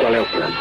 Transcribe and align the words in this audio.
Qual 0.00 0.14
é 0.14 0.20
o 0.20 0.26
plano? 0.26 0.56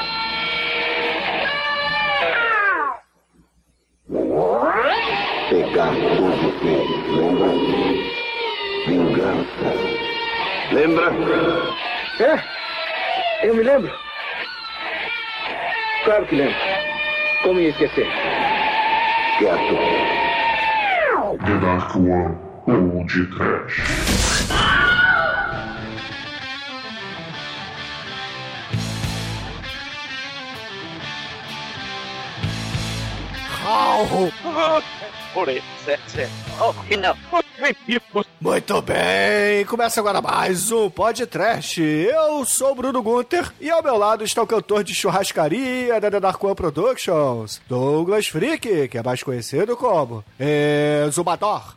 Pegar 5.50 5.94
todos 5.94 6.62
eles, 6.62 7.08
lembra? 7.17 7.48
Vingança. 8.88 9.69
Lembra? 10.71 11.11
É, 12.19 13.47
eu 13.47 13.55
me 13.55 13.63
lembro. 13.63 13.91
Claro 16.05 16.25
que 16.25 16.36
lembro. 16.36 16.55
Como 17.43 17.59
ia 17.59 17.70
esquecer? 17.70 18.07
Quieto. 19.38 19.77
The 21.45 21.57
Dark 21.57 21.95
One 21.95 22.38
ou 22.68 23.04
de 23.05 23.25
Trash. 23.36 24.02
Certo, 35.86 36.10
certo. 36.10 36.32
Oh, 36.60 36.74
não. 36.98 37.16
Muito 38.42 38.82
bem, 38.82 39.66
começa 39.66 40.00
agora 40.00 40.22
mais 40.22 40.72
um 40.72 40.90
podcast. 40.90 41.82
Eu 41.82 42.44
sou 42.46 42.72
o 42.72 42.76
Bruno 42.76 43.02
Gunter 43.02 43.52
e 43.62 43.70
ao 43.70 43.82
meu 43.82 43.98
lado 43.98 44.24
está 44.24 44.42
o 44.42 44.48
cantor 44.48 44.84
de 44.84 44.94
churrascaria 44.94 46.00
da 46.02 46.12
The 46.12 46.20
Dark 46.20 46.44
One 46.44 46.56
Productions, 46.56 47.62
Douglas 47.68 48.28
Freak, 48.28 48.90
que 48.90 48.98
é 48.98 49.04
mais 49.04 49.24
conhecido 49.24 49.78
como 49.78 50.24
Zumador. 51.10 51.76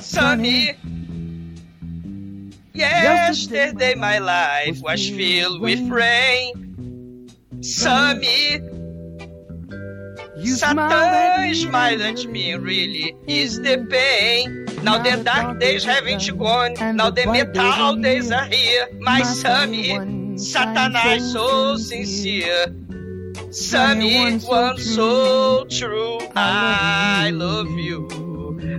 Sammy. 0.00 0.76
Yesterday 2.74 3.94
my 3.96 4.18
life 4.18 4.80
was 4.82 5.08
filled 5.08 5.60
with 5.60 5.90
rain. 5.90 7.26
Sammy. 7.60 8.71
Satan 10.44 11.54
smiled 11.54 12.00
at 12.00 12.26
me, 12.26 12.54
really 12.54 13.16
is 13.26 13.60
the 13.60 13.86
pain. 13.90 14.66
Now 14.82 14.98
the 14.98 15.22
dark 15.22 15.60
days 15.60 15.84
haven't 15.84 16.26
gone, 16.38 16.74
now 16.96 17.10
the 17.10 17.26
metal 17.26 17.96
days 17.96 18.30
are 18.30 18.46
here. 18.46 18.88
My 19.00 19.22
Sammy, 19.22 19.98
Satanás 20.36 21.32
so 21.32 21.76
sincere. 21.76 22.74
Sammy, 23.50 24.38
one 24.38 24.78
so 24.78 25.64
true, 25.64 26.18
I 26.34 27.30
love 27.32 27.70
you. 27.70 28.08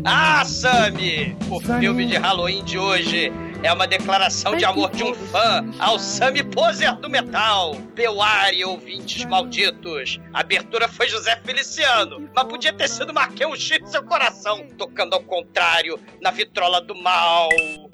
Ah, 0.05 0.43
Sammy! 0.45 1.35
O 1.49 1.59
filme 1.59 2.05
de 2.05 2.19
Halloween 2.19 2.65
de 2.65 2.77
hoje 2.77 3.31
é 3.63 3.71
uma 3.71 3.87
declaração 3.87 4.57
de 4.57 4.65
amor 4.65 4.91
de 4.91 5.03
um 5.05 5.13
fã 5.15 5.65
ao 5.79 5.97
Sammy 5.97 6.43
Poser 6.43 6.95
do 6.97 7.09
Metal. 7.09 7.73
Beware, 7.95 8.65
ouvintes 8.65 9.23
malditos. 9.23 10.19
A 10.33 10.41
abertura 10.41 10.89
foi 10.89 11.07
José 11.07 11.39
Feliciano, 11.45 12.29
mas 12.35 12.43
podia 12.43 12.73
ter 12.73 12.89
sido 12.89 13.13
Marquinhos 13.13 13.61
X 13.61 13.79
do 13.79 13.87
seu 13.87 14.03
coração, 14.03 14.67
tocando 14.77 15.13
ao 15.13 15.23
contrário 15.23 15.97
na 16.19 16.29
vitrola 16.29 16.81
do 16.81 16.93
mal. 16.93 17.47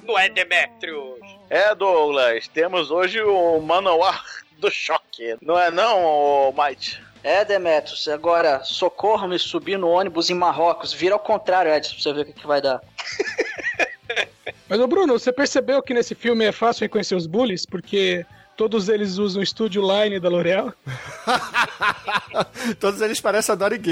Não 0.03 0.17
é, 0.17 0.27
Demetrius? 0.27 1.19
É, 1.51 1.75
Douglas, 1.75 2.47
temos 2.47 2.89
hoje 2.89 3.21
o 3.21 3.61
Manowar 3.61 4.25
do 4.57 4.71
Choque. 4.71 5.37
Não 5.39 5.57
é 5.57 5.69
não, 5.69 6.51
Might? 6.51 6.99
É, 7.23 7.45
Demetrius, 7.45 8.07
agora 8.07 8.63
socorro-me 8.63 9.37
subir 9.37 9.77
no 9.77 9.89
ônibus 9.89 10.31
em 10.31 10.33
Marrocos. 10.33 10.93
Vira 10.93 11.13
ao 11.13 11.19
contrário, 11.19 11.71
Edson, 11.71 11.93
pra 11.93 12.01
você 12.01 12.13
ver 12.13 12.21
o 12.21 12.25
que, 12.25 12.33
que 12.33 12.47
vai 12.47 12.59
dar. 12.59 12.81
Mas, 14.69 14.79
ô 14.79 14.87
Bruno, 14.87 15.17
você 15.17 15.33
percebeu 15.33 15.81
que 15.81 15.95
nesse 15.95 16.13
filme 16.13 16.45
é 16.45 16.51
fácil 16.51 16.83
reconhecer 16.83 17.15
os 17.15 17.25
bullies? 17.25 17.65
Porque 17.65 18.23
todos 18.55 18.87
eles 18.87 19.17
usam 19.17 19.41
o 19.41 19.45
Studio 19.45 19.81
Line 19.81 20.19
da 20.19 20.29
L'Oreal. 20.29 20.71
Todos 22.79 23.01
eles 23.01 23.19
parecem 23.19 23.53
a 23.53 23.55
Dory 23.55 23.79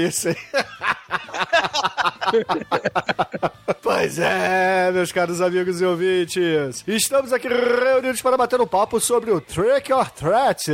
pois 3.82 4.18
é, 4.18 4.90
meus 4.92 5.10
caros 5.10 5.40
amigos 5.40 5.80
e 5.80 5.84
ouvintes. 5.84 6.84
Estamos 6.86 7.32
aqui 7.32 7.48
reunidos 7.48 8.20
para 8.20 8.36
bater 8.36 8.60
um 8.60 8.66
papo 8.66 9.00
sobre 9.00 9.30
o 9.30 9.40
Trick 9.40 9.90
or 9.90 10.10
Threat, 10.10 10.66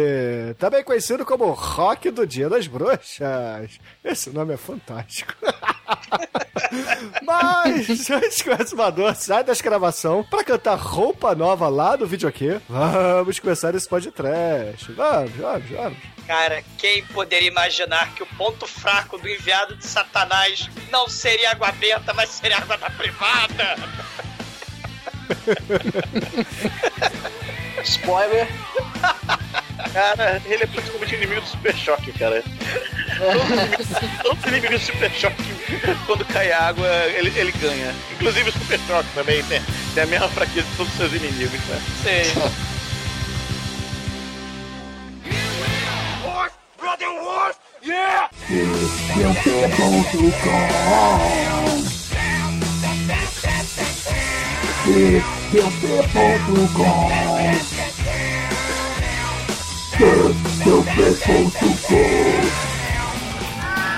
também 0.59 0.83
conhecido 0.83 1.25
como 1.25 1.53
Rock 1.53 2.11
do 2.11 2.27
Dia 2.27 2.49
das 2.49 2.67
Bruxas. 2.67 3.79
Esse 4.03 4.31
nome 4.31 4.55
é 4.55 4.57
fantástico. 4.57 5.35
Mas, 7.23 8.11
antes 8.11 8.43
que 8.43 8.51
o 8.51 8.61
exumador 8.61 9.15
saia 9.15 9.45
da 9.45 9.53
escravação 9.53 10.25
para 10.25 10.45
cantar 10.45 10.77
roupa 10.77 11.35
nova 11.35 11.69
lá 11.69 11.97
no 11.97 12.07
videokê, 12.07 12.61
vamos 12.69 13.39
começar 13.39 13.75
esse 13.75 13.89
podcast. 13.89 14.93
Vamos, 14.93 15.33
vamos, 15.33 15.71
vamos. 15.71 15.99
Cara, 16.27 16.63
quem 16.79 17.05
poderia 17.07 17.49
imaginar 17.49 18.15
que 18.15 18.23
o 18.23 18.27
ponto 18.27 18.67
fraco 18.67 19.19
do 19.19 19.29
enviado 19.29 19.77
de 19.77 19.87
Satanás 19.87 20.69
não 20.91 21.09
seria 21.09 21.51
água 21.51 21.71
benta, 21.73 22.15
mas 22.15 22.31
seria 22.31 22.59
água 22.59 22.79
da 22.79 22.89
privada? 22.91 23.77
Spoiler. 27.85 28.49
Cara, 29.93 30.41
ele 30.47 30.65
é 30.65 30.67
praticamente 30.67 31.15
inimigo 31.15 31.41
do 31.41 31.47
Super 31.47 31.77
Choque, 31.77 32.13
cara. 32.13 32.43
Todos 33.19 33.43
os 33.45 33.51
inimigos- 33.51 34.23
Todos 34.23 34.39
os 34.45 34.47
inimigos 34.51 34.81
do 34.81 34.87
Super 34.87 35.11
Choque, 35.13 35.45
quando 36.07 36.25
cai 36.27 36.53
água, 36.53 36.87
ele, 37.17 37.33
ele 37.39 37.53
ganha. 37.53 37.95
Inclusive 38.13 38.51
o 38.51 38.53
Super 38.53 38.81
Choque 38.87 39.09
também 39.15 39.43
tem, 39.45 39.63
tem 39.95 40.03
a 40.03 40.07
mesma 40.07 40.29
fraqueza 40.29 40.67
de 40.69 40.77
todos 40.77 40.93
os 40.93 40.99
seus 40.99 41.13
inimigos, 41.13 41.61
né? 41.69 41.81
Sim. 42.03 42.41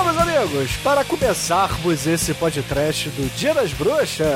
Bom, 0.00 0.04
meus 0.04 0.18
amigos, 0.18 0.76
para 0.78 1.04
começarmos 1.04 2.06
esse 2.06 2.32
podcast 2.32 3.10
do 3.10 3.28
Dia 3.36 3.52
das 3.52 3.70
Bruxas, 3.74 4.26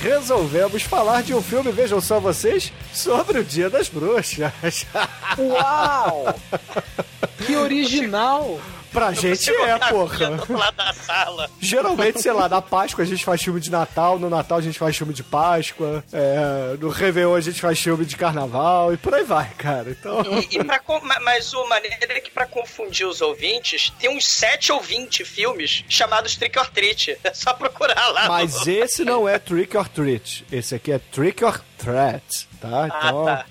resolvemos 0.00 0.84
falar 0.84 1.24
de 1.24 1.34
um 1.34 1.42
filme, 1.42 1.72
vejam 1.72 2.00
só 2.00 2.20
vocês, 2.20 2.72
sobre 2.94 3.40
o 3.40 3.44
Dia 3.44 3.68
das 3.68 3.88
Bruxas. 3.88 4.86
Uau! 5.36 6.32
Que 7.44 7.56
original! 7.56 8.60
Pra 8.92 9.12
gente 9.12 9.50
é, 9.50 9.78
porra. 9.88 10.30
lado 10.48 10.76
da 10.76 10.92
sala. 10.92 11.50
Geralmente, 11.60 12.20
sei 12.20 12.32
lá, 12.32 12.48
na 12.48 12.60
Páscoa 12.60 13.04
a 13.04 13.06
gente 13.06 13.24
faz 13.24 13.42
filme 13.42 13.60
de 13.60 13.70
Natal, 13.70 14.18
no 14.18 14.28
Natal 14.28 14.58
a 14.58 14.62
gente 14.62 14.78
faz 14.78 14.96
filme 14.96 15.14
de 15.14 15.22
Páscoa, 15.22 16.04
é, 16.12 16.76
no 16.78 16.88
Réveillon 16.88 17.34
a 17.34 17.40
gente 17.40 17.60
faz 17.60 17.78
filme 17.80 18.04
de 18.04 18.16
Carnaval 18.16 18.92
e 18.92 18.96
por 18.96 19.14
aí 19.14 19.24
vai, 19.24 19.48
cara. 19.50 19.90
Então, 19.90 20.22
E, 20.50 20.56
e 20.56 20.64
pra, 20.64 20.80
mas 21.22 21.52
o 21.52 21.68
maneiro 21.68 21.96
é 22.00 22.20
que 22.20 22.30
pra 22.30 22.46
confundir 22.46 23.06
os 23.06 23.20
ouvintes, 23.20 23.92
tem 23.98 24.10
uns 24.10 24.26
7 24.26 24.72
ou 24.72 24.80
20 24.80 25.24
filmes 25.24 25.84
chamados 25.88 26.36
Trick 26.36 26.58
or 26.58 26.70
Treat. 26.70 27.18
É 27.22 27.34
só 27.34 27.52
procurar 27.52 28.08
lá. 28.08 28.28
mas 28.28 28.66
no... 28.66 28.72
esse 28.72 29.04
não 29.04 29.28
é 29.28 29.38
Trick 29.38 29.76
or 29.76 29.88
Treat, 29.88 30.44
esse 30.50 30.74
aqui 30.74 30.92
é 30.92 30.98
Trick 30.98 31.44
or 31.44 31.60
Threat, 31.78 32.48
tá? 32.60 32.86
Então, 32.86 33.24
tá. 33.24 33.46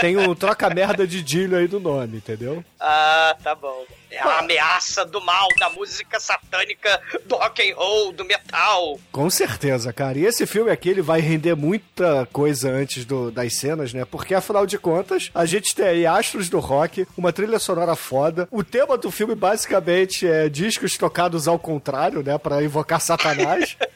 tem 0.00 0.16
um 0.16 0.34
troca-merda 0.34 1.06
de 1.06 1.22
Dilho 1.22 1.56
aí 1.56 1.66
do 1.66 1.80
nome, 1.80 2.18
entendeu? 2.18 2.64
Ah, 2.78 3.36
tá 3.42 3.54
bom. 3.54 3.84
É 4.14 4.20
a 4.20 4.38
ameaça 4.38 5.04
do 5.04 5.20
mal, 5.20 5.48
da 5.58 5.68
música 5.70 6.20
satânica, 6.20 7.00
do 7.26 7.36
rock 7.36 7.70
and 7.70 7.74
roll, 7.76 8.12
do 8.12 8.24
metal. 8.24 8.98
Com 9.10 9.28
certeza, 9.28 9.92
cara. 9.92 10.18
E 10.18 10.24
esse 10.26 10.46
filme 10.46 10.70
aqui, 10.70 10.88
ele 10.88 11.02
vai 11.02 11.20
render 11.20 11.54
muita 11.54 12.26
coisa 12.32 12.70
antes 12.70 13.04
do- 13.04 13.30
das 13.30 13.54
cenas, 13.54 13.92
né? 13.92 14.04
Porque, 14.04 14.34
afinal 14.34 14.66
de 14.66 14.78
contas, 14.78 15.30
a 15.34 15.44
gente 15.46 15.74
tem 15.74 15.86
aí 15.86 16.06
astros 16.06 16.48
do 16.48 16.58
rock, 16.60 17.06
uma 17.16 17.32
trilha 17.32 17.58
sonora 17.58 17.96
foda. 17.96 18.46
O 18.50 18.62
tema 18.62 18.96
do 18.96 19.10
filme, 19.10 19.34
basicamente, 19.34 20.26
é 20.26 20.48
discos 20.48 20.96
tocados 20.96 21.48
ao 21.48 21.58
contrário, 21.58 22.22
né? 22.22 22.38
Pra 22.38 22.62
invocar 22.62 23.00
Satanás. 23.00 23.76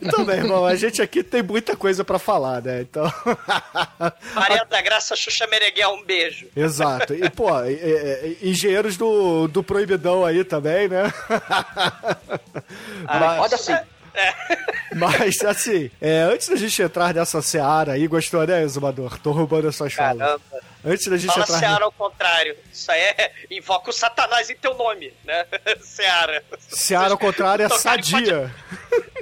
Então, 0.00 0.24
meu 0.24 0.36
irmão, 0.36 0.64
a 0.64 0.76
gente 0.76 1.02
aqui 1.02 1.24
tem 1.24 1.42
muita 1.42 1.74
coisa 1.74 2.04
pra 2.04 2.20
falar, 2.20 2.62
né? 2.62 2.82
Então... 2.82 3.12
Maria 4.34 4.64
da 4.64 4.80
Graça 4.80 5.16
Xuxa 5.16 5.46
Meneghel, 5.48 5.90
um 5.94 6.04
beijo. 6.04 6.46
Exato. 6.54 7.14
E, 7.14 7.28
pô, 7.30 7.48
e- 7.64 7.72
e- 8.42 8.48
engenheiros 8.50 8.96
do, 8.96 9.48
do 9.48 9.62
Proibidão 9.68 10.24
aí 10.24 10.42
também, 10.44 10.88
né? 10.88 11.12
Ah, 13.06 13.20
Mas- 13.20 13.38
Roda 13.38 13.54
assim. 13.54 13.76
Mas, 14.96 15.44
assim, 15.44 15.90
é, 16.00 16.22
antes 16.22 16.48
da 16.48 16.56
gente 16.56 16.82
entrar 16.82 17.14
nessa 17.14 17.40
seara 17.40 17.92
aí, 17.92 18.06
gostou, 18.08 18.44
né, 18.46 18.62
Exumador? 18.62 19.18
Tô 19.20 19.30
roubando 19.30 19.68
as 19.68 19.76
suas 19.76 19.92
falas. 19.92 20.18
Caramba. 20.18 20.42
Antes 20.84 21.06
da 21.06 21.16
gente 21.16 21.30
Fala 21.30 21.44
entrar... 21.44 21.58
Seara 21.58 21.84
ao 21.84 21.92
contrário. 21.92 22.56
Isso 22.72 22.90
aí 22.90 23.00
é. 23.00 23.32
Invoca 23.50 23.90
o 23.90 23.92
Satanás 23.92 24.50
em 24.50 24.56
teu 24.56 24.74
nome, 24.74 25.12
né? 25.24 25.46
Seara. 25.80 26.42
Seara 26.68 27.12
ao 27.12 27.18
contrário 27.18 27.64
é 27.64 27.68
sadia. 27.68 28.50
ao 28.90 29.17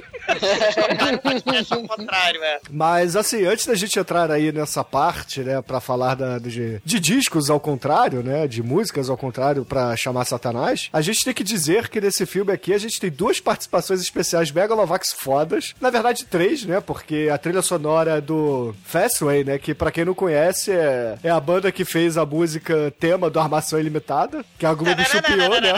contrário, 1.87 2.43
é. 2.43 2.59
Mas, 2.69 3.15
assim, 3.15 3.45
antes 3.45 3.65
da 3.65 3.75
gente 3.75 3.97
entrar 3.97 4.29
aí 4.31 4.51
nessa 4.51 4.83
parte, 4.83 5.41
né, 5.41 5.61
pra 5.61 5.79
falar 5.79 6.15
da, 6.15 6.39
de, 6.39 6.81
de 6.83 6.99
discos 6.99 7.49
ao 7.49 7.59
contrário, 7.59 8.21
né, 8.21 8.47
de 8.47 8.61
músicas 8.61 9.09
ao 9.09 9.17
contrário 9.17 9.65
pra 9.65 9.95
chamar 9.95 10.25
Satanás, 10.25 10.89
a 10.91 11.01
gente 11.01 11.23
tem 11.23 11.33
que 11.33 11.43
dizer 11.43 11.89
que 11.89 12.01
nesse 12.01 12.25
filme 12.25 12.51
aqui 12.51 12.73
a 12.73 12.77
gente 12.77 12.99
tem 12.99 13.09
duas 13.09 13.39
participações 13.39 14.01
especiais 14.01 14.51
Megalovax 14.51 15.13
fodas. 15.13 15.73
Na 15.79 15.89
verdade, 15.89 16.25
três, 16.25 16.65
né, 16.65 16.81
porque 16.81 17.29
a 17.31 17.37
trilha 17.37 17.61
sonora 17.61 18.17
é 18.17 18.21
do 18.21 18.75
Fastway, 18.85 19.43
né, 19.43 19.57
que 19.57 19.73
pra 19.73 19.91
quem 19.91 20.05
não 20.05 20.13
conhece 20.13 20.71
é, 20.71 21.17
é 21.23 21.29
a 21.29 21.39
banda 21.39 21.71
que 21.71 21.85
fez 21.85 22.17
a 22.17 22.25
música 22.25 22.93
tema 22.99 23.29
do 23.29 23.39
Armação 23.39 23.79
Ilimitada, 23.79 24.43
que 24.57 24.65
a 24.65 24.73
Globo 24.73 25.03
chupiou, 25.03 25.61
né? 25.61 25.73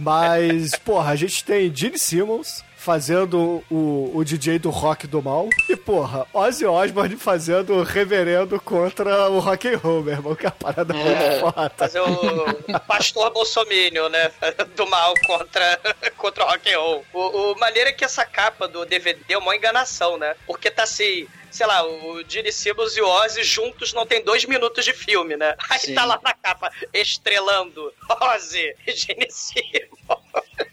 Mas, 0.00 0.74
porra, 0.76 1.12
a 1.12 1.16
gente 1.16 1.44
tem 1.44 1.74
Gene 1.74 1.98
Simmons 1.98 2.64
fazendo 2.80 3.62
o, 3.70 4.10
o 4.14 4.24
DJ 4.24 4.58
do 4.58 4.70
rock 4.70 5.06
do 5.06 5.20
mal. 5.20 5.50
E, 5.68 5.76
porra, 5.76 6.26
Ozzy 6.32 6.64
Osbourne 6.64 7.14
fazendo 7.16 7.74
o 7.74 7.82
reverendo 7.82 8.58
contra 8.58 9.28
o 9.28 9.38
rock 9.38 9.68
and 9.68 9.76
roll, 9.76 10.02
meu 10.02 10.14
irmão, 10.14 10.34
que 10.34 10.46
é 10.46 10.48
a 10.48 10.52
parada 10.52 10.94
muito 10.94 11.40
foda. 11.40 11.72
Fazer 11.76 12.00
o 12.00 12.80
pastor 12.86 13.30
bolsominion, 13.32 14.08
né? 14.08 14.32
Do 14.74 14.86
mal 14.86 15.12
contra, 15.26 15.78
contra 16.16 16.44
o 16.44 16.48
rock 16.48 16.72
and 16.72 16.78
roll. 16.78 17.04
O, 17.12 17.52
o 17.52 17.58
maneiro 17.58 17.90
é 17.90 17.92
que 17.92 18.04
essa 18.04 18.24
capa 18.24 18.66
do 18.66 18.86
DVD 18.86 19.20
é 19.28 19.36
uma 19.36 19.54
enganação, 19.54 20.16
né? 20.16 20.34
Porque 20.46 20.70
tá 20.70 20.84
assim 20.84 21.28
sei 21.50 21.66
lá, 21.66 21.84
o 21.84 22.22
Gene 22.28 22.52
Simmons 22.52 22.96
e 22.96 23.00
o 23.00 23.08
Ozzy 23.08 23.42
juntos 23.42 23.92
não 23.92 24.06
tem 24.06 24.22
dois 24.22 24.44
minutos 24.44 24.84
de 24.84 24.92
filme, 24.92 25.36
né? 25.36 25.56
Aí 25.68 25.80
Sim. 25.80 25.94
tá 25.94 26.04
lá 26.04 26.18
na 26.22 26.32
capa, 26.32 26.70
estrelando 26.94 27.92
Ozzy 28.08 28.72
e 28.86 28.92
Gene 28.92 29.26
Simmons. 29.28 30.19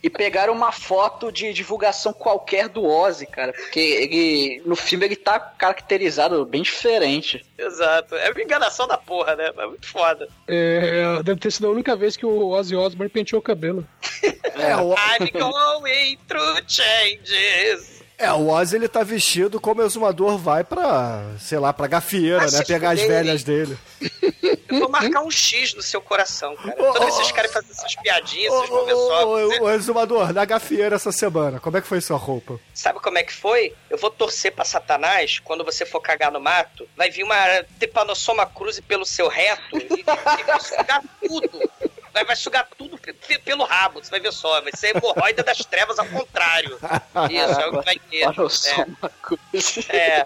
E 0.03 0.09
pegaram 0.09 0.53
uma 0.53 0.71
foto 0.71 1.31
de 1.31 1.51
divulgação 1.53 2.13
qualquer 2.13 2.67
do 2.69 2.85
Ozzy, 2.85 3.25
cara. 3.25 3.53
Porque 3.53 3.79
ele. 3.79 4.61
No 4.65 4.75
filme 4.75 5.05
ele 5.05 5.15
tá 5.15 5.39
caracterizado 5.39 6.45
bem 6.45 6.61
diferente. 6.61 7.43
Exato. 7.57 8.15
É 8.15 8.29
uma 8.31 8.41
enganação 8.41 8.87
da 8.87 8.97
porra, 8.97 9.35
né? 9.35 9.51
É 9.57 9.65
muito 9.65 9.87
foda. 9.87 10.27
É, 10.47 11.21
deve 11.23 11.39
ter 11.39 11.51
sido 11.51 11.67
a 11.67 11.71
única 11.71 11.95
vez 11.95 12.15
que 12.15 12.25
o 12.25 12.49
Ozzy 12.49 12.75
Osbourne 12.75 13.09
penteou 13.11 13.39
o 13.39 13.43
cabelo. 13.43 13.85
É, 14.57 14.75
o, 14.75 14.95
I'm 14.95 15.29
going 15.39 16.17
through 16.27 16.63
changes. 16.67 18.01
é, 18.17 18.31
o 18.33 18.47
Ozzy 18.49 18.75
ele 18.75 18.87
tá 18.87 19.03
vestido 19.03 19.61
como 19.61 19.83
o 19.83 19.85
exumador 19.85 20.35
vai 20.35 20.63
pra, 20.63 21.23
sei 21.39 21.59
lá, 21.59 21.71
pra 21.71 21.85
gafieira, 21.85 22.41
Ah, 22.41 22.49
né? 22.51 22.63
Pegar 22.65 22.91
as 22.91 23.01
velhas 23.01 23.43
dele. 23.43 23.77
Eu 24.69 24.79
vou 24.79 24.89
marcar 24.89 25.21
um 25.21 25.31
X 25.31 25.73
no 25.73 25.81
seu 25.81 26.01
coração, 26.01 26.55
cara. 26.55 26.71
Toda 26.73 26.99
vez 26.99 27.11
que 27.11 27.15
vocês 27.17 27.31
querem 27.31 27.51
fazer 27.51 27.71
essas 27.71 27.95
piadinhas, 27.95 28.53
vocês 28.53 28.69
vão 28.69 28.85
ver 28.85 28.93
só. 28.95 29.27
ô, 29.27 29.63
ô, 29.65 29.69
exumador, 29.71 30.33
na 30.33 30.45
gafieira 30.45 30.95
essa 30.95 31.11
semana, 31.11 31.59
como 31.59 31.77
é 31.77 31.81
que 31.81 31.87
foi 31.87 32.01
sua 32.01 32.17
roupa? 32.17 32.59
Sabe 32.73 32.99
como 32.99 33.17
é 33.17 33.23
que 33.23 33.33
foi? 33.33 33.73
Eu 33.89 33.97
vou 33.97 34.09
torcer 34.09 34.51
pra 34.51 34.65
Satanás, 34.65 35.39
quando 35.39 35.63
você 35.63 35.85
for 35.85 36.01
cagar 36.01 36.31
no 36.31 36.39
mato, 36.39 36.87
vai 36.95 37.09
vir 37.09 37.23
uma 37.23 37.35
Tepanossoma 37.79 38.45
Cruze 38.45 38.81
pelo 38.81 39.05
seu 39.05 39.27
reto 39.27 39.77
e, 39.77 40.01
e 40.01 40.03
vai 40.43 40.59
sugar 40.59 41.01
tudo. 41.25 41.71
Vai, 42.13 42.25
vai 42.25 42.35
sugar 42.35 42.67
tudo 42.75 42.97
pe- 42.97 43.13
pe- 43.13 43.37
pelo 43.37 43.63
rabo, 43.63 44.03
você 44.03 44.09
vai 44.09 44.19
ver 44.19 44.33
só. 44.33 44.59
Vai 44.61 44.71
ser 44.75 44.95
hemorroida 44.97 45.43
das 45.43 45.59
trevas 45.59 45.99
ao 45.99 46.05
contrário. 46.07 46.77
Isso, 47.29 47.61
é 47.61 47.67
o 47.67 47.77
que 47.79 47.85
vai 47.85 47.99
ter. 48.09 48.25
Olha 48.27 48.49
só 48.49 48.75
uma 48.83 49.11
coisa. 49.21 49.85
É. 49.95 50.23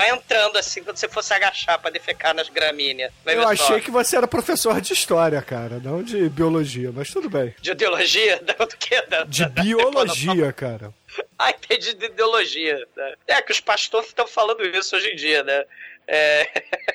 Vai 0.00 0.10
entrando 0.10 0.56
assim 0.56 0.82
quando 0.82 0.96
você 0.96 1.06
for 1.10 1.22
se 1.22 1.34
agachar 1.34 1.78
pra 1.78 1.90
defecar 1.90 2.34
nas 2.34 2.48
gramíneas. 2.48 3.12
Eu 3.26 3.46
achei 3.46 3.78
só. 3.78 3.80
que 3.80 3.90
você 3.90 4.16
era 4.16 4.26
professor 4.26 4.80
de 4.80 4.94
história, 4.94 5.42
cara, 5.42 5.78
não 5.78 6.02
de 6.02 6.26
biologia, 6.30 6.90
mas 6.90 7.10
tudo 7.10 7.28
bem. 7.28 7.54
De 7.60 7.72
ideologia? 7.72 8.40
Da- 8.42 8.54
Do? 8.54 8.66
Da, 9.10 9.24
De 9.24 9.42
da- 9.42 9.48
da 9.48 9.62
biologia, 9.62 10.52
cara. 10.54 10.94
Ah, 11.38 11.50
entendi 11.50 11.92
de 11.92 12.06
ideologia. 12.06 12.78
Né? 12.96 13.14
É 13.26 13.42
que 13.42 13.52
os 13.52 13.60
pastores 13.60 14.08
estão 14.08 14.26
falando 14.26 14.64
isso 14.64 14.96
hoje 14.96 15.08
em 15.10 15.16
dia, 15.16 15.42
né? 15.42 15.64
É, 16.08 16.48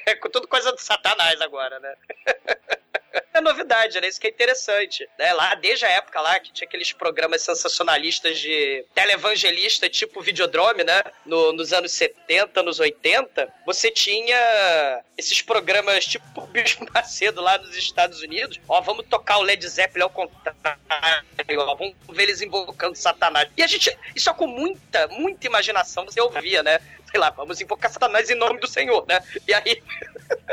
é 0.11 0.15
com 0.15 0.27
tudo 0.29 0.47
coisa 0.47 0.71
do 0.71 0.79
satanás 0.81 1.39
agora, 1.41 1.79
né? 1.79 1.93
É 3.33 3.41
novidade, 3.41 3.99
né? 3.99 4.07
Isso 4.07 4.19
que 4.19 4.27
é 4.27 4.29
interessante. 4.29 5.07
Né? 5.17 5.33
Lá, 5.33 5.55
desde 5.55 5.85
a 5.85 5.89
época 5.89 6.19
lá, 6.21 6.39
que 6.39 6.51
tinha 6.51 6.67
aqueles 6.67 6.91
programas 6.91 7.41
sensacionalistas 7.41 8.39
de 8.39 8.85
televangelista, 8.93 9.89
tipo 9.89 10.21
Videodrome, 10.21 10.83
né? 10.83 11.01
No- 11.25 11.53
nos 11.53 11.71
anos 11.73 11.91
70, 11.93 12.61
nos 12.63 12.79
80, 12.79 13.47
você 13.65 13.89
tinha 13.91 15.01
esses 15.17 15.41
programas 15.41 16.05
tipo 16.05 16.25
o 16.41 16.47
Bispo 16.47 16.85
Macedo 16.93 17.41
lá 17.41 17.57
nos 17.57 17.75
Estados 17.75 18.21
Unidos. 18.21 18.59
Ó, 18.67 18.81
vamos 18.81 19.05
tocar 19.07 19.37
o 19.37 19.41
Led 19.43 19.65
Zeppelin 19.67 20.03
ao 20.03 20.09
contrário, 20.09 20.57
ó, 21.59 21.75
vamos 21.75 21.95
ver 22.09 22.23
eles 22.23 22.41
invocando 22.41 22.95
Satanás. 22.95 23.49
E 23.55 23.63
a 23.63 23.67
gente, 23.67 23.97
isso 24.15 24.29
é 24.29 24.33
com 24.33 24.47
muita, 24.47 25.07
muita 25.07 25.45
imaginação, 25.47 26.05
você 26.05 26.19
ouvia, 26.21 26.63
né? 26.63 26.79
Sei 27.09 27.19
lá, 27.19 27.29
vamos 27.29 27.61
invocar 27.61 27.91
Satanás 27.91 28.29
em 28.29 28.35
nome 28.35 28.59
do 28.59 28.67
Senhor, 28.67 29.05
né? 29.07 29.21
E 29.47 29.53
aí, 29.53 29.81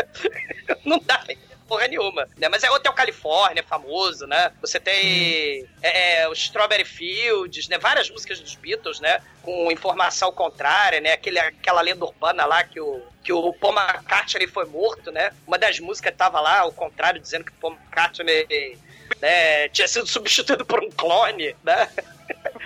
não 0.84 0.98
dá 0.98 1.24
porra 1.72 1.88
nenhuma, 1.88 2.28
né? 2.36 2.50
Mas 2.50 2.62
é 2.62 2.70
Hotel 2.70 2.92
Califórnia, 2.92 3.62
famoso, 3.62 4.26
né? 4.26 4.52
Você 4.60 4.78
tem 4.78 5.66
é, 5.80 6.20
é, 6.20 6.28
os 6.28 6.38
Strawberry 6.38 6.84
Fields, 6.84 7.66
né? 7.66 7.78
Várias 7.78 8.10
músicas 8.10 8.38
dos 8.40 8.54
Beatles, 8.56 9.00
né? 9.00 9.20
Com 9.42 9.72
informação 9.72 10.30
contrária, 10.30 11.00
né? 11.00 11.12
Aquele, 11.12 11.38
aquela 11.38 11.80
lenda 11.80 12.04
urbana 12.04 12.44
lá 12.44 12.62
que 12.62 12.78
o, 12.78 13.00
que 13.24 13.32
o 13.32 13.54
Paul 13.54 13.74
McCartney 13.74 14.46
foi 14.46 14.66
morto, 14.66 15.10
né? 15.10 15.30
Uma 15.46 15.56
das 15.56 15.80
músicas 15.80 16.14
tava 16.14 16.40
lá, 16.40 16.60
ao 16.60 16.72
contrário, 16.72 17.18
dizendo 17.18 17.44
que 17.44 17.52
o 17.52 17.54
Paul 17.54 17.72
McCartney 17.72 18.78
né, 19.20 19.68
tinha 19.70 19.88
sido 19.88 20.06
substituído 20.06 20.66
por 20.66 20.84
um 20.84 20.90
clone, 20.90 21.56
né? 21.64 21.88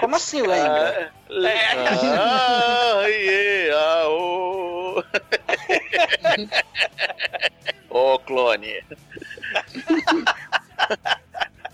Como 0.01 0.17
assim, 0.17 0.43
lembra? 0.43 1.15
É, 1.29 1.73
Ah, 2.17 3.03
yeah, 3.09 4.09
oh. 4.09 5.03
Ô, 7.91 8.19
clone. 8.19 8.83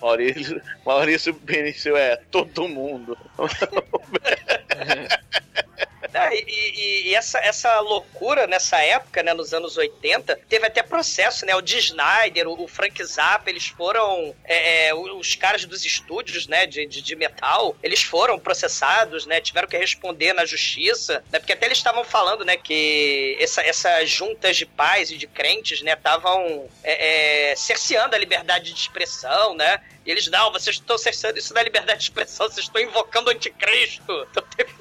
Maurício, 0.00 0.60
Maurício 0.84 1.32
Benício 1.34 1.97
é 1.97 2.16
todo 2.30 2.68
mundo. 2.68 3.16
E, 6.35 7.11
e- 7.11 7.14
essa, 7.14 7.38
essa 7.38 7.81
loucura 7.81 8.47
nessa 8.47 8.78
época, 8.78 9.23
né, 9.23 9.35
nos 9.35 9.52
anos 9.52 9.76
80, 9.76 10.37
teve 10.49 10.66
até 10.66 10.83
processo, 10.83 11.45
né? 11.47 11.54
O 11.54 11.61
Dee 11.61 11.78
Snyder, 11.78 12.49
o, 12.49 12.62
o 12.64 12.69
Frank 12.69 13.02
Zappa, 13.04 13.50
eles 13.50 13.66
foram. 13.69 14.35
é, 14.45 14.88
é, 14.88 14.95
os 14.95 15.35
caras 15.35 15.64
dos 15.64 15.85
estúdios, 15.85 16.47
né, 16.47 16.66
de, 16.66 16.87
de, 16.87 17.02
de 17.02 17.16
metal, 17.16 17.76
eles 17.83 18.02
foram 18.02 18.38
processados, 18.38 19.26
né? 19.26 19.40
Tiveram 19.40 19.69
que 19.69 19.76
responder 19.76 20.33
na 20.33 20.45
justiça, 20.45 21.23
né? 21.31 21.38
Porque 21.38 21.52
até 21.52 21.66
eles 21.66 21.78
estavam 21.78 22.04
falando, 22.04 22.45
né, 22.45 22.57
que 22.57 23.37
essa, 23.40 23.62
essas 23.62 24.09
juntas 24.11 24.57
de 24.57 24.66
pais 24.66 25.11
e 25.11 25.16
de 25.16 25.26
crentes, 25.26 25.83
né, 25.83 25.92
estavam 25.92 26.69
é, 26.83 27.50
é, 27.52 27.57
cerceando 27.57 28.14
a 28.14 28.19
liberdade 28.19 28.73
de 28.73 28.78
expressão, 28.78 29.54
né? 29.54 29.81
E 30.04 30.11
eles, 30.11 30.26
não, 30.28 30.50
vocês 30.52 30.76
estão 30.76 30.99
cerceando 30.99 31.38
isso 31.38 31.54
da 31.54 31.62
liberdade 31.62 31.99
de 31.99 32.04
expressão, 32.04 32.49
vocês 32.49 32.66
estão 32.66 32.83
invocando 32.83 33.31
o 33.31 33.33
anticristo. 33.33 34.26
Então 34.31 34.42
teve 34.57 34.73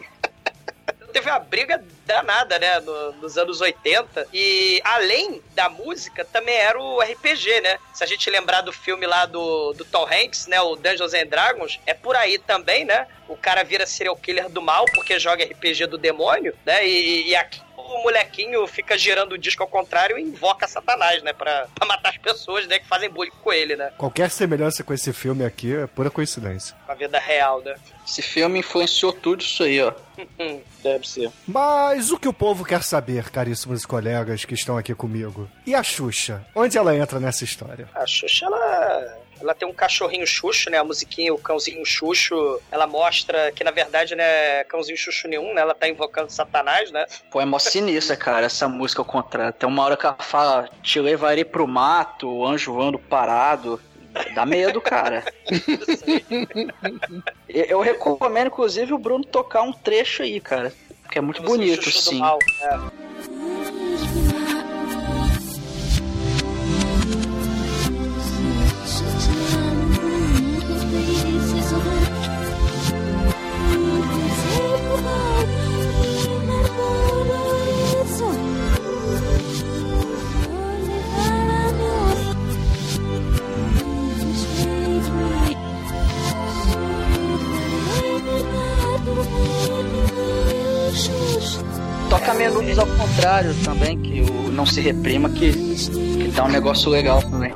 teve 1.12 1.30
uma 1.30 1.40
briga 1.40 1.84
danada, 2.06 2.58
né, 2.60 2.80
no- 2.80 3.12
nos 3.14 3.38
anos 3.38 3.62
80. 3.62 4.28
E 4.34 4.82
além 4.84 5.42
da 5.54 5.70
música, 5.70 6.26
também 6.26 6.56
era 6.56 6.80
o 6.80 7.02
RPG, 7.02 7.62
né? 7.62 7.78
Se 7.94 8.04
a 8.04 8.08
gente 8.08 8.30
lembrar 8.30 8.62
do 8.62 8.74
filme 8.74 9.06
lá 9.06 9.26
do, 9.26 9.74
do 9.74 9.86
Tom 9.86 10.06
Hanks, 10.06 10.48
né, 10.48 10.60
o 10.62 10.76
Dungeons 10.76 11.14
and 11.14 11.28
Dragons, 11.28 11.80
é 11.86 11.94
por 11.94 12.16
aí 12.16 12.38
também, 12.40 12.86
né? 12.86 13.08
O 13.28 13.38
cara 13.38 13.64
vira 13.64 13.86
serial 13.86 14.16
killer 14.16 14.50
do 14.50 14.62
mal 14.62 14.86
porque 14.94 15.20
joga 15.20 15.44
RPG 15.46 15.86
do 15.88 15.98
demônio, 15.98 16.56
né? 16.66 16.86
E, 16.88 17.30
e 17.30 17.36
aqui 17.36 17.62
o 17.78 18.04
molequinho 18.04 18.66
fica 18.68 18.98
girando 18.98 19.34
o 19.34 19.38
disco 19.38 19.64
ao 19.64 19.68
contrário 19.70 20.18
e 20.18 20.22
invoca 20.22 20.66
Satanás, 20.68 21.22
né? 21.24 21.34
Pra, 21.34 21.68
pra 21.76 21.86
matar 21.88 22.10
as 22.10 22.18
pessoas, 22.18 22.66
né? 22.68 22.80
Que 22.80 22.88
fazem 22.88 23.10
bullying 23.10 23.32
com 23.44 23.52
ele, 23.52 23.76
né? 23.76 23.92
Qualquer 23.98 24.30
semelhança 24.30 24.84
com 24.84 24.94
esse 24.94 25.12
filme 25.12 25.44
aqui 25.46 25.76
é 25.76 25.88
pura 25.88 26.10
coincidência. 26.10 26.76
Com 26.86 26.92
a 26.92 26.96
vida 26.96 27.20
real, 27.20 27.62
né? 27.62 27.76
Esse 28.06 28.22
filme 28.22 28.60
influenciou 28.60 29.14
tudo 29.14 29.42
isso 29.42 29.64
aí, 29.64 29.82
ó. 29.82 29.94
Deve 30.84 31.08
ser. 31.08 31.32
Mas 31.48 32.12
o 32.12 32.18
que 32.18 32.28
o 32.28 32.34
povo 32.34 32.66
quer 32.66 32.84
saber, 32.84 33.30
caríssimos 33.30 33.86
colegas 33.86 34.44
que 34.46 34.54
estão 34.54 34.78
aqui 34.78 34.94
comigo? 34.94 35.50
E 35.66 35.76
a 35.76 35.84
Xuxa? 35.84 36.46
Onde 36.56 36.78
ela 36.78 36.96
entra 36.96 37.20
nessa 37.20 37.44
história? 37.44 37.88
A 37.94 38.06
Xuxa, 38.06 38.46
ela, 38.46 39.18
ela 39.40 39.54
tem 39.54 39.68
um 39.68 39.74
cachorrinho 39.74 40.26
Xuxo, 40.26 40.70
né? 40.70 40.78
A 40.78 40.84
musiquinha, 40.84 41.34
o 41.34 41.38
cãozinho 41.38 41.86
Xuxo, 41.86 42.60
ela 42.72 42.88
mostra 42.88 43.52
que, 43.52 43.64
na 43.64 43.72
verdade, 43.72 44.16
né, 44.16 44.64
cãozinho 44.66 44.98
Xuxo 44.98 45.28
nenhum, 45.28 45.54
né? 45.54 45.62
Ela 45.62 45.74
tá 45.74 45.88
invocando 45.88 46.32
Satanás, 46.32 46.92
né? 46.92 47.06
Pô, 47.30 47.40
é 47.40 47.46
mó 47.46 47.60
sinistra, 47.60 48.16
cara, 48.16 48.46
essa 48.46 48.68
música 48.68 49.02
ao 49.02 49.06
contrário. 49.06 49.54
Tem 49.54 49.70
uma 49.70 49.84
hora 49.84 49.98
que 49.98 50.06
ela 50.06 50.18
fala, 50.20 50.70
te 50.82 51.00
levarei 51.00 51.46
pro 51.46 51.68
mato, 51.68 52.28
o 52.28 52.46
anjo 52.46 52.74
voando 52.74 53.00
parado. 53.00 53.80
Dá 54.34 54.46
medo, 54.46 54.82
cara. 54.82 55.24
Eu 57.48 57.66
eu 57.66 57.82
recomendo, 57.82 58.48
inclusive, 58.48 58.94
o 58.94 58.98
Bruno 58.98 59.24
tocar 59.24 59.62
um 59.62 59.74
trecho 59.74 60.24
aí, 60.24 60.40
cara. 60.40 60.74
Que 61.10 61.20
é 61.20 61.22
muito 61.22 61.42
bonito, 61.44 61.84
Chuchu 61.84 61.98
do 61.98 62.10
sim. 62.16 62.20
mal. 62.20 62.40
É. 62.62 64.11
Menudos 92.34 92.78
ao 92.80 92.88
contrário 92.88 93.54
também, 93.64 93.98
que 93.98 94.22
o 94.22 94.52
Não 94.52 94.66
Se 94.66 94.82
Reprima, 94.82 95.30
que, 95.30 95.52
que 95.52 96.32
tá 96.36 96.46
um 96.46 96.50
negócio 96.50 96.90
legal 96.90 97.22
também. 97.22 97.54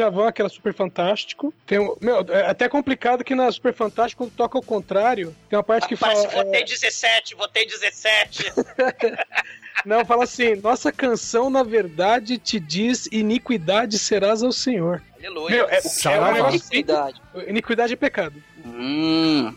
Djavan, 0.00 0.32
que 0.32 0.40
era 0.40 0.48
super 0.48 0.72
fantástico. 0.72 1.52
Tem 1.66 1.78
um, 1.78 1.94
meu, 2.00 2.24
é 2.28 2.48
até 2.48 2.68
complicado 2.68 3.22
que 3.22 3.34
na 3.34 3.50
Super 3.52 3.74
Fantástico, 3.74 4.24
quando 4.24 4.34
toca 4.34 4.56
ao 4.56 4.62
contrário, 4.62 5.34
tem 5.48 5.56
uma 5.56 5.62
parte 5.62 5.86
que 5.86 5.94
Rapaz, 5.94 6.24
fala. 6.24 6.44
votei 6.44 6.62
é, 6.62 6.64
17, 6.64 7.34
votei 7.34 7.66
17. 7.66 8.52
não, 9.84 10.04
fala 10.04 10.24
assim: 10.24 10.56
nossa 10.56 10.90
canção, 10.90 11.50
na 11.50 11.62
verdade, 11.62 12.38
te 12.38 12.58
diz 12.58 13.06
iniquidade 13.12 13.98
serás 13.98 14.42
ao 14.42 14.52
Senhor. 14.52 15.02
Aleluia. 15.18 15.56
Meu, 15.56 15.68
é, 15.68 15.76
é 15.76 15.80
Saravá. 15.82 16.30
um 16.30 16.34
negócio 16.34 16.56
Iniquidade. 16.56 17.22
Iniquidade 17.46 17.92
é 17.92 17.96
pecado. 17.96 18.42
Hum. 18.64 19.54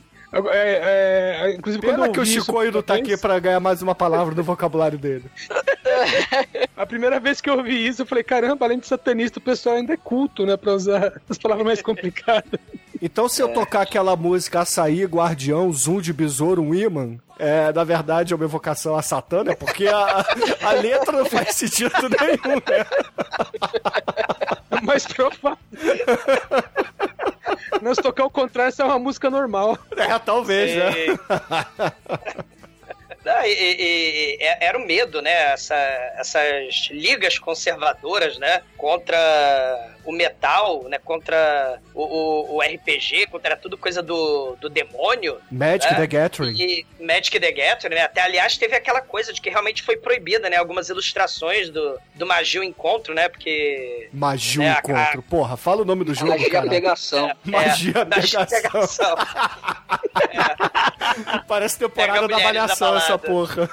É, 0.51 1.45
é, 1.45 1.53
inclusive, 1.53 1.83
quando 1.85 1.95
Pena 1.95 2.07
eu 2.07 2.11
que 2.11 2.19
o 2.19 2.25
Chicoio 2.25 2.71
não 2.71 2.81
tá 2.81 2.95
aqui 2.95 3.15
pra 3.15 3.37
ganhar 3.37 3.59
mais 3.59 3.83
uma 3.83 3.93
palavra 3.93 4.33
no 4.33 4.41
vocabulário 4.41 4.97
dele. 4.97 5.25
A 6.75 6.85
primeira 6.85 7.19
vez 7.19 7.39
que 7.39 7.49
eu 7.49 7.57
ouvi 7.57 7.87
isso, 7.87 8.01
eu 8.01 8.05
falei, 8.05 8.23
caramba, 8.23 8.65
além 8.65 8.79
de 8.79 8.87
satanista, 8.87 9.39
o 9.39 9.41
pessoal 9.41 9.75
ainda 9.75 9.93
é 9.93 9.97
culto, 9.97 10.45
né? 10.45 10.57
Pra 10.57 10.73
usar 10.73 11.21
as 11.29 11.37
palavras 11.37 11.65
mais 11.65 11.81
complicadas. 11.81 12.59
Então, 13.01 13.27
se 13.27 13.41
eu 13.41 13.49
tocar 13.49 13.81
aquela 13.81 14.15
música 14.15 14.61
Açaí, 14.61 15.03
Guardião, 15.05 15.71
Zoom 15.71 15.99
de 15.99 16.13
Besouro, 16.13 16.61
um 16.61 16.73
imã, 16.73 17.17
é, 17.37 17.71
na 17.73 17.83
verdade 17.83 18.33
é 18.33 18.35
uma 18.35 18.45
evocação 18.45 18.95
a 18.95 19.01
Satã, 19.01 19.43
né? 19.43 19.55
Porque 19.55 19.87
a, 19.87 20.25
a 20.61 20.71
letra 20.71 21.17
não 21.17 21.25
faz 21.25 21.55
sentido 21.55 21.91
nenhum, 22.09 22.55
né? 22.55 22.85
Mas 24.83 25.05
provável. 25.05 25.57
Não, 27.81 27.93
se 27.93 28.01
tocar 28.01 28.25
o 28.25 28.29
contrário, 28.29 28.69
essa 28.69 28.83
é 28.83 28.85
uma 28.85 28.99
música 28.99 29.29
normal. 29.29 29.77
É, 29.97 30.17
talvez, 30.19 30.75
né? 30.75 30.93
Não, 33.23 33.45
e- 33.45 33.53
e- 33.53 34.35
e- 34.35 34.37
é- 34.41 34.57
era 34.67 34.77
o 34.77 34.85
medo, 34.85 35.21
né? 35.21 35.53
Essa- 35.53 36.11
essas 36.17 36.87
ligas 36.91 37.39
conservadoras, 37.39 38.37
né? 38.37 38.61
Contra 38.77 39.92
o 40.05 40.11
metal, 40.11 40.83
né? 40.89 40.99
Contra 41.03 41.79
o, 41.93 42.01
o- 42.03 42.55
o 42.57 42.61
RPG, 42.61 43.27
contra 43.31 43.55
tudo 43.55 43.77
coisa 43.77 44.01
do, 44.03 44.55
do 44.59 44.69
demônio. 44.69 45.37
Magic 45.51 45.87
É. 45.93 45.95
the 45.95 46.07
Gathering. 46.07 46.55
E 46.55 46.85
Magic 46.99 47.39
the 47.39 47.51
Gathering, 47.51 47.95
né? 47.95 48.01
Até, 48.03 48.21
aliás, 48.21 48.57
teve 48.57 48.75
aquela 48.75 49.01
coisa 49.01 49.33
de 49.33 49.41
que 49.41 49.49
realmente 49.49 49.81
foi 49.81 49.97
proibida, 49.97 50.49
né? 50.49 50.57
Algumas 50.57 50.89
ilustrações 50.89 51.69
do, 51.69 51.97
do 52.15 52.25
Magia 52.25 52.61
o 52.61 52.63
Encontro, 52.63 53.13
né? 53.13 53.29
Porque... 53.29 54.09
Magia 54.11 54.63
É, 54.65 54.69
a- 54.69 54.79
Encontro. 54.79 55.21
Porra, 55.23 55.57
fala 55.57 55.81
o 55.81 55.85
nome 55.85 56.03
do 56.03 56.13
jogo, 56.13 56.31
Magia 56.31 56.49
cara. 56.49 56.69
pegação. 56.69 57.31
Magia 57.45 57.93
é, 57.97 58.05
Magia 58.05 58.45
pegação. 58.45 59.15
pegação. 59.15 59.17
Parece 61.47 61.77
temporada 61.77 62.27
da 62.27 62.37
avaliação 62.37 62.95
essa 62.97 63.17
porra. 63.17 63.69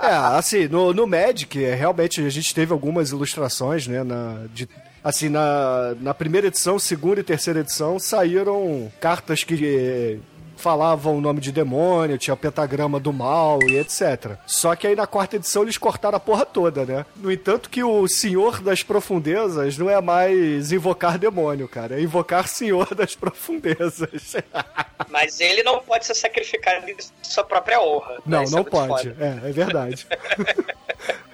É, 0.00 0.08
assim, 0.36 0.68
no, 0.68 0.92
no 0.92 1.06
Magic, 1.06 1.62
é, 1.62 1.74
realmente 1.74 2.20
a 2.24 2.30
gente 2.30 2.54
teve 2.54 2.72
algumas 2.72 3.10
ilustrações, 3.10 3.86
né, 3.86 4.02
na, 4.02 4.44
de, 4.52 4.68
assim, 5.02 5.28
na, 5.28 5.94
na 6.00 6.14
primeira 6.14 6.46
edição, 6.46 6.78
segunda 6.78 7.20
e 7.20 7.24
terceira 7.24 7.60
edição, 7.60 7.98
saíram 7.98 8.90
cartas 9.00 9.44
que 9.44 10.20
falavam 10.62 11.16
o 11.16 11.20
nome 11.20 11.40
de 11.40 11.50
demônio, 11.50 12.16
tinha 12.16 12.32
o 12.32 12.36
pentagrama 12.36 13.00
do 13.00 13.12
mal 13.12 13.58
e 13.64 13.78
etc. 13.78 14.36
Só 14.46 14.76
que 14.76 14.86
aí 14.86 14.94
na 14.94 15.06
quarta 15.08 15.36
edição 15.36 15.62
eles 15.62 15.76
cortaram 15.76 16.16
a 16.16 16.20
porra 16.20 16.46
toda, 16.46 16.86
né? 16.86 17.04
No 17.16 17.32
entanto 17.32 17.68
que 17.68 17.82
o 17.82 18.06
Senhor 18.06 18.62
das 18.62 18.82
Profundezas 18.84 19.76
não 19.76 19.90
é 19.90 20.00
mais 20.00 20.70
invocar 20.70 21.18
demônio, 21.18 21.66
cara, 21.66 21.98
é 21.98 22.00
invocar 22.00 22.46
Senhor 22.46 22.94
das 22.94 23.16
Profundezas. 23.16 24.36
Mas 25.10 25.40
ele 25.40 25.64
não 25.64 25.80
pode 25.80 26.06
ser 26.06 26.14
sacrificado 26.14 26.88
em 26.88 26.96
sua 27.22 27.42
própria 27.42 27.80
honra. 27.82 28.18
Não, 28.24 28.44
Isso 28.44 28.52
é 28.52 28.56
não 28.56 28.62
muito 28.62 28.70
pode. 28.70 29.08
É, 29.08 29.48
é 29.48 29.52
verdade. 29.52 30.06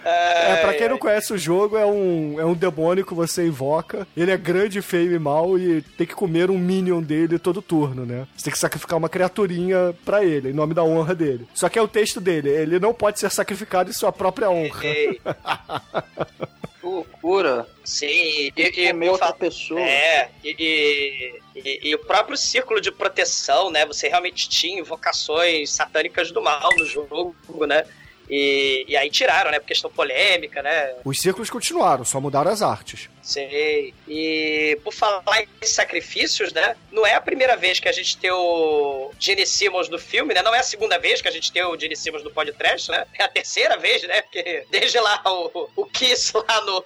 É, 0.09 0.57
pra 0.57 0.73
quem 0.73 0.89
não 0.89 0.97
conhece 0.97 1.33
o 1.33 1.39
jogo, 1.39 1.77
é 1.77 1.85
um, 1.85 2.41
é 2.41 2.45
um 2.45 2.55
demônio 2.55 3.05
que 3.05 3.13
você 3.13 3.47
invoca. 3.47 4.07
Ele 4.17 4.31
é 4.31 4.37
grande, 4.37 4.81
feio 4.81 5.15
e 5.15 5.19
mau 5.19 5.59
e 5.59 5.83
tem 5.83 6.07
que 6.07 6.15
comer 6.15 6.51
um 6.51 6.57
minion 6.59 7.03
dele 7.03 7.39
todo 7.39 7.61
turno, 7.61 8.07
né? 8.07 8.27
Você 8.35 8.45
tem 8.45 8.53
que 8.53 8.59
sacrificar 8.59 8.97
uma 8.97 9.09
criaturinha 9.19 9.95
pra 10.05 10.25
ele, 10.25 10.51
em 10.51 10.53
nome 10.53 10.73
da 10.75 10.85
honra 10.85 11.13
dele. 11.15 11.47
Só 11.53 11.69
que 11.69 11.77
é 11.79 11.83
o 11.83 11.89
texto 11.89 12.21
dele, 12.21 12.49
ele 12.49 12.79
não 12.79 12.95
pode 12.95 13.19
ser 13.19 13.31
sacrificado 13.31 13.91
em 13.91 13.93
sua 13.93 14.13
própria 14.13 14.49
honra. 14.49 14.85
Ei, 14.87 15.21
Que 16.81 16.87
loucura. 16.87 17.67
Sim, 17.85 18.07
e, 18.07 18.53
e, 18.57 18.87
Comer 18.93 19.11
outra 19.11 19.33
pessoa. 19.33 19.81
É, 19.81 20.31
e, 20.45 20.55
e- 20.59 21.41
e- 21.61 21.89
e 21.91 21.95
o 21.95 21.99
próprio 21.99 22.37
círculo 22.37 22.81
de 22.81 22.93
proteção, 22.93 23.69
né? 23.71 23.85
Você 23.87 24.07
realmente 24.09 24.49
tinha 24.49 24.79
invocações 24.81 25.71
satânicas 25.73 26.31
do 26.31 26.41
mal 26.41 26.71
no 26.79 26.87
jogo, 26.87 27.35
né? 27.67 27.85
E, 28.29 28.85
e 28.89 28.97
aí 28.97 29.11
tiraram, 29.11 29.51
né? 29.51 29.59
Por 29.59 29.67
questão 29.67 29.91
polêmica, 29.91 30.63
né? 30.63 30.95
Os 31.05 31.19
círculos 31.19 31.51
continuaram, 31.51 32.05
só 32.05 32.21
mudaram 32.21 32.51
as 32.51 32.63
artes. 32.63 33.09
Sei. 33.23 33.93
E 34.07 34.79
por 34.83 34.93
falar 34.93 35.43
em 35.43 35.67
sacrifícios, 35.67 36.53
né? 36.53 36.77
Não 36.91 37.07
é 37.07 37.15
a 37.15 37.21
primeira 37.21 37.57
vez 37.57 37.79
que 37.79 37.89
a 37.89 37.93
gente 37.93 38.17
tem 38.17 38.31
o 38.31 39.11
Gene 39.19 39.47
Simmons 39.47 39.89
no 39.89 39.99
filme, 39.99 40.33
né? 40.33 40.43
Não 40.43 40.55
é 40.55 40.61
a 40.61 40.63
segunda 40.63 40.99
vez 40.99 41.21
que 41.21 41.29
a 41.29 41.31
gente 41.31 41.53
tem 41.53 41.63
o 41.63 41.79
Gene 41.79 41.97
Simmons 41.97 42.25
no 42.25 42.31
podcast, 42.31 42.91
né? 42.91 43.07
É 43.19 43.25
a 43.25 43.29
terceira 43.29 43.77
vez, 43.77 44.03
né? 44.05 44.23
Porque 44.23 44.65
desde 44.71 44.99
lá 44.99 45.21
o, 45.27 45.69
o 45.77 45.87
Kiss 45.87 46.33
lá 46.35 46.61
no. 46.63 46.85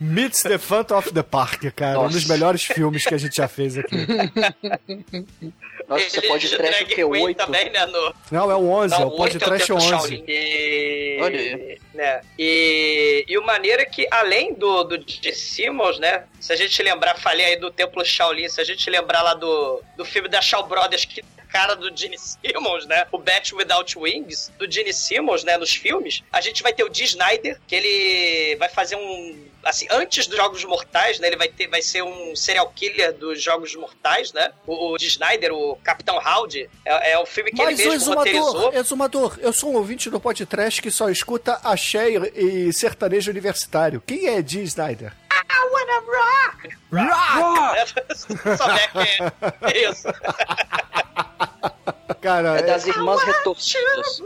Meets 0.00 0.42
the 0.42 0.58
Phantom 0.58 0.98
of 0.98 1.12
the 1.12 1.22
Park, 1.22 1.64
cara. 1.76 2.00
Um 2.00 2.08
dos 2.08 2.22
Nossa. 2.22 2.32
melhores 2.32 2.64
filmes 2.64 3.04
que 3.04 3.14
a 3.14 3.18
gente 3.18 3.36
já 3.36 3.48
fez 3.48 3.76
aqui. 3.76 3.96
Nossa, 5.88 6.08
você 6.08 6.22
pode 6.22 6.48
de 6.48 6.56
trash 6.56 6.80
o? 6.82 6.86
Queen 6.86 7.04
8? 7.04 7.36
também, 7.36 7.70
né? 7.70 7.86
No, 7.86 8.14
Não, 8.30 8.50
é 8.50 8.54
o 8.54 8.68
11, 8.68 8.94
é 8.94 8.98
Não, 8.98 9.06
o 9.08 9.10
Pod 9.10 9.22
oito 9.22 9.34
é 9.34 9.36
o 9.36 9.48
Trash 9.48 9.66
Templo 9.66 9.76
11. 9.76 9.88
Shaolin. 9.88 10.24
E... 10.26 11.18
Olha 11.20 11.40
aí. 11.40 11.78
Né? 11.94 12.20
E, 12.38 13.24
e 13.28 13.38
o 13.38 13.44
maneiro 13.44 13.82
é 13.82 13.84
que, 13.84 14.06
além 14.10 14.54
do, 14.54 14.84
do 14.84 14.98
de 14.98 15.32
Simmons, 15.32 15.98
né? 15.98 16.24
Se 16.40 16.52
a 16.52 16.56
gente 16.56 16.82
lembrar, 16.82 17.16
falei 17.16 17.46
aí 17.46 17.56
do 17.56 17.70
Templo 17.70 18.04
Shaolin, 18.04 18.48
se 18.48 18.60
a 18.60 18.64
gente 18.64 18.88
lembrar 18.88 19.22
lá 19.22 19.34
do, 19.34 19.82
do 19.96 20.04
filme 20.04 20.28
da 20.28 20.40
Shaw 20.40 20.66
Brothers, 20.66 21.04
que 21.04 21.22
cara 21.52 21.74
do 21.76 21.94
Gene 21.94 22.16
Simmons, 22.18 22.86
né? 22.86 23.06
O 23.12 23.18
Bat 23.18 23.54
Without 23.54 23.98
Wings, 23.98 24.50
do 24.58 24.70
Gene 24.70 24.92
Simmons, 24.92 25.44
né? 25.44 25.58
Nos 25.58 25.74
filmes, 25.74 26.22
a 26.32 26.40
gente 26.40 26.62
vai 26.62 26.72
ter 26.72 26.82
o 26.82 26.88
Dee 26.88 27.04
Snyder, 27.04 27.60
que 27.68 27.74
ele 27.74 28.56
vai 28.56 28.70
fazer 28.70 28.96
um 28.96 29.51
assim, 29.64 29.86
antes 29.90 30.26
dos 30.26 30.36
Jogos 30.36 30.64
Mortais, 30.64 31.18
né? 31.18 31.28
Ele 31.28 31.36
vai 31.36 31.48
ter, 31.48 31.68
vai 31.68 31.82
ser 31.82 32.02
um 32.02 32.34
serial 32.36 32.70
killer 32.74 33.12
dos 33.14 33.42
Jogos 33.42 33.74
Mortais, 33.74 34.32
né? 34.32 34.52
O, 34.66 34.92
o 34.92 34.98
Dee 34.98 35.08
Snyder, 35.08 35.52
o 35.52 35.76
Capitão 35.76 36.16
Howdy, 36.18 36.68
é, 36.84 37.12
é 37.12 37.18
o 37.18 37.26
filme 37.26 37.50
que 37.50 37.62
Mas 37.62 37.78
ele 37.78 37.88
o 37.88 37.92
mesmo 37.92 38.14
roteirizou. 38.14 38.48
exumador, 38.48 38.74
exumador, 38.76 39.38
eu 39.40 39.52
sou 39.52 39.72
um 39.72 39.76
ouvinte 39.76 40.10
do 40.10 40.20
podcast 40.20 40.80
que 40.82 40.90
só 40.90 41.08
escuta 41.08 41.60
axé 41.64 42.10
e 42.10 42.42
e 42.68 42.72
sertanejo 42.72 43.30
universitário. 43.30 44.02
Quem 44.06 44.26
é 44.26 44.42
Dee 44.42 44.62
Snyder? 44.64 45.12
I 45.32 45.68
wanna 45.70 46.00
rock! 46.06 46.76
Rock! 46.92 47.94
Só 48.56 48.70
é 48.70 48.86
que 48.88 49.22
é 49.66 49.90
isso. 49.90 50.08
Cara, 52.20 52.58
É 52.58 52.62
das 52.62 52.86
é- 52.86 52.90
irmãs 52.90 53.22
retorcidas. 53.22 54.22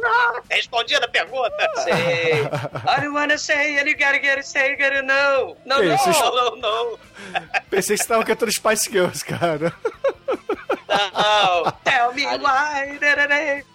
Respondi 0.51 0.95
a 0.95 1.09
pergunta? 1.09 1.71
Sei. 1.85 2.43
I 2.87 3.01
don't 3.01 3.15
wanna 3.15 3.39
say 3.39 3.79
and 3.79 3.87
you 3.89 3.97
gotta 3.97 4.19
get 4.21 4.37
it, 4.39 4.47
say 4.47 4.73
you 4.73 4.79
gotta 4.79 5.03
know. 5.03 5.57
Não, 5.65 5.81
Que 5.81 5.87
não, 5.89 5.95
isso? 5.95 6.11
não, 6.11 6.57
não, 6.57 6.99
pensei 7.71 7.97
que 7.97 8.03
você 8.03 8.09
tava 8.09 8.25
cantando 8.25 8.53
Spice 8.53 8.91
Girls, 8.91 9.25
cara. 9.25 9.73
Não, 10.89 11.73
tell 11.85 12.13
me 12.15 12.25
why. 12.27 12.99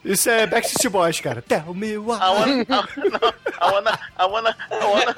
Isso 0.05 0.29
é 0.29 0.47
Backstreet 0.47 0.89
Boys, 0.89 1.19
cara. 1.19 1.41
Tell 1.41 1.73
me 1.73 1.97
why. 1.97 2.17
I 2.17 2.29
wanna, 2.29 2.65
I 3.61 3.71
wanna, 3.71 3.99
I 4.19 4.25
wanna, 4.25 4.57
I 4.71 4.85
wanna. 4.85 5.15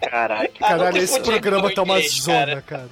Caraca. 0.00 0.48
Caralho, 0.58 0.98
esse 0.98 1.20
programa 1.20 1.72
tá 1.74 1.82
uma 1.82 2.00
zona, 2.00 2.62
cara. 2.62 2.88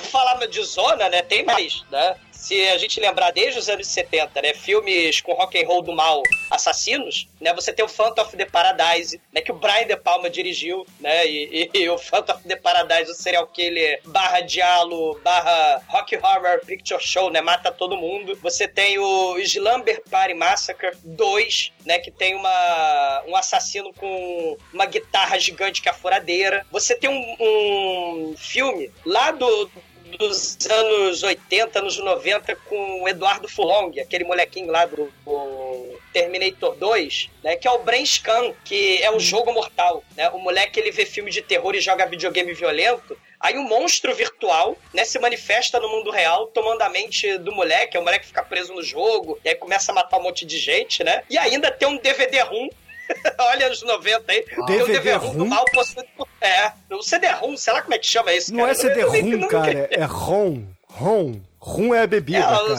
Falar 0.00 0.46
de 0.46 0.62
zona, 0.62 1.08
né? 1.08 1.22
Tem 1.22 1.44
mais, 1.44 1.84
né? 1.90 2.16
Se 2.38 2.68
a 2.68 2.78
gente 2.78 3.00
lembrar 3.00 3.30
desde 3.32 3.58
os 3.58 3.68
anos 3.68 3.86
70, 3.88 4.40
né? 4.40 4.54
Filmes 4.54 5.20
com 5.20 5.32
rock 5.32 5.60
and 5.60 5.66
roll 5.66 5.82
do 5.82 5.92
mal, 5.92 6.22
assassinos, 6.50 7.28
né? 7.40 7.52
Você 7.52 7.72
tem 7.72 7.84
o 7.84 7.88
Phantom 7.88 8.22
of 8.22 8.36
the 8.36 8.44
Paradise, 8.46 9.20
né? 9.32 9.40
Que 9.40 9.50
o 9.50 9.54
Brian 9.56 9.86
De 9.86 9.96
Palma 9.96 10.30
dirigiu, 10.30 10.86
né? 11.00 11.26
E, 11.26 11.68
e- 11.74 11.78
e 11.80 11.88
o 11.90 11.98
Phantom 11.98 12.34
of 12.34 12.44
the 12.48 12.56
Paradise, 12.56 13.10
o 13.10 13.14
serial 13.14 13.46
killer 13.48 14.00
barra 14.06 14.40
diálogo, 14.40 15.20
barra 15.22 15.82
rock 15.88 16.16
horror 16.16 16.60
picture 16.64 17.02
show, 17.02 17.28
né? 17.28 17.40
Mata 17.40 17.72
todo 17.72 17.96
mundo. 17.96 18.36
Você 18.40 18.66
tem 18.68 18.98
o 18.98 19.36
Slumber 19.40 20.00
Party 20.08 20.34
Massacre 20.34 20.92
2, 21.04 21.72
né? 21.84 21.98
Que 21.98 22.10
tem 22.10 22.34
uma, 22.36 23.24
um 23.26 23.34
assassino 23.36 23.92
com 23.92 24.56
uma 24.72 24.86
guitarra 24.86 25.38
gigante 25.38 25.82
que 25.82 25.88
é 25.88 25.90
a 25.90 25.94
furadeira. 25.94 26.64
Você 26.70 26.94
tem 26.94 27.10
um, 27.10 27.36
um 27.40 28.34
filme 28.38 28.90
lá 29.04 29.32
do, 29.32 29.70
dos 30.16 30.58
anos 30.68 31.22
80, 31.22 31.78
anos 31.78 31.98
90, 31.98 32.56
com 32.68 33.02
o 33.02 33.08
Eduardo 33.08 33.48
Furlong, 33.48 33.98
aquele 34.00 34.24
molequinho 34.24 34.70
lá 34.70 34.86
do, 34.86 35.12
do 35.24 35.98
Terminator 36.12 36.74
2, 36.76 37.30
né, 37.42 37.56
que 37.56 37.66
é 37.66 37.70
o 37.70 37.80
Brain 37.80 38.04
Scan, 38.04 38.52
que 38.64 39.02
é 39.02 39.10
o 39.10 39.20
jogo 39.20 39.52
mortal. 39.52 40.02
Né? 40.16 40.28
O 40.30 40.38
moleque 40.38 40.80
ele 40.80 40.90
vê 40.90 41.04
filme 41.04 41.30
de 41.30 41.42
terror 41.42 41.74
e 41.74 41.80
joga 41.80 42.06
videogame 42.06 42.52
violento. 42.52 43.16
Aí 43.40 43.56
um 43.56 43.64
monstro 43.64 44.14
virtual, 44.14 44.76
né, 44.92 45.04
se 45.04 45.18
manifesta 45.18 45.78
no 45.78 45.88
mundo 45.88 46.10
real, 46.10 46.46
tomando 46.48 46.82
a 46.82 46.88
mente 46.88 47.38
do 47.38 47.52
moleque. 47.52 47.96
É 47.96 48.00
o 48.00 48.04
moleque 48.04 48.26
fica 48.26 48.42
preso 48.42 48.74
no 48.74 48.82
jogo, 48.82 49.38
e 49.44 49.48
aí 49.48 49.54
começa 49.54 49.92
a 49.92 49.94
matar 49.94 50.18
um 50.18 50.22
monte 50.22 50.44
de 50.44 50.58
gente, 50.58 51.04
né? 51.04 51.22
E 51.30 51.38
ainda 51.38 51.70
tem 51.70 51.86
um 51.86 51.98
DVD 51.98 52.40
ROM 52.40 52.68
Olha 53.38 53.70
os 53.70 53.82
90 53.82 54.30
aí. 54.32 54.44
O 54.58 54.64
DVD 54.66 54.92
DVD-ROM 54.94 55.44
mal 55.46 55.64
possuído 55.72 56.08
por... 56.16 56.28
É, 56.40 56.72
o 56.90 57.02
CD-ROM, 57.02 57.56
sei 57.56 57.72
lá 57.72 57.82
como 57.82 57.94
é 57.94 57.98
que 57.98 58.06
chama 58.06 58.32
isso, 58.32 58.52
Não 58.52 58.60
cara. 58.60 58.72
é 58.72 58.74
CD 58.74 59.02
Eu 59.02 59.10
nem- 59.12 59.22
rum, 59.22 59.40
nunca- 59.40 59.60
cara. 59.60 59.88
É 59.90 60.04
ROM. 60.04 60.64
ROM. 60.88 61.40
ROM 61.60 61.92
é 61.94 62.02
a 62.02 62.06
bebida, 62.06 62.38
É, 62.38 62.42
cara. 62.42 62.76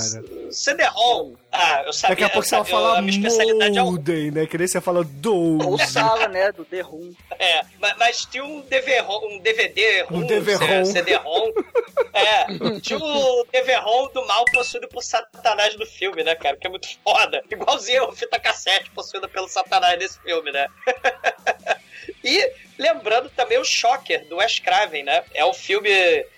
CD-ROM. 0.52 1.34
Ah, 1.52 1.84
eu 1.86 1.92
sabia. 1.94 2.16
Daqui 2.16 2.24
a 2.24 2.30
pouco 2.30 2.48
você 2.48 2.56
vai 2.56 2.66
falar 2.66 2.98
a 3.00 3.02
minha 3.02 3.18
especialidade 3.18 3.78
é 3.78 3.82
Molden, 3.84 4.32
né? 4.32 4.46
Que 4.46 4.58
nem 4.58 4.68
você 4.68 4.80
fala 4.80 5.00
Ou 5.00 5.04
12. 5.06 5.86
sala, 5.88 6.28
né? 6.28 6.52
Do 6.52 6.64
The 6.64 6.82
Room. 6.82 7.14
É, 7.38 7.62
mas, 7.80 7.98
mas 7.98 8.26
tinha 8.26 8.44
um 8.44 8.62
DVD-ROM, 8.62 9.36
um 9.36 9.40
DVD 9.40 10.04
Um 10.10 10.22
ROM, 10.22 10.28
DVD-ROM. 10.28 10.86
CD-ROM. 10.86 11.52
É, 12.14 12.80
tinha 12.80 13.00
o 13.00 13.46
DVD-ROM 13.52 14.10
do 14.14 14.26
mal 14.26 14.46
possuído 14.54 14.88
por 14.88 15.04
Satanás 15.04 15.78
no 15.78 15.86
filme, 15.86 16.24
né, 16.24 16.34
cara? 16.36 16.56
Que 16.56 16.68
é 16.68 16.70
muito 16.70 16.88
foda. 17.04 17.44
Igualzinho 17.52 18.06
a 18.06 18.16
fita 18.16 18.40
cassete 18.40 18.90
possuída 18.92 19.28
pelo 19.28 19.48
Satanás 19.50 20.00
nesse 20.00 20.20
filme, 20.22 20.52
né? 20.52 20.68
E 22.24 22.52
lembrando 22.80 23.30
também 23.30 23.58
o 23.60 23.64
Shocker, 23.66 24.26
do 24.26 24.38
Wes 24.38 24.58
Craven, 24.60 25.04
né? 25.04 25.24
É 25.34 25.44
o 25.46 25.54
filme 25.54 25.90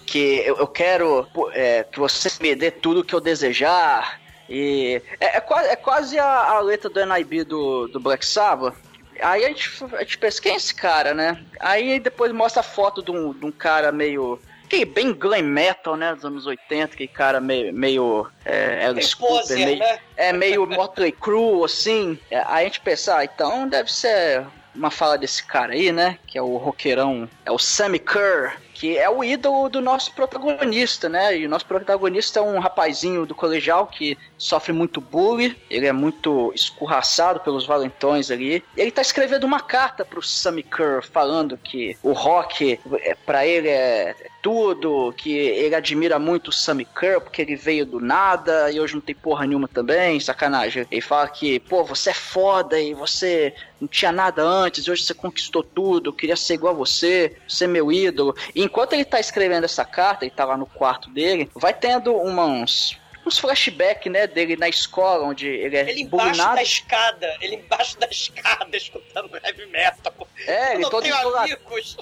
que 0.05 0.43
eu, 0.45 0.57
eu 0.57 0.67
quero 0.67 1.25
é, 1.53 1.85
que 1.85 1.97
você 1.97 2.29
me 2.41 2.53
dê 2.53 2.69
tudo 2.69 3.03
que 3.03 3.15
eu 3.15 3.21
desejar 3.21 4.19
e 4.49 5.01
é, 5.21 5.37
é 5.37 5.39
quase, 5.39 5.69
é 5.69 5.75
quase 5.77 6.19
a, 6.19 6.51
a 6.51 6.59
letra 6.59 6.89
do 6.89 6.99
NIB 7.05 7.45
do, 7.45 7.87
do 7.87 7.97
Black 7.97 8.25
Sabbath. 8.25 8.75
Aí 9.21 9.45
a 9.45 9.47
gente, 9.47 9.71
a 9.93 9.99
gente 9.99 10.17
pensa, 10.17 10.41
quem 10.41 10.51
é 10.51 10.55
esse 10.57 10.75
cara, 10.75 11.13
né? 11.13 11.41
Aí 11.61 11.97
depois 11.97 12.33
mostra 12.33 12.59
a 12.59 12.63
foto 12.63 13.01
de 13.01 13.09
um, 13.09 13.31
de 13.31 13.45
um 13.45 13.51
cara 13.53 13.89
meio. 13.89 14.37
Que 14.69 14.85
bem 14.85 15.11
glam 15.11 15.41
metal, 15.41 15.95
né? 15.97 16.13
Dos 16.13 16.23
anos 16.23 16.45
80, 16.45 16.95
que 16.95 17.07
cara 17.07 17.41
meio. 17.41 17.73
meio 17.73 18.27
é, 18.45 18.85
Alice 18.85 19.15
Cooper, 19.15 19.57
meio, 19.57 19.79
né? 19.79 19.99
é 20.15 20.31
meio 20.31 20.67
Motley 20.67 21.11
Crue, 21.11 21.65
assim. 21.65 22.19
É, 22.29 22.37
aí 22.45 22.61
a 22.61 22.63
gente 22.65 22.79
pensa, 22.79 23.17
ah, 23.17 23.25
então 23.25 23.67
deve 23.67 23.91
ser 23.91 24.45
uma 24.75 24.91
fala 24.91 25.17
desse 25.17 25.43
cara 25.43 25.73
aí, 25.73 25.91
né? 25.91 26.17
Que 26.27 26.37
é 26.37 26.41
o 26.41 26.57
roqueirão, 26.57 27.27
é 27.45 27.51
o 27.51 27.57
Sammy 27.57 27.99
Kerr, 27.99 28.57
que 28.73 28.97
é 28.97 29.09
o 29.09 29.23
ídolo 29.23 29.67
do 29.67 29.81
nosso 29.81 30.13
protagonista, 30.13 31.09
né? 31.09 31.37
E 31.37 31.45
o 31.45 31.49
nosso 31.49 31.65
protagonista 31.65 32.39
é 32.39 32.41
um 32.41 32.59
rapazinho 32.59 33.25
do 33.25 33.35
colegial 33.35 33.87
que 33.87 34.17
sofre 34.37 34.71
muito 34.71 35.01
bullying, 35.01 35.55
ele 35.69 35.85
é 35.85 35.91
muito 35.91 36.51
escorraçado 36.55 37.41
pelos 37.41 37.65
valentões 37.65 38.31
ali. 38.31 38.63
E 38.77 38.81
ele 38.81 38.91
tá 38.91 39.01
escrevendo 39.01 39.43
uma 39.43 39.59
carta 39.59 40.05
pro 40.05 40.21
Sammy 40.21 40.63
Kerr 40.63 41.03
falando 41.03 41.57
que 41.57 41.97
o 42.01 42.13
rock 42.13 42.79
é, 43.01 43.15
para 43.15 43.45
ele 43.45 43.67
é 43.67 44.15
tudo, 44.41 45.13
que 45.17 45.31
ele 45.31 45.75
admira 45.75 46.17
muito 46.17 46.49
o 46.49 46.51
Sammy 46.51 46.85
Kerr 46.85 47.21
porque 47.21 47.41
ele 47.41 47.55
veio 47.55 47.85
do 47.85 47.99
nada 47.99 48.71
e 48.71 48.79
hoje 48.79 48.93
não 48.93 49.01
tem 49.01 49.15
porra 49.15 49.45
nenhuma 49.45 49.67
também, 49.67 50.19
sacanagem. 50.19 50.85
Ele 50.89 51.01
fala 51.01 51.27
que, 51.27 51.59
pô, 51.59 51.83
você 51.83 52.11
é 52.11 52.13
foda 52.13 52.79
e 52.79 52.93
você 52.93 53.53
não 53.79 53.87
tinha 53.87 54.11
nada 54.11 54.43
antes, 54.43 54.85
e 54.85 54.91
hoje 54.91 55.03
você 55.03 55.13
conquistou 55.13 55.63
tudo, 55.63 56.09
eu 56.09 56.13
queria 56.13 56.35
ser 56.35 56.55
igual 56.55 56.73
a 56.73 56.77
você, 56.77 57.35
é 57.61 57.67
meu 57.67 57.91
ídolo. 57.91 58.35
E 58.53 58.61
enquanto 58.61 58.93
ele 58.93 59.05
tá 59.05 59.19
escrevendo 59.19 59.63
essa 59.63 59.85
carta, 59.85 60.25
ele 60.25 60.33
tá 60.35 60.45
lá 60.45 60.57
no 60.57 60.65
quarto 60.65 61.09
dele, 61.09 61.49
vai 61.55 61.73
tendo 61.73 62.15
uns 62.15 62.97
uns 63.25 63.37
flashbacks, 63.37 64.11
né, 64.11 64.25
dele 64.27 64.55
na 64.55 64.67
escola, 64.69 65.25
onde 65.25 65.47
ele 65.47 65.77
é 65.77 65.81
Ele 65.89 66.01
embaixo 66.01 66.25
bullyingado. 66.25 66.55
da 66.55 66.63
escada, 66.63 67.37
ele 67.41 67.55
embaixo 67.55 67.99
da 67.99 68.07
escada 68.07 68.75
escutando 68.77 69.29
heavy 69.43 69.65
metal. 69.67 70.13
É, 70.47 70.69
Eu 70.75 70.79
ele 70.81 70.89
todo 70.89 71.05
isolado. 71.05 71.37
amigos. 71.37 71.97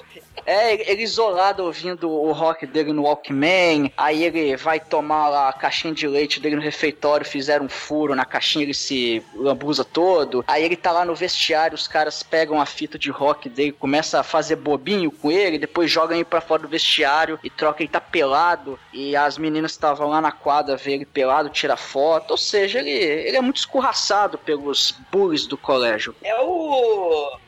É, 0.46 0.90
ele 0.90 1.02
isolado 1.02 1.64
ouvindo 1.64 2.10
o 2.10 2.32
rock 2.32 2.66
dele 2.66 2.92
no 2.92 3.02
Walkman, 3.02 3.92
aí 3.96 4.24
ele 4.24 4.56
vai 4.56 4.80
tomar 4.80 5.28
lá 5.28 5.48
a 5.48 5.52
caixinha 5.52 5.92
de 5.92 6.06
leite 6.06 6.40
dele 6.40 6.56
no 6.56 6.62
refeitório, 6.62 7.26
fizeram 7.26 7.66
um 7.66 7.68
furo 7.68 8.14
na 8.14 8.24
caixinha, 8.24 8.64
ele 8.64 8.72
se 8.72 9.22
lambuza 9.34 9.84
todo, 9.84 10.44
aí 10.46 10.64
ele 10.64 10.76
tá 10.76 10.90
lá 10.92 11.04
no 11.04 11.14
vestiário, 11.14 11.74
os 11.74 11.86
caras 11.88 12.22
pegam 12.22 12.60
a 12.60 12.64
fita 12.66 12.98
de 12.98 13.10
rock 13.10 13.48
dele, 13.48 13.72
começa 13.72 14.20
a 14.20 14.22
fazer 14.22 14.56
bobinho 14.56 15.10
com 15.10 15.30
ele, 15.30 15.58
depois 15.58 15.90
jogam 15.90 16.16
ele 16.16 16.24
pra 16.24 16.40
fora 16.40 16.62
do 16.62 16.68
vestiário 16.68 17.38
e 17.42 17.50
troca, 17.50 17.82
ele 17.82 17.90
tá 17.90 18.00
pelado, 18.00 18.78
e 18.92 19.14
as 19.16 19.36
meninas 19.36 19.72
estavam 19.72 20.08
lá 20.08 20.20
na 20.20 20.32
quadra 20.32 20.76
ver 20.76 20.92
ele 20.94 21.04
pelado, 21.18 21.48
tira 21.50 21.76
foto, 21.76 22.30
ou 22.30 22.36
seja, 22.36 22.78
ele, 22.78 22.92
ele 22.92 23.36
é 23.36 23.40
muito 23.40 23.56
escorraçado 23.56 24.38
pelos 24.38 24.94
bullies 25.10 25.48
do 25.48 25.58
colégio. 25.58 26.14
É 26.22 26.40
o. 26.40 27.38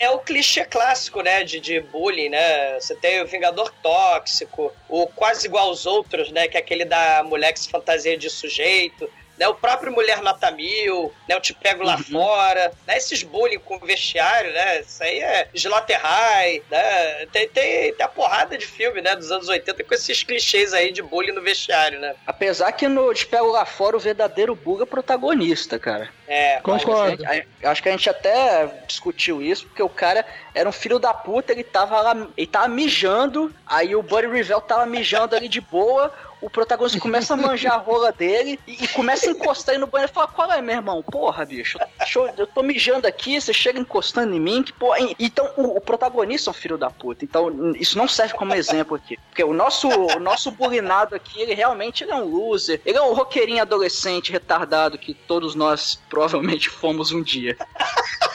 é 0.00 0.10
o 0.10 0.18
clichê 0.18 0.64
clássico, 0.64 1.22
né, 1.22 1.44
de, 1.44 1.60
de 1.60 1.78
bullying, 1.78 2.30
né? 2.30 2.80
Você 2.80 2.96
tem 2.96 3.22
o 3.22 3.26
Vingador 3.28 3.72
Tóxico, 3.80 4.72
o 4.88 5.06
quase 5.06 5.46
igual 5.46 5.68
aos 5.68 5.86
outros, 5.86 6.32
né, 6.32 6.48
que 6.48 6.56
é 6.56 6.60
aquele 6.60 6.84
da 6.84 7.22
mulher 7.22 7.52
que 7.52 7.60
se 7.60 7.70
fantasia 7.70 8.18
de 8.18 8.28
sujeito 8.28 9.08
né? 9.40 9.48
O 9.48 9.54
próprio 9.54 9.90
Mulher 9.90 10.20
Nota 10.22 10.50
Mil, 10.50 11.12
né? 11.26 11.34
Eu 11.34 11.40
Te 11.40 11.54
Pego 11.54 11.82
Lá 11.82 11.96
Uhum. 11.96 12.02
Fora, 12.04 12.70
né? 12.86 12.98
Esses 12.98 13.22
bullying 13.22 13.58
com 13.58 13.78
vestiário, 13.78 14.52
né? 14.52 14.80
Isso 14.82 15.02
aí 15.02 15.18
é 15.18 15.48
Slaughterhigh, 15.54 16.62
né? 16.70 17.26
Tem, 17.32 17.48
tem, 17.48 17.94
tem 17.94 18.04
a 18.04 18.08
porrada 18.08 18.56
de 18.58 18.66
filme, 18.66 19.00
né? 19.00 19.16
Dos 19.16 19.30
anos 19.32 19.48
80 19.48 19.82
com 19.82 19.94
esses 19.94 20.22
clichês 20.22 20.72
aí 20.74 20.92
de 20.92 21.02
bullying 21.02 21.32
no 21.32 21.42
vestiário, 21.42 21.98
né? 21.98 22.14
Apesar 22.26 22.70
que 22.72 22.86
no 22.86 23.12
Te 23.14 23.26
Pego 23.26 23.46
Lá 23.50 23.64
Fora 23.64 23.96
o 23.96 24.00
verdadeiro 24.00 24.54
Buga 24.54 24.82
é 24.82 24.84
o 24.84 24.86
protagonista, 24.86 25.78
cara. 25.78 26.10
É, 26.28 26.60
Concordo. 26.60 27.24
A- 27.24 27.30
a- 27.66 27.70
Acho 27.70 27.82
que 27.82 27.88
a 27.88 27.92
gente 27.92 28.08
até 28.08 28.66
discutiu 28.86 29.42
isso, 29.42 29.66
porque 29.66 29.82
o 29.82 29.88
cara 29.88 30.24
era 30.54 30.68
um 30.68 30.72
filho 30.72 30.98
da 30.98 31.12
puta, 31.12 31.52
ele 31.52 31.64
tava 31.64 32.00
lá, 32.00 32.28
ele 32.36 32.46
tava 32.46 32.68
mijando, 32.68 33.52
aí 33.66 33.94
o 33.96 34.02
Buddy 34.02 34.28
Revell 34.28 34.60
tava 34.60 34.86
mijando 34.86 35.34
ali 35.36 35.48
de 35.48 35.60
boa, 35.60 36.12
o 36.40 36.48
protagonista 36.48 36.98
começa 36.98 37.34
a 37.34 37.36
manjar 37.36 37.74
a 37.74 37.78
rola 37.78 38.12
dele 38.12 38.58
e, 38.66 38.84
e 38.84 38.88
começa 38.88 39.26
a 39.26 39.30
encostar 39.30 39.74
ele 39.74 39.80
no 39.80 39.86
banheiro 39.86 40.10
e 40.10 40.14
fala, 40.14 40.28
qual 40.28 40.50
é, 40.50 40.60
meu 40.60 40.76
irmão? 40.76 41.02
Porra, 41.02 41.44
bicho, 41.44 41.78
eu, 42.14 42.28
eu 42.36 42.46
tô 42.46 42.62
mijando 42.62 43.06
aqui, 43.06 43.40
você 43.40 43.52
chega 43.52 43.78
encostando 43.78 44.34
em 44.34 44.40
mim, 44.40 44.62
que 44.62 44.72
porra... 44.72 44.98
Então, 45.18 45.52
o, 45.56 45.76
o 45.76 45.80
protagonista 45.80 46.50
é 46.50 46.52
um 46.52 46.54
filho 46.54 46.78
da 46.78 46.90
puta, 46.90 47.24
então 47.24 47.72
isso 47.74 47.98
não 47.98 48.08
serve 48.08 48.34
como 48.34 48.54
exemplo 48.54 48.96
aqui, 48.96 49.16
porque 49.28 49.44
o 49.44 49.52
nosso, 49.52 49.88
o 49.88 50.20
nosso 50.20 50.50
bulinado 50.50 51.14
aqui, 51.14 51.40
ele 51.40 51.54
realmente 51.54 52.04
ele 52.04 52.12
é 52.12 52.16
um 52.16 52.24
loser, 52.24 52.80
ele 52.84 52.98
é 52.98 53.02
um 53.02 53.12
roqueirinho 53.12 53.62
adolescente 53.62 54.32
retardado 54.32 54.98
que 54.98 55.14
todos 55.14 55.54
nós 55.54 56.00
provavelmente 56.08 56.68
fomos 56.68 57.12
um 57.12 57.22
dia. 57.22 57.56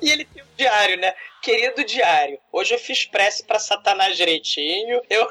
E 0.00 0.10
ele 0.10 0.24
tem 0.24 0.42
um 0.42 0.46
diário, 0.56 0.96
né? 0.98 1.14
Querido 1.42 1.84
diário, 1.84 2.38
hoje 2.50 2.74
eu 2.74 2.78
fiz 2.78 3.04
prece 3.04 3.44
pra 3.44 3.58
Satanás 3.58 4.16
direitinho. 4.16 5.00
Eu... 5.10 5.28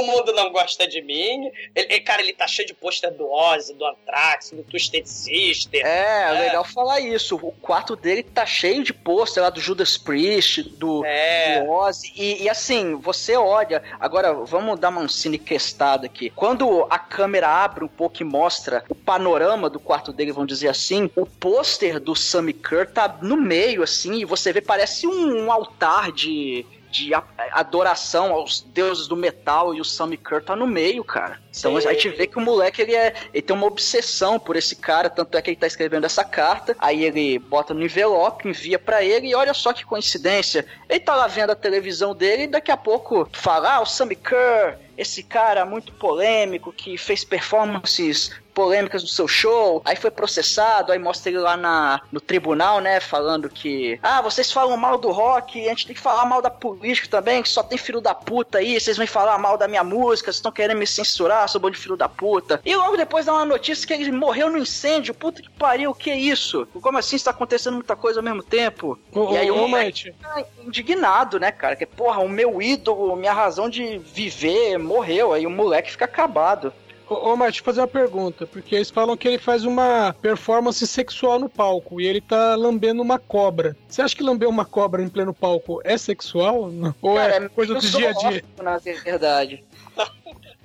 o 0.00 0.06
mundo 0.06 0.32
não 0.32 0.50
gosta 0.50 0.86
de 0.86 1.02
mim. 1.02 1.50
Ele, 1.74 2.00
cara, 2.00 2.22
ele 2.22 2.32
tá 2.32 2.46
cheio 2.46 2.66
de 2.66 2.74
pôster 2.74 3.12
do 3.12 3.30
Ozzy, 3.30 3.74
do 3.74 3.84
Anthrax, 3.84 4.50
do 4.50 4.62
Twisted 4.62 5.06
Sister. 5.06 5.84
É, 5.84 6.30
legal 6.32 6.64
falar 6.64 7.00
isso. 7.00 7.36
O 7.36 7.52
quarto 7.52 7.94
dele 7.94 8.22
tá 8.22 8.46
cheio 8.46 8.82
de 8.82 8.92
pôster 8.92 9.42
lá 9.42 9.50
do 9.50 9.60
Judas 9.60 9.96
Priest, 9.98 10.62
do, 10.62 11.04
É. 11.04 11.60
do 11.60 11.70
Ozzy. 11.70 12.12
E, 12.16 12.44
e 12.44 12.48
assim, 12.48 12.94
você 12.94 13.36
olha. 13.36 13.82
Agora, 14.00 14.32
vamos 14.32 14.78
dar 14.78 14.88
uma 14.88 15.08
cinequestada 15.08 16.06
aqui. 16.06 16.30
Quando 16.30 16.86
a 16.88 16.98
câmera 16.98 17.48
abre 17.48 17.84
um 17.84 17.88
pouco 17.88 18.22
e 18.22 18.24
mostra 18.24 18.84
o 18.88 18.94
panorama 18.94 19.68
do 19.68 19.78
quarto 19.78 20.12
dele, 20.12 20.32
vamos 20.32 20.48
dizer 20.48 20.68
assim, 20.68 21.10
o 21.16 21.26
pôster 21.26 22.00
do 22.00 22.14
Sammy 22.14 22.52
Kerr 22.52 22.86
tá 22.86 23.18
no 23.20 23.36
meio, 23.36 23.82
assim, 23.82 24.14
e 24.14 24.24
você 24.24 24.52
vê, 24.52 24.60
parece 24.60 25.06
um, 25.06 25.44
um 25.44 25.52
altar 25.52 26.12
de. 26.12 26.64
De 26.92 27.10
adoração 27.52 28.32
aos 28.32 28.60
deuses 28.60 29.08
do 29.08 29.16
metal 29.16 29.74
e 29.74 29.80
o 29.80 29.84
Sammy 29.84 30.18
Kerr 30.18 30.44
tá 30.44 30.54
no 30.54 30.66
meio, 30.66 31.02
cara. 31.02 31.40
Então 31.58 31.80
Sim. 31.80 31.88
a 31.88 31.92
gente 31.92 32.10
vê 32.10 32.26
que 32.26 32.36
o 32.36 32.40
moleque 32.40 32.82
ele, 32.82 32.94
é, 32.94 33.14
ele 33.32 33.42
tem 33.42 33.56
uma 33.56 33.66
obsessão 33.66 34.38
por 34.38 34.56
esse 34.56 34.76
cara, 34.76 35.08
tanto 35.08 35.36
é 35.36 35.40
que 35.40 35.48
ele 35.48 35.56
tá 35.56 35.66
escrevendo 35.66 36.04
essa 36.04 36.22
carta, 36.22 36.76
aí 36.78 37.02
ele 37.02 37.38
bota 37.38 37.72
no 37.72 37.82
envelope, 37.82 38.46
envia 38.46 38.78
pra 38.78 39.02
ele 39.02 39.28
e 39.28 39.34
olha 39.34 39.54
só 39.54 39.72
que 39.72 39.86
coincidência. 39.86 40.66
Ele 40.86 41.00
tá 41.00 41.16
lá 41.16 41.26
vendo 41.26 41.50
a 41.50 41.56
televisão 41.56 42.14
dele 42.14 42.42
e 42.42 42.48
daqui 42.48 42.70
a 42.70 42.76
pouco 42.76 43.26
fala: 43.32 43.76
"Ah, 43.76 43.80
o 43.80 43.86
Sammy 43.86 44.16
Kerr, 44.16 44.78
esse 44.98 45.22
cara 45.22 45.64
muito 45.64 45.92
polêmico 45.94 46.72
que 46.72 46.98
fez 46.98 47.24
performances 47.24 48.30
polêmicas 48.54 49.02
no 49.02 49.08
seu 49.08 49.26
show, 49.26 49.82
aí 49.84 49.96
foi 49.96 50.10
processado, 50.10 50.92
aí 50.92 50.98
mostra 50.98 51.30
ele 51.30 51.38
lá 51.38 51.56
na, 51.56 52.00
no 52.10 52.20
tribunal, 52.20 52.80
né, 52.80 53.00
falando 53.00 53.48
que, 53.48 53.98
ah, 54.02 54.20
vocês 54.20 54.52
falam 54.52 54.76
mal 54.76 54.98
do 54.98 55.10
rock, 55.10 55.66
a 55.66 55.70
gente 55.70 55.86
tem 55.86 55.96
que 55.96 56.02
falar 56.02 56.24
mal 56.24 56.42
da 56.42 56.50
política 56.50 57.08
também, 57.08 57.42
que 57.42 57.48
só 57.48 57.62
tem 57.62 57.78
filho 57.78 58.00
da 58.00 58.14
puta 58.14 58.58
aí, 58.58 58.78
vocês 58.78 58.96
vêm 58.96 59.06
falar 59.06 59.38
mal 59.38 59.56
da 59.56 59.68
minha 59.68 59.84
música, 59.84 60.26
vocês 60.26 60.36
estão 60.36 60.52
querendo 60.52 60.78
me 60.78 60.86
censurar, 60.86 61.48
sou 61.48 61.60
bom 61.60 61.70
de 61.70 61.78
filho 61.78 61.96
da 61.96 62.08
puta. 62.08 62.60
E 62.64 62.74
logo 62.74 62.96
depois 62.96 63.26
dá 63.26 63.32
uma 63.32 63.44
notícia 63.44 63.86
que 63.86 63.92
ele 63.92 64.12
morreu 64.12 64.50
no 64.50 64.58
incêndio, 64.58 65.14
puta 65.14 65.42
que 65.42 65.50
pariu, 65.50 65.94
que 65.94 66.12
isso? 66.12 66.66
Como 66.80 66.98
assim 66.98 67.16
está 67.16 67.30
acontecendo 67.30 67.74
muita 67.74 67.96
coisa 67.96 68.20
ao 68.20 68.24
mesmo 68.24 68.42
tempo? 68.42 68.98
Ô, 69.12 69.32
e 69.32 69.38
aí 69.38 69.50
o 69.50 69.56
moleque 69.56 69.82
Mate, 69.82 70.14
fica 70.18 70.46
indignado, 70.64 71.38
né, 71.40 71.50
cara, 71.50 71.76
que 71.76 71.86
porra, 71.86 72.20
o 72.20 72.28
meu 72.28 72.60
ídolo, 72.60 73.16
minha 73.16 73.32
razão 73.32 73.68
de 73.68 73.98
viver 73.98 74.78
morreu, 74.78 75.32
aí 75.32 75.46
o 75.46 75.50
moleque 75.50 75.90
fica 75.90 76.04
acabado. 76.04 76.72
Ô, 77.08 77.32
ô 77.32 77.36
Mate, 77.36 77.52
deixa 77.52 77.60
eu 77.60 77.64
fazer 77.64 77.80
uma 77.80 77.88
pergunta, 77.88 78.46
porque 78.46 78.74
eles 78.74 78.90
falam 78.90 79.16
que 79.16 79.28
ele 79.28 79.38
faz 79.38 79.64
uma 79.64 80.14
performance 80.20 80.86
sexual 80.86 81.38
no 81.38 81.48
palco 81.48 82.00
e 82.00 82.06
ele 82.06 82.20
tá 82.20 82.54
lambendo 82.54 83.02
uma 83.02 83.18
cobra. 83.18 83.76
Você 83.88 84.02
acha 84.02 84.16
que 84.16 84.22
lamber 84.22 84.48
uma 84.48 84.64
cobra 84.64 85.02
em 85.02 85.08
pleno 85.08 85.34
palco 85.34 85.80
é 85.84 85.96
sexual? 85.96 86.70
Ou 87.02 87.16
Cara, 87.16 87.44
é 87.44 87.48
coisa 87.48 87.74
do 87.74 87.80
dia 87.80 88.10
a 88.10 88.12
dia? 88.12 88.44
Na 88.62 88.78
verdade. 88.78 89.64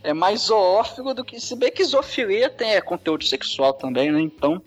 É 0.03 0.13
mais 0.13 0.41
zoófilo 0.41 1.13
do 1.13 1.25
que. 1.25 1.37
Se 1.37 1.53
bem 1.55 1.69
que 1.69 1.83
zoofilia 1.83 2.49
tem 2.49 2.75
é, 2.75 2.79
conteúdo 2.79 3.25
sexual 3.25 3.73
também, 3.73 4.09
né? 4.09 4.21
Então. 4.21 4.61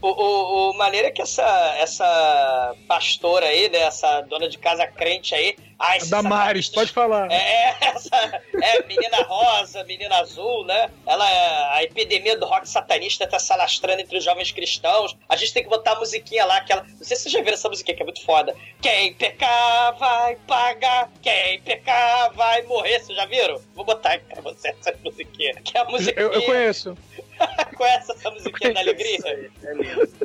O, 0.00 0.08
o, 0.08 0.70
o 0.70 0.74
maneiro 0.76 1.08
é 1.08 1.10
que 1.10 1.22
essa, 1.22 1.74
essa 1.78 2.74
pastora 2.86 3.46
aí, 3.46 3.68
né? 3.68 3.78
Essa 3.80 4.20
dona 4.22 4.48
de 4.48 4.58
casa 4.58 4.86
crente 4.86 5.34
aí. 5.34 5.56
Ai, 5.78 6.00
Damares, 6.00 6.68
pode 6.68 6.90
falar. 6.90 7.30
É, 7.30 7.76
essa, 7.80 8.16
é, 8.60 8.82
menina 8.86 9.22
rosa, 9.22 9.84
menina 9.84 10.16
azul, 10.18 10.64
né? 10.64 10.90
Ela, 11.06 11.30
é- 11.30 11.78
a 11.78 11.82
epidemia 11.84 12.36
do 12.36 12.46
rock 12.46 12.68
satanista 12.68 13.26
tá 13.28 13.38
se 13.38 13.52
alastrando 13.52 14.00
entre 14.00 14.18
os 14.18 14.24
jovens 14.24 14.50
cristãos. 14.50 15.16
A 15.28 15.36
gente 15.36 15.52
tem 15.54 15.62
que 15.62 15.68
botar 15.68 15.92
a 15.92 15.98
musiquinha 16.00 16.44
lá, 16.44 16.56
aquela. 16.56 16.82
Não 16.82 17.04
sei 17.04 17.16
se 17.16 17.22
vocês 17.24 17.32
já 17.32 17.40
viram 17.40 17.54
essa 17.54 17.68
musiquinha, 17.68 17.96
que 17.96 18.02
é 18.02 18.04
muito 18.04 18.24
foda. 18.24 18.56
Quem 18.82 19.14
pecar 19.14 19.96
vai 19.98 20.36
pagar, 20.48 21.10
quem 21.22 21.60
pecar 21.62 22.32
vai 22.34 22.62
morrer. 22.62 22.98
Vocês 23.00 23.16
já 23.16 23.26
viram? 23.26 23.60
Vou 23.74 23.84
botar 23.84 24.14
aqui 24.14 24.24
pra 24.24 24.42
você 24.42 24.68
essa 24.70 24.92
musiquinha. 25.04 25.54
Que 25.62 25.78
é 25.78 25.80
a 25.80 25.84
musiquinha. 25.84 26.24
Eu, 26.26 26.32
eu 26.32 26.42
conheço. 26.42 26.96
Conhece 27.76 28.12
essa 28.12 28.30
musiquinha 28.30 28.74
da 28.74 28.80
alegria? 28.80 29.18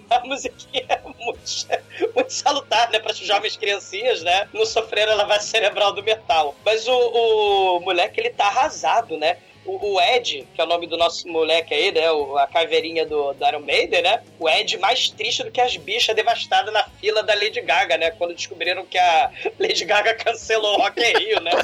A 0.10 0.20
musiquinha 0.26 0.86
é 0.90 1.02
muito, 1.04 1.42
muito 2.16 2.34
salutar, 2.34 2.90
né? 2.92 3.00
Para 3.00 3.12
os 3.12 3.18
jovens 3.18 3.56
criancinhas, 3.58 4.24
né? 4.24 4.48
Não 4.54 4.66
sofrerem 4.66 5.14
a 5.14 5.18
lavagem 5.18 5.48
cerebral 5.48 5.94
do 5.94 6.04
metal. 6.04 6.56
Mas 6.66 6.88
o, 6.88 6.94
o 6.94 7.80
moleque, 7.82 8.20
ele 8.20 8.30
tá 8.30 8.48
arrasado, 8.48 9.18
né? 9.18 9.38
O, 9.66 9.94
o 9.94 10.02
Ed, 10.02 10.46
que 10.54 10.60
é 10.60 10.64
o 10.64 10.68
nome 10.68 10.88
do 10.88 10.98
nosso 10.98 11.26
moleque 11.28 11.74
aí, 11.74 11.92
né? 11.92 12.12
O- 12.12 12.38
a 12.38 12.46
caveirinha 12.48 13.06
do, 13.06 13.34
do 13.34 13.48
Iron 13.48 13.62
Maiden, 13.62 14.02
né? 14.02 14.22
O 14.40 14.50
Ed 14.50 14.78
mais 14.78 15.10
triste 15.10 15.42
do 15.44 15.52
que 15.52 15.62
as 15.62 15.76
bichas 15.78 16.14
devastadas 16.16 16.74
na 16.74 16.84
fila 17.00 17.24
da 17.24 17.34
Lady 17.34 17.62
Gaga, 17.62 17.98
né? 17.98 18.12
Quando 18.12 18.36
descobriram 18.36 18.86
que 18.86 18.98
a 18.98 19.32
Lady 19.58 19.86
Gaga 19.86 20.14
cancelou 20.16 20.78
o 20.78 20.82
Rock 20.82 21.00
in 21.02 21.18
Rio, 21.18 21.40
né? 21.40 21.52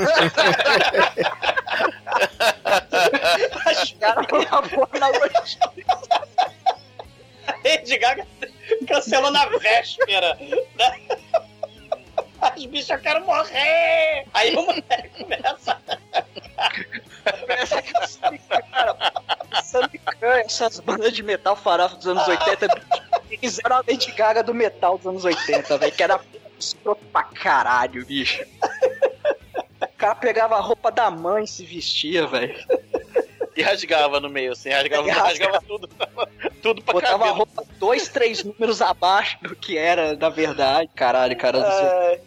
As 3.66 3.92
Cara, 3.94 4.22
a 4.22 4.26
porra 4.26 5.00
na. 5.00 5.10
Lady 7.64 7.98
Gaga 7.98 8.28
cancelou 8.88 9.32
na 9.32 9.46
véspera. 9.58 10.38
né? 10.76 11.00
As 12.42 12.66
bichas 12.66 13.02
querem 13.02 13.22
morrer! 13.24 14.26
Aí 14.34 14.56
o 14.56 14.62
moleque 14.66 15.10
começa. 15.22 15.78
Cara, 17.24 18.98
Kerr, 20.20 20.40
essas 20.46 20.80
bandas 20.80 21.14
de 21.14 21.24
metal 21.24 21.56
farofa 21.56 21.96
dos 21.96 22.08
anos 22.08 22.28
80, 22.28 22.68
bicho, 23.28 23.40
fizeram 23.40 23.78
a 23.78 23.84
Lady 23.88 24.12
Gaga 24.12 24.44
do 24.44 24.54
metal 24.54 24.98
dos 24.98 25.08
anos 25.08 25.26
80, 25.26 25.78
velho, 25.78 25.92
que 25.92 26.04
era 26.04 26.20
escroto 26.60 27.04
pra 27.12 27.24
caralho, 27.24 28.06
bicho. 28.06 28.44
O 29.82 29.88
cara 29.98 30.16
pegava 30.16 30.56
a 30.58 30.62
roupa 30.62 30.92
da 30.92 31.10
mãe 31.12 31.44
e 31.44 31.48
se 31.48 31.66
vestia, 31.66 32.26
velho. 32.28 32.56
E 33.56 33.62
rasgava 33.62 34.20
no 34.22 34.30
meio, 34.30 34.54
assim, 34.54 34.70
rasgava, 34.70 35.08
E 35.08 35.12
rasgava. 35.12 35.28
rasgava 35.30 35.62
tudo. 35.68 35.90
tudo 36.62 36.82
pra 36.82 36.94
Botava 36.94 37.16
a 37.16 37.20
caber. 37.20 37.34
roupa 37.34 37.64
dois, 37.78 38.08
três 38.08 38.44
números 38.44 38.82
abaixo 38.82 39.38
do 39.42 39.56
que 39.56 39.78
era 39.78 40.16
da 40.16 40.30
verdade. 40.30 40.90
Caralho, 40.96 41.36
cara. 41.38 41.60
É, 41.60 42.22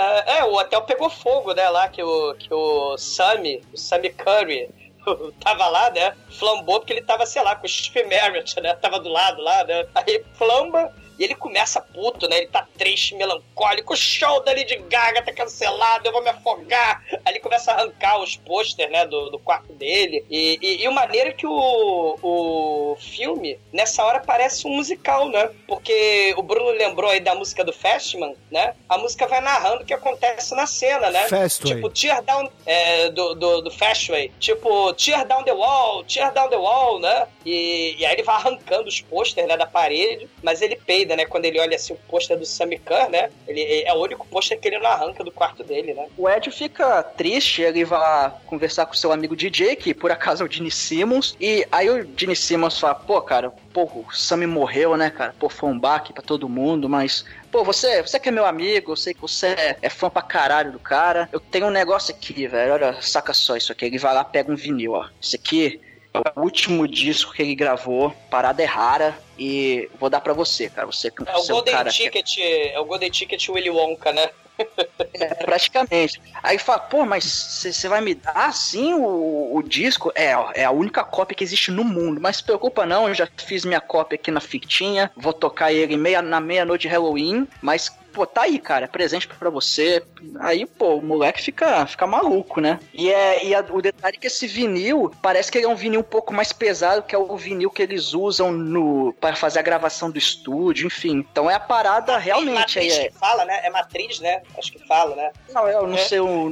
é, 0.00 0.44
o 0.44 0.54
hotel 0.54 0.82
pegou 0.82 1.08
fogo, 1.08 1.52
né? 1.52 1.68
Lá 1.68 1.88
que 1.88 2.02
o, 2.02 2.34
que 2.34 2.52
o 2.52 2.96
Sammy, 2.98 3.62
o 3.72 3.76
Sammy 3.76 4.10
Curry, 4.10 4.68
tava 5.40 5.68
lá, 5.68 5.90
né? 5.90 6.14
Flambou 6.30 6.80
porque 6.80 6.92
ele 6.92 7.02
tava, 7.02 7.26
sei 7.26 7.42
lá, 7.42 7.56
com 7.56 7.66
o 7.66 7.68
Steve 7.68 8.06
Merritt, 8.08 8.60
né? 8.60 8.74
Tava 8.74 8.98
do 9.00 9.08
lado 9.08 9.40
lá, 9.42 9.64
né? 9.64 9.86
Aí 9.94 10.24
flamba. 10.34 10.92
E 11.18 11.24
ele 11.24 11.34
começa 11.34 11.80
puto, 11.80 12.28
né? 12.28 12.38
Ele 12.38 12.46
tá 12.48 12.66
triste, 12.76 13.14
melancólico. 13.14 13.94
O 13.94 13.96
show 13.96 14.42
da 14.42 14.52
Lady 14.52 14.76
Gaga 14.88 15.22
tá 15.22 15.32
cancelado, 15.32 16.06
eu 16.06 16.12
vou 16.12 16.22
me 16.22 16.30
afogar. 16.30 17.02
Aí 17.24 17.32
ele 17.32 17.40
começa 17.40 17.72
a 17.72 17.74
arrancar 17.74 18.20
os 18.20 18.36
pôster, 18.36 18.90
né? 18.90 19.06
Do, 19.06 19.30
do 19.30 19.38
quarto 19.38 19.72
dele. 19.72 20.24
E, 20.30 20.58
e, 20.60 20.82
e 20.84 20.88
o 20.88 20.92
maneiro 20.92 21.30
é 21.30 21.32
que 21.32 21.46
o, 21.46 22.18
o 22.22 22.96
filme, 23.00 23.58
nessa 23.72 24.04
hora, 24.04 24.20
parece 24.20 24.66
um 24.66 24.70
musical, 24.70 25.28
né? 25.28 25.50
Porque 25.66 26.34
o 26.36 26.42
Bruno 26.42 26.70
lembrou 26.70 27.10
aí 27.10 27.20
da 27.20 27.34
música 27.34 27.64
do 27.64 27.72
Fastman, 27.72 28.34
né? 28.50 28.74
A 28.88 28.98
música 28.98 29.26
vai 29.26 29.40
narrando 29.40 29.82
o 29.82 29.86
que 29.86 29.94
acontece 29.94 30.54
na 30.54 30.66
cena, 30.66 31.10
né? 31.10 31.28
Fastway. 31.28 31.74
Tipo, 31.74 31.90
tear 31.90 32.22
down 32.22 32.50
é, 32.64 33.10
do, 33.10 33.34
do, 33.34 33.62
do 33.62 33.70
Fastway. 33.70 34.32
Tipo, 34.38 34.92
tear 34.94 35.26
down 35.26 35.42
the 35.44 35.52
wall, 35.52 36.04
tear 36.04 36.32
down 36.32 36.48
the 36.48 36.56
wall, 36.56 36.98
né? 37.00 37.26
E, 37.44 37.96
e 37.98 38.04
aí 38.04 38.14
ele 38.14 38.22
vai 38.22 38.36
arrancando 38.36 38.88
os 38.88 39.00
pôster 39.00 39.46
né, 39.46 39.56
da 39.56 39.66
parede, 39.66 40.28
mas 40.42 40.60
ele 40.60 40.76
peida 40.76 41.05
né? 41.14 41.26
Quando 41.26 41.44
ele 41.44 41.60
olha 41.60 41.76
assim 41.76 41.92
o 41.92 41.96
pôster 42.08 42.38
do 42.38 42.46
Sammy 42.46 42.78
Khan, 42.78 43.08
né? 43.10 43.30
Ele 43.46 43.84
é 43.84 43.92
o 43.92 44.02
único 44.02 44.26
pôster 44.26 44.58
que 44.58 44.68
ele 44.68 44.78
não 44.78 44.90
arranca 44.90 45.22
do 45.22 45.30
quarto 45.30 45.62
dele, 45.62 45.94
né? 45.94 46.06
O 46.16 46.28
Ed 46.28 46.50
fica 46.50 47.02
triste, 47.02 47.62
ele 47.62 47.84
vai 47.84 47.98
lá 47.98 48.40
conversar 48.46 48.86
com 48.86 48.94
seu 48.94 49.12
amigo 49.12 49.36
DJ, 49.36 49.76
que 49.76 49.92
por 49.92 50.10
acaso 50.10 50.42
é 50.42 50.46
o 50.46 50.50
Gene 50.50 50.70
Simmons, 50.70 51.36
e 51.40 51.66
aí 51.70 51.88
o 51.88 52.08
Gene 52.16 52.34
Simmons 52.34 52.80
fala, 52.80 52.94
pô, 52.94 53.20
cara, 53.20 53.52
pô, 53.72 53.84
o 53.84 54.06
Sammy 54.12 54.46
morreu, 54.46 54.96
né, 54.96 55.10
cara? 55.10 55.34
Pô, 55.38 55.48
foi 55.48 55.68
um 55.68 55.78
baque 55.78 56.12
pra 56.12 56.22
todo 56.22 56.48
mundo, 56.48 56.88
mas 56.88 57.24
Pô, 57.56 57.64
você, 57.64 58.02
você 58.02 58.20
que 58.20 58.28
é 58.28 58.32
meu 58.32 58.44
amigo, 58.44 58.92
eu 58.92 58.96
sei 58.96 59.14
que 59.14 59.20
você 59.22 59.46
é, 59.46 59.76
é 59.80 59.88
fã 59.88 60.10
pra 60.10 60.20
caralho 60.20 60.72
do 60.72 60.78
cara. 60.78 61.26
Eu 61.32 61.40
tenho 61.40 61.68
um 61.68 61.70
negócio 61.70 62.14
aqui, 62.14 62.46
velho. 62.46 62.74
Olha, 62.74 63.00
saca 63.00 63.32
só 63.32 63.56
isso 63.56 63.72
aqui. 63.72 63.86
Ele 63.86 63.96
vai 63.96 64.12
lá, 64.12 64.22
pega 64.22 64.52
um 64.52 64.56
vinil, 64.56 64.92
ó. 64.92 65.08
Isso 65.18 65.36
aqui 65.36 65.80
é 66.12 66.18
o 66.38 66.42
último 66.42 66.86
disco 66.86 67.32
que 67.32 67.40
ele 67.40 67.54
gravou. 67.54 68.10
Parada 68.30 68.62
é 68.62 68.66
rara. 68.66 69.16
E 69.38 69.88
vou 69.98 70.08
dar 70.10 70.20
pra 70.20 70.32
você, 70.32 70.68
cara. 70.70 70.86
Você 70.86 71.10
que 71.10 71.22
É 71.28 71.36
o 71.36 71.38
você 71.42 71.50
é 71.50 71.54
um 71.54 71.56
Golden 71.58 71.74
cara 71.74 71.90
que- 71.90 71.96
Ticket, 71.96 72.38
é 72.38 72.78
o 72.80 72.84
Golden 72.84 73.10
Ticket 73.10 73.48
Willy 73.48 73.70
Wonka, 73.70 74.12
né? 74.12 74.30
É, 75.12 75.34
praticamente. 75.34 76.20
Aí 76.42 76.58
fala, 76.58 76.78
pô, 76.78 77.04
mas 77.04 77.24
você 77.24 77.88
vai 77.88 78.00
me 78.00 78.14
dar 78.14 78.52
sim 78.54 78.94
o, 78.94 79.54
o 79.56 79.62
disco? 79.62 80.10
É, 80.14 80.30
é 80.54 80.64
a 80.64 80.70
única 80.70 81.04
cópia 81.04 81.34
que 81.36 81.44
existe 81.44 81.70
no 81.70 81.84
mundo. 81.84 82.20
Mas 82.20 82.36
se 82.38 82.42
preocupa 82.44 82.84
não, 82.86 83.06
eu 83.08 83.14
já 83.14 83.28
fiz 83.36 83.64
minha 83.66 83.80
cópia 83.80 84.16
aqui 84.16 84.30
na 84.30 84.40
fictinha. 84.40 85.10
Vou 85.16 85.32
tocar 85.32 85.72
ele 85.72 85.96
meia, 85.96 86.20
na 86.22 86.40
meia-noite 86.40 86.82
de 86.82 86.88
Halloween. 86.88 87.46
Mas, 87.62 87.90
pô, 88.16 88.26
tá 88.26 88.42
aí, 88.42 88.58
cara. 88.58 88.86
É 88.86 88.88
presente 88.88 89.28
pra 89.28 89.50
você. 89.50 90.02
Aí, 90.40 90.64
pô, 90.64 90.94
o 90.96 91.02
moleque 91.02 91.42
fica, 91.42 91.86
fica 91.86 92.06
maluco, 92.06 92.62
né? 92.62 92.80
E, 92.94 93.10
é, 93.12 93.44
e 93.44 93.54
a- 93.54 93.60
o 93.70 93.82
detalhe 93.82 94.16
é 94.16 94.18
que 94.20 94.26
esse 94.26 94.46
vinil, 94.46 95.12
parece 95.20 95.52
que 95.52 95.58
ele 95.58 95.66
é 95.66 95.68
um 95.68 95.76
vinil 95.76 96.00
um 96.00 96.02
pouco 96.02 96.32
mais 96.32 96.50
pesado, 96.50 97.02
que 97.02 97.14
é 97.14 97.18
o 97.18 97.36
vinil 97.36 97.70
que 97.70 97.82
eles 97.82 98.14
usam 98.14 98.50
no 98.50 99.12
para 99.20 99.36
fazer 99.36 99.58
a 99.58 99.62
gravação 99.62 100.10
do 100.10 100.16
estúdio, 100.18 100.86
enfim. 100.86 101.18
Então 101.30 101.50
é 101.50 101.54
a 101.54 101.60
parada 101.60 102.16
realmente 102.16 102.78
aí. 102.78 102.86
Matriz 102.88 102.98
É, 103.04 103.08
que 103.10 103.18
fala, 103.18 103.44
né? 103.44 103.60
É 103.62 103.68
matriz, 103.70 104.18
né? 104.20 104.40
Acho 104.56 104.72
que 104.72 104.86
fala, 104.86 105.14
né? 105.14 105.30
não, 105.52 105.68
eu 105.68 105.86
não 105.86 105.98
É. 105.98 105.98
sei 105.98 106.20
o 106.20 106.48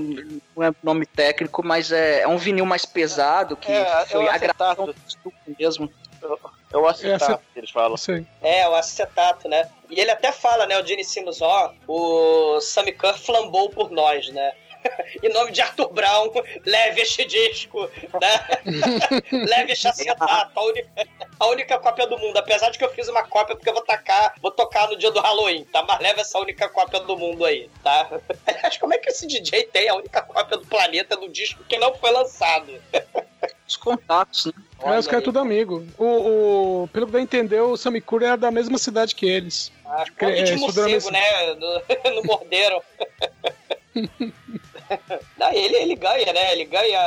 não 0.54 0.62
é 0.66 0.70
nome 0.82 1.06
técnico, 1.06 1.64
mas 1.64 1.90
é, 1.90 2.20
é 2.20 2.28
um 2.28 2.36
vinil 2.36 2.66
mais 2.66 2.84
pesado 2.84 3.56
que 3.56 3.72
É, 3.72 4.02
é 4.02 4.04
foi 4.06 4.28
a 4.28 4.36
gravação 4.36 4.84
do 4.84 4.94
estúdio 5.08 5.38
mesmo. 5.58 5.90
É 6.74 6.76
o 6.76 6.88
acetato 6.88 7.24
Essa- 7.24 7.40
que 7.52 7.60
eles 7.60 7.70
falam. 7.70 7.96
Aí. 8.08 8.26
É, 8.42 8.68
o 8.68 8.74
acetato, 8.74 9.48
né? 9.48 9.70
E 9.88 10.00
ele 10.00 10.10
até 10.10 10.32
fala, 10.32 10.66
né, 10.66 10.76
o 10.76 10.84
Gene 10.84 11.04
Simmons, 11.04 11.40
ó, 11.40 11.72
o 11.86 12.60
Sammy 12.60 12.90
Khan 12.90 13.14
flambou 13.14 13.70
por 13.70 13.92
nós, 13.92 14.28
né? 14.30 14.52
em 15.22 15.32
nome 15.32 15.52
de 15.52 15.60
Arthur 15.62 15.92
Brown, 15.92 16.30
leve 16.66 17.00
este 17.00 17.24
disco, 17.24 17.88
né? 18.20 18.44
leve 19.46 19.72
este 19.72 19.86
acetato, 19.88 20.50
a 20.54 20.62
única, 20.64 21.08
a 21.38 21.46
única 21.46 21.78
cópia 21.78 22.06
do 22.06 22.18
mundo. 22.18 22.36
Apesar 22.36 22.70
de 22.70 22.78
que 22.78 22.84
eu 22.84 22.90
fiz 22.90 23.08
uma 23.08 23.22
cópia 23.22 23.54
porque 23.54 23.68
eu 23.68 23.74
vou 23.74 23.84
tacar, 23.84 24.34
vou 24.42 24.50
tocar 24.50 24.88
no 24.88 24.96
dia 24.96 25.10
do 25.10 25.20
Halloween, 25.20 25.64
tá? 25.64 25.82
Mas 25.82 26.00
leva 26.00 26.20
essa 26.20 26.38
única 26.38 26.68
cópia 26.68 27.00
do 27.00 27.16
mundo 27.16 27.44
aí, 27.44 27.70
tá? 27.82 28.08
Aliás, 28.46 28.76
como 28.78 28.94
é 28.94 28.98
que 28.98 29.08
esse 29.10 29.26
DJ 29.26 29.64
tem 29.64 29.88
a 29.88 29.94
única 29.94 30.22
cópia 30.22 30.56
do 30.56 30.66
planeta 30.66 31.16
do 31.16 31.28
disco 31.28 31.62
que 31.64 31.78
não 31.78 31.94
foi 31.94 32.10
lançado? 32.10 32.82
Os 33.74 33.76
contatos, 33.76 34.46
né? 34.46 34.52
É, 34.82 34.98
os 34.98 35.06
caras 35.06 35.20
aí. 35.20 35.24
tudo 35.24 35.38
amigo. 35.40 35.84
O, 35.98 36.04
o, 36.84 36.88
pelo 36.92 37.06
que 37.06 37.12
dá 37.12 37.18
a 37.18 37.22
entender, 37.22 37.60
o 37.60 37.76
Samikura 37.76 38.28
é 38.28 38.36
da 38.36 38.50
mesma 38.50 38.78
cidade 38.78 39.14
que 39.14 39.26
eles. 39.26 39.72
Ah, 39.84 40.04
de 40.04 40.24
é, 40.24 40.54
estudando 40.54 40.90
morcego, 40.90 41.10
né? 41.10 41.54
No, 41.54 42.14
no 42.14 42.22
mordeiro. 42.24 42.80
Não, 45.36 45.50
ele, 45.52 45.76
ele 45.76 45.94
ganha, 45.96 46.32
né? 46.32 46.52
Ele 46.52 46.64
ganha 46.64 47.00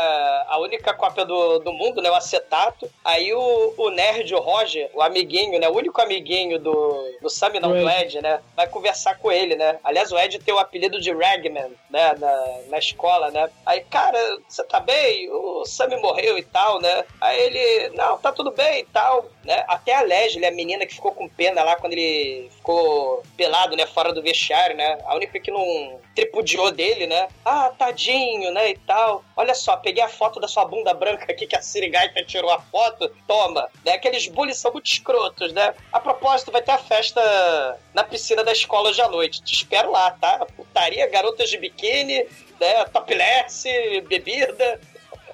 a 0.47 0.59
única 0.59 0.93
cópia 0.93 1.25
do, 1.25 1.59
do 1.59 1.71
mundo, 1.71 2.01
né? 2.01 2.09
O 2.09 2.15
acetato. 2.15 2.89
Aí 3.03 3.33
o, 3.33 3.73
o 3.77 3.89
nerd, 3.89 4.33
o 4.35 4.39
Roger, 4.39 4.89
o 4.93 5.01
amiguinho, 5.01 5.59
né? 5.59 5.69
O 5.69 5.75
único 5.75 6.01
amiguinho 6.01 6.59
do, 6.59 7.17
do 7.21 7.29
Sam, 7.29 7.53
não, 7.61 7.69
Do 7.69 7.89
Ed. 7.89 8.17
Ed, 8.17 8.21
né? 8.21 8.41
Vai 8.55 8.67
conversar 8.67 9.17
com 9.17 9.31
ele, 9.31 9.55
né? 9.55 9.79
Aliás, 9.83 10.11
o 10.11 10.17
Ed 10.17 10.39
tem 10.39 10.53
o 10.53 10.59
apelido 10.59 10.99
de 10.99 11.11
Ragman, 11.11 11.71
né? 11.89 12.15
Na, 12.17 12.57
na 12.69 12.77
escola, 12.77 13.31
né? 13.31 13.49
Aí, 13.65 13.81
cara, 13.81 14.19
você 14.47 14.63
tá 14.63 14.79
bem? 14.79 15.29
O 15.31 15.65
Sam 15.65 15.87
morreu 16.01 16.37
e 16.37 16.43
tal, 16.43 16.81
né? 16.81 17.05
Aí 17.21 17.39
ele, 17.39 17.89
não, 17.95 18.17
tá 18.17 18.31
tudo 18.31 18.51
bem 18.51 18.81
e 18.81 18.85
tal, 18.85 19.25
né? 19.45 19.63
Até 19.67 19.95
a 19.95 20.01
Leslie, 20.01 20.45
a 20.45 20.51
menina 20.51 20.85
que 20.85 20.95
ficou 20.95 21.11
com 21.11 21.29
pena 21.29 21.63
lá 21.63 21.75
quando 21.77 21.93
ele 21.93 22.49
ficou 22.51 23.23
pelado, 23.37 23.75
né? 23.75 23.85
Fora 23.85 24.11
do 24.11 24.21
vestiário, 24.21 24.75
né? 24.75 24.97
A 25.05 25.15
única 25.15 25.39
que 25.39 25.51
não 25.51 25.99
tripudiou 26.13 26.71
dele, 26.71 27.07
né? 27.07 27.27
Ah, 27.45 27.71
tadinho, 27.77 28.16
né? 28.51 28.71
E 28.71 28.77
tal. 28.79 29.23
Olha 29.35 29.53
só, 29.53 29.77
peguei 29.77 30.03
a 30.03 30.09
foto 30.09 30.39
da 30.39 30.47
sua 30.47 30.65
bunda 30.65 30.93
branca 30.93 31.31
aqui 31.31 31.47
que 31.47 31.55
a 31.55 31.61
Sirigaita 31.61 32.23
tirou 32.23 32.49
a 32.49 32.59
foto. 32.59 33.09
Toma. 33.27 33.67
Né? 33.85 33.93
Aqueles 33.93 34.27
bullies 34.27 34.57
são 34.57 34.71
muito 34.71 34.87
escrotos, 34.87 35.53
né? 35.53 35.73
A 35.91 35.99
propósito, 35.99 36.51
vai 36.51 36.61
ter 36.61 36.71
a 36.71 36.77
festa 36.77 37.79
na 37.93 38.03
piscina 38.03 38.43
da 38.43 38.51
escola 38.51 38.89
hoje 38.89 39.01
à 39.01 39.07
noite. 39.07 39.41
Te 39.43 39.53
espero 39.53 39.91
lá, 39.91 40.11
tá? 40.11 40.45
Putaria, 40.55 41.09
garotas 41.09 41.49
de 41.49 41.57
biquíni, 41.57 42.25
né? 42.59 42.85
Topless, 42.85 43.65
bebida. 44.07 44.79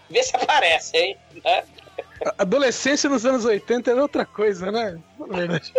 Vê 0.09 0.21
se 0.23 0.35
aparece, 0.35 0.97
hein? 0.97 1.17
Né? 1.43 1.63
Adolescência 2.37 3.09
nos 3.09 3.25
anos 3.25 3.45
80 3.45 3.91
era 3.91 4.01
outra 4.01 4.25
coisa, 4.25 4.71
né? 4.71 4.99
Na 5.19 5.25
verdade. 5.37 5.73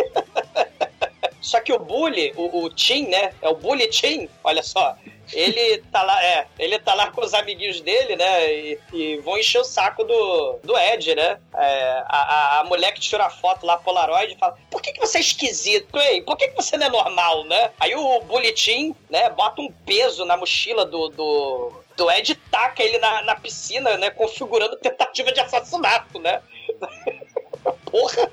Só 1.44 1.60
que 1.60 1.74
o 1.74 1.78
Bully, 1.78 2.32
o, 2.36 2.64
o 2.64 2.70
Tim, 2.70 3.06
né? 3.08 3.34
É 3.42 3.48
o 3.50 3.54
Bully 3.54 3.86
Tim, 3.88 4.30
olha 4.42 4.62
só. 4.62 4.96
Ele 5.30 5.82
tá 5.92 6.02
lá, 6.02 6.24
é, 6.24 6.46
ele 6.58 6.78
tá 6.78 6.94
lá 6.94 7.10
com 7.10 7.20
os 7.20 7.34
amiguinhos 7.34 7.82
dele, 7.82 8.16
né? 8.16 8.50
E, 8.50 8.78
e 8.94 9.16
vão 9.18 9.36
encher 9.36 9.60
o 9.60 9.64
saco 9.64 10.04
do, 10.04 10.58
do 10.64 10.78
Ed, 10.78 11.14
né? 11.14 11.38
É, 11.54 12.02
a, 12.06 12.16
a, 12.18 12.60
a 12.60 12.64
mulher 12.64 12.92
que 12.92 13.00
tirou 13.00 13.26
a 13.26 13.30
foto 13.30 13.66
lá, 13.66 13.76
Polaroid, 13.76 14.36
fala: 14.38 14.56
Por 14.70 14.80
que, 14.80 14.92
que 14.92 15.00
você 15.00 15.18
é 15.18 15.20
esquisito, 15.20 15.98
hein? 15.98 16.22
Por 16.22 16.38
que, 16.38 16.48
que 16.48 16.56
você 16.56 16.78
não 16.78 16.86
é 16.86 16.90
normal, 16.90 17.44
né? 17.44 17.72
Aí 17.78 17.94
o 17.94 18.20
Bully 18.22 18.52
Tim, 18.52 18.94
né, 19.10 19.28
bota 19.28 19.60
um 19.60 19.70
peso 19.84 20.24
na 20.24 20.36
mochila 20.36 20.84
do. 20.86 21.10
do 21.10 21.84
do 21.96 22.10
Ed 22.10 22.34
taca 22.50 22.82
ele 22.82 22.98
na, 22.98 23.22
na 23.22 23.36
piscina, 23.36 23.96
né? 23.96 24.10
Configurando 24.10 24.76
tentativa 24.76 25.30
de 25.30 25.38
assassinato, 25.38 26.18
né? 26.18 26.42
Porra, 27.88 28.28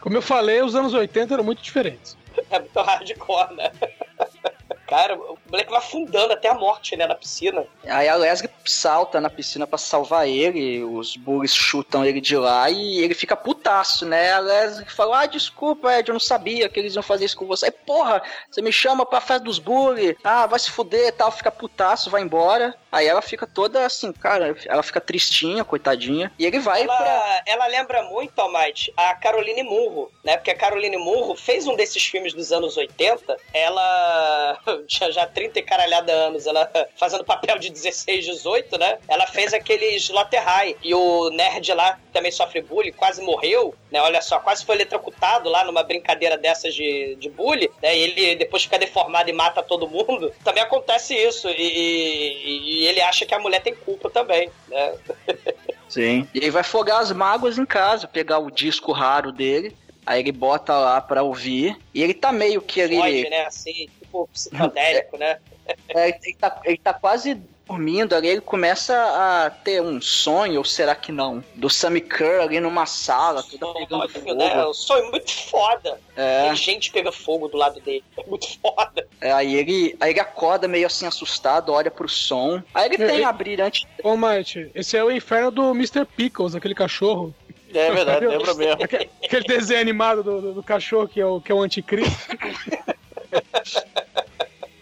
Como 0.00 0.16
eu 0.16 0.22
falei, 0.22 0.62
os 0.62 0.76
anos 0.76 0.94
80 0.94 1.34
eram 1.34 1.42
muito 1.42 1.60
diferentes. 1.60 2.16
É 2.50 2.58
muito 2.58 2.80
hardcore, 2.80 3.54
né? 3.54 3.72
Cara, 4.86 5.16
o 5.16 5.38
moleque 5.50 5.70
vai 5.70 5.78
afundando 5.78 6.32
até 6.32 6.48
a 6.48 6.54
morte, 6.54 6.96
né, 6.96 7.06
na 7.06 7.14
piscina. 7.14 7.64
Aí 7.86 8.08
a 8.08 8.14
Leslie 8.14 8.50
salta 8.64 9.20
na 9.20 9.28
piscina 9.28 9.66
pra 9.66 9.78
salvar 9.78 10.28
ele, 10.28 10.82
os 10.84 11.16
bullies 11.16 11.54
chutam 11.54 12.04
ele 12.04 12.20
de 12.20 12.36
lá 12.36 12.70
e 12.70 12.98
ele 12.98 13.14
fica 13.14 13.36
putaço, 13.36 14.06
né? 14.06 14.32
A 14.32 14.38
Leslie 14.38 14.88
fala, 14.88 15.20
ah, 15.20 15.26
desculpa, 15.26 15.92
Ed, 15.92 16.08
eu 16.08 16.12
não 16.12 16.20
sabia 16.20 16.68
que 16.68 16.78
eles 16.78 16.94
iam 16.94 17.02
fazer 17.02 17.24
isso 17.24 17.36
com 17.36 17.46
você. 17.46 17.66
Aí, 17.66 17.72
porra, 17.72 18.22
você 18.50 18.62
me 18.62 18.72
chama 18.72 19.04
pra 19.04 19.20
festa 19.20 19.44
dos 19.44 19.58
bullies, 19.58 20.16
ah, 20.22 20.46
vai 20.46 20.58
se 20.58 20.70
fuder 20.70 21.08
e 21.08 21.12
tal, 21.12 21.30
fica 21.30 21.50
putaço, 21.50 22.10
vai 22.10 22.22
embora. 22.22 22.74
Aí 22.90 23.06
ela 23.06 23.20
fica 23.20 23.46
toda 23.46 23.84
assim, 23.84 24.12
cara, 24.12 24.56
ela 24.66 24.82
fica 24.82 25.00
tristinha, 25.00 25.64
coitadinha, 25.64 26.32
e 26.38 26.46
ele 26.46 26.58
vai 26.58 26.84
pra... 26.84 26.94
Ela, 26.94 27.42
ela 27.46 27.66
lembra 27.66 28.02
muito, 28.04 28.38
Almighty, 28.38 28.92
a 28.96 29.14
Caroline 29.14 29.62
Murro, 29.62 30.10
né? 30.24 30.36
Porque 30.36 30.50
a 30.50 30.56
Caroline 30.56 30.96
Murro 30.96 31.34
fez 31.34 31.66
um 31.66 31.76
desses 31.76 32.04
filmes 32.04 32.32
dos 32.32 32.52
anos 32.52 32.76
80. 32.76 33.36
Ela 33.52 34.58
tinha 34.84 35.10
já 35.12 35.26
30 35.26 35.58
e 35.58 35.62
caralhada 35.62 36.12
anos, 36.12 36.46
ela 36.46 36.70
fazendo 36.96 37.24
papel 37.24 37.58
de 37.58 37.70
16, 37.70 38.24
18, 38.24 38.78
né? 38.78 38.98
Ela 39.08 39.26
fez 39.26 39.52
aquele 39.54 39.96
Slaughter 39.96 40.42
High. 40.42 40.76
E 40.82 40.94
o 40.94 41.30
nerd 41.30 41.72
lá 41.72 41.98
também 42.12 42.30
sofre 42.32 42.60
bullying, 42.62 42.92
quase 42.92 43.22
morreu, 43.22 43.74
né? 43.90 44.00
Olha 44.00 44.20
só, 44.22 44.38
quase 44.40 44.64
foi 44.64 44.74
eletrocutado 44.76 45.48
lá 45.48 45.64
numa 45.64 45.82
brincadeira 45.82 46.36
dessas 46.36 46.74
de, 46.74 47.16
de 47.16 47.28
bullying, 47.28 47.68
né? 47.82 47.96
E 47.96 48.00
ele 48.02 48.36
depois 48.36 48.62
fica 48.64 48.78
deformado 48.78 49.28
e 49.30 49.32
mata 49.32 49.62
todo 49.62 49.88
mundo. 49.88 50.32
Também 50.44 50.62
acontece 50.62 51.14
isso. 51.14 51.48
E, 51.48 51.52
e- 51.62 52.82
e 52.82 52.86
ele 52.86 53.00
acha 53.00 53.24
que 53.26 53.34
a 53.34 53.38
mulher 53.38 53.62
tem 53.62 53.74
culpa 53.74 54.10
também, 54.10 54.50
né? 54.68 54.94
Sim. 55.88 56.28
E 56.34 56.38
ele 56.38 56.50
vai 56.50 56.62
fogar 56.64 57.00
as 57.00 57.12
mágoas 57.12 57.58
em 57.58 57.64
casa, 57.66 58.08
pegar 58.08 58.38
o 58.38 58.50
disco 58.50 58.92
raro 58.92 59.30
dele. 59.32 59.76
Aí 60.04 60.20
ele 60.20 60.32
bota 60.32 60.76
lá 60.78 61.00
pra 61.00 61.22
ouvir. 61.22 61.76
E 61.94 62.02
ele 62.02 62.14
tá 62.14 62.32
meio 62.32 62.60
que 62.60 62.80
ele. 62.80 62.96
Foge, 62.96 63.28
né? 63.28 63.44
Assim, 63.46 63.88
tipo 64.24 64.28
psicodélico, 64.32 65.18
né? 65.18 65.38
É, 65.88 66.08
ele, 66.08 66.36
tá, 66.38 66.60
ele 66.64 66.78
tá 66.78 66.94
quase 66.94 67.40
dormindo 67.68 68.14
ali, 68.14 68.28
ele 68.28 68.40
começa 68.40 68.94
a 68.94 69.50
ter 69.50 69.82
um 69.82 70.00
sonho, 70.00 70.58
ou 70.58 70.64
será 70.64 70.94
que 70.94 71.10
não? 71.10 71.42
Do 71.56 71.68
Sammy 71.68 72.00
Kerr 72.00 72.40
ali 72.42 72.60
numa 72.60 72.86
sala, 72.86 73.42
toda 73.42 73.72
pegando 73.74 74.06
Sonho, 74.08 74.22
fogo. 74.22 74.34
né? 74.36 74.66
Um 74.68 74.72
sonho 74.74 75.10
muito 75.10 75.32
foda. 75.32 76.00
É. 76.16 76.46
Tem 76.46 76.54
gente 76.56 76.92
pega 76.92 77.10
fogo 77.10 77.48
do 77.48 77.56
lado 77.56 77.80
dele. 77.80 78.04
É 78.16 78.24
muito 78.24 78.46
foda. 78.60 79.08
É, 79.20 79.32
aí 79.32 79.56
ele, 79.56 79.96
aí 79.98 80.10
ele 80.12 80.20
acorda 80.20 80.68
meio 80.68 80.86
assim 80.86 81.06
assustado, 81.06 81.72
olha 81.72 81.90
pro 81.90 82.08
som. 82.08 82.62
Aí 82.72 82.86
ele 82.86 83.02
É, 83.02 83.06
tem 83.08 83.20
é- 83.22 83.24
a 83.24 83.32
brilhante. 83.32 83.84
Ô, 84.04 84.16
Mate, 84.16 84.70
esse 84.72 84.96
é 84.96 85.02
o 85.02 85.10
inferno 85.10 85.50
do 85.50 85.70
Mr. 85.72 86.04
Pickles, 86.04 86.54
aquele 86.54 86.74
cachorro. 86.74 87.34
É 87.74 87.90
verdade, 87.90 88.28
lembra 88.28 88.54
mesmo. 88.54 88.84
Aquele, 88.84 89.10
aquele 89.24 89.44
desenho 89.44 89.80
animado 89.80 90.22
do, 90.22 90.40
do- 90.40 90.52
do 90.54 90.62
cachorro 90.62 91.08
que 91.08 91.20
é 91.20 91.26
o, 91.26 91.40
que 91.40 91.50
é 91.50 91.54
o 91.54 91.60
anticristo. 91.62 92.14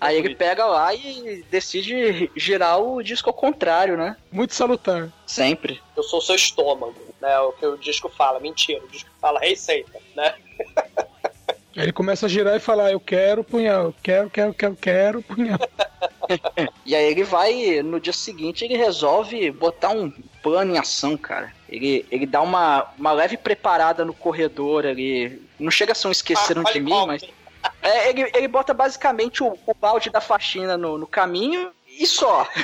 Aí 0.00 0.18
ele 0.18 0.34
pega 0.34 0.66
lá 0.66 0.94
e 0.94 1.42
decide 1.50 2.30
girar 2.36 2.78
o 2.78 3.02
disco 3.02 3.30
ao 3.30 3.34
contrário, 3.34 3.96
né? 3.96 4.16
Muito 4.30 4.54
salutar. 4.54 5.10
Sempre. 5.26 5.80
Eu 5.96 6.02
sou 6.02 6.18
o 6.18 6.22
seu 6.22 6.34
estômago, 6.34 6.94
né? 7.22 7.38
O 7.40 7.52
que 7.52 7.64
o 7.64 7.78
disco 7.78 8.10
fala. 8.10 8.38
Mentira, 8.38 8.84
o 8.84 8.88
disco 8.88 9.08
fala 9.18 9.40
receita, 9.40 9.98
né? 10.14 10.34
Ele 11.74 11.92
começa 11.92 12.26
a 12.26 12.28
girar 12.28 12.56
e 12.56 12.60
falar: 12.60 12.92
Eu 12.92 13.00
quero 13.00 13.42
punhal, 13.42 13.86
eu 13.86 13.94
quero, 14.02 14.30
quero, 14.30 14.54
quero, 14.54 14.76
quero 14.76 15.22
punhal. 15.22 15.58
E 16.86 16.94
aí 16.94 17.04
ele 17.04 17.22
vai, 17.22 17.82
no 17.82 18.00
dia 18.00 18.12
seguinte, 18.12 18.64
ele 18.64 18.78
resolve 18.78 19.50
botar 19.50 19.90
um 19.90 20.10
plano 20.42 20.74
em 20.74 20.78
ação, 20.78 21.18
cara. 21.18 21.52
Ele, 21.68 22.06
ele 22.10 22.24
dá 22.24 22.40
uma, 22.40 22.90
uma 22.98 23.12
leve 23.12 23.36
preparada 23.36 24.06
no 24.06 24.14
corredor 24.14 24.86
ali. 24.86 25.42
Não 25.58 25.70
chega 25.70 25.92
a 25.92 25.94
ser 25.94 26.08
um 26.08 26.10
esqueceram 26.10 26.62
Ah, 26.66 26.72
de 26.72 26.80
mim, 26.80 27.06
mas. 27.06 27.22
É, 27.82 28.08
ele, 28.10 28.30
ele 28.34 28.48
bota 28.48 28.72
basicamente 28.74 29.42
o, 29.42 29.58
o 29.66 29.74
balde 29.74 30.10
da 30.10 30.20
faxina 30.20 30.76
no, 30.76 30.98
no 30.98 31.06
caminho 31.06 31.72
e 31.86 32.06
só. 32.06 32.46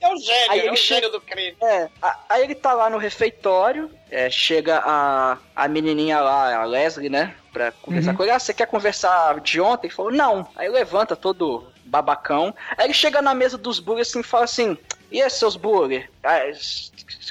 É 0.00 0.08
um 0.12 0.18
gênio, 0.18 0.50
Aí 0.50 0.58
é 0.60 0.62
ele 0.64 0.70
um 0.72 0.76
chega- 0.76 1.00
gênio 1.06 1.12
do 1.12 1.20
crime. 1.20 1.56
É, 1.62 1.88
aí 2.28 2.42
ele 2.42 2.54
tá 2.54 2.74
lá 2.74 2.90
no 2.90 2.98
refeitório, 2.98 3.90
é, 4.10 4.28
chega 4.28 4.82
a, 4.84 5.38
a 5.56 5.66
menininha 5.66 6.20
lá, 6.20 6.54
a 6.60 6.64
Leslie, 6.66 7.08
né, 7.08 7.34
pra 7.50 7.72
conversar 7.72 8.10
Uhum. 8.10 8.16
com 8.18 8.22
ele. 8.24 8.32
Ah, 8.32 8.38
você 8.38 8.52
quer 8.52 8.66
conversar 8.66 9.40
de 9.40 9.62
ontem? 9.62 9.86
Ele 9.86 9.94
falou, 9.94 10.12
não. 10.12 10.46
Aí 10.56 10.68
levanta 10.68 11.16
todo 11.16 11.72
babacão. 11.86 12.54
Aí 12.76 12.84
ele 12.86 12.92
chega 12.92 13.22
na 13.22 13.32
mesa 13.32 13.56
dos 13.56 13.78
bullies 13.80 14.08
assim 14.10 14.20
e 14.20 14.24
fala 14.24 14.44
assim, 14.44 14.76
e 15.10 15.22
aí, 15.22 15.30
seus 15.30 15.56
bullies? 15.56 16.04
Ah, 16.22 16.40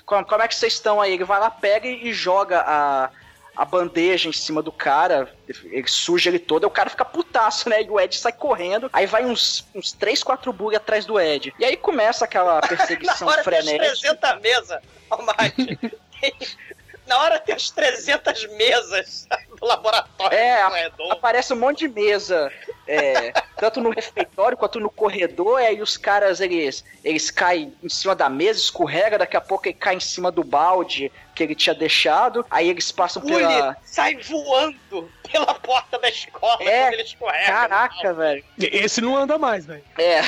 como 0.04 0.42
é 0.42 0.48
que 0.48 0.56
vocês 0.56 0.74
estão 0.74 1.00
aí? 1.00 1.14
Ele 1.14 1.24
vai 1.26 1.40
lá, 1.40 1.52
pega 1.52 1.88
e 1.88 2.12
joga 2.12 2.64
a... 2.66 3.10
A 3.56 3.66
bandeja 3.66 4.28
em 4.28 4.34
cima 4.34 4.62
do 4.62 4.72
cara, 4.72 5.32
ele 5.66 5.88
suja 5.88 6.30
ele 6.30 6.40
todo, 6.40 6.64
aí 6.64 6.68
o 6.68 6.72
cara 6.72 6.90
fica 6.90 7.06
putaço, 7.06 7.70
né? 7.70 7.84
E 7.84 7.90
o 7.90 8.00
Ed 8.00 8.18
sai 8.18 8.34
correndo, 8.34 8.90
aí 8.92 9.06
vai 9.06 9.26
uns, 9.26 9.66
uns 9.76 9.92
3, 9.92 10.24
4 10.24 10.52
bullies 10.52 10.78
atrás 10.78 11.06
do 11.06 11.20
Ed. 11.20 11.54
E 11.60 11.66
aí 11.66 11.78
começa 11.78 12.26
aquela 12.26 12.56
Na 12.62 12.68
perseguição 12.68 13.28
hora 13.28 13.44
tem 13.44 13.58
as 13.58 13.66
frenética. 13.66 14.16
300 14.16 14.42
mesas, 14.42 14.82
Almighty. 15.10 15.80
Na 17.06 17.20
hora 17.20 17.40
tem 17.40 17.54
as 17.54 17.70
300 17.70 18.48
mesas 18.56 19.28
do 19.64 19.68
laboratório. 19.68 20.38
É, 20.38 20.64
do 20.64 20.70
corredor. 20.70 21.12
Aparece 21.12 21.54
um 21.54 21.58
monte 21.58 21.88
de 21.88 21.88
mesa, 21.88 22.52
é, 22.88 23.32
tanto 23.58 23.80
no 23.80 23.90
refeitório 23.90 24.58
quanto 24.58 24.80
no 24.80 24.90
corredor, 24.90 25.62
e 25.62 25.66
aí 25.66 25.82
os 25.82 25.98
caras, 25.98 26.42
eles, 26.42 26.84
eles 27.04 27.32
caem 27.32 27.74
em 27.82 27.90
cima 27.90 28.14
da 28.14 28.30
mesa, 28.30 28.60
escorrega, 28.60 29.18
daqui 29.18 29.38
a 29.38 29.42
pouco 29.42 29.68
ele 29.68 29.74
cai 29.74 29.96
em 29.96 30.00
cima 30.00 30.32
do 30.32 30.44
balde 30.44 31.12
que 31.34 31.42
ele 31.42 31.56
tinha 31.56 31.74
deixado, 31.74 32.46
aí 32.52 32.70
eles 32.70 32.92
passam 32.92 33.24
Uli 33.24 33.38
pela... 33.38 33.78
sai 33.84 34.16
voando 34.18 35.10
pela 35.32 35.56
porta 35.56 35.98
da 35.98 36.10
escola 36.10 36.58
É, 36.62 36.84
quando 36.84 36.94
ele 36.94 37.04
escorrega. 37.04 37.46
Caraca, 37.46 38.14
velho. 38.14 38.44
Esse 38.60 39.02
não 39.02 39.18
anda 39.18 39.38
mais, 39.38 39.66
velho. 39.66 39.84
É. 39.98 40.22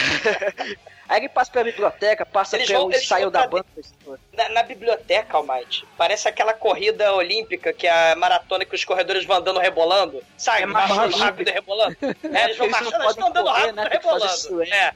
Aí 1.08 1.20
ele 1.22 1.30
passa 1.30 1.52
pela 1.52 1.64
biblioteca, 1.66 2.26
passa 2.26 2.56
Eles 2.58 2.68
pelo 2.68 2.90
vão- 2.90 2.92
ensaio 2.92 3.24
vão 3.26 3.32
da 3.32 3.40
pra 3.42 3.50
banda. 3.50 3.66
Na, 4.34 4.50
na 4.50 4.64
biblioteca, 4.64 5.38
Almighty, 5.38 5.86
parece 5.98 6.28
aquela 6.28 6.54
corrida 6.54 7.14
olímpica 7.14 7.72
que 7.72 7.86
é 7.88 8.12
a 8.12 8.16
maratona 8.16 8.66
que 8.66 8.74
os 8.76 8.84
corredores 8.84 9.24
vão 9.26 9.38
andando 9.38 9.60
rebolando. 9.60 10.24
Sai, 10.38 10.64
É 10.64 10.66
marcha 10.66 10.96
marcha 10.96 11.18
rápido 11.18 11.48
e 11.48 11.52
rebolando. 11.52 11.96
É, 12.02 12.44
eles 12.46 12.58
vão 12.58 12.66
Eles 12.68 12.80
marchando, 12.82 13.02
eles 13.04 13.16
podem 13.16 13.30
andando 13.30 13.46
correr, 13.46 13.60
rápido 13.62 13.76
né? 13.76 13.84
e 13.84 13.90
que 13.90 14.00
fazer 14.04 14.26
rebolando. 14.26 14.64
É. 14.74 14.94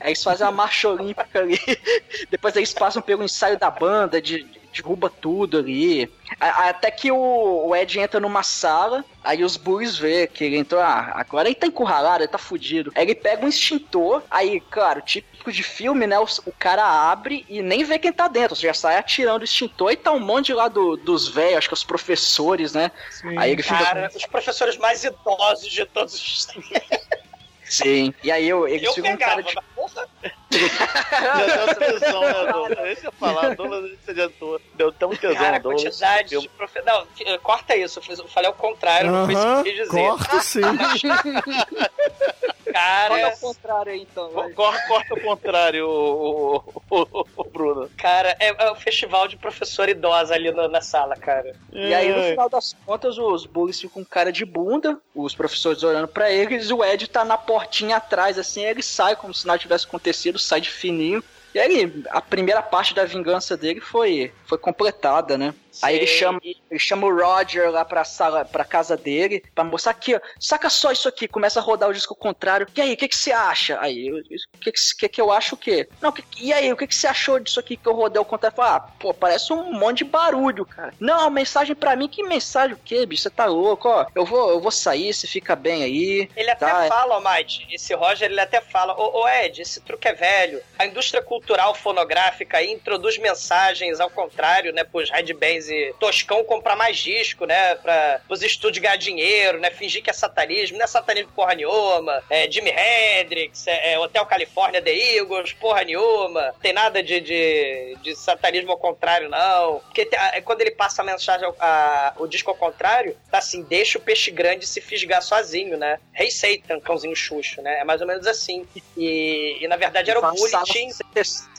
Aí 0.00 0.08
eles 0.10 0.22
fazem 0.22 0.46
a 0.46 0.50
marcha 0.50 0.88
olímpica 0.88 1.40
ali. 1.40 1.58
Depois 2.30 2.54
eles 2.56 2.72
passam 2.72 3.02
pelo 3.02 3.22
ensaio 3.24 3.58
da 3.58 3.70
banda, 3.70 4.20
de, 4.22 4.42
de- 4.44 4.58
derruba 4.72 5.10
tudo 5.10 5.58
ali. 5.58 6.08
Até 6.38 6.90
que 6.90 7.10
o, 7.10 7.66
o 7.66 7.74
Ed 7.74 7.98
entra 7.98 8.20
numa 8.20 8.42
sala, 8.42 9.04
aí 9.24 9.42
os 9.42 9.56
bullies 9.56 9.96
vê 9.96 10.26
que 10.26 10.44
ele 10.44 10.56
entrou. 10.58 10.80
Ah, 10.80 11.12
agora 11.16 11.48
ele 11.48 11.54
tá 11.56 11.66
encurralado, 11.66 12.22
ele 12.22 12.30
tá 12.30 12.38
fudido. 12.38 12.92
Aí 12.94 13.02
ele 13.04 13.14
pega 13.14 13.44
um 13.44 13.48
extintor, 13.48 14.22
aí, 14.30 14.60
claro, 14.60 15.00
típico 15.02 15.50
de 15.50 15.62
filme, 15.62 16.06
né? 16.06 16.18
O, 16.20 16.26
o 16.46 16.52
cara 16.58 16.84
abre 16.84 17.44
e 17.48 17.60
nem 17.62 17.82
vê 17.82 17.98
quem 17.98 18.12
tá 18.12 18.28
dentro. 18.28 18.54
Já 18.54 18.72
sai 18.74 18.96
atirando 18.98 19.40
o 19.40 19.44
extintor 19.44 19.90
e 19.90 19.96
tá 19.96 20.12
um 20.12 20.20
monte 20.20 20.52
lá 20.52 20.68
do, 20.68 20.96
dos 20.96 21.26
velhos, 21.26 21.58
acho 21.58 21.68
que 21.68 21.74
os 21.74 21.82
professores, 21.84 22.72
né? 22.72 22.92
Aí 23.36 23.52
ele 23.52 23.62
fica. 23.62 23.78
Cara, 23.82 24.10
os 24.14 24.26
professores 24.26 24.76
mais 24.76 25.02
idosos 25.02 25.72
de 25.72 25.84
todos 25.86 26.14
os 26.14 26.44
tempos. 26.44 26.68
Sim. 27.68 28.14
E 28.22 28.30
aí 28.32 28.48
eu, 28.48 28.66
eles 28.66 28.82
Eu 28.82 28.94
ficam 28.94 29.10
um 29.12 29.16
pegava, 29.16 29.42
cara 29.42 29.42
de. 29.42 29.54
porra. 29.74 30.08
Já 30.50 31.36
deu 31.36 31.54
essa 31.62 31.74
tesão, 31.74 32.20
né, 32.22 32.52
Douglas? 32.52 32.78
Deixa 32.84 33.06
eu 33.08 33.12
falar, 33.12 33.54
Douglas 33.54 33.90
se 34.04 34.10
adiantou. 34.10 34.60
Deu 34.74 34.90
tão 34.92 35.10
tesão, 35.10 35.36
Cara, 35.36 35.58
Douglas. 35.58 35.82
quantidade 35.84 36.34
Eu- 36.34 36.40
de 36.40 36.48
profe... 36.48 36.80
Não, 36.82 37.06
f- 37.16 37.38
corta 37.42 37.76
isso. 37.76 38.00
Eu 38.08 38.28
falei 38.28 38.46
ao 38.48 38.54
contrário, 38.54 39.10
não 39.10 39.26
foi 39.26 39.34
isso 39.34 39.42
que 39.42 39.48
eu 39.58 39.64
quis 39.64 39.74
dizer. 39.74 40.00
corta 40.00 40.40
sim. 40.40 40.60
Cara, 42.72 43.26
ao 43.26 43.36
contrário 43.36 43.92
aí, 43.92 44.02
então. 44.02 44.30
Corta, 44.54 44.86
corta 44.86 45.14
o 45.14 45.20
contrário, 45.20 45.88
o, 45.88 46.56
o, 46.56 46.62
o, 46.90 47.26
o 47.36 47.44
Bruno. 47.44 47.90
cara, 47.96 48.36
é, 48.38 48.66
é 48.66 48.70
o 48.70 48.74
festival 48.74 49.26
de 49.28 49.36
professor 49.36 49.88
idosa 49.88 50.34
ali 50.34 50.50
na, 50.50 50.68
na 50.68 50.80
sala, 50.80 51.16
cara. 51.16 51.54
E 51.72 51.94
aí, 51.94 52.14
no 52.14 52.22
final 52.22 52.48
das 52.48 52.74
contas, 52.84 53.18
os 53.18 53.46
bullies 53.46 53.80
ficam 53.80 54.02
com 54.02 54.04
cara 54.04 54.30
de 54.30 54.44
bunda, 54.44 54.98
os 55.14 55.34
professores 55.34 55.82
olhando 55.82 56.08
pra 56.08 56.30
eles, 56.30 56.70
e 56.70 56.72
o 56.72 56.84
Ed 56.84 57.08
tá 57.08 57.24
na 57.24 57.38
portinha 57.38 57.96
atrás, 57.96 58.38
assim, 58.38 58.62
ele 58.64 58.82
sai 58.82 59.16
como 59.16 59.34
se 59.34 59.46
nada 59.46 59.58
tivesse 59.58 59.86
acontecido, 59.86 60.38
sai 60.38 60.60
de 60.60 60.70
fininho. 60.70 61.22
E 61.54 61.58
aí, 61.58 62.04
a 62.10 62.20
primeira 62.20 62.62
parte 62.62 62.94
da 62.94 63.04
vingança 63.04 63.56
dele 63.56 63.80
foi, 63.80 64.32
foi 64.48 64.58
completada, 64.58 65.36
né? 65.36 65.54
Aí 65.82 65.94
ele 65.94 66.06
chama, 66.08 66.40
ele 66.42 66.80
chama 66.80 67.06
o 67.06 67.14
Roger 67.16 67.70
lá 67.70 67.84
pra 67.84 68.02
sala, 68.04 68.44
pra 68.44 68.64
casa 68.64 68.96
dele, 68.96 69.44
pra 69.54 69.62
mostrar 69.62 69.92
aqui, 69.92 70.16
ó, 70.16 70.20
saca 70.40 70.68
só 70.68 70.90
isso 70.90 71.06
aqui, 71.08 71.28
começa 71.28 71.60
a 71.60 71.62
rodar 71.62 71.88
o 71.88 71.92
disco 71.92 72.16
contrário. 72.16 72.66
E 72.74 72.80
aí, 72.80 72.94
o 72.94 72.96
que 72.96 73.06
que 73.06 73.16
você 73.16 73.30
acha? 73.30 73.78
Aí, 73.80 74.10
o 74.10 74.58
que 74.58 74.72
que, 74.98 75.08
que 75.08 75.20
eu 75.20 75.30
acho 75.30 75.54
o 75.54 75.58
quê? 75.58 75.88
Não, 76.00 76.10
que- 76.10 76.24
e 76.40 76.52
aí, 76.52 76.72
o 76.72 76.76
que 76.76 76.86
que 76.86 76.94
você 76.96 77.06
achou 77.06 77.38
disso 77.38 77.60
aqui 77.60 77.76
que 77.76 77.86
eu 77.86 77.92
rodei 77.94 78.18
ao 78.18 78.24
contrário? 78.24 78.56
Fala, 78.56 78.76
ah, 78.76 78.80
pô, 78.80 79.14
parece 79.14 79.52
um 79.52 79.72
monte 79.72 79.98
de 79.98 80.04
barulho, 80.04 80.64
cara. 80.66 80.92
Não, 80.98 81.30
mensagem 81.30 81.76
pra 81.76 81.94
mim, 81.94 82.08
que 82.08 82.24
mensagem 82.24 82.74
o 82.74 82.80
quê, 82.84 83.06
bicho? 83.06 83.22
Você 83.22 83.30
tá 83.30 83.44
louco, 83.44 83.88
ó. 83.88 84.06
Eu 84.16 84.24
vou, 84.24 84.50
eu 84.50 84.60
vou 84.60 84.72
sair, 84.72 85.12
você 85.14 85.28
fica 85.28 85.54
bem 85.54 85.84
aí. 85.84 86.28
Ele 86.34 86.50
até 86.50 86.66
Tá, 86.66 86.88
fala, 86.88 87.14
Almighty, 87.14 87.68
esse 87.72 87.94
Roger, 87.94 88.28
ele 88.30 88.40
até 88.40 88.60
fala, 88.60 88.94
ô, 88.98 89.20
ô 89.22 89.28
Ed, 89.28 89.62
esse 89.62 89.80
truque 89.82 90.08
é 90.08 90.12
velho. 90.14 90.60
A 90.76 90.86
indústria 90.86 91.22
cultural 91.22 91.72
fonográfica 91.74 92.56
aí 92.58 92.72
introduz 92.72 93.16
mensagens 93.18 94.00
ao 94.00 94.10
contrário, 94.10 94.37
né, 94.72 94.84
pros 94.84 95.10
headbands 95.10 95.68
e 95.68 95.94
Toscão 95.98 96.44
comprar 96.44 96.76
mais 96.76 96.96
disco, 96.96 97.44
né, 97.46 97.74
pra 97.76 98.20
os 98.28 98.42
estúdios 98.42 98.82
ganhar 98.82 98.96
dinheiro, 98.96 99.58
né, 99.58 99.70
fingir 99.70 100.02
que 100.02 100.10
é 100.10 100.12
satanismo, 100.12 100.78
não 100.78 100.84
é 100.84 100.86
satanismo 100.86 101.32
porra 101.34 101.54
nenhuma, 101.54 102.22
é 102.30 102.50
Jimi 102.50 102.70
Hendrix, 102.70 103.66
é, 103.66 103.92
é 103.94 103.98
Hotel 103.98 104.24
California 104.26 104.80
The 104.82 104.90
Eagles, 104.94 105.52
porra 105.54 105.82
nenhuma, 105.84 106.54
tem 106.62 106.72
nada 106.72 107.02
de, 107.02 107.20
de, 107.20 107.96
de 108.02 108.14
satanismo 108.16 108.70
ao 108.72 108.78
contrário, 108.78 109.28
não. 109.28 109.80
Porque 109.80 110.04
te- 110.04 110.16
a- 110.16 110.40
quando 110.42 110.60
ele 110.60 110.70
passa 110.72 111.02
a 111.02 111.04
mensagem, 111.04 111.46
ao- 111.46 111.56
a- 111.58 112.14
o 112.18 112.26
disco 112.26 112.50
ao 112.50 112.56
contrário, 112.56 113.16
tá 113.30 113.38
assim, 113.38 113.62
deixa 113.62 113.98
o 113.98 114.00
peixe 114.00 114.30
grande 114.30 114.66
se 114.66 114.80
fisgar 114.80 115.22
sozinho, 115.22 115.76
né? 115.76 115.98
Rei 116.12 116.30
Satan, 116.30 116.80
cãozinho 116.80 117.14
xuxo, 117.16 117.60
né? 117.62 117.80
É 117.80 117.84
mais 117.84 118.00
ou 118.00 118.06
menos 118.06 118.26
assim. 118.26 118.66
E, 118.96 119.58
e 119.60 119.68
na 119.68 119.76
verdade 119.76 120.10
era 120.10 120.18
o 120.18 120.22
bulletin 120.62 120.90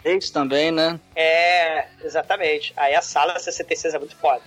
66 0.04 0.30
também, 0.32 0.72
né? 0.72 1.00
é, 1.16 1.86
exatamente. 2.04 2.74
Aí 2.78 2.96
a 2.96 3.02
sala 3.02 3.38
66 3.38 3.94
é 3.94 4.00
muito 4.00 4.16
foda. 4.16 4.42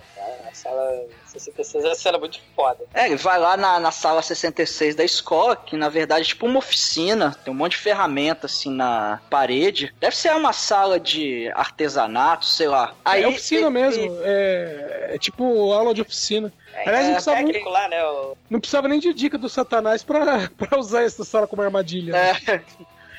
A 0.48 0.54
sala 0.54 1.04
66 1.26 1.84
é 1.84 1.88
uma 1.88 1.94
cena 1.94 2.18
muito 2.18 2.40
foda. 2.54 2.84
É, 2.94 3.06
ele 3.06 3.16
vai 3.16 3.38
lá 3.38 3.56
na, 3.56 3.80
na 3.80 3.90
sala 3.90 4.22
66 4.22 4.94
da 4.94 5.04
escola, 5.04 5.56
que 5.56 5.76
na 5.76 5.88
verdade 5.88 6.22
é 6.22 6.24
tipo 6.26 6.46
uma 6.46 6.58
oficina, 6.58 7.34
tem 7.44 7.52
um 7.52 7.56
monte 7.56 7.72
de 7.72 7.78
ferramenta 7.78 8.46
assim 8.46 8.70
na 8.70 9.20
parede. 9.30 9.92
Deve 10.00 10.16
ser 10.16 10.34
uma 10.34 10.52
sala 10.52 10.98
de 11.00 11.50
artesanato, 11.54 12.44
sei 12.46 12.68
lá. 12.68 12.94
Aí 13.04 13.22
é 13.22 13.28
oficina 13.28 13.62
ele- 13.62 13.70
mesmo. 13.70 14.18
É, 14.22 15.10
é 15.14 15.18
tipo 15.18 15.72
aula 15.72 15.92
de 15.94 16.00
oficina. 16.02 16.52
Aliás, 16.74 17.04
não, 17.04 17.10
É, 17.10 17.12
precisava, 17.14 17.36
nem- 17.38 17.46
técnico 17.46 17.68
lá, 17.70 17.88
né? 17.88 18.04
o- 18.04 18.36
não 18.48 18.60
precisava 18.60 18.88
nem 18.88 18.98
de 19.00 19.12
dica 19.12 19.36
do 19.36 19.48
Satanás 19.48 20.02
pra, 20.02 20.48
pra 20.56 20.78
usar 20.78 21.02
essa 21.02 21.24
sala 21.24 21.46
como 21.46 21.62
armadilha. 21.62 22.12
né? 22.12 22.30
É, 22.46 22.52
A- 22.54 22.60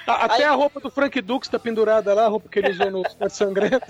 Até 0.06 0.36
Aí- 0.36 0.44
a 0.44 0.52
roupa 0.52 0.80
do 0.80 0.92
Frank 0.92 1.20
Dux 1.22 1.48
tá 1.48 1.58
pendurada 1.58 2.14
lá, 2.14 2.26
a 2.26 2.28
roupa 2.28 2.50
que 2.50 2.60
ele 2.60 2.72
usou 2.72 2.92
no 2.92 3.30
Sangrento. 3.30 3.86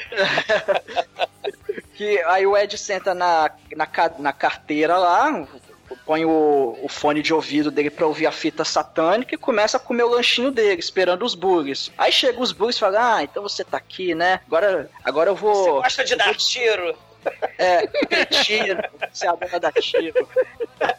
que 1.94 2.18
aí 2.22 2.46
o 2.46 2.56
Ed 2.56 2.76
senta 2.78 3.14
na, 3.14 3.50
na, 3.76 3.88
na 4.18 4.32
carteira 4.32 4.96
lá, 4.96 5.46
põe 6.06 6.24
o, 6.24 6.78
o 6.82 6.88
fone 6.88 7.22
de 7.22 7.34
ouvido 7.34 7.70
dele 7.70 7.90
pra 7.90 8.06
ouvir 8.06 8.26
a 8.26 8.32
fita 8.32 8.64
satânica 8.64 9.34
e 9.34 9.38
começa 9.38 9.76
a 9.76 9.80
comer 9.80 10.04
o 10.04 10.08
lanchinho 10.08 10.50
dele, 10.50 10.80
esperando 10.80 11.24
os 11.24 11.34
bullies. 11.34 11.90
Aí 11.98 12.12
chega 12.12 12.40
os 12.40 12.52
bullies 12.52 12.76
e 12.76 12.80
fala, 12.80 13.16
ah, 13.16 13.22
então 13.22 13.42
você 13.42 13.64
tá 13.64 13.76
aqui, 13.76 14.14
né? 14.14 14.40
Agora, 14.46 14.90
agora 15.04 15.30
eu 15.30 15.36
Você 15.36 15.42
vou... 15.42 15.82
gosta 15.82 16.04
de 16.04 16.16
dar 16.16 16.34
tiro. 16.34 16.96
É, 17.58 17.86
tiro, 18.42 18.82
você 19.12 19.26
é 19.26 19.28
a 19.28 19.34
dona 19.34 19.60
da 19.60 19.72
tiro. 19.72 20.28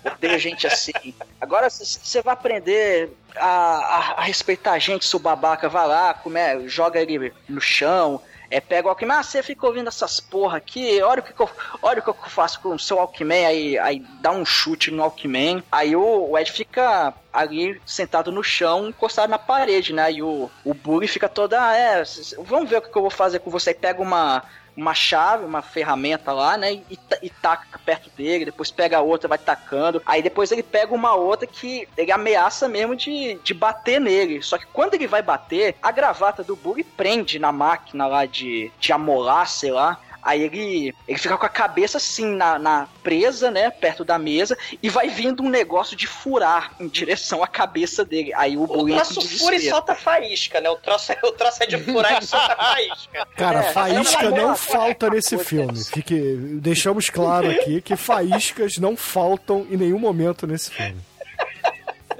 Odeio 0.05 0.39
gente 0.39 0.67
assim. 0.67 1.13
Agora 1.39 1.69
você 1.69 2.21
vai 2.21 2.33
aprender 2.33 3.09
a, 3.35 3.45
a, 3.45 3.97
a 4.17 4.21
respeitar 4.21 4.73
a 4.73 4.79
gente, 4.79 5.05
seu 5.05 5.19
babaca. 5.19 5.67
Vai 5.67 5.87
lá, 5.87 6.13
come, 6.13 6.67
joga 6.67 6.99
ele 7.01 7.33
no 7.49 7.59
chão. 7.59 8.21
É, 8.51 8.59
pega 8.59 8.85
o 8.85 8.89
Alckmin, 8.89 9.13
ah, 9.13 9.23
você 9.23 9.41
fica 9.41 9.65
ouvindo 9.65 9.87
essas 9.87 10.19
porra 10.19 10.57
aqui, 10.57 11.01
olha 11.01 11.21
o 11.21 11.23
que, 11.23 11.31
que 11.31 11.39
eu, 11.39 11.49
olha 11.81 11.99
o 11.99 12.03
que 12.03 12.09
eu 12.09 12.13
faço 12.13 12.59
com 12.59 12.75
o 12.75 12.79
seu 12.79 12.99
Alckmin, 12.99 13.45
aí, 13.45 13.79
aí 13.79 14.05
dá 14.19 14.29
um 14.31 14.43
chute 14.43 14.91
no 14.91 15.01
Alckmin, 15.01 15.63
aí 15.71 15.95
o, 15.95 16.31
o 16.31 16.37
Ed 16.37 16.51
fica 16.51 17.13
ali 17.31 17.81
sentado 17.85 18.29
no 18.29 18.43
chão, 18.43 18.89
encostado 18.89 19.29
na 19.29 19.39
parede, 19.39 19.93
né? 19.93 20.11
E 20.11 20.21
o, 20.21 20.51
o 20.65 20.73
Bug 20.73 21.07
fica 21.07 21.29
toda, 21.29 21.65
ah, 21.65 21.77
é, 21.77 22.03
vamos 22.39 22.69
ver 22.69 22.79
o 22.79 22.81
que 22.81 22.95
eu 22.95 23.01
vou 23.01 23.09
fazer 23.09 23.39
com 23.39 23.49
você. 23.49 23.71
E 23.71 23.75
pega 23.75 24.01
uma, 24.01 24.43
uma 24.81 24.95
chave, 24.95 25.45
uma 25.45 25.61
ferramenta 25.61 26.33
lá, 26.33 26.57
né? 26.57 26.73
E, 26.73 26.99
e 27.21 27.29
taca 27.29 27.79
perto 27.85 28.09
dele, 28.17 28.45
depois 28.45 28.71
pega 28.71 28.97
a 28.97 29.01
outra, 29.01 29.29
vai 29.29 29.37
tacando. 29.37 30.01
Aí 30.05 30.23
depois 30.23 30.51
ele 30.51 30.63
pega 30.63 30.93
uma 30.93 31.13
outra 31.13 31.45
que 31.45 31.87
ele 31.95 32.11
ameaça 32.11 32.67
mesmo 32.67 32.95
de, 32.95 33.39
de 33.43 33.53
bater 33.53 34.01
nele. 34.01 34.41
Só 34.41 34.57
que 34.57 34.65
quando 34.65 34.95
ele 34.95 35.05
vai 35.05 35.21
bater, 35.21 35.75
a 35.83 35.91
gravata 35.91 36.43
do 36.43 36.55
Bug 36.55 36.83
prende 36.83 37.37
na 37.37 37.51
máquina 37.51 38.07
lá 38.07 38.25
de, 38.25 38.71
de 38.79 38.91
amolar, 38.91 39.47
sei 39.47 39.71
lá. 39.71 39.99
Aí 40.23 40.41
ele, 40.43 40.93
ele 41.07 41.17
fica 41.17 41.37
com 41.37 41.45
a 41.45 41.49
cabeça 41.49 41.97
assim 41.97 42.25
na, 42.35 42.59
na 42.59 42.87
presa, 43.03 43.49
né, 43.49 43.69
perto 43.71 44.03
da 44.05 44.17
mesa, 44.19 44.57
e 44.81 44.89
vai 44.89 45.09
vindo 45.09 45.41
um 45.43 45.49
negócio 45.49 45.95
de 45.95 46.05
furar 46.07 46.73
em 46.79 46.87
direção 46.87 47.43
à 47.43 47.47
cabeça 47.47 48.05
dele. 48.05 48.31
Aí 48.35 48.55
o 48.57 48.63
O 48.71 48.87
em 48.89 48.95
troço 48.95 49.21
fura 49.39 49.55
e 49.55 49.69
solta 49.69 49.95
faísca, 49.95 50.61
né? 50.61 50.69
O 50.69 50.75
troço, 50.75 51.11
é- 51.11 51.19
o 51.23 51.31
troço 51.31 51.63
é 51.63 51.65
de 51.65 51.77
furar 51.77 52.21
e 52.21 52.25
solta 52.25 52.55
faísca. 52.55 53.27
Cara, 53.35 53.59
É, 53.59 53.63
faísca 53.71 54.25
é 54.25 54.29
não 54.31 54.55
falta 54.55 55.09
nesse 55.09 55.37
filme. 55.37 55.83
Fique, 55.83 56.19
deixamos 56.61 57.09
claro 57.09 57.49
aqui 57.49 57.81
que 57.81 57.95
faíscas 57.95 58.77
não 58.77 58.95
faltam 58.95 59.65
em 59.69 59.77
nenhum 59.77 59.99
momento 59.99 60.45
nesse 60.45 60.71
filme. 60.71 60.97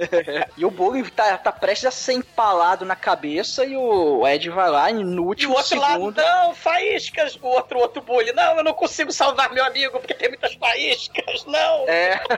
E 0.56 0.64
o 0.64 0.70
Bug 0.70 1.10
tá, 1.10 1.36
tá 1.38 1.52
prestes 1.52 1.86
a 1.86 1.90
ser 1.90 2.14
empalado 2.14 2.84
na 2.84 2.96
cabeça 2.96 3.64
e 3.64 3.76
o 3.76 4.26
Ed 4.26 4.48
vai 4.50 4.70
lá 4.70 4.90
e 4.90 4.94
no 4.94 5.02
E 5.02 5.18
o 5.18 5.28
último 5.28 5.54
outro 5.56 5.78
lado, 5.78 5.92
segundo. 5.92 6.16
não, 6.16 6.54
faíscas. 6.54 7.38
O 7.40 7.46
outro, 7.46 7.78
outro 7.78 8.02
bully, 8.02 8.32
não, 8.32 8.56
eu 8.56 8.64
não 8.64 8.74
consigo 8.74 9.12
salvar 9.12 9.52
meu 9.52 9.64
amigo 9.64 9.98
porque 9.98 10.14
tem 10.14 10.28
muitas 10.28 10.54
faíscas, 10.54 11.44
não. 11.46 11.88
É, 11.88 12.20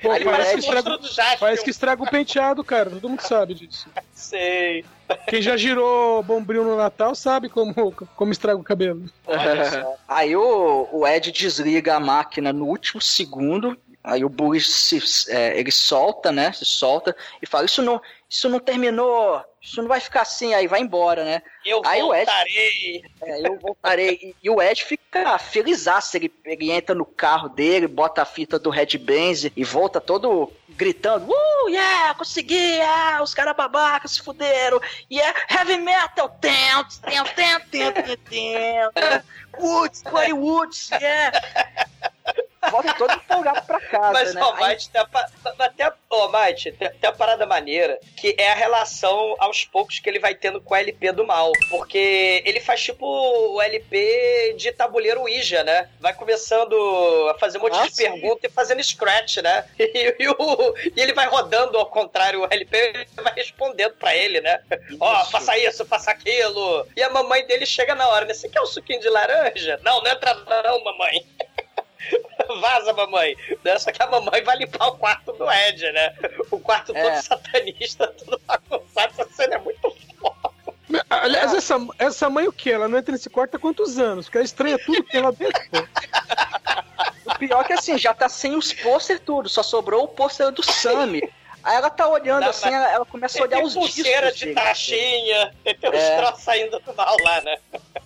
Pô, 0.00 0.10
Aí 0.10 0.24
parece, 0.24 0.52
que 0.54 0.58
estraga, 0.60 0.90
monstro 0.90 0.98
do 0.98 1.14
Jaspion. 1.14 1.38
parece 1.40 1.64
que 1.64 1.70
estraga 1.70 2.02
o 2.02 2.10
penteado, 2.10 2.62
cara. 2.62 2.90
Todo 2.90 3.08
mundo 3.08 3.20
sabe 3.20 3.54
disso. 3.54 3.88
Sei. 4.12 4.84
Quem 5.26 5.40
já 5.40 5.56
girou 5.56 6.22
bombril 6.22 6.64
no 6.64 6.76
Natal 6.76 7.14
sabe 7.14 7.48
como, 7.48 7.92
como 8.14 8.32
estraga 8.32 8.58
o 8.58 8.64
cabelo. 8.64 9.04
Aí 10.06 10.36
o, 10.36 10.88
o 10.92 11.06
Ed 11.06 11.32
desliga 11.32 11.96
a 11.96 12.00
máquina 12.00 12.52
no 12.52 12.66
último 12.66 13.00
segundo. 13.00 13.76
Aí 14.06 14.24
o 14.24 14.28
Bug 14.28 14.60
se, 14.60 15.02
é, 15.28 15.58
ele 15.58 15.72
solta, 15.72 16.30
né? 16.30 16.52
Se 16.52 16.64
solta 16.64 17.14
e 17.42 17.46
fala: 17.46 17.64
Isso 17.64 17.82
não, 17.82 18.00
isso 18.30 18.48
não 18.48 18.60
terminou, 18.60 19.44
isso 19.60 19.82
não 19.82 19.88
vai 19.88 19.98
ficar 19.98 20.20
assim. 20.22 20.54
Aí 20.54 20.68
vai 20.68 20.80
embora, 20.80 21.24
né? 21.24 21.42
Eu 21.64 21.82
Aí 21.84 22.00
o 22.00 22.14
Ed- 22.14 22.24
voltarei. 22.24 23.04
É, 23.20 23.48
eu 23.48 23.58
voltarei. 23.58 24.10
E, 24.22 24.36
e 24.44 24.48
o 24.48 24.62
Ed 24.62 24.84
fica 24.84 25.36
felizaço. 25.38 26.16
Ele, 26.16 26.32
ele 26.44 26.70
entra 26.70 26.94
no 26.94 27.04
carro 27.04 27.48
dele, 27.48 27.88
bota 27.88 28.22
a 28.22 28.24
fita 28.24 28.60
do 28.60 28.70
Red 28.70 28.96
Benz 28.96 29.50
e 29.56 29.64
volta 29.64 30.00
todo 30.00 30.52
gritando: 30.68 31.28
Uh, 31.28 31.68
yeah, 31.68 32.14
consegui! 32.14 32.54
Yeah, 32.54 33.20
os 33.24 33.34
caras 33.34 33.56
babacas 33.56 34.12
se 34.12 34.22
fuderam! 34.22 34.80
Yeah, 35.10 35.36
heavy 35.50 35.78
metal! 35.78 36.28
Tem, 36.40 36.54
tem, 37.02 37.24
tem, 37.34 37.92
tem, 37.92 38.16
tem. 38.18 38.76
Woods, 39.58 40.04
play 40.04 40.32
Woods, 40.32 40.90
yeah! 40.92 41.32
Volta 42.70 42.94
todo 42.94 43.12
empolgado 43.12 43.62
pra 43.66 43.80
casa, 43.80 44.12
Mas, 44.12 44.34
né? 44.34 44.42
ó, 44.42 44.54
Aí- 44.56 44.68
Might, 44.70 44.90
tem 44.90 45.00
até, 45.58 45.92
ó, 46.10 46.28
Might, 46.28 46.72
tem, 46.72 46.90
tem 46.90 47.10
a 47.10 47.12
parada 47.12 47.46
maneira, 47.46 47.98
que 48.16 48.34
é 48.38 48.50
a 48.50 48.54
relação 48.54 49.34
aos 49.38 49.64
poucos 49.64 49.98
que 49.98 50.08
ele 50.08 50.18
vai 50.18 50.34
tendo 50.34 50.60
com 50.60 50.74
o 50.74 50.76
LP 50.76 51.12
do 51.12 51.24
mal. 51.26 51.52
Porque 51.70 52.42
ele 52.44 52.60
faz 52.60 52.82
tipo 52.82 53.06
o 53.06 53.60
LP 53.62 54.54
de 54.56 54.72
tabuleiro 54.72 55.20
Ouija, 55.22 55.62
né? 55.64 55.88
Vai 56.00 56.12
começando 56.14 56.74
a 57.30 57.38
fazer 57.38 57.58
um 57.58 57.62
monte 57.62 57.78
Ah, 57.78 57.86
de 57.86 57.94
sim. 57.94 58.02
perguntas 58.04 58.50
e 58.50 58.54
fazendo 58.54 58.82
scratch, 58.82 59.38
né? 59.38 59.64
E, 59.78 60.16
e 60.18 60.28
o- 60.28 60.74
e 60.96 61.00
ele 61.00 61.12
vai 61.12 61.26
rodando 61.26 61.78
ao 61.78 61.86
contrário, 61.86 62.42
o 62.42 62.48
LP 62.50 63.06
vai 63.16 63.32
respondendo 63.34 63.94
pra 63.94 64.14
ele, 64.14 64.40
né? 64.40 64.60
Ó, 65.00 65.22
Isso. 65.22 65.30
faça 65.30 65.56
isso, 65.58 65.86
faça 65.86 66.10
aquilo. 66.10 66.86
E 66.96 67.02
a 67.02 67.08
mamãe 67.10 67.46
dele 67.46 67.64
chega 67.66 67.94
na 67.94 68.08
hora, 68.08 68.24
né? 68.26 68.34
Você 68.34 68.48
quer 68.48 68.60
um 68.60 68.66
suquinho 68.66 69.00
de 69.00 69.08
laranja? 69.08 69.78
Não, 69.82 70.02
não 70.02 70.10
entra 70.10 70.34
não, 70.62 70.82
mamãe. 70.84 71.24
Vaza, 72.60 72.92
mamãe. 72.92 73.36
Né? 73.64 73.78
Só 73.78 73.90
que 73.90 74.02
a 74.02 74.06
mamãe 74.06 74.42
vai 74.42 74.56
limpar 74.56 74.88
o 74.88 74.96
quarto 74.98 75.32
do 75.32 75.50
Ed, 75.50 75.92
né? 75.92 76.14
O 76.50 76.58
quarto 76.58 76.92
todo 76.92 76.98
É. 76.98 77.20
satanista, 77.22 78.06
tudo 78.18 78.40
bagunçado. 78.46 79.12
Essa 79.18 79.28
cena 79.32 79.54
é 79.56 79.58
muito 79.58 79.96
foda. 80.18 80.54
Aliás, 81.10 81.52
essa, 81.52 81.76
essa 81.98 82.30
mãe 82.30 82.46
o 82.46 82.52
que? 82.52 82.70
Ela 82.70 82.88
não 82.88 82.98
entra 82.98 83.12
nesse 83.12 83.28
quarto 83.28 83.56
há 83.56 83.58
quantos 83.58 83.98
anos? 83.98 84.26
Porque 84.26 84.38
ela 84.38 84.44
estranha 84.44 84.78
tudo 84.78 85.02
que 85.02 85.10
tem 85.10 85.20
lá 85.20 85.30
dentro. 85.32 85.60
O 87.26 87.38
pior 87.38 87.60
é 87.62 87.64
que 87.64 87.72
assim, 87.72 87.98
já 87.98 88.14
tá 88.14 88.28
sem 88.28 88.54
os 88.56 88.72
pôster 88.72 89.18
tudo, 89.20 89.48
só 89.48 89.62
sobrou 89.62 90.04
o 90.04 90.08
pôster 90.08 90.50
do 90.52 90.62
Sammy. 90.62 91.28
Aí 91.66 91.74
ela 91.74 91.90
tá 91.90 92.06
olhando 92.06 92.42
Não, 92.42 92.50
assim, 92.50 92.72
ela, 92.72 92.92
ela 92.92 93.04
começa 93.04 93.40
a 93.40 93.42
olhar 93.42 93.56
Tem 93.56 93.66
os 93.66 93.74
pulseira 93.74 94.30
discos 94.30 94.38
de 94.38 94.44
dele. 94.44 94.54
taxinha, 94.54 95.54
tem 95.64 95.90
uns 95.90 95.96
É. 95.96 96.16
troços 96.16 96.44
saindo 96.44 96.78
do 96.78 96.94
mal 96.94 97.16
lá, 97.18 97.40
né? 97.40 97.56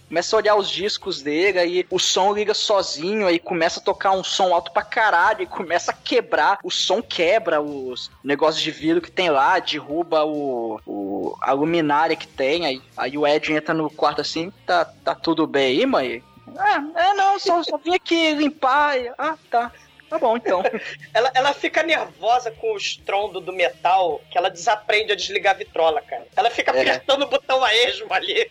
Começa 0.08 0.34
a 0.34 0.38
olhar 0.38 0.54
os 0.56 0.70
discos 0.70 1.20
dele, 1.20 1.58
aí 1.58 1.86
o 1.90 1.98
som 1.98 2.32
liga 2.32 2.54
sozinho, 2.54 3.26
aí 3.26 3.38
começa 3.38 3.78
a 3.78 3.82
tocar 3.82 4.12
um 4.12 4.24
som 4.24 4.54
alto 4.54 4.72
pra 4.72 4.82
caralho, 4.82 5.42
e 5.42 5.46
começa 5.46 5.90
a 5.90 5.94
quebrar, 5.94 6.58
o 6.64 6.70
som 6.70 7.02
quebra 7.02 7.60
os 7.60 8.10
negócios 8.24 8.62
de 8.62 8.70
vidro 8.70 9.02
que 9.02 9.10
tem 9.10 9.28
lá, 9.28 9.58
derruba 9.58 10.24
o, 10.24 10.80
o 10.86 11.36
a 11.42 11.52
luminária 11.52 12.16
que 12.16 12.26
tem, 12.26 12.64
aí, 12.64 12.82
aí 12.96 13.18
o 13.18 13.26
Ed 13.26 13.52
entra 13.52 13.74
no 13.74 13.90
quarto 13.90 14.22
assim, 14.22 14.50
tá, 14.66 14.86
tá 15.04 15.14
tudo 15.14 15.46
bem 15.46 15.66
aí, 15.78 15.84
mãe? 15.86 16.24
É, 16.58 17.02
é 17.10 17.14
não, 17.14 17.38
só, 17.38 17.62
só 17.62 17.76
vim 17.76 17.94
aqui 17.94 18.32
limpar, 18.32 18.98
e- 18.98 19.12
ah, 19.18 19.36
tá, 19.50 19.70
tá 20.10 20.18
bom 20.18 20.36
então. 20.36 20.62
Ela, 21.14 21.30
ela 21.34 21.54
fica 21.54 21.82
nervosa 21.82 22.50
com 22.50 22.72
o 22.74 22.76
estrondo 22.76 23.40
do 23.40 23.52
metal, 23.52 24.20
que 24.30 24.36
ela 24.36 24.50
desaprende 24.50 25.12
a 25.12 25.16
desligar 25.16 25.54
a 25.54 25.58
vitrola, 25.58 26.02
cara. 26.02 26.26
Ela 26.36 26.50
fica 26.50 26.72
É. 26.72 26.80
apertando 26.82 27.22
o 27.22 27.26
botão 27.26 27.64
a 27.64 27.74
esmo 27.74 28.12
ali. 28.12 28.50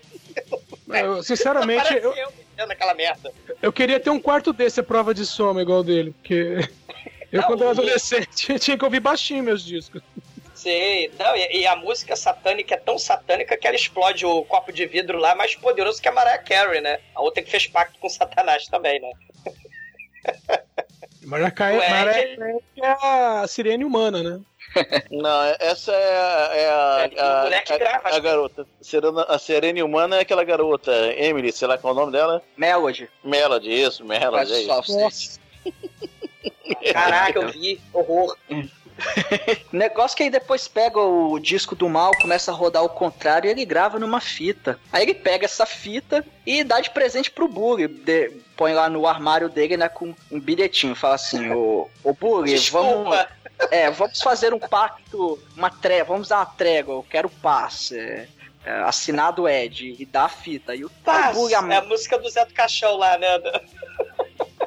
Eu, 0.88 1.22
sinceramente, 1.22 1.94
eu, 1.94 2.14
eu 2.16 2.32
mexendo 2.32 2.68
naquela 2.68 2.94
merda. 2.94 3.32
eu 3.62 3.72
queria 3.72 4.00
ter 4.00 4.10
um 4.10 4.20
quarto 4.20 4.52
desse 4.54 4.80
a 4.80 4.84
prova 4.84 5.14
de 5.14 5.26
soma 5.26 5.62
igual 5.62 5.84
dele. 5.84 6.12
Porque 6.12 6.68
eu, 7.32 7.42
Não, 7.42 7.48
quando 7.48 7.62
era 7.64 7.72
adolescente, 7.72 8.58
tinha 8.58 8.78
que 8.78 8.84
ouvir 8.86 9.00
baixinho 9.00 9.44
meus 9.44 9.64
discos. 9.64 10.02
Sei. 10.56 11.12
Não, 11.18 11.36
e, 11.38 11.60
e 11.62 11.68
a 11.68 11.76
música 11.76 12.16
satânica 12.16 12.76
é 12.76 12.78
tão 12.78 12.98
satânica 13.00 13.56
que 13.56 13.66
ela 13.68 13.76
explode 13.76 14.26
o 14.26 14.44
copo 14.46 14.74
de 14.74 14.86
vidro 14.86 15.18
lá 15.18 15.34
mais 15.36 15.56
poderoso 15.56 16.02
que 16.02 16.08
a 16.08 16.12
Mariah 16.12 16.44
Carey, 16.44 16.82
né? 16.82 17.00
A 17.16 17.22
outra 17.22 17.42
que 17.44 17.50
fez 17.52 17.66
pacto 17.68 17.98
com 18.00 18.10
Satanás 18.10 18.66
também, 18.68 19.00
né? 19.00 19.12
Maracaé, 21.30 21.78
O 21.78 21.82
Ed- 21.82 21.90
Maracaé 21.90 22.58
é 22.78 22.88
a 23.42 23.48
sirene 23.48 23.86
humana, 23.86 24.22
né? 24.24 24.40
Não, 25.10 25.44
essa 25.60 25.92
é 25.92 26.18
a, 26.18 26.50
é 26.54 26.70
a, 26.70 27.10
É, 27.16 27.20
a- 27.20 28.12
a- 28.12 28.16
a 28.16 28.20
garota. 28.20 28.68
Serena, 28.82 29.24
a 29.28 29.40
Serene 29.40 29.82
Humana 29.82 30.18
é 30.18 30.20
aquela 30.22 30.44
garota, 30.44 30.92
Emily, 31.18 31.52
sei 31.52 31.68
lá 31.68 31.78
qual 31.78 31.94
é 31.94 31.98
o 31.98 32.00
nome 32.00 32.12
dela. 32.12 32.42
Melody, 32.56 33.10
Melody, 33.24 33.70
isso, 33.82 34.06
Melody. 34.06 34.54
É 34.54 34.60
isso. 35.08 35.40
Caraca, 36.94 37.40
eu 37.40 37.50
vi. 37.50 37.80
Horror. 37.94 38.38
Negócio 39.72 40.16
que 40.18 40.24
aí 40.24 40.30
depois 40.30 40.68
pega 40.68 41.00
o 41.00 41.40
disco 41.40 41.76
do 41.76 41.88
mal, 41.90 42.12
começa 42.20 42.52
a 42.52 42.54
rodar 42.54 42.82
ao 42.82 42.90
contrário 42.90 43.48
e 43.48 43.52
ele 43.52 43.66
grava 43.66 44.00
numa 44.00 44.20
fita. 44.22 44.80
Aí 44.92 45.04
ele 45.04 45.14
pega 45.14 45.46
essa 45.46 45.66
fita 45.66 46.26
e 46.46 46.64
dá 46.64 46.80
de 46.80 46.90
presente 46.90 47.32
pro 47.32 47.48
Buri. 47.48 47.88
de- 47.88 48.32
põe 48.56 48.74
lá 48.74 48.90
no 48.90 49.08
armário 49.08 49.48
dele, 49.48 49.78
né, 49.78 49.88
com 49.88 50.14
um 50.30 50.40
bilhetinho. 50.40 50.94
Fala 50.96 51.16
assim, 51.16 51.50
ô, 51.52 51.90
ô 52.04 52.14
Buri, 52.14 52.58
vamos, 52.72 53.18
é, 53.72 53.90
vamos 53.90 54.22
fazer 54.22 54.54
um 54.54 54.60
pacto, 54.60 55.40
uma 55.56 55.70
trégua, 55.70 56.16
vamos 56.16 56.28
dar 56.28 56.40
uma 56.40 56.46
trégua, 56.46 56.96
eu 56.96 57.06
quero 57.10 57.30
paz. 57.30 57.92
é, 57.92 58.28
é, 58.66 58.72
assinado 58.82 59.48
Ed 59.48 59.96
e 59.98 60.06
dá 60.06 60.26
a 60.26 60.30
fita. 60.30 60.76
E 60.76 60.84
o, 60.84 60.90
Paz, 60.90 61.36
Buri 61.36 61.54
é 61.54 61.58
a 61.58 61.82
música 61.82 62.18
do 62.20 62.30
Zé 62.30 62.44
do 62.46 62.54
Caixão 62.54 62.98
lá, 62.98 63.18
né? 63.18 63.28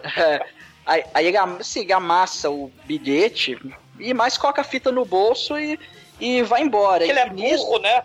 é, 0.17 0.47
aí, 0.87 1.05
aí 1.13 1.27
ele, 1.27 1.37
assim, 1.37 1.81
ele 1.81 1.93
amassa 1.93 2.51
o 2.51 2.73
bilhete 2.85 3.59
e 3.99 4.13
mais 4.15 4.37
coloca 4.37 4.61
a 4.61 4.65
fita 4.65 4.91
no 4.93 5.05
bolso 5.05 5.59
e, 5.59 5.79
e 6.21 6.43
vai 6.43 6.63
embora. 6.63 7.05
Ele 7.05 7.19
é 7.19 7.27
E 7.27 7.31
nisso- 7.31 7.65
burro, 7.67 7.79
né? 7.81 8.03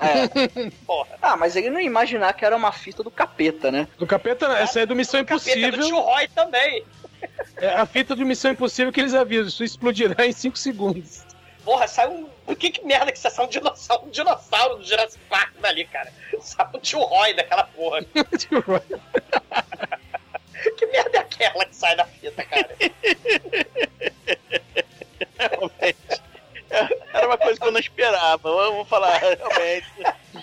É. 0.00 0.70
Porra. 0.86 1.08
Ah, 1.22 1.36
mas 1.36 1.56
ele 1.56 1.70
não 1.70 1.80
ia 1.80 1.86
imaginar 1.86 2.32
que 2.34 2.44
era 2.44 2.54
uma 2.56 2.72
fita 2.72 3.02
do 3.02 3.10
capeta, 3.10 3.70
né? 3.70 3.88
Do 3.98 4.06
capeta, 4.06 4.46
essa 4.58 4.80
é 4.80 4.86
do 4.86 4.94
Missão 4.94 5.24
Capeta 5.24 5.54
do 5.54 5.58
Impossível. 5.60 5.86
tio 5.86 5.98
Roy 6.00 6.28
também. 6.28 6.84
É 7.56 7.68
a 7.70 7.86
fita 7.86 8.14
do 8.14 8.24
Missão 8.26 8.50
Impossível 8.52 8.92
que 8.92 9.00
eles 9.00 9.14
avisam. 9.14 9.48
Isso 9.48 9.64
explodirá 9.64 10.26
em 10.26 10.32
5 10.32 10.56
segundos. 10.58 11.24
Porra, 11.64 11.88
sai 11.88 12.06
um. 12.08 12.28
Que, 12.54 12.70
que 12.70 12.84
merda 12.84 13.10
que 13.12 13.18
você 13.18 13.28
sai 13.30 13.44
um 13.44 13.48
dinossauro, 13.48 14.06
um 14.06 14.10
dinossauro 14.10 14.76
do 14.76 14.84
Jurassic 14.84 15.22
Park 15.28 15.52
dali, 15.60 15.84
cara. 15.86 16.10
Sai 16.40 16.66
um 16.74 16.78
tio 16.78 17.00
Roy 17.00 17.34
daquela 17.34 17.64
porra. 17.64 18.04
Que 20.76 20.86
merda 20.86 21.18
é 21.18 21.20
aquela 21.20 21.64
que 21.64 21.76
sai 21.76 21.94
da 21.96 22.04
fita, 22.04 22.42
cara? 22.44 22.68
Esperava. 28.36 28.38
Vamos 28.42 28.88
falar, 28.88 29.18
realmente. 29.18 29.86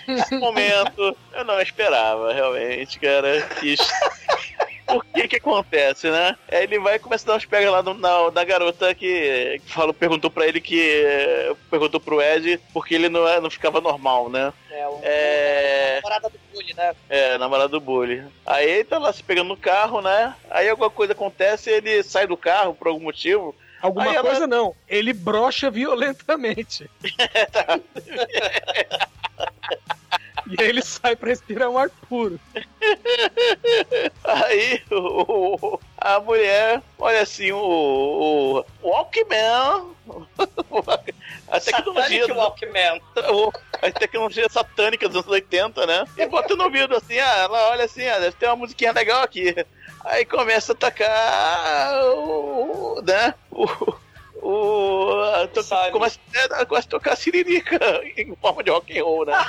Nesse 0.06 0.36
momento, 0.36 1.16
eu 1.32 1.44
não 1.44 1.60
esperava, 1.60 2.32
realmente, 2.32 2.98
cara. 2.98 3.48
Isso. 3.62 3.90
o 4.88 5.00
que 5.00 5.28
que 5.28 5.36
acontece, 5.36 6.10
né? 6.10 6.36
Aí 6.50 6.64
ele 6.64 6.78
vai 6.78 6.96
e 6.96 6.98
começa 6.98 7.24
a 7.24 7.28
dar 7.32 7.36
uns 7.36 7.44
pegas 7.44 7.72
lá 7.72 7.82
no, 7.82 7.94
na, 7.94 8.30
na 8.30 8.44
garota 8.44 8.94
que, 8.94 9.60
que 9.64 9.72
falou, 9.72 9.94
perguntou 9.94 10.30
pra 10.30 10.46
ele 10.46 10.60
que. 10.60 11.04
Perguntou 11.70 12.00
pro 12.00 12.20
Ed 12.22 12.60
porque 12.72 12.94
ele 12.94 13.08
não, 13.08 13.40
não 13.40 13.50
ficava 13.50 13.80
normal, 13.80 14.28
né? 14.28 14.52
É, 14.70 14.86
o, 14.86 15.00
É. 15.02 16.00
namorada 16.02 16.28
do 16.28 16.38
Bully, 16.52 16.74
né? 16.74 16.94
É, 17.08 17.38
namorado 17.38 17.68
do 17.70 17.80
bully. 17.80 18.24
Aí 18.44 18.68
ele 18.68 18.84
tá 18.84 18.98
lá 18.98 19.12
se 19.12 19.22
pegando 19.22 19.48
no 19.48 19.56
carro, 19.56 20.00
né? 20.00 20.34
Aí 20.50 20.68
alguma 20.68 20.90
coisa 20.90 21.12
acontece, 21.12 21.70
ele 21.70 22.02
sai 22.02 22.26
do 22.26 22.36
carro 22.36 22.74
por 22.74 22.88
algum 22.88 23.04
motivo. 23.04 23.54
Alguma 23.86 24.10
Aí 24.10 24.16
ela- 24.16 24.28
coisa 24.28 24.46
não. 24.46 24.74
Ele 24.88 25.12
brocha 25.12 25.70
violentamente. 25.70 26.90
e 30.48 30.60
aí 30.62 30.68
ele 30.68 30.82
sai 30.82 31.16
pra 31.16 31.28
respirar 31.28 31.68
um 31.70 31.78
ar 31.78 31.90
puro. 32.08 32.38
Aí 34.24 34.82
o, 34.90 35.56
o- 35.74 35.80
a 35.98 36.20
mulher, 36.20 36.82
olha 36.98 37.20
assim, 37.22 37.52
o, 37.52 38.64
o 38.82 38.88
Walkman. 38.88 39.94
A 41.48 41.60
tecnologia, 41.60 42.26
Satanic 42.26 42.32
Walkman. 42.32 43.00
a 43.82 43.90
tecnologia 43.92 44.48
satânica 44.48 45.08
dos 45.08 45.16
anos 45.18 45.28
80, 45.30 45.86
né? 45.86 46.04
E 46.16 46.26
bota 46.26 46.54
no 46.54 46.64
ouvido 46.64 46.96
assim, 46.96 47.18
ah, 47.18 47.36
ela 47.38 47.70
olha 47.70 47.84
assim, 47.84 48.06
ah, 48.06 48.18
deve 48.18 48.36
ter 48.36 48.46
uma 48.46 48.56
musiquinha 48.56 48.92
legal 48.92 49.22
aqui. 49.22 49.54
Aí 50.04 50.24
começa 50.24 50.72
a 50.72 50.76
tocar 50.76 52.04
o. 52.14 53.02
né? 53.04 53.34
O. 53.50 53.94
o 54.46 55.22
a 55.42 55.48
to- 55.48 55.64
começa, 55.92 56.18
é, 56.34 56.64
começa 56.64 56.86
a 56.86 56.90
tocar 56.90 57.16
siririca 57.16 57.78
em 58.16 58.34
forma 58.36 58.62
de 58.62 58.70
rock 58.70 58.98
and 58.98 59.04
roll, 59.04 59.24
né? 59.26 59.34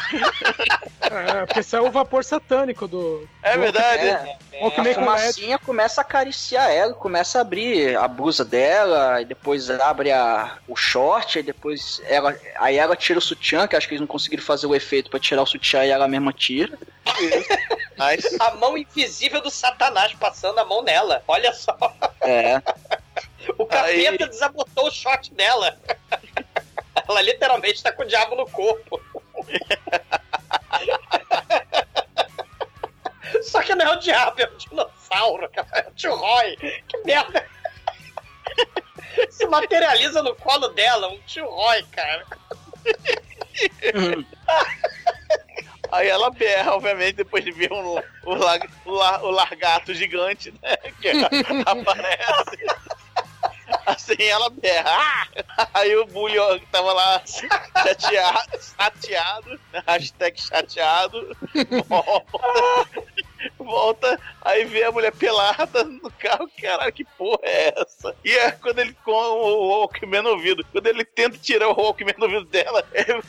É, 1.10 1.46
porque 1.46 1.64
saiu 1.64 1.86
o 1.86 1.92
vapor 1.92 2.22
satânico 2.22 2.86
do. 2.86 3.26
É 3.42 3.54
do- 3.54 3.62
verdade. 3.62 4.08
É, 4.08 4.38
Walkman 4.62 4.70
a 4.70 4.72
com 4.74 4.82
LED. 4.82 4.96
fumacinha 4.96 5.60
começa 5.60 6.02
a 6.02 6.04
acariciar 6.04 6.70
ela, 6.70 6.94
começa 6.94 7.38
a 7.38 7.42
abrir 7.42 7.96
a 7.96 8.08
blusa 8.10 8.44
dela, 8.44 9.22
e 9.22 9.26
depois 9.26 9.70
abre 9.70 10.12
a, 10.12 10.58
o 10.68 10.76
short, 10.76 11.40
e 11.40 11.44
depois 11.44 12.02
ela, 12.10 12.36
aí 12.58 12.76
ela 12.78 12.94
tira 12.96 13.20
o 13.20 13.22
sutiã, 13.22 13.68
que 13.68 13.76
acho 13.78 13.88
que 13.88 13.94
eles 13.94 14.02
não 14.02 14.08
conseguiram 14.08 14.44
fazer 14.44 14.68
o 14.68 14.76
efeito 14.76 15.10
pra 15.10 15.18
tirar 15.20 15.44
o 15.44 15.46
sutiã 15.46 15.86
e 15.86 15.92
ela 15.92 16.10
mesma 16.10 16.34
tira. 16.34 16.78
A 18.40 18.56
mão 18.56 18.78
invisível 18.78 19.42
do 19.42 19.50
Satanás 19.50 20.14
passando 20.14 20.60
a 20.60 20.66
mão 20.66 20.82
nela. 20.84 21.24
Olha 21.28 21.54
só. 21.54 21.78
É. 22.22 22.62
O 23.58 23.66
capeta 23.66 24.10
Aí- 24.24 24.30
desabotou 24.30 24.88
o 24.88 24.92
shot 24.92 25.34
dela. 25.34 25.78
Ela 27.08 27.22
literalmente 27.22 27.82
tá 27.84 27.92
com 27.92 28.04
o 28.04 28.06
diabo 28.08 28.36
no 28.36 28.50
corpo. 28.50 29.00
Só 33.44 33.62
que 33.62 33.76
não 33.76 33.86
é 33.86 33.92
o 33.96 34.00
diabo, 34.00 34.42
é 34.42 34.46
o 34.46 34.58
dinossauro, 34.58 35.50
cara. 35.50 35.68
É 35.74 35.90
o 35.90 35.94
tio 35.94 36.16
Roy. 36.16 36.56
Que 36.58 36.98
merda. 37.06 37.46
Se 39.30 39.46
materializa 39.48 40.22
no 40.24 40.36
colo 40.36 40.70
dela, 40.70 41.08
um 41.10 41.20
tio 41.22 41.46
Roy, 41.50 41.84
cara. 41.92 42.26
Aí 45.92 46.08
ela 46.10 46.30
berra, 46.32 46.74
obviamente, 46.76 47.14
depois 47.16 47.44
de 47.44 47.52
ver 47.52 47.72
um, 47.72 48.02
o, 48.26 48.34
lag- 48.36 48.70
o, 48.86 48.92
lar- 48.92 49.24
o 49.24 49.32
largato 49.32 49.94
gigante, 49.94 50.54
né? 50.62 50.76
Que 51.02 51.10
aparece. 51.66 52.66
Assim 53.86 54.22
ela 54.24 54.50
berra. 54.50 54.90
Ah! 54.90 55.68
Aí 55.74 55.96
o 55.96 56.06
Bully 56.06 56.38
que 56.60 56.66
tava 56.68 56.94
lá 56.94 57.22
chateado, 57.26 58.50
chateado, 58.62 59.60
né? 59.72 59.84
hashtag 59.86 60.42
chateado, 60.42 61.36
volta, 61.88 62.40
volta, 63.60 64.20
aí 64.42 64.66
vê 64.66 64.84
a 64.84 64.92
mulher 64.92 65.12
pelada 65.14 65.84
no 65.84 66.12
carro, 66.12 66.50
caralho, 66.60 66.94
que 66.94 67.04
porra 67.04 67.40
é 67.44 67.74
essa? 67.78 68.16
E 68.24 68.32
é 68.32 68.52
quando 68.52 68.80
ele 68.80 68.94
com 69.04 69.12
o 69.12 69.68
Walkman 69.70 70.22
no 70.22 70.30
ouvido, 70.32 70.66
quando 70.72 70.88
ele 70.88 71.04
tenta 71.04 71.38
tirar 71.38 71.70
o 71.70 71.76
Walkman 71.80 72.16
do 72.18 72.24
ouvido 72.24 72.46
dela, 72.46 72.84
é- 72.94 73.22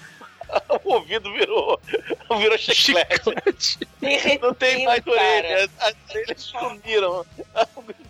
o 0.84 0.94
ouvido 0.94 1.32
virou, 1.32 1.80
virou 2.38 2.58
chiclete. 2.58 3.78
Não 4.40 4.54
tem 4.54 4.84
mais 4.84 5.04
cara. 5.04 5.16
orelha, 5.16 5.70
as 5.78 5.94
orelhas 6.10 6.42
sumiram, 6.42 7.26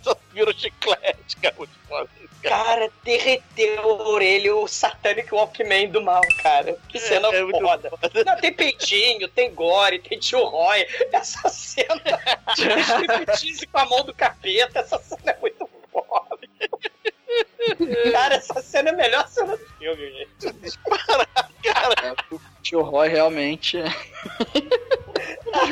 só 0.03 0.17
virou 0.33 0.55
chiclete, 0.55 1.37
cara, 1.37 1.55
foda 1.89 2.09
cara. 2.43 2.91
Derreteu 3.05 3.83
a 3.83 4.09
orelha 4.09 4.57
o 4.57 4.69
Satanic 4.69 5.33
Walkman 5.33 5.91
do 5.91 6.03
mal, 6.03 6.23
cara. 6.43 6.77
Que 6.89 6.99
cena 6.99 7.29
É, 7.29 7.39
é 7.39 7.43
muito 7.43 7.61
foda. 7.61 7.91
Não, 8.25 8.37
tem 8.41 8.53
peitinho, 8.53 9.29
tem 9.29 9.55
gore, 9.55 9.99
tem 9.99 10.19
tio 10.19 10.45
Roy. 10.45 10.87
Essa 11.13 11.49
cena. 11.49 12.01
Striptease 12.57 13.67
com 13.67 13.79
a 13.79 13.87
mão 13.87 14.05
do 14.05 14.15
capeta. 14.15 14.81
Essa 14.81 14.99
cena 14.99 15.33
é 15.33 15.39
muito 15.41 15.69
foda. 15.93 16.39
Cara, 18.13 18.37
essa 18.37 18.63
cena 18.63 18.91
é 18.91 18.93
a 18.93 18.97
melhor 18.97 19.29
cena 19.29 19.57
do 19.57 19.67
filme, 19.79 20.11
gente. 20.13 20.59
É, 22.03 22.35
o 22.35 22.41
tio 22.63 22.83
Roy 22.83 23.09
realmente 23.09 23.79
é, 23.79 23.85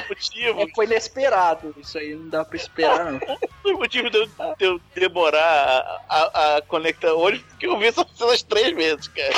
motivo, 0.09 0.67
foi 0.75 0.87
inesperado. 0.87 1.75
Isso 1.79 1.99
aí 1.99 2.15
não 2.15 2.29
dá 2.29 2.45
pra 2.45 2.57
esperar, 2.57 3.13
não. 3.13 3.21
o 3.65 3.79
motivo 3.79 4.09
de 4.11 4.19
eu, 4.19 4.27
de 4.27 4.65
eu 4.65 4.81
demorar 4.95 5.41
a, 6.09 6.17
a, 6.17 6.57
a 6.57 6.63
conectar 6.63 7.13
hoje, 7.13 7.45
porque 7.51 7.67
eu 7.67 7.79
vi 7.79 7.87
essas 7.87 8.07
cenas 8.15 8.43
três 8.43 8.75
vezes, 8.75 9.09
cara. 9.09 9.35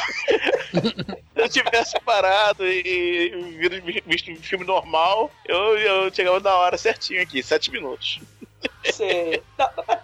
Se 1.39 1.43
eu 1.45 1.49
tivesse 1.49 2.01
parado 2.01 2.67
e, 2.67 2.83
e 2.85 3.81
vi- 3.81 4.03
visto 4.05 4.31
um 4.31 4.37
filme 4.43 4.65
normal, 4.65 5.31
eu, 5.47 5.79
eu 5.79 6.13
chegava 6.13 6.41
na 6.41 6.55
hora 6.57 6.77
certinho 6.77 7.23
aqui, 7.23 7.43
sete 7.45 7.71
minutos. 7.71 8.19
Sim. 8.93 9.41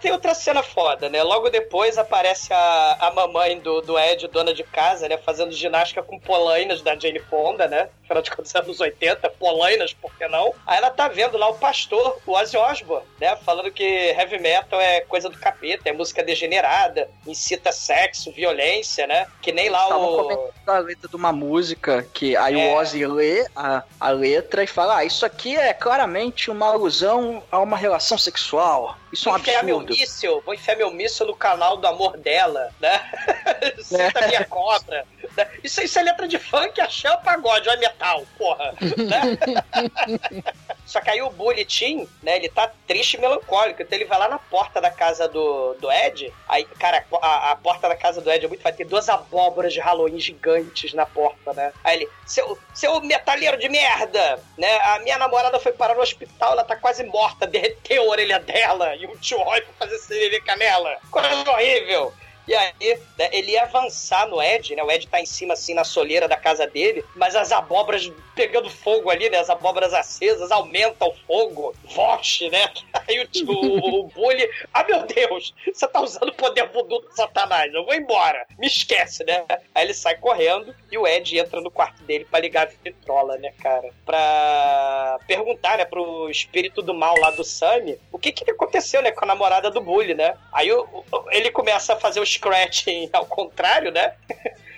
Tem 0.01 0.11
outra 0.11 0.33
cena 0.33 0.61
foda, 0.61 1.09
né? 1.09 1.23
Logo 1.23 1.49
depois 1.49 1.97
aparece 1.97 2.53
a, 2.53 2.97
a 2.99 3.11
mamãe 3.11 3.59
do, 3.59 3.81
do 3.81 3.97
Ed, 3.97 4.27
dona 4.27 4.53
de 4.53 4.63
casa, 4.63 5.07
né? 5.07 5.17
Fazendo 5.17 5.51
ginástica 5.51 6.03
com 6.03 6.19
polainas 6.19 6.81
da 6.81 6.95
Jane 6.97 7.19
Fonda, 7.19 7.67
né? 7.67 7.89
Afinal 8.03 8.21
de 8.21 8.31
contas, 8.31 8.55
anos 8.55 8.79
80, 8.79 9.29
polainas, 9.31 9.93
por 9.93 10.15
que 10.15 10.27
não? 10.27 10.53
Aí 10.65 10.77
ela 10.77 10.91
tá 10.91 11.07
vendo 11.07 11.37
lá 11.37 11.49
o 11.49 11.55
pastor, 11.55 12.19
o 12.25 12.33
Ozzy 12.33 12.57
Osbourne, 12.57 13.05
né? 13.19 13.35
Falando 13.37 13.71
que 13.71 13.83
heavy 13.83 14.37
metal 14.39 14.79
é 14.79 15.01
coisa 15.01 15.29
do 15.29 15.37
capeta, 15.39 15.89
é 15.89 15.93
música 15.93 16.23
degenerada, 16.23 17.09
incita 17.25 17.71
sexo, 17.71 18.31
violência, 18.31 19.07
né? 19.07 19.27
Que 19.41 19.51
nem 19.51 19.69
lá 19.69 19.83
Estavam 19.83 20.13
o... 20.13 20.17
comentando 20.17 20.53
a 20.67 20.79
letra 20.79 21.09
de 21.09 21.15
uma 21.15 21.31
música 21.31 22.05
que 22.13 22.35
aí 22.37 22.59
É. 22.59 22.73
o 22.73 22.77
Ozzy 22.77 23.05
lê 23.07 23.45
a, 23.55 23.83
a 23.99 24.09
letra 24.09 24.63
e 24.63 24.67
fala: 24.67 24.97
Ah, 24.97 25.05
isso 25.05 25.25
aqui 25.25 25.55
é 25.55 25.73
claramente 25.73 26.51
uma 26.51 26.67
alusão 26.67 27.41
a 27.51 27.59
uma 27.59 27.77
relação 27.77 28.17
sexual. 28.17 28.74
Wow. 28.75 28.95
Isso 29.15 29.29
é 29.29 29.31
um 29.31 29.35
Vou 29.35 29.39
enfiar 29.41 29.63
meu 29.63 29.77
absurdo. 29.77 29.97
míssil, 29.97 30.41
vou 30.45 30.53
enfiar 30.53 30.75
meu 30.75 30.91
míssil 30.91 31.25
no 31.25 31.35
canal 31.35 31.77
do 31.77 31.87
amor 31.87 32.17
dela, 32.17 32.69
né? 32.81 33.01
Sinta 33.81 34.27
minha 34.27 34.43
cobra. 34.43 35.05
né? 35.37 35.47
Isso, 35.63 35.81
isso 35.81 35.97
é 35.97 36.03
letra 36.03 36.27
de 36.27 36.37
funk, 36.37 36.81
axé 36.81 37.09
ou 37.09 37.17
pagode, 37.19 37.69
ou 37.69 37.75
é 37.75 37.77
metal, 37.77 38.25
porra. 38.37 38.73
Né? 38.81 40.43
Só 40.85 41.01
que 41.01 41.09
aí 41.09 41.21
o 41.21 41.29
Bulletin, 41.29 42.07
né, 42.21 42.35
ele 42.35 42.47
tá 42.47 42.71
triste 42.85 43.15
e 43.15 43.19
melancólico, 43.19 43.81
então 43.81 43.97
ele 43.97 44.05
vai 44.05 44.19
lá 44.19 44.27
na 44.27 44.37
porta 44.37 44.79
da 44.79 44.91
casa 44.91 45.27
do, 45.27 45.73
do 45.75 45.91
Ed, 45.91 46.31
aí, 46.47 46.63
cara, 46.79 47.03
a, 47.21 47.51
a 47.51 47.55
porta 47.55 47.89
da 47.89 47.95
casa 47.95 48.21
do 48.21 48.31
Ed 48.31 48.45
é 48.45 48.47
muito... 48.47 48.61
Vai 48.61 48.71
ter 48.73 48.85
duas 48.85 49.09
abóboras 49.09 49.73
de 49.73 49.79
Halloween 49.79 50.19
gigantes 50.19 50.93
na 50.93 51.05
porta, 51.05 51.53
né? 51.53 51.73
Aí 51.83 51.97
ele, 51.97 52.09
seu, 52.25 52.57
seu 52.73 53.01
metalheiro 53.01 53.57
de 53.57 53.69
merda, 53.69 54.39
né? 54.57 54.77
A 54.81 54.99
minha 54.99 55.17
namorada 55.17 55.59
foi 55.59 55.71
parar 55.71 55.95
no 55.95 56.01
hospital, 56.01 56.51
ela 56.51 56.63
tá 56.63 56.75
quase 56.75 57.03
morta, 57.03 57.47
derreteu 57.47 58.03
a 58.03 58.07
orelha 58.07 58.39
dela 58.39 58.95
e 58.95 59.04
um 59.11 59.17
tio 59.17 59.37
Roy 59.37 59.61
pra 59.61 59.87
fazer 59.87 59.97
sereleca 59.99 60.55
nela. 60.55 60.97
Coisa 61.11 61.49
horrível. 61.51 62.13
E 62.47 62.53
aí, 62.53 62.99
né, 63.17 63.29
ele 63.31 63.51
ia 63.51 63.63
avançar 63.63 64.27
no 64.27 64.41
Ed, 64.41 64.75
né? 64.75 64.83
O 64.83 64.91
Ed 64.91 65.07
tá 65.07 65.19
em 65.19 65.25
cima, 65.25 65.53
assim, 65.53 65.73
na 65.73 65.83
soleira 65.83 66.27
da 66.27 66.37
casa 66.37 66.67
dele, 66.67 67.03
mas 67.15 67.35
as 67.35 67.51
abóboras 67.51 68.11
pegando 68.35 68.69
fogo 68.69 69.09
ali, 69.09 69.29
né? 69.29 69.39
As 69.39 69.49
abóboras 69.49 69.93
acesas, 69.93 70.51
aumenta 70.51 71.05
o 71.05 71.13
fogo, 71.25 71.73
vote, 71.95 72.49
né? 72.49 72.69
Aí 73.07 73.19
o, 73.19 73.27
tio- 73.27 73.49
o, 73.49 73.99
o 74.01 74.03
Bully, 74.09 74.47
ah, 74.73 74.83
meu 74.83 75.03
Deus, 75.05 75.53
você 75.73 75.87
tá 75.87 76.01
usando 76.01 76.29
o 76.29 76.33
poder 76.35 76.67
voodoo 76.69 77.01
do 77.01 77.15
satanás, 77.15 77.73
eu 77.73 77.83
vou 77.85 77.93
embora, 77.95 78.45
me 78.59 78.67
esquece, 78.67 79.23
né? 79.23 79.43
Aí 79.73 79.85
ele 79.85 79.93
sai 79.93 80.15
correndo 80.17 80.75
e 80.91 80.97
o 80.97 81.07
Ed 81.07 81.37
entra 81.37 81.61
no 81.61 81.71
quarto 81.71 82.03
dele 82.03 82.25
pra 82.25 82.39
ligar 82.39 82.67
a 82.67 82.71
vitrola, 82.83 83.37
né, 83.37 83.53
cara? 83.61 83.89
Pra 84.05 85.19
perguntar, 85.27 85.77
né, 85.77 85.85
pro 85.85 86.29
espírito 86.29 86.81
do 86.81 86.93
mal 86.93 87.15
lá 87.19 87.31
do 87.31 87.43
Sammy, 87.43 87.97
o 88.11 88.19
que 88.19 88.31
que 88.31 88.49
aconteceu, 88.49 89.01
né, 89.01 89.11
com 89.11 89.23
a 89.23 89.27
namorada 89.27 89.69
do 89.71 89.81
Bully, 89.81 90.13
né? 90.13 90.35
Aí 90.51 90.71
o- 90.71 90.83
o- 91.11 91.31
ele 91.31 91.49
começa 91.51 91.93
a 91.93 91.99
fazer 91.99 92.19
o 92.19 92.23
scratching 92.35 93.09
ao 93.13 93.25
contrário, 93.25 93.91
né? 93.91 94.13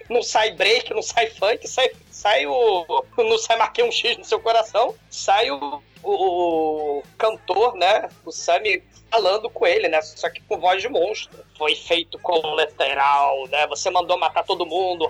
Não 0.09 0.21
sai 0.21 0.51
break, 0.51 0.93
não 0.93 1.01
sai 1.01 1.29
funk, 1.29 1.67
sai, 1.67 1.91
sai 2.09 2.45
o. 2.47 3.05
Não 3.17 3.37
sai 3.37 3.57
marquei 3.57 3.83
um 3.83 3.91
X 3.91 4.17
no 4.17 4.23
seu 4.23 4.39
coração, 4.39 4.95
sai 5.09 5.51
o, 5.51 5.83
o, 6.03 6.99
o 6.99 7.03
cantor, 7.17 7.75
né? 7.75 8.09
O 8.25 8.31
Sammy 8.31 8.83
falando 9.09 9.49
com 9.49 9.65
ele, 9.65 9.87
né? 9.87 10.01
Só 10.01 10.29
que 10.29 10.41
com 10.41 10.59
voz 10.59 10.81
de 10.81 10.89
monstro. 10.89 11.45
Foi 11.57 11.75
feito 11.75 12.19
colateral, 12.19 13.47
né? 13.47 13.65
Você 13.67 13.89
mandou 13.89 14.17
matar 14.17 14.43
todo 14.43 14.65
mundo, 14.65 15.09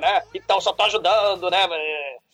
né? 0.00 0.22
Então 0.34 0.60
só 0.60 0.72
tô 0.72 0.82
ajudando, 0.84 1.50
né? 1.50 1.66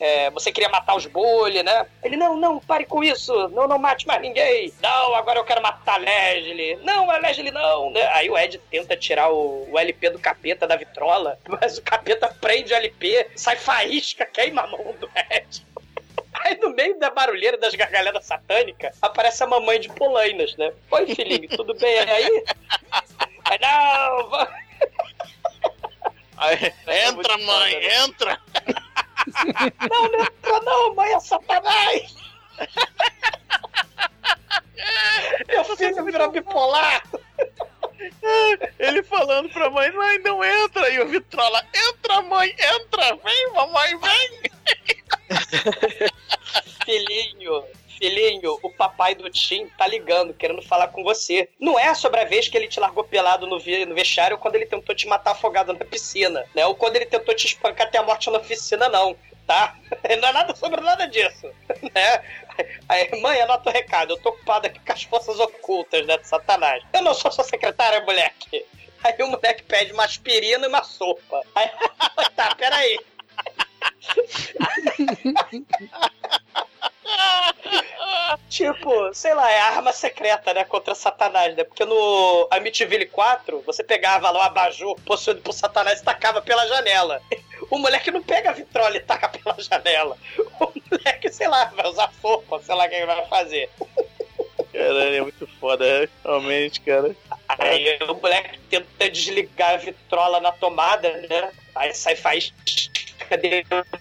É, 0.01 0.31
você 0.31 0.51
queria 0.51 0.69
matar 0.69 0.97
os 0.97 1.07
bully, 1.07 1.63
né? 1.63 1.87
Ele, 2.03 2.17
não, 2.17 2.37
não, 2.37 2.59
pare 2.59 2.85
com 2.85 3.05
isso. 3.05 3.33
Não, 3.51 3.69
não 3.69 3.79
mate 3.79 4.07
mais 4.07 4.21
ninguém. 4.21 4.73
Não, 4.83 5.15
agora 5.15 5.39
eu 5.39 5.45
quero 5.45 5.63
matar 5.63 5.95
a 5.95 5.99
Leslie. 5.99 6.77
Não, 6.83 7.11
a 7.11 7.19
Leslie 7.19 7.53
não, 7.53 7.91
né? 7.91 8.05
Aí 8.09 8.29
o 8.29 8.37
Ed 8.37 8.59
tenta 8.71 8.97
tirar 8.97 9.31
o, 9.31 9.71
o 9.71 9.79
LP 9.79 10.11
do 10.11 10.19
capeta 10.19 10.67
da 10.67 10.77
vitrola, 10.77 11.39
mas 11.49 11.79
o 11.79 11.83
capeta 11.83 12.35
prende 12.41 12.73
o 12.73 12.77
LP, 12.77 13.29
sai 13.37 13.57
faísca, 13.57 14.27
queima 14.27 14.63
a 14.63 14.67
mão 14.67 14.95
do 14.99 15.09
Ed. 15.31 15.65
Aí 16.45 16.57
no 16.61 16.71
meio 16.71 16.97
da 16.99 17.09
barulheira 17.09 17.57
das 17.57 17.75
gargalhadas 17.75 18.27
satânicas, 18.27 18.99
aparece 19.01 19.43
a 19.43 19.47
mamãe 19.47 19.81
de 19.81 19.89
Polainas, 19.89 20.55
né? 20.57 20.75
Oi, 20.91 21.15
filhinho, 21.15 21.49
tudo 21.49 21.73
bem 21.75 22.01
aí? 22.01 22.45
Aí, 23.47 23.59
não, 23.61 24.29
Aí, 26.37 26.71
entra, 27.09 27.39
mãe, 27.39 27.87
entra! 28.05 28.39
não, 29.91 30.11
não 30.11 30.21
entra 30.21 30.61
não, 30.61 30.95
mãe, 30.95 31.15
é 31.15 31.21
satanás! 31.21 32.15
Meu 35.49 35.65
filho 35.65 36.05
virou 36.05 36.31
bipolar! 36.31 37.03
Ele 38.79 39.03
falando 39.03 39.49
pra 39.51 39.71
mãe, 39.71 39.91
mãe, 39.93 40.19
não 40.19 40.43
entra! 40.45 40.89
E 40.91 41.01
o 41.01 41.09
Vitrola, 41.09 41.65
entra, 41.75 42.23
mãe, 42.23 42.51
entra! 42.51 43.17
Vem, 43.17 43.53
mamãe, 43.53 43.99
vem! 43.99 44.43
Filhinho, 46.85 47.65
filhinho, 47.99 48.59
o 48.63 48.71
papai 48.71 49.15
do 49.15 49.31
Tim 49.31 49.67
tá 49.79 49.87
ligando, 49.87 50.35
querendo 50.35 50.63
falar 50.63 50.89
com 50.89 51.03
você. 51.03 51.49
Não 51.59 51.79
é 51.79 51.95
sobre 51.95 52.21
a 52.21 52.25
vez 52.25 52.49
que 52.49 52.57
ele 52.57 52.69
te 52.69 52.79
largou 52.79 53.05
pelado 53.05 53.47
no, 53.47 53.57
no 53.57 53.95
vestiário 53.95 54.37
ou 54.37 54.41
quando 54.41 54.57
ele 54.57 54.67
tentou 54.67 54.95
te 54.95 55.07
matar 55.07 55.33
afogado 55.33 55.73
na 55.73 55.85
piscina, 55.85 56.45
né? 56.55 56.67
Ou 56.67 56.75
quando 56.75 56.97
ele 56.97 57.07
tentou 57.07 57.35
te 57.35 57.47
espancar 57.47 57.87
até 57.87 57.99
a 57.99 58.03
morte 58.03 58.31
na 58.31 58.39
oficina, 58.39 58.89
não. 58.89 59.17
Tá? 59.47 59.77
Não 60.23 60.29
é 60.29 60.33
nada 60.33 60.57
sobre 60.57 60.81
nada 60.81 61.07
disso. 61.07 61.51
Né? 61.95 62.25
Aí, 62.89 63.21
mãe, 63.21 63.41
anota 63.41 63.71
o 63.71 63.73
recado. 63.73 64.13
Eu 64.13 64.21
tô 64.21 64.31
ocupado 64.31 64.67
aqui 64.67 64.79
com 64.79 64.93
as 64.93 65.03
forças 65.05 65.41
ocultas, 65.41 66.07
né? 66.07 66.17
De 66.17 66.27
Satanás. 66.27 66.83
Eu 66.93 67.03
não 67.03 67.15
sou 67.15 67.31
sua 67.31 67.45
secretária, 67.45 68.05
moleque. 68.05 68.65
Aí 69.03 69.15
o 69.21 69.29
moleque 69.29 69.63
pede 69.65 69.93
uma 69.93 70.05
aspirina 70.05 70.65
e 70.65 70.69
uma 70.69 70.83
sopa. 70.83 71.43
Aí, 71.55 71.71
tá, 72.37 72.55
peraí. 72.55 72.99
Tipo, 78.49 79.13
sei 79.13 79.35
lá, 79.35 79.51
é 79.51 79.61
arma 79.61 79.93
secreta, 79.93 80.55
né? 80.55 80.65
Contra 80.65 80.95
Satanás, 80.95 81.55
né? 81.57 81.65
Porque 81.65 81.85
no 81.85 82.49
Amityville 82.51 83.07
4, 83.07 83.63
você 83.67 83.83
pegava 83.83 84.31
lá 84.31 84.41
o 84.41 84.43
abajur 84.43 84.97
possuído 85.05 85.43
por 85.43 85.53
Satanás 85.53 86.01
e 86.01 86.05
tacava 86.05 86.41
pela 86.41 86.67
janela. 86.67 87.21
O 87.71 87.79
moleque 87.79 88.11
não 88.11 88.23
pega 88.23 88.51
a 88.51 88.53
vitrola 88.53 88.97
e 88.97 89.01
taca 89.01 89.29
pela 89.29 89.57
janela. 89.61 90.17
O 90.61 90.73
moleque, 90.91 91.31
sei 91.33 91.49
lá, 91.49 91.67
vai 91.67 91.87
usar 91.87 92.13
sopa, 92.21 92.61
sei 92.63 92.75
lá 92.75 92.87
o 92.87 92.89
que 92.89 92.95
ele 92.95 93.07
vai 93.07 93.27
fazer. 93.27 93.71
Caralho, 94.73 95.15
é 95.15 95.21
muito 95.21 95.47
foda, 95.61 96.09
realmente, 96.25 96.81
cara. 96.81 97.15
Aí 97.49 97.99
o 98.09 98.15
moleque 98.15 98.59
tenta 98.69 99.09
desligar 99.11 99.75
a 99.75 99.77
vitrola 99.77 100.41
na 100.41 100.51
tomada, 100.53 101.11
né? 101.29 101.53
Aí 101.75 101.95
sai 101.95 102.17
faz 102.17 102.53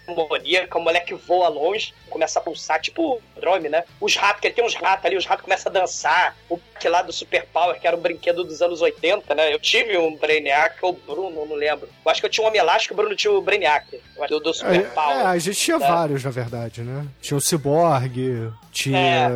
demoníaca, 0.07 0.77
o 0.77 0.81
moleque 0.81 1.13
voa 1.13 1.47
longe, 1.49 1.93
começa 2.09 2.39
a 2.39 2.41
pulsar, 2.41 2.79
tipo 2.81 3.15
o 3.15 3.21
drone, 3.39 3.69
né? 3.69 3.83
Os 3.99 4.15
ratos, 4.15 4.41
que 4.41 4.47
ele 4.47 4.53
tem 4.55 4.65
uns 4.65 4.75
ratos 4.75 5.05
ali, 5.05 5.15
os 5.17 5.25
ratos 5.25 5.43
começam 5.43 5.69
a 5.69 5.73
dançar. 5.73 6.35
O 6.49 6.59
que 6.79 6.87
lá 6.89 7.01
do 7.01 7.13
Super 7.13 7.45
Power, 7.51 7.79
que 7.79 7.87
era 7.87 7.95
um 7.95 7.99
brinquedo 7.99 8.43
dos 8.43 8.61
anos 8.61 8.81
80, 8.81 9.33
né? 9.35 9.53
Eu 9.53 9.59
tive 9.59 9.97
um 9.97 10.15
Brainiac, 10.17 10.75
ou 10.81 10.93
Bruno, 10.93 11.45
não 11.45 11.55
lembro. 11.55 11.87
Eu 12.05 12.11
acho 12.11 12.19
que 12.21 12.25
eu 12.25 12.29
tinha 12.29 12.43
um 12.43 12.47
Homem 12.47 12.59
Elástico, 12.59 12.93
o 12.93 12.97
Bruno 12.97 13.15
tinha 13.15 13.31
o 13.31 13.41
Brainiac, 13.41 13.99
do, 14.29 14.39
do 14.39 14.53
Super 14.53 14.75
É, 14.75 14.83
Power. 14.83 15.17
é, 15.17 15.21
a 15.23 15.37
gente 15.37 15.57
tinha 15.57 15.77
né? 15.79 15.87
vários, 15.87 16.23
na 16.23 16.31
verdade, 16.31 16.81
né? 16.81 17.07
Tinha 17.21 17.37
o 17.37 17.41
Cyborg, 17.41 18.51
tinha 18.71 19.29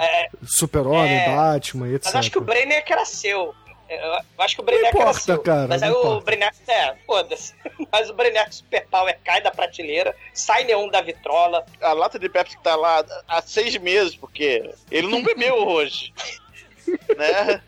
É, 0.00 0.28
Super-Homem, 0.46 1.14
é. 1.14 1.28
Batman, 1.34 1.88
etc. 1.88 2.04
Mas 2.06 2.16
acho 2.16 2.30
que 2.30 2.38
o 2.38 2.42
Brainiac 2.42 2.90
era 2.90 3.04
seu. 3.04 3.54
Eu 3.94 4.44
acho 4.44 4.54
que 4.56 4.60
o 4.60 4.64
Brainiac 4.64 4.94
Não 4.94 5.00
era 5.02 5.10
importa, 5.10 5.24
seu. 5.26 5.42
cara, 5.42 5.68
Mas 5.68 5.80
não 5.80 5.88
aí 5.88 5.94
o 5.94 6.00
importa. 6.00 6.24
Brainiac. 6.24 6.56
É, 6.68 6.94
foda-se. 7.06 7.54
Mas 7.92 8.10
o 8.10 8.14
Brainiac 8.14 8.54
Super 8.54 8.86
Power 8.88 9.18
cai 9.24 9.40
da 9.40 9.50
prateleira, 9.50 10.14
sai 10.32 10.64
neon 10.64 10.88
da 10.88 11.00
vitrola. 11.00 11.64
A 11.80 11.92
lata 11.92 12.18
de 12.18 12.28
Pepsi 12.28 12.56
que 12.56 12.62
tá 12.62 12.74
lá 12.76 13.04
há 13.28 13.42
seis 13.42 13.76
meses, 13.76 14.14
porque 14.16 14.70
ele 14.90 15.08
não 15.08 15.22
bebeu 15.24 15.66
hoje. 15.66 16.12
né? 17.16 17.62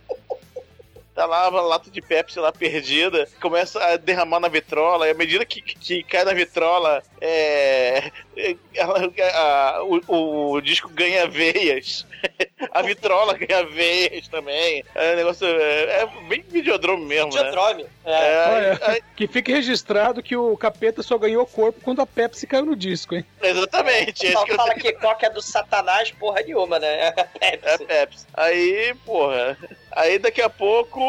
Tá 1.16 1.24
lá 1.24 1.46
a 1.46 1.48
lata 1.48 1.90
de 1.90 2.02
Pepsi 2.02 2.38
lá 2.38 2.52
perdida, 2.52 3.26
começa 3.40 3.82
a 3.82 3.96
derramar 3.96 4.38
na 4.38 4.48
vitrola, 4.48 5.08
e 5.08 5.10
à 5.12 5.14
medida 5.14 5.46
que, 5.46 5.62
que 5.62 6.02
cai 6.02 6.24
na 6.24 6.34
vitrola, 6.34 7.02
é, 7.22 8.12
é, 8.36 8.54
ela- 8.74 9.00
a- 9.34 9.82
o, 10.08 10.52
o 10.52 10.60
disco 10.60 10.90
ganha 10.90 11.26
veias. 11.26 12.06
A 12.72 12.82
vitrola 12.82 13.34
ganha 13.34 13.64
veias 13.66 14.26
também. 14.28 14.82
É 14.94 15.12
um 15.12 15.16
negócio. 15.16 15.46
É, 15.46 16.02
é 16.02 16.06
bem 16.28 16.42
videodrome 16.48 17.04
mesmo, 17.04 17.32
né? 17.32 17.44
Videodrome. 17.44 17.86
É. 18.04 18.12
É, 18.12 18.48
Olha, 18.48 18.80
aí- 18.82 19.02
que 19.14 19.26
fique 19.28 19.52
registrado 19.52 20.22
que 20.22 20.36
o 20.36 20.56
capeta 20.56 21.02
só 21.02 21.16
ganhou 21.18 21.46
corpo 21.46 21.80
quando 21.82 22.00
a 22.02 22.06
Pepsi 22.06 22.46
caiu 22.46 22.64
no 22.66 22.74
disco, 22.76 23.14
hein? 23.14 23.24
exatamente. 23.42 24.26
é 24.26 24.32
Só 24.32 24.44
que 24.44 24.52
eu 24.52 24.56
fala 24.56 24.74
que 24.74 24.92
Coca 24.94 25.26
é 25.26 25.30
do 25.30 25.40
Satanás, 25.42 26.10
porra 26.12 26.42
nenhuma, 26.42 26.78
né? 26.78 27.14
É 27.40 27.54
É 27.54 27.56
Pepsi. 27.56 27.84
Pepsi. 27.86 28.26
Aí, 28.34 28.94
porra. 29.04 29.56
Aí 29.96 30.18
daqui 30.18 30.42
a 30.42 30.50
pouco. 30.50 31.00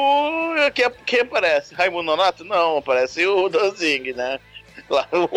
Quem, 0.74 0.90
quem 1.06 1.20
aparece? 1.20 1.76
Raimundo 1.76 2.04
Nonato? 2.04 2.46
Não, 2.46 2.78
aparece 2.78 3.28
o 3.28 3.50
Danzig, 3.50 4.14
né? 4.14 4.40
Lá, 4.90 5.06
o, 5.12 5.28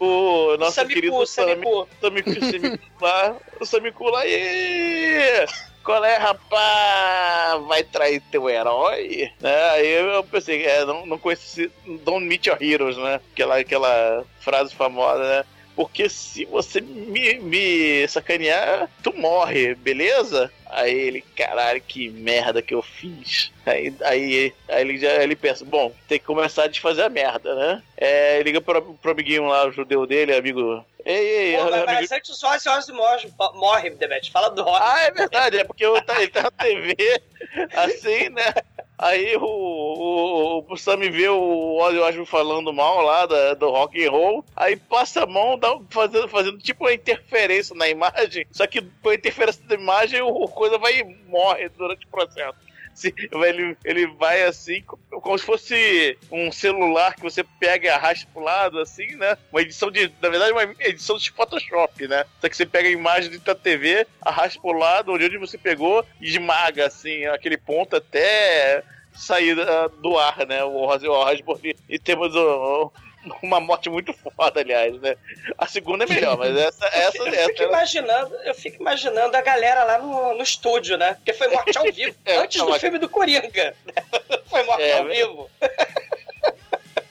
o 0.00 0.56
nosso 0.56 0.76
Samicu, 0.76 0.94
querido 0.94 1.26
Sami- 1.26 1.50
Samicu. 1.52 1.88
Samicu, 2.00 2.32
Samicu 2.40 2.80
lá. 3.00 3.36
O 3.60 3.66
Samicu 3.66 4.04
lá. 4.04 4.26
E... 4.26 5.44
Qual 5.84 6.02
é, 6.02 6.16
rapaz? 6.16 7.62
Vai 7.66 7.84
trair 7.84 8.22
teu 8.30 8.48
herói? 8.48 9.30
Né? 9.40 9.70
Aí 9.72 9.86
eu 9.92 10.24
pensei, 10.24 10.64
é, 10.64 10.82
não, 10.86 11.04
não 11.04 11.18
conheci. 11.18 11.70
Don't 12.02 12.24
meet 12.24 12.46
your 12.46 12.56
heroes, 12.62 12.96
né? 12.96 13.20
Aquela, 13.32 13.58
aquela 13.58 14.24
frase 14.40 14.74
famosa, 14.74 15.22
né? 15.22 15.44
Porque 15.74 16.08
se 16.08 16.44
você 16.44 16.80
me, 16.80 17.34
me 17.40 18.06
sacanear, 18.08 18.88
tu 19.02 19.12
morre, 19.12 19.74
beleza? 19.74 20.50
Aí 20.66 20.92
ele, 20.92 21.20
caralho, 21.36 21.80
que 21.80 22.10
merda 22.10 22.62
que 22.62 22.74
eu 22.74 22.82
fiz. 22.82 23.52
Aí, 23.66 23.94
aí, 24.02 24.52
aí 24.68 24.80
ele, 24.80 24.98
já, 24.98 25.22
ele 25.22 25.36
pensa, 25.36 25.64
bom, 25.64 25.92
tem 26.08 26.18
que 26.18 26.24
começar 26.24 26.64
a 26.64 26.68
desfazer 26.68 27.02
a 27.02 27.08
merda, 27.08 27.54
né? 27.54 27.82
É, 27.96 28.42
liga 28.42 28.60
pro, 28.60 28.94
pro 28.94 29.12
amiguinho 29.12 29.46
lá, 29.46 29.66
o 29.66 29.72
judeu 29.72 30.06
dele, 30.06 30.34
amigo. 30.34 30.84
Ei, 31.04 31.14
ei, 31.14 31.56
Pô, 31.56 31.64
mas, 31.64 31.74
amigo. 31.74 31.92
mas 31.92 32.12
antes 32.12 32.42
o 32.42 32.48
Ozzy 32.48 32.68
Ozzy 32.68 32.92
morre, 32.92 33.30
morre 33.54 33.90
Demet. 33.90 34.30
Fala 34.30 34.50
do 34.50 34.62
Ozzy. 34.66 34.80
Ah, 34.80 35.00
é 35.02 35.10
verdade, 35.10 35.58
é 35.58 35.64
porque 35.64 35.84
eu, 35.84 36.00
tá, 36.02 36.20
ele 36.20 36.30
tá 36.30 36.42
na 36.42 36.50
TV, 36.50 36.96
assim, 37.74 38.28
né? 38.30 38.54
Aí 38.96 39.36
o, 39.36 39.42
o, 39.42 40.64
o 40.72 40.76
Sam 40.76 40.98
vê 40.98 41.28
o 41.28 41.76
Ozzy 41.78 41.98
Osbourne 41.98 42.26
falando 42.26 42.72
mal 42.72 43.02
lá 43.02 43.26
da, 43.26 43.54
do 43.54 43.68
rock 43.68 44.04
and 44.04 44.10
roll, 44.10 44.44
aí 44.54 44.76
passa 44.76 45.24
a 45.24 45.26
mão, 45.26 45.58
dá, 45.58 45.76
fazendo, 45.90 46.28
fazendo 46.28 46.58
tipo 46.58 46.84
uma 46.84 46.92
interferência 46.92 47.74
na 47.74 47.88
imagem, 47.88 48.46
só 48.52 48.66
que 48.66 48.80
com 49.02 49.08
a 49.08 49.14
interferência 49.14 49.64
da 49.66 49.74
imagem 49.74 50.22
o, 50.22 50.48
coisa 50.48 50.78
vai 50.78 51.02
morre 51.26 51.68
durante 51.70 52.06
o 52.06 52.08
processo. 52.08 52.63
Ele, 53.32 53.76
ele 53.84 54.06
vai 54.06 54.42
assim, 54.44 54.80
co- 54.82 54.98
como 55.20 55.38
se 55.38 55.44
fosse 55.44 56.16
um 56.30 56.52
celular 56.52 57.14
que 57.14 57.22
você 57.22 57.42
pega 57.58 57.86
e 57.86 57.90
arrasta 57.90 58.28
pro 58.32 58.42
lado, 58.42 58.78
assim, 58.78 59.16
né? 59.16 59.36
Uma 59.50 59.62
edição 59.62 59.90
de. 59.90 60.12
Na 60.22 60.28
verdade, 60.28 60.52
uma 60.52 60.62
edição 60.80 61.16
de 61.18 61.30
Photoshop, 61.30 62.06
né? 62.06 62.24
Só 62.40 62.48
que 62.48 62.56
você 62.56 62.64
pega 62.66 62.88
a 62.88 62.92
imagem 62.92 63.38
da 63.40 63.54
TV, 63.54 64.06
arrasta 64.22 64.60
pro 64.60 64.72
lado, 64.78 65.12
onde 65.12 65.36
você 65.38 65.58
pegou, 65.58 66.04
e 66.20 66.28
esmaga, 66.28 66.86
assim, 66.86 67.24
aquele 67.26 67.56
ponto 67.56 67.96
até 67.96 68.82
sair 69.14 69.58
ah, 69.60 69.88
do 70.00 70.18
ar, 70.18 70.46
né? 70.46 70.62
O 70.64 70.74
Ozzy 70.86 71.08
Osbourne. 71.08 71.74
E 71.88 71.98
temos 71.98 72.34
o- 72.34 72.92
uma 73.42 73.60
morte 73.60 73.88
muito 73.90 74.12
foda, 74.12 74.60
aliás, 74.60 75.00
né? 75.00 75.16
A 75.58 75.66
segunda 75.66 76.04
é 76.04 76.06
melhor, 76.08 76.36
mas 76.36 76.56
essa. 76.56 76.86
essa, 76.86 77.18
Eu 77.18 77.26
essa 77.28 77.48
fico 77.48 77.62
imaginando, 77.64 78.34
eu 78.36 78.54
fico 78.54 78.82
imaginando 78.82 79.36
a 79.36 79.40
galera 79.40 79.84
lá 79.84 79.98
no, 79.98 80.34
no 80.34 80.42
estúdio, 80.42 80.96
né? 80.96 81.14
Porque 81.14 81.32
foi 81.32 81.48
morte 81.48 81.76
ao 81.76 81.84
vivo, 81.84 82.16
É, 82.24 82.36
antes 82.36 82.60
do 82.60 82.66
tava- 82.66 82.78
filme 82.78 82.98
do 82.98 83.08
Coringa. 83.08 83.74
foi 84.48 84.62
morte 84.64 84.82
É, 84.82 84.98
ao 84.98 85.04
vivo. 85.06 85.50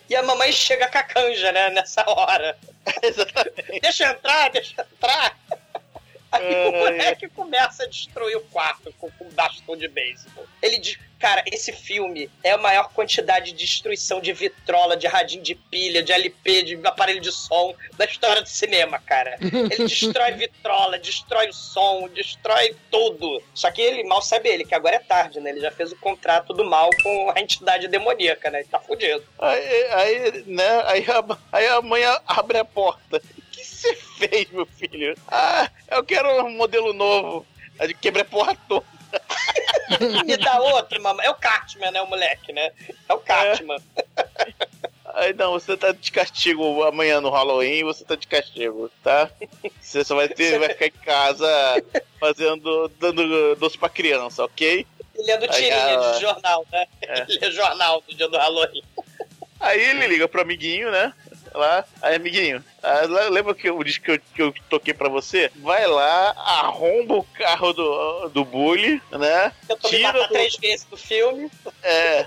e 0.09 0.15
a 0.15 0.23
mamãe 0.23 0.51
chega 0.51 0.87
com 0.87 0.97
a 0.97 1.03
canja, 1.03 1.51
né, 1.51 1.69
nessa 1.71 2.03
hora. 2.09 2.57
Exatamente. 3.01 3.79
Deixa 3.81 4.05
eu 4.05 4.11
entrar, 4.11 4.49
deixa 4.49 4.73
eu 4.77 4.85
entrar. 4.85 5.37
Aí 6.31 6.67
o 6.67 6.71
moleque 6.71 7.27
começa 7.29 7.83
a 7.83 7.87
destruir 7.87 8.35
o 8.37 8.41
quarto 8.45 8.91
com, 8.97 9.09
com 9.11 9.29
bastão 9.31 9.77
de 9.77 9.87
beisebol. 9.87 10.45
Ele 10.63 10.77
diz, 10.79 10.97
Cara, 11.23 11.41
esse 11.49 11.71
filme 11.71 12.29
é 12.43 12.51
a 12.51 12.57
maior 12.57 12.89
quantidade 12.89 13.53
de 13.53 13.57
destruição 13.59 14.19
de 14.19 14.33
vitrola, 14.33 14.97
de 14.97 15.07
radinho 15.07 15.41
de 15.41 15.55
pilha, 15.55 16.03
de 16.03 16.11
LP, 16.11 16.63
de 16.63 16.79
aparelho 16.85 17.21
de 17.21 17.31
som 17.31 17.73
da 17.97 18.03
história 18.03 18.41
do 18.41 18.49
cinema, 18.49 18.99
cara. 18.99 19.37
Ele 19.39 19.87
destrói 19.87 20.33
vitrola, 20.35 20.99
destrói 20.99 21.47
o 21.47 21.53
som, 21.53 22.09
destrói 22.09 22.75
tudo. 22.91 23.41
Só 23.53 23.71
que 23.71 23.81
ele 23.81 24.03
mal 24.03 24.21
sabe 24.21 24.49
ele, 24.49 24.65
que 24.65 24.75
agora 24.75 24.97
é 24.97 24.99
tarde, 24.99 25.39
né? 25.39 25.51
Ele 25.51 25.61
já 25.61 25.71
fez 25.71 25.93
o 25.93 25.95
contrato 25.95 26.53
do 26.53 26.65
mal 26.65 26.89
com 27.01 27.31
a 27.33 27.39
entidade 27.39 27.87
demoníaca, 27.87 28.51
né? 28.51 28.59
Ele 28.59 28.67
tá 28.67 28.81
fudido. 28.81 29.23
Aí, 29.39 29.87
aí, 29.91 30.43
né, 30.45 30.83
aí 30.87 31.05
a, 31.07 31.37
aí 31.53 31.67
a 31.67 31.81
mãe 31.81 32.01
abre 32.27 32.57
a 32.57 32.65
porta. 32.65 33.21
O 33.37 33.41
que 33.49 33.63
você 33.63 33.95
fez, 33.95 34.51
meu 34.51 34.65
filho? 34.65 35.15
Ah, 35.29 35.71
eu 35.89 36.03
quero 36.03 36.45
um 36.45 36.51
modelo 36.51 36.91
novo. 36.91 37.47
Quebra 38.01 38.23
a 38.23 38.25
porra 38.25 38.57
toda. 38.67 38.92
Me 40.25 40.37
dá 40.37 40.59
outro, 40.59 41.01
mamãe. 41.01 41.25
É 41.25 41.29
o 41.29 41.35
Cartman, 41.35 41.91
né, 41.91 42.01
o 42.01 42.07
moleque, 42.07 42.51
né? 42.51 42.71
É 43.07 43.13
o 43.13 43.19
Cartman. 43.19 43.77
Aí 45.13 45.31
não, 45.33 45.51
você 45.51 45.77
tá 45.77 45.91
de 45.91 46.11
castigo 46.11 46.83
amanhã 46.83 47.21
no 47.21 47.29
Halloween, 47.29 47.83
você 47.83 48.03
tá 48.03 48.15
de 48.15 48.25
castigo, 48.25 48.89
tá? 49.03 49.29
Você 49.79 50.03
só 50.03 50.15
vai 50.15 50.27
ter, 50.27 50.57
vai 50.57 50.69
ficar 50.69 50.87
em 50.87 50.91
casa 50.91 51.47
fazendo, 52.19 52.89
dando 52.99 53.55
doce 53.55 53.77
pra 53.77 53.89
criança, 53.89 54.43
ok? 54.43 54.87
Ele 55.15 55.31
é 55.31 55.37
do 55.37 55.45
Aí, 55.45 55.51
tirinha 55.51 55.99
ah, 55.99 56.11
de 56.13 56.21
jornal, 56.21 56.65
né? 56.71 56.87
é. 57.03 57.25
Ele 57.29 57.45
é 57.45 57.51
jornal 57.51 58.03
do 58.07 58.15
dia 58.15 58.27
do 58.27 58.37
Halloween. 58.37 58.83
Aí 59.59 59.81
ele 59.81 60.07
liga 60.07 60.27
pro 60.27 60.41
amiguinho, 60.41 60.89
né? 60.89 61.13
Lá, 61.53 61.85
aí 62.01 62.15
amiguinho, 62.15 62.63
ah, 62.81 63.01
lembra 63.29 63.53
que 63.53 63.69
eu 63.69 63.81
disse 63.83 64.01
que 64.01 64.11
eu, 64.11 64.19
que 64.19 64.41
eu 64.41 64.53
toquei 64.69 64.93
pra 64.93 65.07
você? 65.07 65.51
Vai 65.57 65.85
lá, 65.87 66.33
arromba 66.37 67.15
o 67.15 67.23
carro 67.23 67.71
do, 67.73 68.29
do 68.29 68.43
bully, 68.43 69.01
né? 69.11 69.51
Me 69.69 69.75
Tira 69.89 70.23
do, 70.23 70.27
três 70.29 70.55
vezes 70.57 70.85
do 70.85 70.97
filme. 70.97 71.49
É. 71.81 72.25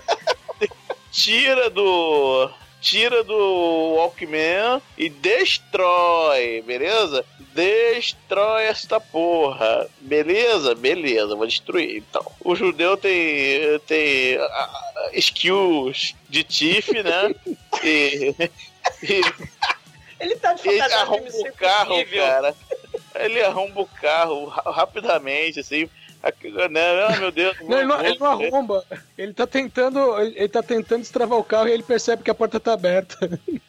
tira 1.11 1.71
do. 1.71 2.51
Tira 2.81 3.25
do 3.25 3.95
Walkman 3.97 4.81
e 4.97 5.09
destrói, 5.09 6.63
beleza? 6.63 7.25
Destrói 7.53 8.65
esta 8.65 9.01
porra. 9.01 9.89
Beleza? 9.99 10.75
Beleza, 10.75 11.35
vou 11.35 11.47
destruir 11.47 11.97
então. 11.97 12.25
O 12.45 12.55
judeu 12.55 12.97
tem. 12.97 13.79
tem 13.87 14.37
ah, 14.37 15.11
skills 15.15 16.15
de 16.29 16.45
Tiff, 16.45 16.93
né? 17.03 17.35
E. 17.83 18.35
Ele 20.19 20.35
tá 20.37 20.55
de 20.55 20.67
ele 20.67 20.81
arromba 20.81 21.29
o 21.29 21.53
carro, 21.53 21.95
Impossível. 22.01 22.25
cara. 22.25 22.55
Ele 23.17 23.43
arromba 23.43 23.81
o 23.83 23.87
carro 23.87 24.47
ra- 24.47 24.71
rapidamente, 24.71 25.61
assim. 25.61 25.91
Né? 26.71 27.05
Ah, 27.07 27.17
meu 27.19 27.31
Deus. 27.31 27.57
Não, 27.63 27.79
ele 27.79 27.87
não, 27.87 28.05
ele 28.05 28.19
não 28.19 28.27
arromba. 28.27 28.85
Ele 29.17 29.33
tá 29.35 29.47
tentando. 29.47 30.19
Ele, 30.21 30.35
ele 30.37 30.49
tá 30.49 30.63
tentando 30.63 31.03
destravar 31.03 31.39
o 31.39 31.45
carro 31.45 31.69
e 31.69 31.73
ele 31.73 31.83
percebe 31.83 32.23
que 32.23 32.31
a 32.31 32.35
porta 32.35 32.59
tá 32.59 32.73
aberta. 32.73 33.17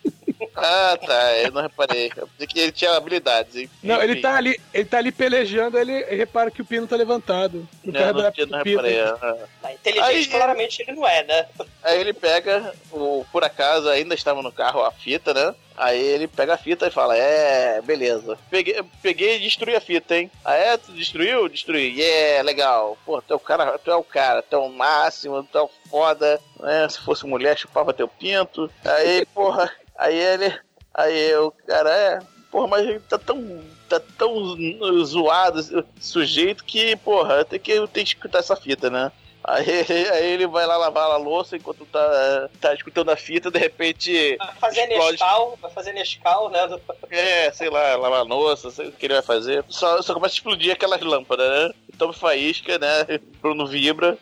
Ah, 0.57 0.97
tá. 0.97 1.33
Eu 1.37 1.51
não 1.51 1.61
reparei. 1.61 2.11
Eu 2.17 2.27
pensei 2.27 2.47
que 2.47 2.59
ele 2.59 2.71
tinha 2.71 2.91
habilidades, 2.97 3.55
hein? 3.55 3.69
Não, 3.83 4.01
ele 4.01 4.13
Enfim. 4.13 4.21
tá 4.21 4.35
ali, 4.35 4.59
ele 4.73 4.85
tá 4.85 4.97
ali 4.97 5.11
pelejando, 5.11 5.77
ele 5.77 6.03
repara 6.05 6.49
que 6.49 6.61
o 6.61 6.65
pino 6.65 6.87
tá 6.87 6.95
levantado. 6.95 7.67
O 7.85 7.91
Não, 7.91 8.13
não, 8.13 8.31
tinha- 8.31 8.47
não 8.47 8.61
reparei. 8.63 8.99
ah. 8.99 9.37
Inteligente, 9.71 10.03
Aí- 10.07 10.25
claramente 10.27 10.81
ele 10.81 10.93
não 10.93 11.07
é, 11.07 11.23
né? 11.23 11.45
Aí 11.83 11.99
ele 11.99 12.11
pega, 12.13 12.73
o, 12.91 13.23
por 13.31 13.43
acaso 13.43 13.87
ainda 13.89 14.15
estava 14.15 14.41
no 14.41 14.51
carro 14.51 14.83
a 14.83 14.91
fita, 14.91 15.33
né? 15.33 15.53
Aí 15.77 16.01
ele 16.01 16.27
pega 16.27 16.55
a 16.55 16.57
fita 16.57 16.87
e 16.87 16.91
fala: 16.91 17.15
É, 17.15 17.79
beleza. 17.83 18.35
Peguei, 18.49 18.81
peguei 19.01 19.35
e 19.35 19.39
destruí 19.41 19.75
a 19.75 19.79
fita, 19.81 20.15
hein? 20.17 20.31
Ah, 20.43 20.55
é? 20.55 20.75
Tu 20.75 20.91
destruiu? 20.91 21.47
Destruí. 21.47 21.95
Yeah, 21.99 22.41
legal. 22.41 22.97
Pô, 23.05 23.21
tu 23.21 23.31
é 23.31 23.35
o 23.35 23.39
cara, 23.39 23.77
tu 23.77 23.91
é 23.91 23.95
o 23.95 24.03
cara, 24.03 24.41
tu 24.41 24.55
é 24.55 24.59
o 24.59 24.69
máximo, 24.69 25.43
tu 25.43 25.55
é 25.57 25.61
o 25.61 25.69
foda, 25.87 26.39
né? 26.59 26.89
Se 26.89 26.99
fosse 27.01 27.27
mulher, 27.27 27.55
chupava 27.57 27.93
teu 27.93 28.07
pinto. 28.07 28.71
Aí, 28.83 29.23
porra, 29.27 29.71
aí 29.97 30.17
ele. 30.17 30.53
Aí 30.93 31.35
o 31.35 31.51
cara 31.51 31.89
é. 31.89 32.19
Porra, 32.51 32.67
mas 32.67 32.87
ele 32.87 32.99
tá 32.99 33.17
tão. 33.17 33.61
Tá 33.87 34.01
tão 34.17 34.57
zoado 35.05 35.61
esse 35.61 35.81
sujeito 36.01 36.65
que, 36.65 36.97
porra, 36.97 37.45
tem 37.45 37.57
que, 37.57 37.87
tem 37.87 38.03
que 38.03 38.09
escutar 38.15 38.39
essa 38.39 38.53
fita, 38.53 38.89
né? 38.89 39.13
Aí, 39.47 39.65
aí 40.11 40.25
ele 40.33 40.45
vai 40.45 40.65
lá 40.65 40.75
lavar 40.75 41.09
a 41.09 41.15
louça 41.15 41.55
enquanto 41.55 41.85
tá, 41.85 42.49
tá 42.59 42.73
escutando 42.73 43.09
a 43.09 43.15
fita, 43.15 43.49
de 43.49 43.57
repente. 43.57 44.35
Vai 44.35 44.55
fazer 44.55 44.81
explode. 44.89 45.11
Nescau, 45.11 45.57
vai 45.61 45.71
fazer 45.71 45.93
Nescau, 45.93 46.49
né? 46.49 46.79
É, 47.09 47.51
sei 47.53 47.69
lá, 47.69 47.95
lavar 47.95 48.19
a 48.19 48.23
louça, 48.23 48.69
sei 48.69 48.89
o 48.89 48.91
que 48.91 49.05
ele 49.05 49.13
vai 49.13 49.23
fazer. 49.23 49.63
Só, 49.69 50.01
só 50.01 50.13
começa 50.13 50.33
a 50.33 50.37
explodir 50.37 50.73
aquelas 50.73 51.01
lâmpadas, 51.01 51.49
né? 51.49 51.73
Toma 51.97 52.11
faísca, 52.11 52.77
né? 52.77 53.19
Bruno 53.41 53.65
vibra. 53.65 54.17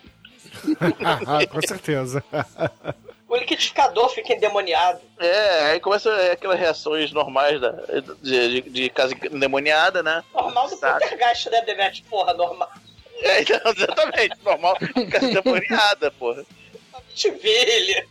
Com 1.51 1.61
certeza. 1.67 2.23
O 3.35 3.37
liquidificador 3.37 4.07
fica 4.09 4.33
endemoniado. 4.33 5.01
É, 5.19 5.71
aí 5.71 5.79
começa 5.81 6.09
é, 6.09 6.31
aquelas 6.31 6.57
reações 6.57 7.11
normais 7.11 7.59
da, 7.59 7.71
de, 8.21 8.61
de, 8.61 8.69
de 8.69 8.89
casa 8.89 9.13
endemoniada, 9.29 10.01
né? 10.01 10.23
Normal 10.33 10.69
do 10.69 10.77
Sabe. 10.77 11.01
Poltergeist, 11.01 11.49
né, 11.49 11.61
Demet? 11.63 12.01
Porra, 12.03 12.33
normal. 12.33 12.69
É, 13.19 13.41
então, 13.43 13.59
exatamente, 13.65 14.37
normal, 14.41 14.77
casa 15.11 15.25
endemoniada, 15.25 16.11
porra. 16.11 16.45
Chivilha. 17.13 18.07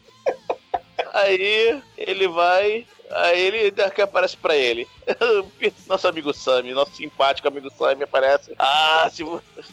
Aí 1.14 1.82
ele 1.96 2.28
vai. 2.28 2.86
Aí 3.14 3.40
ele 3.40 3.70
que 3.90 4.02
aparece 4.02 4.36
pra 4.36 4.56
ele. 4.56 4.88
Nosso 5.86 6.08
amigo 6.08 6.32
Sammy, 6.34 6.72
nosso 6.72 6.96
simpático 6.96 7.46
amigo 7.46 7.70
Sammy 7.78 8.02
aparece. 8.02 8.52
Ah, 8.58 9.08
se 9.12 9.24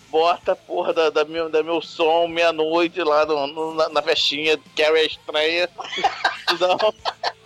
bota 0.10 0.52
a 0.52 0.56
porra 0.56 0.94
da, 0.94 1.10
da, 1.10 1.26
meu, 1.26 1.50
da 1.50 1.64
meu 1.64 1.82
som 1.82 2.28
meia-noite 2.28 3.02
lá 3.02 3.26
no, 3.26 3.48
no- 3.48 3.74
na, 3.74 3.90
na 3.90 4.02
festinha, 4.02 4.60
Carrie 4.76 5.02
é 5.02 5.06
estranha. 5.06 5.70
Senão, 6.50 6.78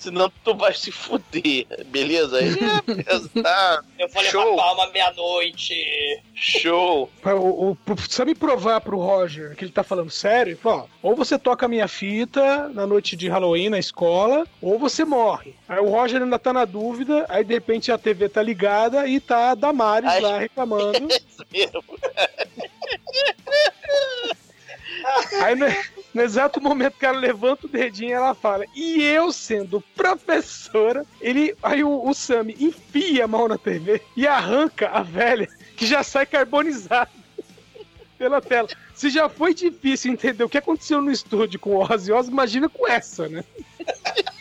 senão 0.00 0.32
tu 0.42 0.54
vai 0.54 0.72
se 0.74 0.90
fuder, 0.90 1.66
beleza? 1.86 2.38
Aí, 2.38 2.48
é, 3.06 3.42
tá. 3.42 3.84
Eu 3.98 4.08
vou 4.08 4.22
levar 4.22 4.32
Show. 4.32 4.56
palma 4.56 4.90
meia-noite. 4.90 6.22
Show! 6.34 7.10
Pra 7.20 7.36
O, 7.36 7.70
o, 7.70 7.76
precisa 7.76 8.24
me 8.24 8.34
provar 8.34 8.80
pro 8.80 8.98
Roger 8.98 9.54
que 9.54 9.64
ele 9.64 9.72
tá 9.72 9.84
falando 9.84 10.10
sério. 10.10 10.58
Ó, 10.64 10.86
ou 11.02 11.14
você 11.14 11.38
toca 11.38 11.66
a 11.66 11.68
minha 11.68 11.86
fita 11.86 12.68
na 12.70 12.86
noite 12.86 13.14
de 13.14 13.28
Halloween 13.28 13.68
na 13.68 13.78
escola, 13.78 14.46
ou 14.60 14.78
você 14.78 15.04
morre. 15.04 15.54
Aí 15.68 15.78
o 15.78 15.90
Roger 15.90 16.22
ainda 16.22 16.38
tá 16.38 16.52
na 16.52 16.64
dúvida, 16.64 17.26
aí 17.28 17.44
de 17.44 17.52
repente 17.52 17.92
a 17.92 17.98
TV 17.98 18.28
tá 18.28 18.42
ligada 18.42 19.06
e 19.06 19.20
tá 19.20 19.50
a 19.50 19.54
Damares 19.54 20.10
Ai. 20.10 20.20
lá 20.20 20.38
reclamando. 20.38 21.08
Isso 21.12 21.44
mesmo. 21.52 21.84
Aí 25.42 25.54
no, 26.12 26.22
exato 26.22 26.60
momento 26.60 26.98
que 26.98 27.06
ela 27.06 27.18
levanta 27.18 27.66
o 27.66 27.70
dedinho, 27.70 28.14
ela 28.14 28.34
fala: 28.34 28.64
E 28.74 29.02
eu 29.02 29.32
sendo 29.32 29.80
professora, 29.94 31.04
ele. 31.20 31.56
Aí 31.62 31.84
o, 31.84 31.90
o 31.90 32.12
enfia 32.58 33.24
a 33.24 33.28
mão 33.28 33.48
na 33.48 33.56
TV 33.58 34.00
e 34.16 34.26
arranca 34.26 34.88
a 34.88 35.02
velha, 35.02 35.48
que 35.76 35.86
já 35.86 36.02
sai 36.02 36.26
carbonizada 36.26 37.10
pela 38.18 38.40
tela. 38.40 38.68
Se 38.94 39.08
já 39.08 39.28
foi 39.28 39.54
difícil 39.54 40.12
entender 40.12 40.44
o 40.44 40.48
que 40.48 40.58
aconteceu 40.58 41.00
no 41.00 41.10
estúdio 41.10 41.58
com 41.58 41.76
o 41.76 41.80
Ozzy 41.80 42.12
Osbourne, 42.12 42.32
imagina 42.32 42.68
com 42.68 42.88
essa, 42.88 43.28
né? 43.28 43.44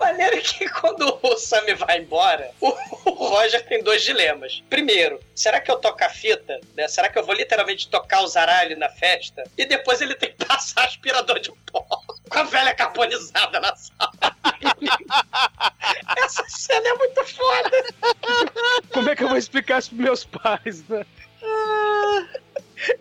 O 0.00 0.02
maneiro 0.02 0.36
é 0.36 0.40
que 0.40 0.66
quando 0.70 1.18
o 1.22 1.36
Sammy 1.36 1.74
vai 1.74 1.98
embora, 1.98 2.50
o, 2.58 2.68
o 3.04 3.10
Roger 3.10 3.62
tem 3.66 3.82
dois 3.82 4.02
dilemas. 4.02 4.62
Primeiro, 4.70 5.20
será 5.34 5.60
que 5.60 5.70
eu 5.70 5.76
toco 5.76 6.02
a 6.02 6.08
fita? 6.08 6.58
né? 6.74 6.88
Será 6.88 7.10
que 7.10 7.18
eu 7.18 7.22
vou 7.24 7.34
literalmente 7.34 7.86
tocar 7.86 8.22
o 8.22 8.26
zaralho 8.26 8.78
na 8.78 8.88
festa? 8.88 9.44
E 9.58 9.66
depois 9.66 10.00
ele 10.00 10.14
tem 10.14 10.32
que 10.32 10.42
passar 10.46 10.84
aspirador 10.86 11.38
de 11.38 11.52
pó 11.70 11.84
com 12.30 12.38
a 12.38 12.42
velha 12.44 12.72
carbonizada 12.72 13.60
na 13.60 13.76
sala. 13.76 14.10
Essa 16.24 16.44
cena 16.48 16.88
é 16.88 16.94
muito 16.94 17.24
foda. 17.26 17.84
Como 18.94 19.10
é 19.10 19.14
que 19.14 19.22
eu 19.22 19.28
vou 19.28 19.36
explicar 19.36 19.80
isso 19.80 19.90
pros 19.90 20.00
meus 20.00 20.24
pais, 20.24 20.82
né? 20.88 21.04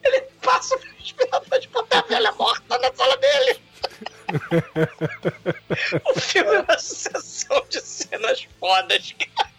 Ele 0.04 0.22
passa 0.42 0.76
o 0.76 0.80
aspirador 1.02 1.60
de 1.60 1.68
papel 1.70 2.04
velha 2.10 2.32
morta 2.34 2.78
na 2.78 2.94
sala 2.94 3.16
dele. 3.16 3.62
O 6.06 6.20
filme 6.20 6.56
é 6.56 6.60
uma 6.62 6.80
sucessão 6.80 7.66
de 7.70 7.82
cenas 7.82 8.48
fodas, 8.60 9.16
cara. 9.18 9.50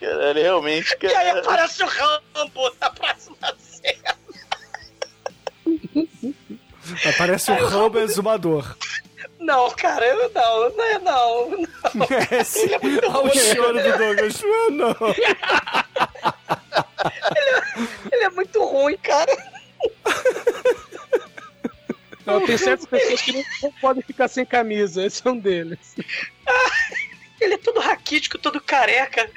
Cara, 0.00 0.30
ele 0.30 0.42
realmente. 0.42 0.96
E 1.02 1.06
aí 1.06 1.12
Cara, 1.12 1.40
aparece 1.40 1.82
o 1.82 1.86
Rambo 1.86 2.72
na 2.80 2.90
próxima 2.90 3.56
cena. 3.58 4.16
Aparece 7.04 7.50
o 7.50 7.66
Rambo 7.66 7.98
exumador. 7.98 8.76
Não, 9.40 9.70
cara, 9.70 10.06
eu 10.06 10.30
não, 10.30 10.70
não 10.70 10.84
é 10.84 10.98
não. 10.98 11.50
não. 11.94 12.06
É, 12.30 12.44
sim. 12.44 12.68
Olha 12.74 13.32
o 13.32 13.38
choro 13.38 13.82
do 13.82 13.98
Douglas. 13.98 14.42
Não. 14.70 14.96
Ele 18.12 18.24
é 18.24 18.30
muito 18.30 18.64
ruim, 18.64 18.96
cara. 18.98 19.32
Não, 22.32 22.46
tem 22.46 22.58
certas 22.58 22.86
pessoas 22.86 23.22
que 23.22 23.32
não, 23.32 23.44
não 23.62 23.72
podem 23.72 24.02
ficar 24.02 24.28
sem 24.28 24.44
camisa, 24.44 25.04
esse 25.04 25.26
é 25.26 25.30
um 25.30 25.38
deles. 25.38 25.96
Ele 27.40 27.54
é 27.54 27.58
todo 27.58 27.80
raquítico, 27.80 28.38
todo 28.38 28.60
careca. 28.60 29.30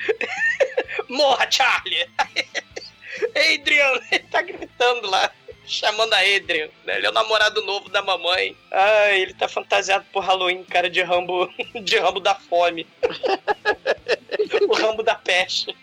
Morra, 1.07 1.49
Charlie! 1.49 2.09
Adrian, 3.53 4.01
ele 4.11 4.23
tá 4.31 4.41
gritando 4.41 5.09
lá. 5.09 5.31
Chamando 5.63 6.13
a 6.13 6.19
Adrian, 6.19 6.69
né? 6.83 6.97
Ele 6.97 7.05
é 7.05 7.09
o 7.09 7.13
namorado 7.13 7.61
novo 7.61 7.87
da 7.87 8.01
mamãe. 8.01 8.57
Ah, 8.71 9.11
ele 9.11 9.33
tá 9.33 9.47
fantasiado 9.47 10.03
por 10.11 10.23
Halloween, 10.23 10.63
cara, 10.63 10.89
de 10.89 11.01
Rambo, 11.03 11.47
de 11.83 11.97
Rambo 11.99 12.19
da 12.19 12.33
fome. 12.33 12.87
o 14.67 14.73
Rambo 14.73 15.03
da 15.03 15.15
peste. 15.15 15.75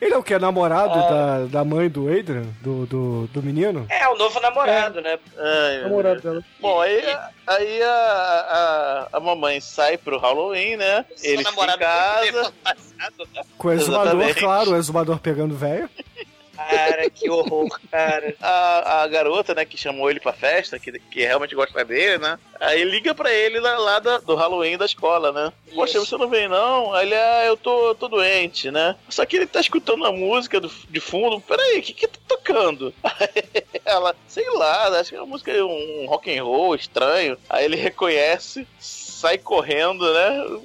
Ele 0.00 0.14
é 0.14 0.16
o 0.16 0.22
que? 0.22 0.38
Namorado 0.38 0.94
Ah. 0.98 1.08
da, 1.10 1.46
da 1.46 1.64
mãe 1.64 1.88
do 1.90 2.08
Adrian? 2.08 2.44
Do, 2.62 2.86
do, 2.86 3.26
do 3.28 3.42
menino? 3.42 3.86
É, 3.90 4.08
o 4.08 4.16
novo 4.16 4.40
namorado, 4.40 5.00
né? 5.02 5.18
Ai, 5.38 5.82
Namorado 5.82 6.20
Deus. 6.20 6.34
dela. 6.34 6.44
Bom, 6.58 6.80
aí, 6.80 7.02
aí 7.46 7.82
a, 7.82 9.08
a, 9.12 9.16
a 9.16 9.20
mamãe 9.20 9.60
sai 9.60 9.98
pro 9.98 10.18
Halloween, 10.18 10.76
né? 10.76 11.04
Ele 11.22 11.44
fica 11.44 11.50
em 11.50 11.78
casa. 11.78 12.52
fantasiado, 12.64 13.28
né? 13.34 13.42
Com 13.58 13.68
o 13.68 13.72
exumador, 13.72 14.06
Exatamente. 14.14 14.40
claro, 14.40 14.70
o 14.72 14.76
exumador 14.76 15.18
pegando 15.18 15.54
velho. 15.54 15.88
Cara, 16.68 17.08
que 17.10 17.28
horror, 17.30 17.68
cara. 17.90 18.34
A, 18.40 19.02
a 19.02 19.06
garota, 19.08 19.54
né, 19.54 19.64
que 19.64 19.76
chamou 19.76 20.10
ele 20.10 20.20
pra 20.20 20.32
festa, 20.32 20.78
que, 20.78 20.92
que 20.98 21.20
realmente 21.20 21.54
gosta 21.54 21.84
dele, 21.84 22.18
né? 22.18 22.38
Aí 22.60 22.84
liga 22.84 23.14
pra 23.14 23.32
ele 23.32 23.58
lá, 23.60 23.78
lá 23.78 23.98
da- 23.98 24.18
do 24.18 24.34
Halloween 24.34 24.76
da 24.76 24.84
escola, 24.84 25.32
né? 25.32 25.52
Poxa, 25.74 25.98
você 25.98 26.16
não 26.16 26.28
vem 26.28 26.48
não? 26.48 26.92
Aí 26.92 27.06
ele, 27.06 27.14
ah, 27.14 27.44
eu 27.46 27.56
tô, 27.56 27.94
tô 27.94 28.08
doente, 28.08 28.70
né? 28.70 28.94
Só 29.08 29.24
que 29.24 29.36
ele 29.36 29.46
tá 29.46 29.60
escutando 29.60 30.04
a 30.04 30.12
música 30.12 30.60
do, 30.60 30.70
de 30.88 31.00
fundo. 31.00 31.40
Peraí, 31.40 31.78
o 31.78 31.82
que 31.82 31.94
que 31.94 32.06
tá 32.06 32.18
tocando? 32.28 32.92
Aí 33.02 33.80
ela, 33.84 34.14
sei 34.28 34.48
lá, 34.50 34.88
acho 35.00 35.10
que 35.10 35.16
é 35.16 35.20
uma 35.20 35.26
música, 35.26 35.52
um 35.64 36.06
rock 36.06 36.36
and 36.36 36.42
roll 36.44 36.74
estranho. 36.74 37.38
Aí 37.48 37.64
ele 37.64 37.76
reconhece, 37.76 38.66
sai 38.78 39.38
correndo, 39.38 40.12
né? 40.12 40.60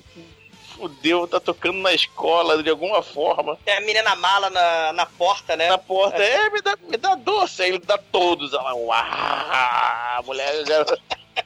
Fudeu, 0.76 1.28
tá 1.28 1.40
tocando 1.40 1.80
na 1.80 1.94
escola 1.94 2.62
de 2.62 2.70
alguma 2.70 3.02
forma. 3.02 3.58
Tem 3.64 3.76
a 3.78 3.82
menina 3.82 4.16
mala 4.16 4.50
na, 4.50 4.94
na 4.94 5.06
porta, 5.06 5.56
né? 5.56 5.70
Na 5.70 5.78
porta, 5.78 6.22
é, 6.22 6.50
me 6.50 6.62
dá, 6.62 6.78
me 6.90 6.98
dá 6.98 7.16
doce. 7.16 7.64
Aí 7.64 7.70
ele 7.70 7.80
dá 7.80 7.98
todos. 7.98 8.54
Ela, 8.54 8.74
uau, 8.76 10.24
mulher 10.26 10.66
já, 10.66 10.86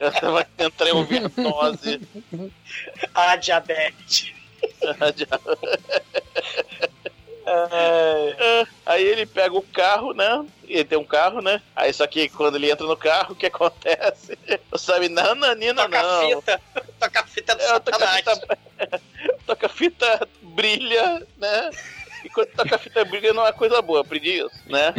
já 0.00 0.10
tava 0.20 0.46
entrando 0.58 0.98
overdose. 0.98 2.00
A 3.14 3.36
diabetes. 3.36 4.32
É, 7.46 8.66
Aí 8.86 9.02
ele 9.04 9.26
pega 9.26 9.54
o 9.54 9.62
carro, 9.62 10.12
né? 10.12 10.44
Ele 10.68 10.84
tem 10.84 10.98
um 10.98 11.04
carro, 11.04 11.40
né? 11.40 11.60
Aí 11.74 11.92
só 11.92 12.06
que 12.06 12.28
quando 12.28 12.56
ele 12.56 12.70
entra 12.70 12.86
no 12.86 12.96
carro, 12.96 13.32
o 13.32 13.36
que 13.36 13.46
acontece? 13.46 14.38
Não 14.70 14.78
sabe, 14.78 15.08
nananina, 15.08 15.82
Toca 15.84 15.98
a 15.98 16.02
não. 16.02 16.28
fita. 16.42 16.60
Toca 17.00 17.20
a 17.20 17.26
fita 17.26 17.54
do 17.56 17.62
É, 17.62 17.66
satanás. 17.68 18.16
fita, 18.18 19.00
toca 19.50 19.66
a 19.66 19.68
fita 19.68 20.28
brilha, 20.42 21.26
né? 21.36 21.70
E 22.24 22.28
quando 22.28 22.48
toca 22.48 22.76
a 22.76 22.78
fita 22.78 23.04
brilha 23.04 23.32
não 23.32 23.46
é 23.46 23.52
coisa 23.52 23.80
boa, 23.82 24.00
aprendi 24.02 24.38
isso, 24.38 24.50
né? 24.66 24.92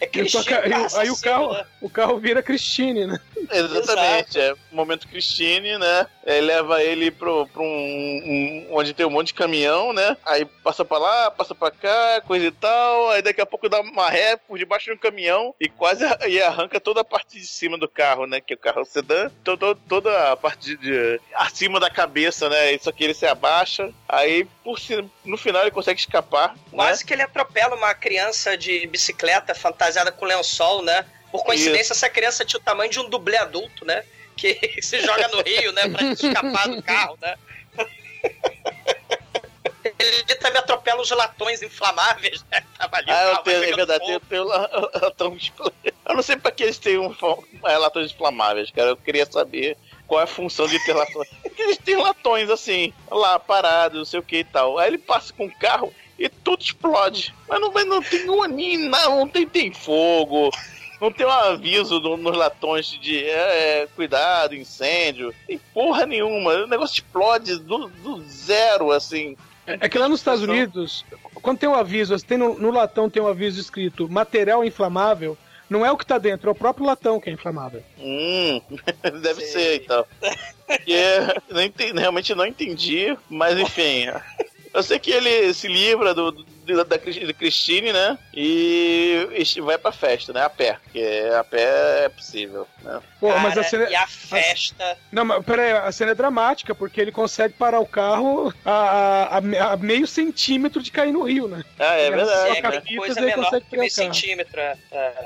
É 0.00 0.06
toca- 0.06 0.60
Cristina 0.60 0.60
aí 0.62 0.82
o- 0.82 0.96
aí 0.98 1.10
o 1.10 1.20
carro, 1.20 1.52
né? 1.52 1.64
o 1.80 1.88
carro 1.90 2.18
vira 2.18 2.42
Christine, 2.42 3.06
né? 3.06 3.18
Exatamente, 3.50 4.38
é 4.38 4.54
momento 4.70 5.08
Christine, 5.08 5.78
né? 5.78 6.06
Aí 6.26 6.40
leva 6.40 6.82
ele 6.82 7.10
pro, 7.10 7.46
pro 7.48 7.62
um, 7.62 7.66
um- 7.66 8.66
onde 8.70 8.94
tem 8.94 9.04
um 9.04 9.10
monte 9.10 9.28
de 9.28 9.34
caminhão, 9.34 9.92
né? 9.92 10.16
Aí 10.24 10.44
passa 10.62 10.84
pra 10.84 10.98
lá, 10.98 11.30
passa 11.30 11.54
pra 11.54 11.70
cá, 11.70 12.22
coisa 12.26 12.46
e 12.46 12.50
tal. 12.50 13.10
Aí 13.10 13.20
daqui 13.22 13.40
a 13.40 13.46
pouco 13.46 13.68
dá 13.68 13.80
uma 13.80 14.08
ré 14.08 14.36
por 14.36 14.58
debaixo 14.58 14.86
de 14.86 14.92
um 14.92 14.96
caminhão 14.98 15.54
e 15.60 15.68
quase 15.68 16.04
e 16.28 16.40
arranca 16.40 16.80
toda 16.80 17.02
a 17.02 17.04
parte 17.04 17.38
de 17.38 17.46
cima 17.46 17.76
do 17.76 17.88
carro, 17.88 18.26
né? 18.26 18.40
Que 18.40 18.54
o 18.54 18.58
carro 18.58 18.80
é 18.80 18.84
sedã, 18.84 19.30
to- 19.44 19.56
to- 19.56 19.74
toda 19.88 20.32
a 20.32 20.36
parte 20.36 20.76
de, 20.76 20.76
de- 20.78 21.20
acima 21.34 21.78
da 21.78 21.90
cabeça, 21.90 22.48
né? 22.48 22.72
Isso 22.72 22.88
aqui 22.88 23.04
ele 23.04 23.14
se 23.14 23.26
abaixa. 23.26 23.90
Aí 24.08 24.46
por 24.62 24.78
no 25.24 25.36
final 25.36 25.62
ele 25.62 25.70
consegue 25.70 26.00
escapar, 26.00 26.54
né? 26.54 26.58
Quase 26.72 27.04
que 27.04 27.12
ele 27.12 27.22
atropela 27.22 27.76
uma 27.76 27.94
criança 27.94 28.56
de 28.56 28.86
bicicleta 28.86 29.54
fantasiada 29.54 30.10
com 30.10 30.24
lençol, 30.24 30.82
né? 30.82 31.04
Por 31.30 31.44
coincidência, 31.44 31.92
essa 31.92 32.08
criança 32.08 32.44
tinha 32.44 32.60
o 32.60 32.62
tamanho 32.62 32.90
de 32.90 32.98
um 33.00 33.08
dublê 33.10 33.36
adulto, 33.36 33.84
né? 33.84 34.04
Que 34.36 34.58
se 34.82 35.00
joga 35.00 35.28
no 35.28 35.42
rio, 35.42 35.72
né? 35.72 35.88
Pra 35.88 36.02
escapar 36.12 36.68
do 36.68 36.82
carro, 36.82 37.18
né? 37.22 37.36
Ele 39.98 40.34
também 40.36 40.58
atropela 40.58 41.02
os 41.02 41.10
latões 41.10 41.62
inflamáveis, 41.62 42.44
né? 42.50 42.62
Tava 42.78 42.96
ali, 42.96 43.10
Ah, 43.10 43.24
eu 43.32 43.36
tenho, 43.38 43.64
é 43.64 43.72
verdade, 43.76 44.10
eu 44.12 44.20
tenho 44.20 44.44
la- 44.44 44.68
latão 45.02 45.36
Eu 46.06 46.14
não 46.14 46.22
sei 46.22 46.36
pra 46.36 46.50
que 46.50 46.62
eles 46.62 46.78
têm 46.78 46.98
um, 46.98 47.14
é, 47.64 47.76
latões 47.76 48.10
inflamáveis, 48.10 48.70
cara. 48.70 48.90
Eu 48.90 48.96
queria 48.96 49.26
saber 49.30 49.76
qual 50.06 50.20
é 50.20 50.24
a 50.24 50.26
função 50.26 50.66
de 50.66 50.82
ter 50.84 50.94
latões. 50.94 51.28
Eles 51.58 51.78
têm 51.78 51.96
latões 51.96 52.50
assim, 52.50 52.92
lá, 53.10 53.38
parados, 53.38 53.98
não 53.98 54.04
sei 54.04 54.20
o 54.20 54.22
que 54.22 54.38
e 54.38 54.44
tal. 54.44 54.78
Aí 54.78 54.88
ele 54.88 54.98
passa 54.98 55.32
com 55.32 55.46
o 55.46 55.58
carro 55.58 55.94
e 56.18 56.28
tudo 56.28 56.62
explode. 56.62 57.34
Mas 57.48 57.60
não, 57.60 57.70
vai- 57.70 57.84
não 57.84 58.02
tem 58.02 58.28
um 58.28 58.42
aninho, 58.42 58.88
não, 58.90 59.20
não 59.20 59.28
tem, 59.28 59.46
tem 59.46 59.72
fogo. 59.72 60.50
Não 61.04 61.12
tem 61.12 61.26
um 61.26 61.30
aviso 61.30 62.00
no- 62.00 62.16
nos 62.16 62.36
latões 62.36 62.86
de 62.86 63.24
é, 63.24 63.82
é, 63.82 63.88
cuidado, 63.94 64.54
incêndio. 64.54 65.34
Tem 65.46 65.58
porra 65.74 66.06
nenhuma. 66.06 66.52
O 66.54 66.66
negócio 66.66 66.94
explode 66.94 67.56
do, 67.58 67.88
do 67.88 68.22
zero, 68.22 68.90
assim. 68.90 69.36
É 69.66 69.88
que 69.88 69.98
lá 69.98 70.08
nos 70.08 70.20
Estados 70.20 70.42
Unidos, 70.42 71.04
quando 71.42 71.58
tem 71.58 71.68
um 71.68 71.74
aviso, 71.74 72.16
tem 72.24 72.36
no, 72.38 72.58
no 72.58 72.70
latão 72.70 73.08
tem 73.10 73.22
um 73.22 73.26
aviso 73.28 73.60
escrito 73.60 74.08
material 74.08 74.64
inflamável, 74.64 75.36
não 75.70 75.84
é 75.84 75.90
o 75.90 75.96
que 75.96 76.04
tá 76.06 76.18
dentro, 76.18 76.48
é 76.48 76.52
o 76.52 76.54
próprio 76.54 76.86
latão 76.86 77.18
que 77.20 77.30
é 77.30 77.32
inflamável. 77.32 77.82
Hum, 77.98 78.60
deve 79.22 79.42
ser 79.42 79.82
então. 79.82 80.04
E 80.86 80.94
é, 80.94 81.36
não 81.50 81.60
entendi- 81.60 81.98
realmente 82.00 82.34
não 82.34 82.46
entendi, 82.46 83.14
mas 83.28 83.58
enfim. 83.58 84.06
Eu 84.72 84.82
sei 84.82 84.98
que 84.98 85.10
ele 85.10 85.52
se 85.52 85.68
livra 85.68 86.14
do- 86.14 86.32
da, 86.64 86.82
da 86.84 86.98
Christine, 86.98 87.92
né? 87.92 88.18
E, 88.32 89.28
e 89.56 89.60
vai 89.60 89.76
pra 89.78 89.92
festa, 89.92 90.32
né? 90.32 90.42
A 90.42 90.50
pé. 90.50 90.78
Porque 90.82 91.02
a 91.38 91.44
pé 91.44 92.04
é 92.04 92.08
possível, 92.08 92.66
né? 92.82 93.00
Pô, 93.20 93.28
Cara, 93.28 93.40
mas 93.40 93.58
a 93.58 93.62
cena. 93.64 93.88
E 93.90 93.94
a 93.94 94.06
festa. 94.06 94.98
Não, 95.12 95.24
mas 95.24 95.44
peraí, 95.44 95.72
a 95.72 95.90
cena 95.92 96.12
é 96.12 96.14
dramática, 96.14 96.74
porque 96.74 97.00
ele 97.00 97.12
consegue 97.12 97.54
parar 97.54 97.80
o 97.80 97.86
carro 97.86 98.52
a, 98.64 98.70
a- 98.72 99.38
a- 99.38 99.72
a 99.72 99.76
meio 99.76 100.06
centímetro 100.06 100.82
de 100.82 100.90
cair 100.90 101.12
no 101.12 101.22
rio, 101.22 101.48
né? 101.48 101.62
Ah, 101.78 101.96
é 101.96 102.06
Ela 102.06 102.16
verdade. 102.16 102.50
É, 102.56 102.60
que 102.60 102.66
a 102.66 102.80
fita, 102.82 102.96
coisa 102.96 103.20
menor 103.20 103.60
que 103.60 103.76
meio 103.76 103.90
centímetro. 103.90 104.60
é. 104.60 104.76
É. 104.92 105.24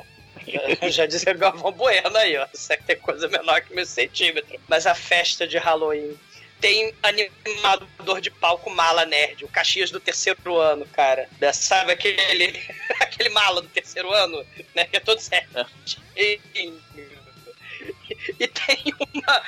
Já 0.89 1.05
dizia 1.05 1.33
o 1.35 1.39
Galvão 1.39 1.73
Bueno 1.73 2.17
aí, 2.17 2.37
ó. 2.39 2.47
Isso 2.55 2.73
aqui 2.73 2.83
tem 2.85 2.97
coisa 2.97 3.29
menor 3.29 3.61
que 3.61 3.75
meio 3.75 3.87
centímetro. 3.87 4.59
Mas 4.67 4.87
a 4.87 4.95
festa 4.95 5.47
de 5.47 5.59
Halloween 5.59 6.15
tem 6.61 6.93
animador 7.03 8.21
de 8.21 8.31
palco 8.31 8.71
mala 8.71 9.05
nerd, 9.05 9.45
o 9.45 9.49
Caxias 9.49 9.91
do 9.91 10.01
terceiro 10.01 10.59
ano, 10.59 10.87
cara. 10.87 11.29
Sabe 11.53 11.93
aquele, 11.93 12.61
aquele 13.01 13.29
mala 13.31 13.63
do 13.63 13.69
terceiro 13.69 14.13
ano, 14.13 14.45
né? 14.75 14.85
Que 14.85 14.97
é 14.97 15.01
todo 15.01 15.21
certo. 15.21 15.67
E, 16.17 16.41
e 18.39 18.47
tem 18.49 18.95
uma, 19.15 19.43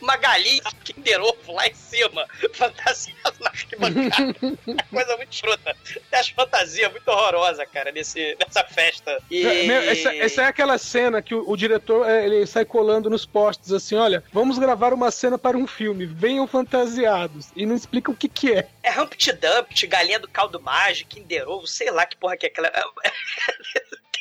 uma 0.00 0.16
galinha 0.16 0.62
Kinder 0.84 1.20
Ovo 1.20 1.52
lá 1.52 1.66
em 1.66 1.74
cima, 1.74 2.26
fantasiada 2.52 3.34
na 3.40 3.50
arquibancada. 3.50 4.34
É 4.66 4.82
coisa 4.94 5.16
muito 5.16 5.32
escrota. 5.32 5.76
Tem 6.10 6.20
as 6.20 6.28
fantasias 6.28 6.90
muito 6.90 7.08
horrorosas, 7.08 7.66
cara, 7.72 7.92
nesse, 7.92 8.36
nessa 8.38 8.64
festa. 8.64 9.22
E... 9.30 9.44
É, 9.44 9.66
meu, 9.66 9.82
essa, 9.82 10.14
essa 10.14 10.42
é 10.42 10.46
aquela 10.46 10.78
cena 10.78 11.22
que 11.22 11.34
o, 11.34 11.48
o 11.48 11.56
diretor 11.56 12.08
é, 12.08 12.24
ele 12.24 12.46
sai 12.46 12.64
colando 12.64 13.10
nos 13.10 13.26
postes 13.26 13.72
assim: 13.72 13.96
olha, 13.96 14.22
vamos 14.32 14.58
gravar 14.58 14.92
uma 14.92 15.10
cena 15.10 15.38
para 15.38 15.56
um 15.56 15.66
filme, 15.66 16.06
venham 16.06 16.46
fantasiados. 16.46 17.48
E 17.54 17.66
não 17.66 17.74
explica 17.74 18.10
o 18.10 18.16
que, 18.16 18.28
que 18.28 18.52
é. 18.52 18.68
É 18.82 19.00
Humpty 19.00 19.32
Dumpty, 19.32 19.86
galinha 19.86 20.18
do 20.18 20.28
caldo 20.28 20.60
mágico, 20.60 21.10
Kinder 21.10 21.48
Ovo, 21.48 21.66
sei 21.66 21.90
lá 21.90 22.06
que 22.06 22.16
porra 22.16 22.36
que 22.36 22.46
é 22.46 22.48
aquela. 22.48 22.72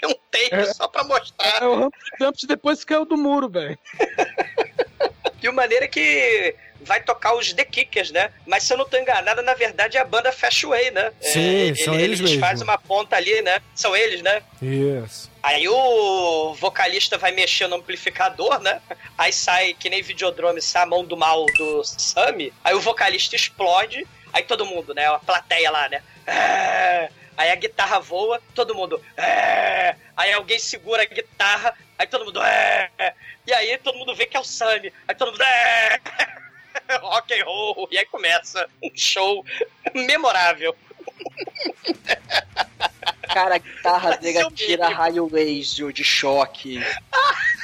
Tem 0.03 0.09
um 0.11 0.15
take 0.31 0.55
É. 0.55 0.73
só 0.73 0.87
pra 0.87 1.03
mostrar. 1.03 1.61
É 1.63 1.65
o 1.65 1.85
Humpty 1.85 1.99
Dumpty 2.19 2.47
depois 2.47 2.79
que 2.79 2.87
caiu 2.87 3.05
do 3.05 3.15
muro, 3.17 3.49
velho. 3.49 3.77
De 5.39 5.49
uma 5.49 5.55
maneira 5.61 5.87
que 5.89 6.55
vai 6.81 7.01
tocar 7.03 7.33
os 7.35 7.51
The 7.53 7.65
Kickers, 7.65 8.11
né? 8.11 8.31
Mas 8.45 8.63
se 8.63 8.73
eu 8.73 8.77
não 8.77 8.85
tô 8.87 8.97
enganada, 8.97 9.41
na 9.41 9.53
verdade 9.53 9.97
é 9.97 9.99
a 10.01 10.05
banda 10.05 10.31
Fastway, 10.31 10.89
né? 10.91 11.11
Sim, 11.21 11.71
É, 11.71 11.75
são 11.75 11.93
eles 11.95 12.19
Eles 12.19 12.21
mesmo. 12.21 12.39
fazem 12.39 12.63
uma 12.63 12.77
ponta 12.77 13.15
ali, 13.17 13.41
né? 13.41 13.61
São 13.75 13.95
eles, 13.95 14.21
né? 14.21 14.41
Isso. 14.61 15.29
Aí 15.41 15.67
o 15.67 16.53
vocalista 16.55 17.17
vai 17.17 17.31
mexer 17.33 17.67
no 17.67 17.75
amplificador, 17.75 18.59
né? 18.61 18.81
Aí 19.17 19.33
sai, 19.33 19.73
que 19.73 19.89
nem 19.89 20.01
Videodrome, 20.01 20.61
sai 20.61 20.83
a 20.83 20.85
mão 20.85 21.03
do 21.03 21.17
mal 21.17 21.45
do 21.57 21.83
Sammy. 21.83 22.53
Aí 22.63 22.73
o 22.73 22.79
vocalista 22.81 23.35
explode. 23.35 24.05
Aí 24.31 24.43
todo 24.43 24.65
mundo, 24.65 24.93
né? 24.93 25.05
A 25.07 25.19
plateia 25.19 25.69
lá, 25.71 25.89
né? 25.89 26.01
É. 26.25 27.09
Aí 27.37 27.51
a 27.51 27.55
guitarra 27.55 27.99
voa, 27.99 28.41
todo 28.53 28.75
mundo. 28.75 29.01
É. 29.17 29.95
Aí 30.15 30.31
alguém 30.33 30.59
segura 30.59 31.03
a 31.03 31.05
guitarra, 31.05 31.73
aí 31.97 32.07
todo 32.07 32.25
mundo. 32.25 32.41
É. 32.43 33.13
E 33.45 33.53
aí 33.53 33.77
todo 33.77 33.97
mundo 33.97 34.15
vê 34.15 34.25
que 34.25 34.37
é 34.37 34.39
o 34.39 34.43
Sammy. 34.43 34.93
Aí 35.07 35.15
todo 35.15 35.31
mundo. 35.31 35.43
É. 35.43 35.99
Rock 37.01 37.33
and 37.33 37.45
roll. 37.45 37.87
E 37.91 37.97
aí 37.97 38.05
começa 38.05 38.67
um 38.81 38.91
show 38.95 39.45
memorável. 39.93 40.75
Cara, 43.33 43.55
a 43.55 43.57
guitarra 43.57 44.17
dele 44.17 44.51
tira 44.51 44.89
raio 44.89 45.29
laser 45.31 45.91
de 45.91 46.03
choque. 46.03 46.79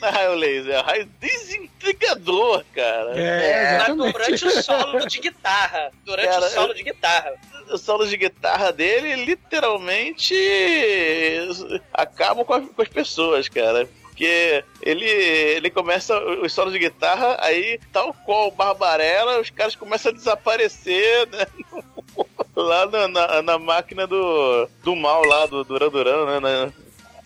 Não 0.00 0.08
é 0.08 0.10
raio 0.10 0.34
laser, 0.34 0.74
é 0.74 0.80
raio 0.80 1.06
desintegrante. 1.20 1.66
amplificador, 1.76 2.64
cara. 2.74 3.12
É, 3.18 3.76
exatamente. 3.76 4.12
durante 4.12 4.44
o 4.46 4.62
solo 4.62 5.06
de 5.06 5.18
guitarra. 5.20 5.90
Durante 6.04 6.28
Cara, 6.28 6.46
o 6.46 6.48
solo 6.50 6.74
de 6.74 6.82
guitarra. 6.82 7.34
Os 7.70 7.80
solos 7.80 8.10
de 8.10 8.16
guitarra 8.16 8.72
dele 8.72 9.24
literalmente 9.24 10.34
acabam 11.92 12.44
com, 12.44 12.54
a- 12.54 12.60
com 12.60 12.82
as 12.82 12.88
pessoas, 12.88 13.48
cara. 13.48 13.88
Porque 14.02 14.64
ele, 14.80 15.04
ele 15.04 15.70
começa 15.70 16.18
os 16.18 16.52
solos 16.52 16.72
de 16.72 16.78
guitarra, 16.78 17.36
aí, 17.40 17.78
tal 17.92 18.14
qual 18.24 18.48
o 18.48 18.50
Barbarella, 18.50 19.40
os 19.40 19.50
caras 19.50 19.76
começam 19.76 20.10
a 20.10 20.14
desaparecer, 20.14 21.28
né? 21.28 21.46
lá 22.56 22.86
na, 22.86 23.08
na, 23.08 23.42
na 23.42 23.58
máquina 23.58 24.06
do, 24.06 24.66
do 24.82 24.96
mal, 24.96 25.22
lá 25.24 25.44
do 25.46 25.62
Duran 25.64 25.90
Duran, 25.90 26.40
né? 26.40 26.72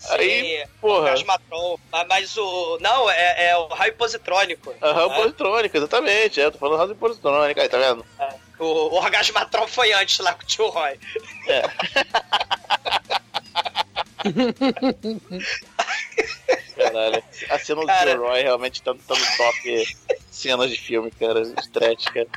Aí, 0.09 0.65
porra. 0.79 1.09
Orgasmatron. 1.09 1.77
Mas, 1.91 2.07
mas 2.07 2.37
o. 2.37 2.77
Não, 2.81 3.09
é, 3.09 3.49
é 3.49 3.57
o 3.57 3.67
raio 3.67 3.93
positrônico. 3.95 4.73
Aham, 4.81 5.07
né? 5.09 5.15
positrônica, 5.15 5.77
exatamente. 5.77 6.41
É, 6.41 6.49
tô 6.49 6.57
falando 6.57 6.79
rádio 6.79 6.95
positrônica, 6.95 7.61
aí, 7.61 7.69
tá 7.69 7.77
vendo? 7.77 8.05
O, 8.59 8.65
o 8.65 8.95
Orgasmatron 8.95 9.67
foi 9.67 9.93
antes 9.93 10.17
lá 10.19 10.33
com 10.33 10.43
o 10.43 10.45
tio 10.45 10.69
Roy. 10.69 10.99
Caralho. 16.75 17.23
A 17.49 17.59
cena 17.59 17.81
do 17.81 17.87
Cara. 17.87 18.17
Roy 18.17 18.41
realmente 18.41 18.81
tá, 18.81 18.93
tá 18.93 19.15
no 19.15 19.37
top 19.37 19.97
cenas 20.29 20.69
de 20.69 20.77
filme, 20.79 21.11
cara. 21.11 21.41
Stretch, 21.41 22.05
cara. 22.05 22.27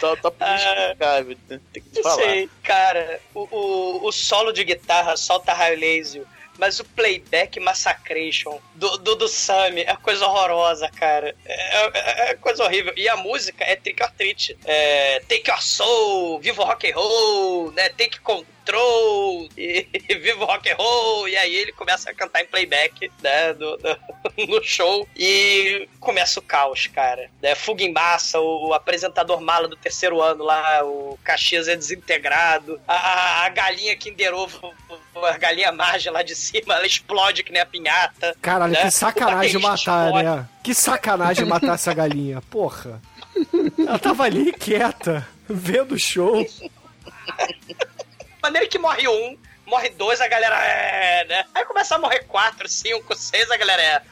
Top, 0.00 0.20
top 0.20 0.36
Ah. 0.40 0.94
cara, 0.98 1.24
tem 1.24 1.60
que 1.72 1.90
te 1.90 2.02
falar. 2.02 2.22
sei, 2.22 2.50
cara. 2.62 3.20
O, 3.34 3.40
o, 3.50 4.08
o 4.08 4.12
solo 4.12 4.52
de 4.52 4.64
guitarra 4.64 5.16
solta 5.16 5.52
raio 5.52 5.78
laser. 5.78 6.24
Mas 6.60 6.78
o 6.78 6.84
playback 6.84 7.58
Massacration 7.58 8.60
do, 8.74 8.98
do, 8.98 9.14
do 9.16 9.26
Sammy 9.28 9.80
é 9.80 9.96
coisa 9.96 10.26
horrorosa, 10.26 10.88
cara. 10.90 11.34
É, 11.44 11.86
é- 11.86 12.30
é 12.30 12.34
coisa 12.34 12.62
horrível. 12.64 12.92
E 12.96 13.08
a 13.08 13.16
música 13.16 13.64
é 13.64 13.74
Trick 13.76 14.02
or 14.02 14.10
Treat. 14.12 14.56
É, 14.66 15.20
Take 15.20 15.50
Your 15.50 15.62
Soul, 15.62 16.38
Viva 16.40 16.62
o 16.62 16.66
Rock 16.66 16.90
and 16.90 16.94
Roll, 16.94 17.72
né? 17.72 17.88
Take 17.88 18.20
Control, 18.60 19.48
e, 19.56 19.86
e 20.08 20.14
Viva 20.16 20.44
o 20.44 20.46
Rock 20.46 20.70
and 20.70 20.76
Roll. 20.76 21.28
E 21.28 21.36
aí 21.36 21.54
ele 21.54 21.72
começa 21.72 22.10
a 22.10 22.14
cantar 22.14 22.42
em 22.42 22.46
playback, 22.46 23.10
né? 23.22 23.52
do- 23.54 23.76
do- 23.78 23.98
no 24.46 24.62
show. 24.62 25.08
E 25.16 25.88
começa 25.98 26.38
o 26.38 26.42
caos, 26.42 26.86
cara. 26.86 27.30
Né? 27.42 27.54
Fuga 27.54 27.82
em 27.82 27.92
massa, 27.92 28.38
o, 28.38 28.68
o 28.68 28.74
apresentador 28.74 29.40
mala 29.40 29.66
do 29.66 29.76
terceiro 29.76 30.20
ano 30.22 30.44
lá, 30.44 30.84
o 30.84 31.18
Caxias 31.24 31.68
é 31.68 31.76
desintegrado. 31.76 32.80
A, 32.86 33.44
a, 33.44 33.48
galinha 33.48 33.96
Kinder 33.96 34.34
Ovo, 34.34 34.72
a 35.16 35.38
galinha 35.38 35.72
margem 35.72 36.12
lá 36.12 36.22
de 36.22 36.36
cima, 36.36 36.74
ela 36.74 36.86
explode 36.86 37.42
que 37.42 37.52
nem 37.52 37.62
a 37.62 37.66
pinhata. 37.66 38.36
Caralho, 38.40 38.72
né? 38.72 38.82
que 38.82 38.90
sacanagem 38.90 39.60
matar, 39.60 40.06
explode. 40.06 40.24
né? 40.24 40.48
Que 40.62 40.74
sacanagem 40.74 41.46
matar 41.46 41.74
essa 41.74 41.92
galinha, 41.94 42.40
porra. 42.42 43.00
Ela 43.78 43.98
tava 43.98 44.24
ali 44.24 44.52
quieta, 44.52 45.26
vendo 45.48 45.94
o 45.94 45.98
show. 45.98 46.46
Maneira 48.42 48.66
que 48.66 48.78
morre 48.78 49.06
um, 49.08 49.36
morre 49.66 49.90
dois, 49.90 50.20
a 50.20 50.28
galera 50.28 50.56
é, 50.56 51.24
né? 51.26 51.44
Aí 51.54 51.64
começa 51.64 51.94
a 51.94 51.98
morrer 51.98 52.24
quatro, 52.24 52.68
cinco, 52.68 53.14
seis, 53.14 53.50
a 53.50 53.56
galera 53.56 53.82
é. 53.82 54.02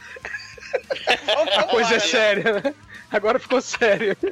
A 1.58 1.62
coisa 1.64 1.94
é 1.94 1.98
séria, 1.98 2.60
né? 2.60 2.74
Agora 3.10 3.38
ficou 3.38 3.60
sério. 3.62 4.16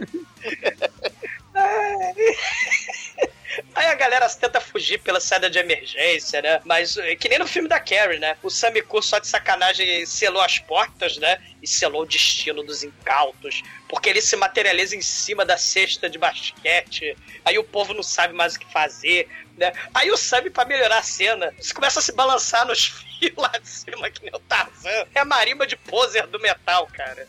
Aí 3.74 3.86
a 3.86 3.94
galera 3.94 4.28
tenta 4.28 4.60
fugir 4.60 4.98
pela 5.00 5.20
saída 5.20 5.48
de 5.48 5.58
emergência, 5.58 6.42
né? 6.42 6.60
Mas 6.64 6.96
é 6.96 7.14
que 7.16 7.28
nem 7.28 7.38
no 7.38 7.46
filme 7.46 7.68
da 7.68 7.80
Carrie, 7.80 8.18
né? 8.18 8.36
O 8.42 8.50
Samiku 8.50 9.02
só 9.02 9.18
de 9.18 9.26
sacanagem 9.26 10.04
selou 10.06 10.42
as 10.42 10.58
portas, 10.58 11.16
né? 11.16 11.40
E 11.62 11.66
selou 11.66 12.02
o 12.02 12.06
destino 12.06 12.62
dos 12.62 12.82
incautos. 12.82 13.62
Porque 13.88 14.08
ele 14.08 14.20
se 14.20 14.36
materializa 14.36 14.96
em 14.96 15.02
cima 15.02 15.44
da 15.44 15.56
cesta 15.56 16.08
de 16.08 16.18
basquete. 16.18 17.16
Aí 17.44 17.58
o 17.58 17.64
povo 17.64 17.94
não 17.94 18.02
sabe 18.02 18.34
mais 18.34 18.54
o 18.54 18.58
que 18.60 18.72
fazer, 18.72 19.28
né? 19.56 19.72
Aí 19.94 20.10
o 20.10 20.16
Sammy, 20.16 20.50
pra 20.50 20.64
melhorar 20.64 20.98
a 20.98 21.02
cena, 21.02 21.54
começa 21.74 22.00
a 22.00 22.02
se 22.02 22.12
balançar 22.12 22.66
nos 22.66 22.86
fios 23.18 23.36
lá 23.36 23.52
de 23.60 23.68
cima, 23.68 24.10
que 24.10 24.22
nem 24.22 24.34
o 24.34 24.38
Tarzan. 24.40 25.06
É 25.14 25.20
a 25.20 25.24
marimba 25.24 25.66
de 25.66 25.76
poser 25.76 26.26
do 26.26 26.40
metal, 26.40 26.86
cara. 26.92 27.26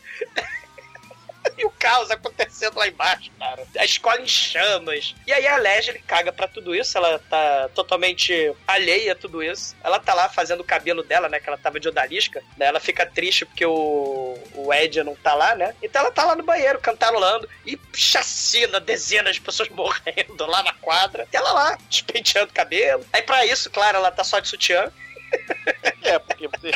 E 1.56 1.64
o 1.64 1.70
caos 1.70 2.10
acontecendo 2.10 2.76
lá 2.76 2.88
embaixo, 2.88 3.30
cara. 3.38 3.66
A 3.78 3.84
escola 3.84 4.20
em 4.20 4.26
chamas. 4.26 5.14
E 5.26 5.32
aí 5.32 5.46
a 5.46 5.56
Leslie 5.56 6.00
caga 6.00 6.32
pra 6.32 6.48
tudo 6.48 6.74
isso. 6.74 6.96
Ela 6.96 7.18
tá 7.18 7.68
totalmente 7.74 8.52
alheia 8.66 9.12
a 9.12 9.16
tudo 9.16 9.42
isso. 9.42 9.76
Ela 9.82 9.98
tá 9.98 10.14
lá 10.14 10.28
fazendo 10.28 10.60
o 10.60 10.64
cabelo 10.64 11.02
dela, 11.02 11.28
né? 11.28 11.40
Que 11.40 11.48
ela 11.48 11.58
tava 11.58 11.80
de 11.80 11.88
odalisca. 11.88 12.42
Né? 12.56 12.66
Ela 12.66 12.80
fica 12.80 13.06
triste 13.06 13.44
porque 13.44 13.64
o, 13.64 14.38
o 14.54 14.72
Ed 14.72 15.02
não 15.02 15.14
tá 15.16 15.34
lá, 15.34 15.54
né? 15.54 15.74
Então 15.82 16.02
ela 16.02 16.10
tá 16.10 16.24
lá 16.24 16.36
no 16.36 16.42
banheiro 16.42 16.78
cantarolando 16.78 17.48
e 17.66 17.78
chacina 17.94 18.80
dezenas 18.80 19.36
de 19.36 19.40
pessoas 19.40 19.68
morrendo 19.70 20.46
lá 20.46 20.62
na 20.62 20.72
quadra. 20.74 21.26
E 21.32 21.36
ela 21.36 21.52
lá, 21.52 21.78
despenteando 21.88 22.50
o 22.50 22.54
cabelo. 22.54 23.04
Aí 23.12 23.22
pra 23.22 23.44
isso, 23.46 23.70
claro, 23.70 23.98
ela 23.98 24.10
tá 24.10 24.24
só 24.24 24.38
de 24.40 24.48
sutiã. 24.48 24.90
É, 26.02 26.18
porque 26.18 26.48
você, 26.48 26.70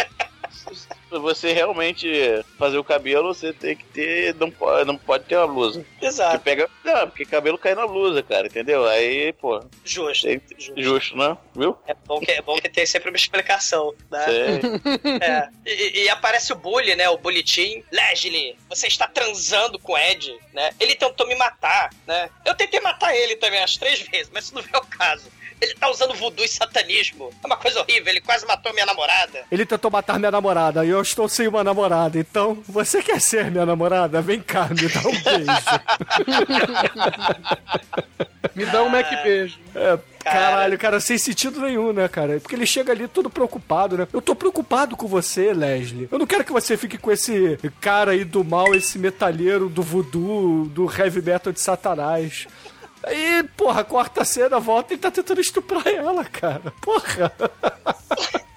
você 1.20 1.52
realmente 1.52 2.08
fazer 2.58 2.78
o 2.78 2.84
cabelo, 2.84 3.34
você 3.34 3.52
tem 3.52 3.76
que 3.76 3.84
ter. 3.84 4.34
Não 4.34 4.50
pode, 4.50 4.84
não 4.86 4.96
pode 4.96 5.24
ter 5.24 5.36
uma 5.36 5.46
blusa. 5.46 5.84
Exato. 6.00 6.38
pega. 6.40 6.68
Não, 6.84 7.08
porque 7.08 7.24
cabelo 7.24 7.58
cai 7.58 7.74
na 7.74 7.86
blusa, 7.86 8.22
cara, 8.22 8.46
entendeu? 8.46 8.86
Aí, 8.86 9.32
pô, 9.34 9.62
Justo. 9.84 10.28
Justo. 10.28 10.72
justo, 10.76 11.16
né? 11.16 11.36
Viu? 11.54 11.76
É 11.86 11.94
bom 11.94 12.20
que, 12.20 12.30
é 12.30 12.42
bom 12.42 12.56
que 12.56 12.68
tem 12.68 12.86
sempre 12.86 13.10
uma 13.10 13.16
explicação, 13.16 13.94
né? 14.10 14.26
É. 15.22 15.48
E, 15.66 16.04
e 16.04 16.08
aparece 16.08 16.52
o 16.52 16.56
Bully, 16.56 16.94
né? 16.96 17.08
O 17.08 17.18
Bulletin. 17.18 17.84
Leslie, 17.90 18.56
você 18.68 18.86
está 18.86 19.06
transando 19.06 19.78
com 19.78 19.92
o 19.92 19.98
Ed, 19.98 20.34
né? 20.52 20.70
Ele 20.80 20.94
tentou 20.94 21.26
me 21.26 21.34
matar, 21.34 21.90
né? 22.06 22.30
Eu 22.44 22.54
tentei 22.54 22.80
matar 22.80 23.14
ele 23.14 23.36
também 23.36 23.60
umas 23.60 23.76
três 23.76 24.00
vezes, 24.00 24.30
mas 24.32 24.44
isso 24.44 24.54
não 24.54 24.62
é 24.62 24.78
o 24.78 24.86
caso. 24.86 25.30
Ele 25.62 25.74
tá 25.74 25.88
usando 25.88 26.12
voodoo 26.14 26.44
e 26.44 26.48
satanismo. 26.48 27.30
É 27.42 27.46
uma 27.46 27.56
coisa 27.56 27.80
horrível, 27.80 28.08
ele 28.08 28.20
quase 28.20 28.44
matou 28.44 28.72
minha 28.72 28.84
namorada. 28.84 29.44
Ele 29.48 29.64
tentou 29.64 29.92
matar 29.92 30.18
minha 30.18 30.32
namorada 30.32 30.84
e 30.84 30.88
eu 30.88 31.00
estou 31.00 31.28
sem 31.28 31.46
uma 31.46 31.62
namorada. 31.62 32.18
Então, 32.18 32.60
você 32.66 33.00
quer 33.00 33.20
ser 33.20 33.48
minha 33.48 33.64
namorada? 33.64 34.20
Vem 34.20 34.40
cá, 34.40 34.68
me 34.68 34.88
dá 34.88 35.00
um 35.08 35.20
beijo. 35.22 35.46
Me 38.54 38.66
dá 38.66 38.82
um 38.82 38.88
Mac 38.88 39.06
beijo. 39.22 39.58
É, 39.74 39.98
caralho, 40.22 40.78
cara, 40.78 41.00
sem 41.00 41.16
sentido 41.16 41.60
nenhum, 41.60 41.92
né, 41.92 42.06
cara? 42.08 42.38
Porque 42.40 42.54
ele 42.54 42.66
chega 42.66 42.92
ali 42.92 43.08
todo 43.08 43.30
preocupado, 43.30 43.96
né? 43.96 44.06
Eu 44.12 44.20
tô 44.20 44.34
preocupado 44.34 44.96
com 44.96 45.06
você, 45.06 45.52
Leslie. 45.52 46.08
Eu 46.10 46.18
não 46.18 46.26
quero 46.26 46.44
que 46.44 46.52
você 46.52 46.76
fique 46.76 46.98
com 46.98 47.10
esse 47.10 47.58
cara 47.80 48.12
aí 48.12 48.24
do 48.24 48.44
mal, 48.44 48.74
esse 48.74 48.98
metalheiro 48.98 49.68
do 49.68 49.82
voodoo, 49.82 50.66
do 50.66 50.84
heavy 50.84 51.22
metal 51.22 51.52
de 51.52 51.60
satanás. 51.60 52.46
Aí, 53.04 53.42
porra, 53.56 53.84
corta 53.84 54.22
a 54.22 54.24
cena, 54.24 54.60
volta 54.60 54.94
e 54.94 54.98
tá 54.98 55.10
tentando 55.10 55.40
estuprar 55.40 55.86
ela, 55.86 56.24
cara. 56.24 56.72
Porra. 56.80 57.32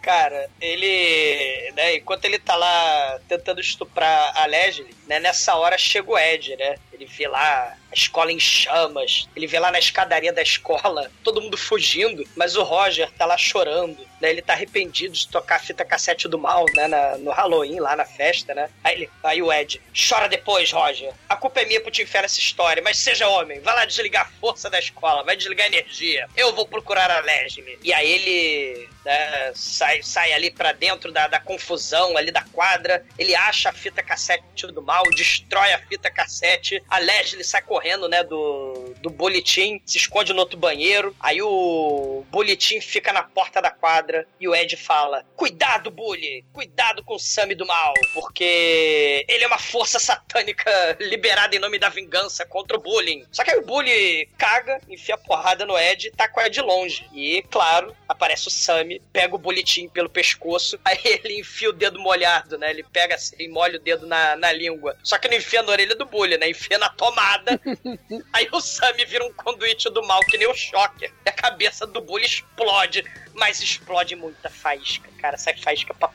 Cara, 0.01 0.49
ele. 0.61 1.71
Né, 1.75 1.95
enquanto 1.95 2.25
ele 2.25 2.37
tá 2.37 2.55
lá 2.55 3.19
tentando 3.27 3.59
estuprar 3.59 4.37
a 4.37 4.45
Leslie, 4.45 4.95
né, 5.07 5.19
nessa 5.19 5.55
hora 5.55 5.79
chega 5.79 6.11
o 6.11 6.17
Ed, 6.17 6.55
né? 6.57 6.75
Ele 6.95 7.05
vê 7.05 7.27
lá 7.27 7.77
a 7.91 7.93
escola 7.93 8.31
em 8.31 8.39
chamas, 8.39 9.27
ele 9.35 9.47
vê 9.47 9.59
lá 9.59 9.71
na 9.71 9.79
escadaria 9.79 10.31
da 10.33 10.41
escola, 10.41 11.11
todo 11.23 11.41
mundo 11.41 11.57
fugindo, 11.57 12.23
mas 12.35 12.55
o 12.55 12.63
Roger 12.63 13.09
tá 13.11 13.25
lá 13.25 13.37
chorando, 13.37 13.97
né? 14.21 14.29
Ele 14.29 14.41
tá 14.41 14.53
arrependido 14.53 15.13
de 15.13 15.27
tocar 15.27 15.57
a 15.57 15.59
fita 15.59 15.85
cassete 15.85 16.27
do 16.27 16.37
mal, 16.39 16.65
né? 16.73 16.87
na- 16.87 17.17
no 17.17 17.31
Halloween, 17.31 17.79
lá 17.79 17.95
na 17.95 18.05
festa, 18.05 18.53
né? 18.53 18.69
Aí, 18.83 18.95
ele, 18.95 19.09
aí 19.23 19.41
o 19.41 19.51
Ed, 19.51 19.81
chora 20.07 20.27
depois, 20.27 20.71
Roger. 20.71 21.13
A 21.29 21.35
culpa 21.35 21.61
é 21.61 21.65
minha 21.65 21.81
por 21.81 21.91
te 21.91 22.01
enfiar 22.01 22.23
essa 22.23 22.39
história, 22.39 22.81
mas 22.83 22.97
seja 22.97 23.27
homem, 23.27 23.59
vai 23.59 23.75
lá 23.75 23.85
desligar 23.85 24.23
a 24.25 24.39
força 24.39 24.69
da 24.69 24.79
escola, 24.79 25.23
vai 25.23 25.35
desligar 25.35 25.65
a 25.65 25.69
energia. 25.69 26.27
Eu 26.35 26.53
vou 26.55 26.67
procurar 26.67 27.09
a 27.11 27.19
Leslie. 27.19 27.77
E 27.83 27.93
aí 27.93 28.09
ele 28.11 28.89
né, 29.05 29.51
sai, 29.53 30.01
sai 30.03 30.33
ali 30.33 30.49
pra 30.51 30.71
dentro 30.71 31.11
da, 31.11 31.27
da 31.27 31.39
confusão 31.39 32.17
ali 32.17 32.31
da 32.31 32.41
quadra, 32.41 33.05
ele 33.17 33.35
acha 33.35 33.69
a 33.69 33.73
fita 33.73 34.01
cassete 34.03 34.43
do 34.67 34.81
mal, 34.81 35.03
destrói 35.15 35.73
a 35.73 35.79
fita 35.79 36.09
cassete, 36.09 36.81
a 36.89 36.99
Leslie 36.99 37.43
sai 37.43 37.61
correndo, 37.61 38.07
né, 38.07 38.23
do, 38.23 38.93
do 39.01 39.09
boletim, 39.09 39.81
se 39.86 39.97
esconde 39.97 40.33
no 40.33 40.39
outro 40.39 40.57
banheiro, 40.57 41.15
aí 41.19 41.41
o 41.41 42.23
boletim 42.29 42.81
fica 42.81 43.11
na 43.11 43.23
porta 43.23 43.61
da 43.61 43.71
quadra 43.71 44.27
e 44.39 44.47
o 44.47 44.55
Ed 44.55 44.75
fala, 44.77 45.25
cuidado, 45.36 45.91
Bully, 45.91 46.45
cuidado 46.53 47.03
com 47.03 47.15
o 47.15 47.19
Sammy 47.19 47.55
do 47.55 47.65
mal, 47.65 47.93
porque 48.13 49.25
ele 49.27 49.43
é 49.43 49.47
uma 49.47 49.57
força 49.57 49.99
satânica 49.99 50.97
liberada 50.99 51.55
em 51.55 51.59
nome 51.59 51.79
da 51.79 51.89
vingança 51.89 52.45
contra 52.45 52.77
o 52.77 52.81
bullying. 52.81 53.25
Só 53.31 53.43
que 53.43 53.51
aí 53.51 53.57
o 53.57 53.65
Bully 53.65 54.27
caga, 54.38 54.79
enfia 54.89 55.15
a 55.15 55.17
porrada 55.17 55.65
no 55.65 55.77
Ed 55.77 56.07
e 56.07 56.11
tá 56.11 56.27
com 56.27 56.39
o 56.39 56.43
Ed 56.43 56.61
longe. 56.61 57.07
E, 57.13 57.43
claro, 57.49 57.95
aparece 58.07 58.47
o 58.47 58.51
Sammy, 58.51 59.01
pega 59.11 59.36
o 59.36 59.39
boletim 59.39 59.89
pelo 59.89 60.09
pescoço, 60.09 60.79
aí 60.83 60.99
ele 61.23 61.39
enfia 61.39 61.69
o 61.69 61.73
dedo 61.73 61.99
molhado, 61.99 62.57
né? 62.57 62.69
Ele 62.69 62.83
pega 62.83 63.15
assim, 63.15 63.47
molha 63.47 63.77
o 63.77 63.81
dedo 63.81 64.05
na, 64.05 64.36
na 64.36 64.51
língua. 64.51 64.97
Só 65.03 65.17
que 65.17 65.27
não 65.27 65.38
enfia 65.38 65.61
na 65.61 65.71
orelha 65.71 65.95
do 65.95 66.05
Bully, 66.05 66.38
né? 66.38 66.49
Enfia 66.49 66.74
na 66.78 66.89
tomada. 66.89 67.59
aí 68.34 68.47
o 68.51 68.59
Sammy 68.59 69.05
vira 69.05 69.26
um 69.26 69.34
conduíte 69.34 69.89
do 69.89 70.05
mal, 70.05 70.19
que 70.21 70.38
nem 70.38 70.47
o 70.47 70.53
Shocker. 70.53 71.11
E 71.26 71.30
a 71.30 71.34
cabeça 71.34 71.86
do 71.86 72.01
Bully 72.01 72.26
explode. 72.26 73.03
Mas 73.34 73.61
explode 73.61 74.15
muita 74.15 74.49
faísca, 74.49 75.09
cara. 75.19 75.38
Sai 75.38 75.55
faísca 75.57 75.93
pra, 75.93 76.09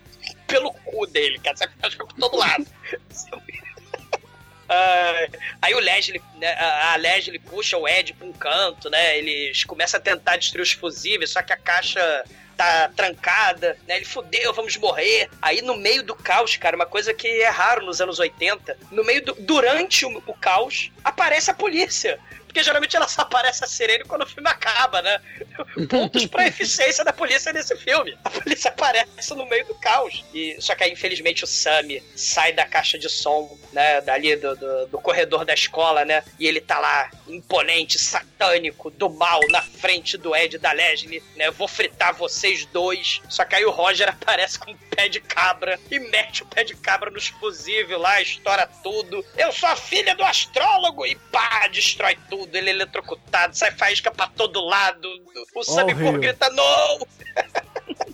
pelo 0.46 0.72
cu 0.72 1.06
dele, 1.06 1.38
cara. 1.38 1.56
Sai 1.56 1.68
faísca 1.80 2.06
por 2.06 2.14
todo 2.14 2.36
lado. 2.36 2.66
Ah, 4.72 5.26
aí 5.62 5.74
o 5.74 5.80
Leslie, 5.80 6.22
né, 6.36 6.52
a 6.52 6.92
a 6.92 6.96
Leslie 6.96 7.40
puxa 7.40 7.76
o 7.76 7.88
Ed 7.88 8.14
pra 8.14 8.24
um 8.24 8.32
canto, 8.32 8.88
né? 8.88 9.18
Eles 9.18 9.64
começam 9.64 9.98
a 9.98 10.00
tentar 10.00 10.36
destruir 10.36 10.62
os 10.62 10.70
fusíveis, 10.70 11.30
só 11.32 11.42
que 11.42 11.52
a 11.52 11.56
caixa 11.56 12.24
tá 12.60 12.90
trancada, 12.94 13.78
né? 13.88 13.96
Ele 13.96 14.04
fudeu, 14.04 14.52
vamos 14.52 14.76
morrer. 14.76 15.30
Aí 15.40 15.62
no 15.62 15.78
meio 15.78 16.02
do 16.02 16.14
caos, 16.14 16.58
cara, 16.58 16.76
uma 16.76 16.84
coisa 16.84 17.14
que 17.14 17.26
é 17.26 17.48
raro 17.48 17.86
nos 17.86 18.02
anos 18.02 18.18
80, 18.18 18.76
no 18.90 19.02
meio 19.02 19.24
do, 19.24 19.34
durante 19.38 20.04
o, 20.04 20.22
o 20.26 20.34
caos, 20.34 20.92
aparece 21.02 21.50
a 21.50 21.54
polícia. 21.54 22.20
Porque 22.50 22.64
geralmente 22.64 22.96
ela 22.96 23.06
só 23.06 23.22
aparece 23.22 23.62
a 23.62 23.66
sirene 23.68 24.02
quando 24.02 24.22
o 24.22 24.26
filme 24.26 24.48
acaba, 24.48 25.00
né? 25.00 25.20
Pontos 25.88 26.26
pra 26.26 26.48
eficiência 26.48 27.04
da 27.04 27.12
polícia 27.12 27.52
nesse 27.52 27.76
filme. 27.76 28.18
A 28.24 28.28
polícia 28.30 28.70
aparece 28.70 29.32
no 29.36 29.46
meio 29.46 29.64
do 29.66 29.74
caos. 29.76 30.24
E, 30.34 30.56
só 30.58 30.74
que 30.74 30.82
aí, 30.82 30.90
infelizmente, 30.90 31.44
o 31.44 31.46
Sammy 31.46 32.02
sai 32.16 32.52
da 32.52 32.66
caixa 32.66 32.98
de 32.98 33.08
som, 33.08 33.56
né? 33.72 34.00
Dali 34.00 34.34
do, 34.34 34.56
do, 34.56 34.86
do 34.88 34.98
corredor 34.98 35.44
da 35.44 35.54
escola, 35.54 36.04
né? 36.04 36.24
E 36.40 36.46
ele 36.48 36.60
tá 36.60 36.80
lá, 36.80 37.08
imponente, 37.28 38.00
satânico, 38.00 38.90
do 38.90 39.08
mal, 39.08 39.38
na 39.48 39.62
frente 39.62 40.18
do 40.18 40.34
Ed 40.34 40.58
da 40.58 40.72
Leslie, 40.72 41.22
né? 41.36 41.52
Vou 41.52 41.68
fritar 41.68 42.16
vocês 42.50 42.66
dois. 42.66 43.22
Só 43.28 43.44
que 43.44 43.54
aí 43.54 43.64
o 43.64 43.70
Roger 43.70 44.08
aparece 44.08 44.58
com 44.58 44.72
um 44.72 44.76
pé 44.76 45.08
de 45.08 45.20
cabra 45.20 45.78
e 45.90 45.98
mete 45.98 46.42
o 46.42 46.46
pé 46.46 46.64
de 46.64 46.74
cabra 46.74 47.10
nos 47.10 47.28
fusíveis 47.28 48.00
lá, 48.00 48.20
estoura 48.20 48.68
tudo. 48.82 49.24
Eu 49.36 49.52
sou 49.52 49.68
a 49.68 49.76
filha 49.76 50.14
do 50.14 50.24
astrólogo! 50.24 51.06
E 51.06 51.14
pá, 51.14 51.68
destrói 51.68 52.18
tudo. 52.28 52.54
Ele 52.54 52.70
é 52.70 52.72
eletrocutado, 52.72 53.56
sai 53.56 53.70
faísca 53.72 54.10
pra 54.10 54.26
todo 54.28 54.60
lado. 54.60 55.08
O 55.54 55.62
Sammy 55.62 55.92
Horrível. 55.92 56.12
Cor 56.12 56.20
grita, 56.20 56.50
não! 56.50 57.06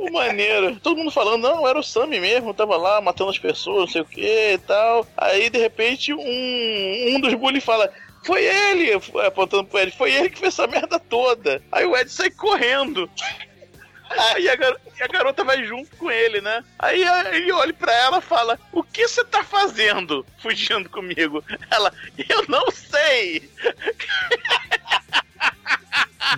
O 0.00 0.10
maneiro. 0.12 0.80
Todo 0.80 0.96
mundo 0.96 1.10
falando, 1.10 1.42
não, 1.42 1.68
era 1.68 1.78
o 1.78 1.82
Sammy 1.82 2.18
mesmo, 2.20 2.54
tava 2.54 2.76
lá 2.76 3.00
matando 3.02 3.30
as 3.30 3.38
pessoas, 3.38 3.80
não 3.80 3.86
sei 3.88 4.00
o 4.00 4.06
que 4.06 4.52
e 4.54 4.58
tal. 4.58 5.06
Aí, 5.14 5.50
de 5.50 5.58
repente, 5.58 6.12
um, 6.14 7.14
um 7.14 7.20
dos 7.20 7.34
bullies 7.34 7.62
fala. 7.62 7.92
Foi 8.22 8.44
ele, 8.44 8.92
apontando 9.26 9.64
pro 9.64 9.78
Ed, 9.80 9.96
foi 9.96 10.12
ele 10.12 10.28
que 10.30 10.38
fez 10.38 10.52
essa 10.54 10.66
merda 10.66 10.98
toda. 10.98 11.62
Aí 11.72 11.86
o 11.86 11.96
Ed 11.96 12.10
sai 12.10 12.30
correndo. 12.30 13.10
Aí 14.10 14.48
a, 14.48 14.56
gar- 14.56 14.76
a 15.00 15.06
garota 15.06 15.44
vai 15.44 15.64
junto 15.64 15.96
com 15.96 16.10
ele, 16.10 16.40
né? 16.40 16.64
Aí 16.78 17.02
ele 17.32 17.50
olha 17.52 17.72
pra 17.72 17.92
ela 17.94 18.18
e 18.18 18.22
fala: 18.22 18.58
O 18.72 18.82
que 18.82 19.06
você 19.06 19.24
tá 19.24 19.42
fazendo 19.44 20.26
fugindo 20.42 20.88
comigo? 20.90 21.42
Ela, 21.70 21.92
eu 22.28 22.44
não 22.48 22.70
sei. 22.70 23.48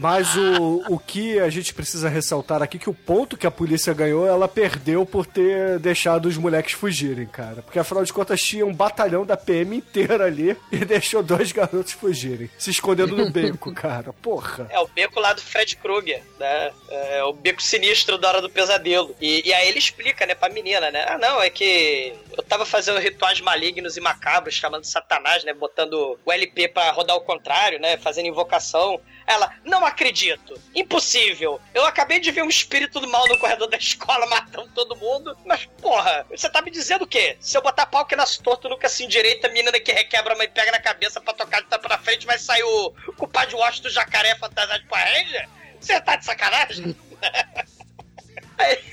Mas 0.01 0.35
o, 0.37 0.85
o 0.89 0.99
que 0.99 1.39
a 1.39 1.51
gente 1.51 1.74
precisa 1.74 2.09
ressaltar 2.09 2.62
aqui 2.62 2.76
é 2.76 2.80
que 2.80 2.91
o 2.91 2.95
ponto 2.95 3.37
que 3.37 3.47
a 3.47 3.51
polícia 3.51 3.93
ganhou, 3.93 4.26
ela 4.26 4.49
perdeu 4.49 5.05
por 5.05 5.26
ter 5.26 5.78
deixado 5.78 6.26
os 6.26 6.37
moleques 6.37 6.72
fugirem, 6.72 7.26
cara. 7.26 7.62
Porque 7.62 7.78
afinal 7.78 8.05
de 8.05 8.12
contas 8.12 8.41
tinha 8.41 8.64
um 8.64 8.72
batalhão 8.72 9.26
da 9.26 9.37
PM 9.37 9.76
inteira 9.76 10.24
ali 10.24 10.57
e 10.70 10.78
deixou 10.85 11.22
dois 11.22 11.53
garotos 11.53 11.93
fugirem, 11.93 12.51
se 12.59 12.70
escondendo 12.70 13.16
no 13.16 13.30
beco, 13.30 13.72
cara. 13.74 14.12
Porra. 14.12 14.66
É 14.70 14.78
o 14.80 14.87
beco 14.87 15.20
lá 15.20 15.33
do 15.33 15.41
Fred 15.41 15.76
Krueger, 15.76 16.22
né? 16.39 16.72
É 16.91 17.24
o 17.24 17.33
beco 17.33 17.62
sinistro 17.62 18.16
da 18.16 18.28
hora 18.28 18.41
do 18.41 18.51
pesadelo. 18.51 19.14
E, 19.20 19.47
e 19.47 19.53
aí 19.53 19.68
ele 19.68 19.78
explica, 19.78 20.26
né, 20.26 20.35
pra 20.35 20.49
menina, 20.49 20.91
né? 20.91 21.05
Ah, 21.09 21.18
não, 21.18 21.43
é 21.43 21.51
que 21.51 22.14
eu 22.37 22.43
tava 22.43 22.64
fazendo 22.64 22.99
rituais 22.99 23.41
malignos 23.41 23.97
e 23.97 24.01
macabros, 24.01 24.55
chamando 24.55 24.85
Satanás, 24.85 25.45
né? 25.45 25.53
Botando 25.53 26.18
o 26.24 26.33
LP 26.33 26.68
pra 26.68 26.91
rodar 26.93 27.14
ao 27.14 27.22
contrário, 27.22 27.78
né? 27.78 27.97
Fazendo 27.99 28.26
invocação. 28.26 29.01
Ela, 29.27 29.55
não 29.64 29.85
acredito. 29.85 30.61
Impossível. 30.75 31.61
Eu 31.73 31.85
acabei 31.87 32.20
de 32.20 32.31
ver 32.31 32.43
um 32.43 32.49
espírito 32.49 33.01
do 33.01 33.09
mal 33.09 33.27
no 33.29 33.39
corredor 33.39 33.68
da 33.68 33.77
escola 33.77 34.27
matando 34.31 34.68
todo 34.75 34.97
mundo. 34.97 35.37
Mas, 35.45 35.66
porra, 35.81 36.27
você 36.31 36.49
tá 36.49 36.61
me 36.62 36.70
dizendo 36.70 37.03
o 37.03 37.07
quê? 37.07 37.37
Se 37.41 37.57
eu 37.57 37.62
botar 37.62 37.87
pau 37.87 38.05
que 38.05 38.16
nasce 38.16 38.43
torto, 38.43 38.68
nunca 38.68 38.89
se 38.89 39.05
endireita, 39.05 39.49
a 39.49 39.51
menina 39.53 39.79
que 39.81 39.93
requebra, 39.93 40.35
mas 40.37 40.51
pega 40.51 40.73
na 40.73 40.81
cabeça 40.81 41.20
pra 41.20 41.35
tocar 41.35 41.61
de 41.62 41.68
tá 41.68 41.79
pra 41.79 41.99
frente, 41.99 42.27
vai 42.27 42.39
sair 42.39 42.62
o, 42.62 42.95
o 43.09 43.12
compadre 43.12 43.55
Washington 43.55 43.89
do 43.89 43.95
jacaré 43.95 44.35
fantasma 44.37 44.79
de 44.79 44.87
Power? 44.87 45.49
Você 45.81 46.01
tá 46.01 46.16
de 46.16 46.25
sacanagem? 46.25 46.97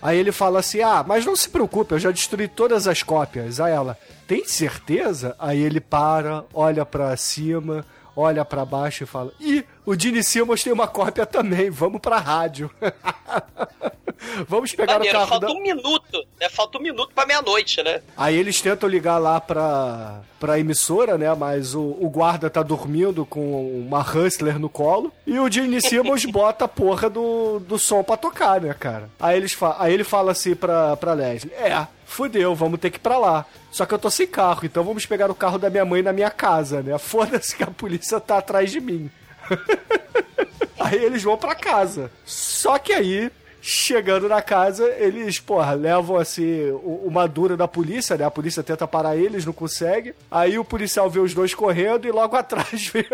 Aí 0.00 0.16
ele 0.16 0.32
fala 0.32 0.60
assim: 0.60 0.80
Ah, 0.80 1.04
mas 1.06 1.24
não 1.26 1.34
se 1.34 1.48
preocupe, 1.48 1.94
eu 1.94 1.98
já 1.98 2.10
destruí 2.10 2.48
todas 2.48 2.86
as 2.86 3.02
cópias. 3.02 3.60
Aí 3.60 3.72
ela, 3.72 3.98
tem 4.26 4.44
certeza? 4.44 5.34
Aí 5.38 5.60
ele 5.60 5.80
para, 5.80 6.44
olha 6.54 6.86
pra 6.86 7.16
cima, 7.16 7.84
olha 8.18 8.44
pra 8.44 8.64
baixo 8.64 9.04
e 9.04 9.06
fala: 9.06 9.32
Ih, 9.38 9.64
o 9.86 9.98
Gene 9.98 10.24
Simmons 10.24 10.62
tem 10.62 10.72
uma 10.72 10.88
cópia 10.88 11.24
também, 11.24 11.70
vamos 11.70 12.00
pra 12.00 12.18
rádio. 12.18 12.68
vamos 14.48 14.72
pegar 14.72 14.94
Maneiro, 14.94 15.16
o 15.16 15.20
carro 15.20 15.30
falta 15.30 15.46
da... 15.46 15.52
um 15.52 15.62
minuto, 15.62 16.26
né? 16.40 16.48
Falta 16.48 16.78
um 16.78 16.82
minuto 16.82 17.12
pra 17.14 17.24
meia-noite, 17.24 17.82
né? 17.82 18.02
Aí 18.16 18.36
eles 18.36 18.60
tentam 18.60 18.88
ligar 18.88 19.18
lá 19.18 19.40
pra, 19.40 20.22
pra 20.40 20.58
emissora, 20.58 21.16
né? 21.16 21.32
Mas 21.34 21.74
o, 21.76 21.96
o 22.00 22.10
guarda 22.10 22.50
tá 22.50 22.62
dormindo 22.62 23.24
com 23.24 23.80
uma 23.80 24.00
Hustler 24.00 24.58
no 24.58 24.68
colo. 24.68 25.12
E 25.24 25.38
o 25.38 25.50
Gene 25.50 25.80
Simmons 25.80 26.24
bota 26.30 26.64
a 26.64 26.68
porra 26.68 27.08
do, 27.08 27.60
do 27.60 27.78
som 27.78 28.02
pra 28.02 28.16
tocar, 28.16 28.60
né, 28.60 28.74
cara? 28.74 29.08
Aí, 29.20 29.36
eles 29.36 29.52
fa 29.52 29.76
aí 29.78 29.94
ele 29.94 30.04
fala 30.04 30.32
assim 30.32 30.56
pra, 30.56 30.96
pra 30.96 31.12
Leslie: 31.12 31.52
É, 31.54 31.86
fudeu, 32.08 32.54
vamos 32.54 32.80
ter 32.80 32.90
que 32.90 32.96
ir 32.96 33.00
pra 33.00 33.18
lá. 33.18 33.46
Só 33.70 33.84
que 33.86 33.94
eu 33.94 33.98
tô 33.98 34.10
sem 34.10 34.26
carro, 34.26 34.64
então 34.64 34.82
vamos 34.82 35.06
pegar 35.06 35.30
o 35.30 35.34
carro 35.34 35.58
da 35.58 35.70
minha 35.70 35.84
mãe 35.84 36.02
na 36.02 36.12
minha 36.12 36.30
casa, 36.30 36.82
né? 36.82 36.96
Foda-se 36.98 37.54
que 37.54 37.62
a 37.62 37.68
polícia 37.68 38.18
tá 38.18 38.38
atrás 38.38 38.72
de 38.72 38.80
mim. 38.80 39.10
Aí 40.80 41.04
eles 41.04 41.22
vão 41.22 41.36
pra 41.36 41.54
casa. 41.54 42.10
Só 42.24 42.78
que 42.78 42.92
aí, 42.92 43.30
chegando 43.68 44.30
na 44.30 44.40
casa, 44.40 44.88
eles, 44.98 45.38
porra, 45.38 45.74
levam 45.74 46.16
assim 46.16 46.70
uma 47.04 47.28
dura 47.28 47.54
da 47.54 47.68
polícia, 47.68 48.16
né? 48.16 48.24
A 48.24 48.30
polícia 48.30 48.62
tenta 48.62 48.88
parar 48.88 49.14
eles, 49.14 49.44
não 49.44 49.52
consegue. 49.52 50.14
Aí 50.30 50.58
o 50.58 50.64
policial 50.64 51.10
vê 51.10 51.20
os 51.20 51.34
dois 51.34 51.54
correndo 51.54 52.08
e 52.08 52.10
logo 52.10 52.34
atrás 52.34 52.86
vê 52.86 53.06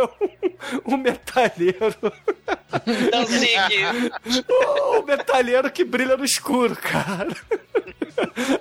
um, 0.86 0.94
um 0.94 0.96
metalheiro. 0.96 1.96
Danzig. 3.10 4.12
o, 4.48 5.00
o 5.00 5.04
metalheiro 5.04 5.68
que 5.72 5.82
brilha 5.84 6.16
no 6.16 6.24
escuro, 6.24 6.76
cara. 6.76 7.34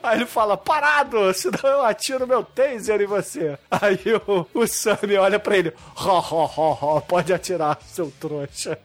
Aí 0.01 0.17
ele 0.17 0.25
fala, 0.25 0.57
parado, 0.57 1.31
senão 1.35 1.59
eu 1.63 1.85
atiro 1.85 2.25
meu 2.25 2.43
taser 2.43 3.01
em 3.01 3.05
você. 3.05 3.55
Aí 3.69 3.99
o, 4.27 4.47
o 4.51 4.65
Sammy 4.65 5.15
olha 5.15 5.39
pra 5.39 5.55
ele, 5.55 5.71
ho, 5.95 6.09
ho, 6.09 6.45
ho, 6.45 6.71
ho, 6.71 7.01
pode 7.01 7.31
atirar, 7.31 7.77
seu 7.85 8.11
trouxa. 8.19 8.79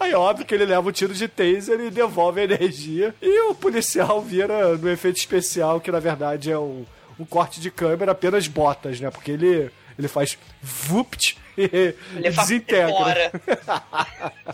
Aí 0.00 0.14
óbvio 0.14 0.46
que 0.46 0.54
ele 0.54 0.64
leva 0.64 0.88
um 0.88 0.92
tiro 0.92 1.12
de 1.14 1.28
taser 1.28 1.78
e 1.78 1.90
devolve 1.90 2.40
a 2.40 2.44
energia. 2.44 3.14
E 3.20 3.40
o 3.50 3.54
policial 3.54 4.20
vira 4.22 4.76
no 4.78 4.90
efeito 4.90 5.18
especial, 5.18 5.78
que 5.80 5.92
na 5.92 6.00
verdade 6.00 6.50
é 6.50 6.58
um, 6.58 6.86
um 7.18 7.24
corte 7.26 7.60
de 7.60 7.70
câmera, 7.70 8.12
apenas 8.12 8.48
botas, 8.48 8.98
né? 8.98 9.10
Porque 9.10 9.30
ele, 9.32 9.70
ele 9.98 10.08
faz 10.08 10.38
vupt 10.62 11.36
e 11.56 11.62
Ele 11.64 12.30
vai 12.30 12.44
desintegra. 12.46 12.88
embora. 12.88 13.32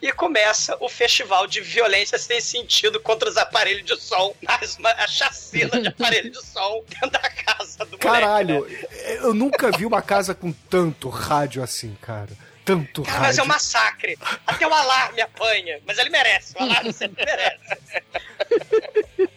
E 0.00 0.12
começa 0.12 0.76
o 0.78 0.88
festival 0.90 1.46
de 1.46 1.60
violência 1.62 2.18
sem 2.18 2.38
sentido 2.38 3.00
contra 3.00 3.30
os 3.30 3.36
aparelhos 3.38 3.82
de 3.84 3.98
som. 4.00 4.34
As- 4.46 4.78
A 4.84 5.06
chacina 5.08 5.80
de 5.80 5.88
aparelho 5.88 6.30
de 6.30 6.44
som 6.44 6.82
dentro 6.86 7.10
da 7.10 7.30
casa 7.30 7.84
do 7.86 7.96
Caralho, 7.96 8.56
moleque, 8.56 8.74
né? 8.82 9.18
eu 9.22 9.32
nunca 9.34 9.70
vi 9.72 9.86
uma 9.86 10.02
casa 10.02 10.34
com 10.34 10.52
tanto 10.52 11.08
rádio 11.08 11.62
assim, 11.62 11.96
cara. 12.02 12.28
Tanto 12.66 13.02
Cara, 13.02 13.20
mas 13.20 13.38
é 13.38 13.40
rádio. 13.40 13.44
um 13.44 13.46
massacre. 13.46 14.18
Até 14.46 14.66
o 14.66 14.74
alarme 14.74 15.20
apanha. 15.22 15.80
Mas 15.86 15.96
ele 15.98 16.10
merece. 16.10 16.52
O 16.58 16.62
alarme 16.62 16.92
sempre 16.92 17.24
merece. 17.24 17.76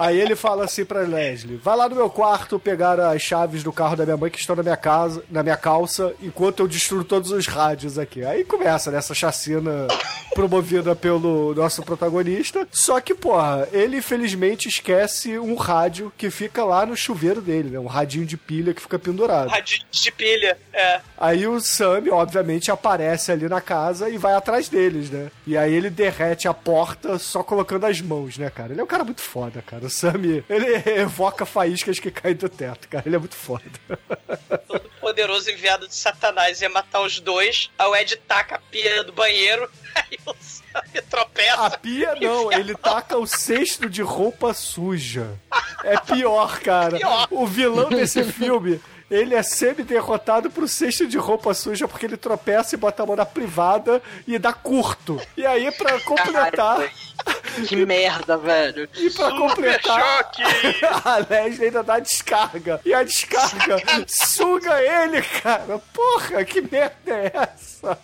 Aí 0.00 0.18
ele 0.18 0.34
fala 0.34 0.64
assim 0.64 0.82
pra 0.82 1.00
Leslie: 1.00 1.60
vai 1.62 1.76
lá 1.76 1.86
no 1.86 1.94
meu 1.94 2.08
quarto 2.08 2.58
pegar 2.58 2.98
as 2.98 3.20
chaves 3.20 3.62
do 3.62 3.70
carro 3.70 3.96
da 3.96 4.06
minha 4.06 4.16
mãe 4.16 4.30
que 4.30 4.38
estão 4.38 4.56
na 4.56 4.62
minha 4.62 4.76
casa, 4.76 5.22
na 5.30 5.42
minha 5.42 5.58
calça, 5.58 6.14
enquanto 6.22 6.60
eu 6.60 6.66
destruo 6.66 7.04
todos 7.04 7.30
os 7.30 7.46
rádios 7.46 7.98
aqui. 7.98 8.24
Aí 8.24 8.42
começa 8.42 8.90
nessa 8.90 9.12
chacina 9.12 9.86
promovida 10.34 10.96
pelo 10.96 11.54
nosso 11.54 11.82
protagonista. 11.82 12.66
Só 12.72 12.98
que, 12.98 13.14
porra, 13.14 13.68
ele 13.72 13.98
infelizmente 13.98 14.68
esquece 14.68 15.38
um 15.38 15.54
rádio 15.54 16.10
que 16.16 16.30
fica 16.30 16.64
lá 16.64 16.86
no 16.86 16.96
chuveiro 16.96 17.42
dele, 17.42 17.68
né? 17.68 17.78
Um 17.78 17.86
radinho 17.86 18.24
de 18.24 18.38
pilha 18.38 18.72
que 18.72 18.80
fica 18.80 18.98
pendurado. 18.98 19.50
Radinho 19.50 19.84
de 19.90 20.12
pilha. 20.12 20.56
É. 20.72 21.00
Aí 21.18 21.46
o 21.46 21.60
Sammy, 21.60 22.08
obviamente, 22.08 22.70
aparece 22.70 23.30
ali 23.30 23.50
na 23.50 23.60
casa 23.60 24.08
e 24.08 24.16
vai 24.16 24.32
atrás 24.32 24.66
deles, 24.66 25.10
né? 25.10 25.30
E 25.46 25.58
aí 25.58 25.74
ele 25.74 25.90
derrete 25.90 26.48
a 26.48 26.54
porta 26.54 27.18
só 27.18 27.42
colocando 27.42 27.84
as 27.84 28.00
mãos, 28.00 28.38
né, 28.38 28.48
cara? 28.48 28.72
Ele 28.72 28.80
é 28.80 28.84
um 28.84 28.86
cara 28.86 29.04
muito 29.04 29.20
foda, 29.20 29.60
cara. 29.60 29.89
O 29.90 29.92
Sammy, 29.92 30.44
ele 30.48 30.72
evoca 31.00 31.44
faíscas 31.44 31.98
que 31.98 32.12
caem 32.12 32.36
do 32.36 32.48
teto, 32.48 32.86
cara. 32.88 33.02
Ele 33.04 33.16
é 33.16 33.18
muito 33.18 33.34
foda. 33.34 33.64
Todo 34.68 34.88
poderoso 35.00 35.50
enviado 35.50 35.88
de 35.88 35.94
Satanás 35.96 36.62
ia 36.62 36.68
matar 36.68 37.00
os 37.00 37.18
dois. 37.18 37.68
Aí 37.76 37.88
o 37.88 37.96
Ed 37.96 38.14
taca 38.18 38.54
a 38.54 38.58
pia 38.60 39.02
do 39.02 39.12
banheiro. 39.12 39.68
Aí 39.96 40.16
o 40.24 40.32
Sammy 40.38 41.02
tropeça. 41.10 41.66
A 41.66 41.70
pia 41.70 42.14
não, 42.20 42.52
ele 42.52 42.76
taca 42.76 43.18
o 43.18 43.26
cesto 43.26 43.90
de 43.90 44.00
roupa 44.00 44.54
suja. 44.54 45.36
É 45.82 45.98
pior, 45.98 46.60
cara. 46.60 46.96
Pior. 46.96 47.26
O 47.28 47.44
vilão 47.44 47.88
desse 47.88 48.22
filme. 48.32 48.80
Ele 49.10 49.34
é 49.34 49.42
semi-derrotado 49.42 50.50
pro 50.50 50.68
cesto 50.68 51.06
de 51.06 51.18
roupa 51.18 51.52
suja 51.52 51.88
porque 51.88 52.06
ele 52.06 52.16
tropeça 52.16 52.74
e 52.74 52.78
bota 52.78 53.02
a 53.02 53.06
mão 53.06 53.16
na 53.16 53.26
privada 53.26 54.00
e 54.26 54.38
dá 54.38 54.52
curto. 54.52 55.20
E 55.36 55.44
aí, 55.44 55.70
pra 55.72 55.98
completar, 56.00 56.88
Que 57.68 57.84
merda, 57.84 58.36
velho. 58.38 58.88
E 58.94 59.10
pra 59.10 59.30
completar, 59.32 60.30
a 61.04 61.16
Leslie 61.28 61.66
ainda 61.66 61.82
dá 61.82 61.98
descarga. 61.98 62.80
E 62.84 62.94
a 62.94 63.02
descarga 63.02 63.82
suga 64.06 64.80
ele, 64.82 65.20
cara. 65.22 65.78
Porra, 65.92 66.44
que 66.44 66.60
merda 66.60 66.94
é 67.06 67.32
essa? 67.34 67.98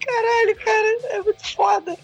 Caralho, 0.00 0.56
cara, 0.64 0.98
é 1.10 1.22
muito 1.22 1.54
foda. 1.54 1.96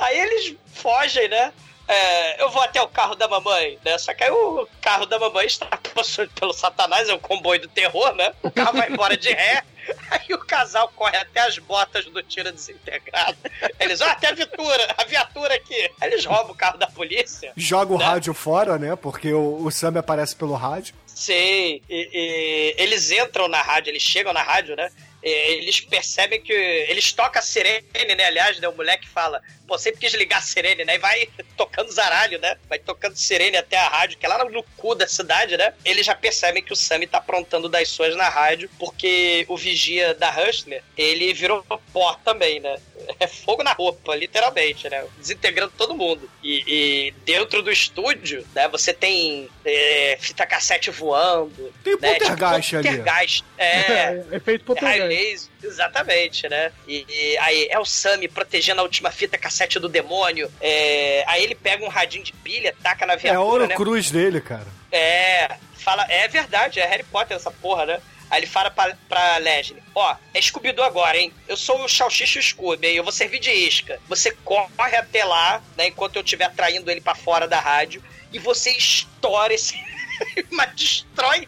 Aí 0.00 0.18
eles 0.18 0.56
fogem, 0.74 1.28
né? 1.28 1.52
É, 1.88 2.42
eu 2.42 2.50
vou 2.50 2.62
até 2.62 2.80
o 2.82 2.88
carro 2.88 3.14
da 3.14 3.28
mamãe, 3.28 3.78
né? 3.84 3.96
Só 3.98 4.12
que 4.12 4.24
aí 4.24 4.30
o 4.30 4.66
carro 4.80 5.06
da 5.06 5.18
mamãe 5.18 5.46
está 5.46 5.66
possuído 5.94 6.32
pelo 6.32 6.52
Satanás, 6.52 7.08
é 7.08 7.14
o 7.14 7.18
comboio 7.18 7.60
do 7.60 7.68
terror, 7.68 8.14
né? 8.14 8.32
O 8.42 8.50
carro 8.50 8.72
vai 8.76 8.90
embora 8.90 9.16
de 9.16 9.32
ré. 9.32 9.62
Aí 10.10 10.34
o 10.34 10.38
casal 10.38 10.90
corre 10.96 11.16
até 11.16 11.38
as 11.42 11.58
botas 11.60 12.04
do 12.06 12.20
tiro 12.20 12.50
desintegrado. 12.50 13.36
Eles, 13.78 14.00
ah, 14.00 14.16
tem 14.16 14.30
a 14.30 14.32
viatura, 14.32 14.94
a 14.98 15.04
viatura 15.04 15.54
aqui. 15.54 15.88
Aí 16.00 16.10
eles 16.10 16.24
roubam 16.24 16.50
o 16.50 16.56
carro 16.56 16.76
da 16.76 16.88
polícia. 16.88 17.52
Joga 17.56 17.94
o 17.94 17.98
Né? 17.98 18.04
rádio 18.04 18.34
fora, 18.34 18.78
né? 18.78 18.96
Porque 18.96 19.32
o, 19.32 19.62
o 19.64 19.70
Sam 19.70 19.96
aparece 19.96 20.34
pelo 20.34 20.54
rádio. 20.54 20.92
Sim, 21.06 21.80
e, 21.88 22.10
e 22.12 22.74
eles 22.82 23.12
entram 23.12 23.46
na 23.46 23.62
rádio, 23.62 23.90
eles 23.90 24.02
chegam 24.02 24.32
na 24.32 24.42
rádio, 24.42 24.74
né? 24.74 24.90
E 25.26 25.58
eles 25.58 25.80
percebem 25.80 26.40
que. 26.40 26.52
Eles 26.52 27.12
tocam 27.12 27.40
a 27.40 27.42
sirene, 27.42 28.14
né? 28.16 28.26
Aliás, 28.26 28.60
né? 28.60 28.68
O 28.68 28.76
moleque 28.76 29.08
fala, 29.08 29.42
pô, 29.66 29.76
sempre 29.76 30.00
quis 30.00 30.14
ligar 30.14 30.38
a 30.38 30.42
sirene, 30.42 30.84
né? 30.84 30.94
E 30.94 30.98
vai 30.98 31.28
tocando 31.56 31.90
zaralho, 31.90 32.38
né? 32.38 32.56
Vai 32.68 32.78
tocando 32.78 33.16
sirene 33.16 33.56
até 33.56 33.76
a 33.76 33.88
rádio, 33.88 34.18
que 34.18 34.24
é 34.24 34.28
lá 34.28 34.44
no 34.44 34.62
cu 34.76 34.94
da 34.94 35.08
cidade, 35.08 35.56
né? 35.56 35.74
Eles 35.84 36.06
já 36.06 36.14
percebem 36.14 36.62
que 36.62 36.72
o 36.72 36.76
Sammy 36.76 37.08
tá 37.08 37.18
aprontando 37.18 37.68
das 37.68 37.88
suas 37.88 38.14
na 38.14 38.28
rádio, 38.28 38.70
porque 38.78 39.44
o 39.48 39.56
vigia 39.56 40.14
da 40.14 40.30
Hustler, 40.30 40.80
ele 40.96 41.32
virou 41.34 41.64
pó 41.92 42.14
também, 42.24 42.60
né? 42.60 42.78
É 43.18 43.26
fogo 43.26 43.62
na 43.62 43.72
roupa, 43.72 44.14
literalmente, 44.14 44.88
né? 44.88 45.04
Desintegrando 45.18 45.72
todo 45.76 45.94
mundo. 45.94 46.28
E, 46.42 46.64
e 46.66 47.10
dentro 47.24 47.62
do 47.62 47.70
estúdio, 47.70 48.46
né? 48.54 48.68
Você 48.68 48.92
tem 48.92 49.48
é, 49.64 50.18
fita 50.20 50.44
cassete 50.44 50.90
voando. 50.90 51.72
Tem 51.82 51.96
né? 51.98 52.18
poltergeist 52.18 52.76
ali. 52.76 52.88
poltergeist. 52.88 53.44
É. 53.56 54.24
Efeito 54.32 54.74
Raio 54.74 55.02
poltergeist. 55.06 55.15
Laser, 55.16 55.50
exatamente, 55.62 56.48
né? 56.48 56.72
E, 56.86 57.06
e 57.08 57.38
aí 57.38 57.68
é 57.70 57.78
o 57.78 57.84
Sammy 57.84 58.28
protegendo 58.28 58.80
a 58.80 58.84
última 58.84 59.10
fita 59.10 59.38
cassete 59.38 59.78
do 59.78 59.88
demônio. 59.88 60.50
É, 60.60 61.24
aí 61.26 61.42
ele 61.42 61.54
pega 61.54 61.84
um 61.84 61.88
radinho 61.88 62.24
de 62.24 62.32
pilha, 62.32 62.74
taca 62.82 63.06
na 63.06 63.14
É 63.14 63.16
a 63.16 63.18
viatura, 63.18 63.44
Ouro 63.44 63.66
né? 63.66 63.74
Cruz 63.74 64.10
dele, 64.10 64.40
cara. 64.40 64.66
É, 64.92 65.56
fala, 65.78 66.06
é 66.08 66.28
verdade, 66.28 66.80
é 66.80 66.86
Harry 66.86 67.04
Potter 67.04 67.36
essa 67.36 67.50
porra, 67.50 67.86
né? 67.86 68.00
Aí 68.28 68.40
ele 68.40 68.46
fala 68.46 68.70
pra, 68.70 68.96
pra 69.08 69.36
Leslie, 69.36 69.80
ó, 69.94 70.16
é 70.34 70.42
Scooby-Doo 70.42 70.84
agora, 70.84 71.16
hein? 71.16 71.32
Eu 71.46 71.56
sou 71.56 71.84
o 71.84 71.88
Salsicha 71.88 72.42
Scooby, 72.42 72.88
hein? 72.88 72.96
eu 72.96 73.04
vou 73.04 73.12
servir 73.12 73.38
de 73.38 73.52
isca. 73.52 74.00
Você 74.08 74.32
corre 74.44 74.96
até 74.96 75.24
lá, 75.24 75.62
né, 75.76 75.86
enquanto 75.86 76.16
eu 76.16 76.22
estiver 76.22 76.52
traindo 76.52 76.90
ele 76.90 77.00
pra 77.00 77.14
fora 77.14 77.46
da 77.46 77.60
rádio, 77.60 78.02
e 78.32 78.38
você 78.38 78.70
estoura 78.70 79.54
esse... 79.54 79.74
mas 80.50 80.74
destrói 80.74 81.46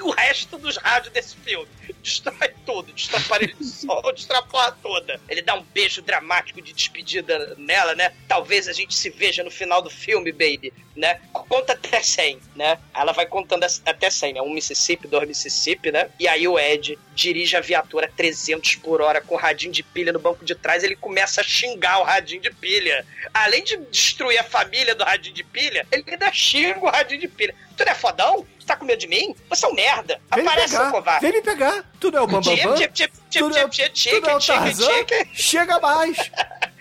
o 0.00 0.10
resto 0.10 0.58
dos 0.58 0.76
rádios 0.76 1.12
desse 1.12 1.36
filme. 1.36 1.68
Destrói 2.02 2.52
tudo, 2.66 2.92
destrói 2.92 3.20
o 3.20 3.24
aparelho 3.24 3.64
som, 3.64 4.02
destrói 4.12 4.40
a 4.40 4.42
porra 4.42 4.72
toda. 4.82 5.20
Ele 5.28 5.42
dá 5.42 5.54
um 5.54 5.62
beijo 5.62 6.02
dramático 6.02 6.60
de 6.60 6.72
despedida 6.72 7.54
nela, 7.56 7.94
né? 7.94 8.12
Talvez 8.28 8.68
a 8.68 8.72
gente 8.72 8.94
se 8.94 9.10
veja 9.10 9.42
no 9.42 9.50
final 9.50 9.80
do 9.82 9.90
filme, 9.90 10.32
baby, 10.32 10.72
né? 10.94 11.20
Conta 11.32 11.72
até 11.72 12.02
100, 12.02 12.40
né? 12.54 12.78
Ela 12.94 13.12
vai 13.12 13.26
contando 13.26 13.64
até 13.84 14.10
100, 14.10 14.34
né? 14.34 14.42
Um 14.42 14.52
Mississippi, 14.52 15.08
dois 15.08 15.26
Mississippi, 15.26 15.90
né? 15.90 16.10
E 16.18 16.28
aí 16.28 16.46
o 16.46 16.58
Ed 16.58 16.98
dirige 17.14 17.56
a 17.56 17.60
viatura 17.60 18.06
a 18.06 18.10
300 18.10 18.76
por 18.76 19.00
hora 19.00 19.20
com 19.20 19.34
o 19.34 19.38
radinho 19.38 19.72
de 19.72 19.82
pilha 19.82 20.12
no 20.12 20.18
banco 20.18 20.44
de 20.44 20.54
trás, 20.54 20.82
ele 20.82 20.96
começa 20.96 21.40
a 21.40 21.44
xingar 21.44 22.00
o 22.00 22.04
radinho 22.04 22.42
de 22.42 22.50
pilha. 22.50 23.06
Além 23.32 23.62
de 23.62 23.76
destruir 23.76 24.38
a 24.38 24.44
família 24.44 24.94
do 24.94 25.04
radinho 25.04 25.34
de 25.34 25.44
pilha, 25.44 25.86
ele 25.90 26.04
ainda 26.06 26.32
xinga 26.32 26.80
o 26.80 26.90
radinho 26.90 27.20
de 27.20 27.28
pilha. 27.28 27.54
Tu 27.76 27.84
não 27.84 27.92
é 27.92 27.94
fodão? 27.94 28.46
Tu 28.64 28.66
tá 28.66 28.76
com 28.76 28.86
medo 28.86 28.98
de 28.98 29.06
mim? 29.06 29.36
Você 29.50 29.66
é 29.66 29.68
um 29.68 29.74
merda. 29.74 30.18
Vem 30.34 30.46
Aparece, 30.46 30.74
seu 30.74 30.90
covarde. 30.90 31.20
vem 31.20 31.32
me 31.34 31.42
pegar. 31.42 31.84
Tu 32.00 32.10
não 32.10 32.20
é 32.20 32.22
o 32.22 32.26
Bambambam? 32.26 32.56
Tu 32.56 33.50
não 33.50 33.56
é, 33.56 33.60
é 33.60 34.36
o 34.36 34.40
Tarzan? 34.40 34.88
Chega 35.34 35.78
mais. 35.80 36.30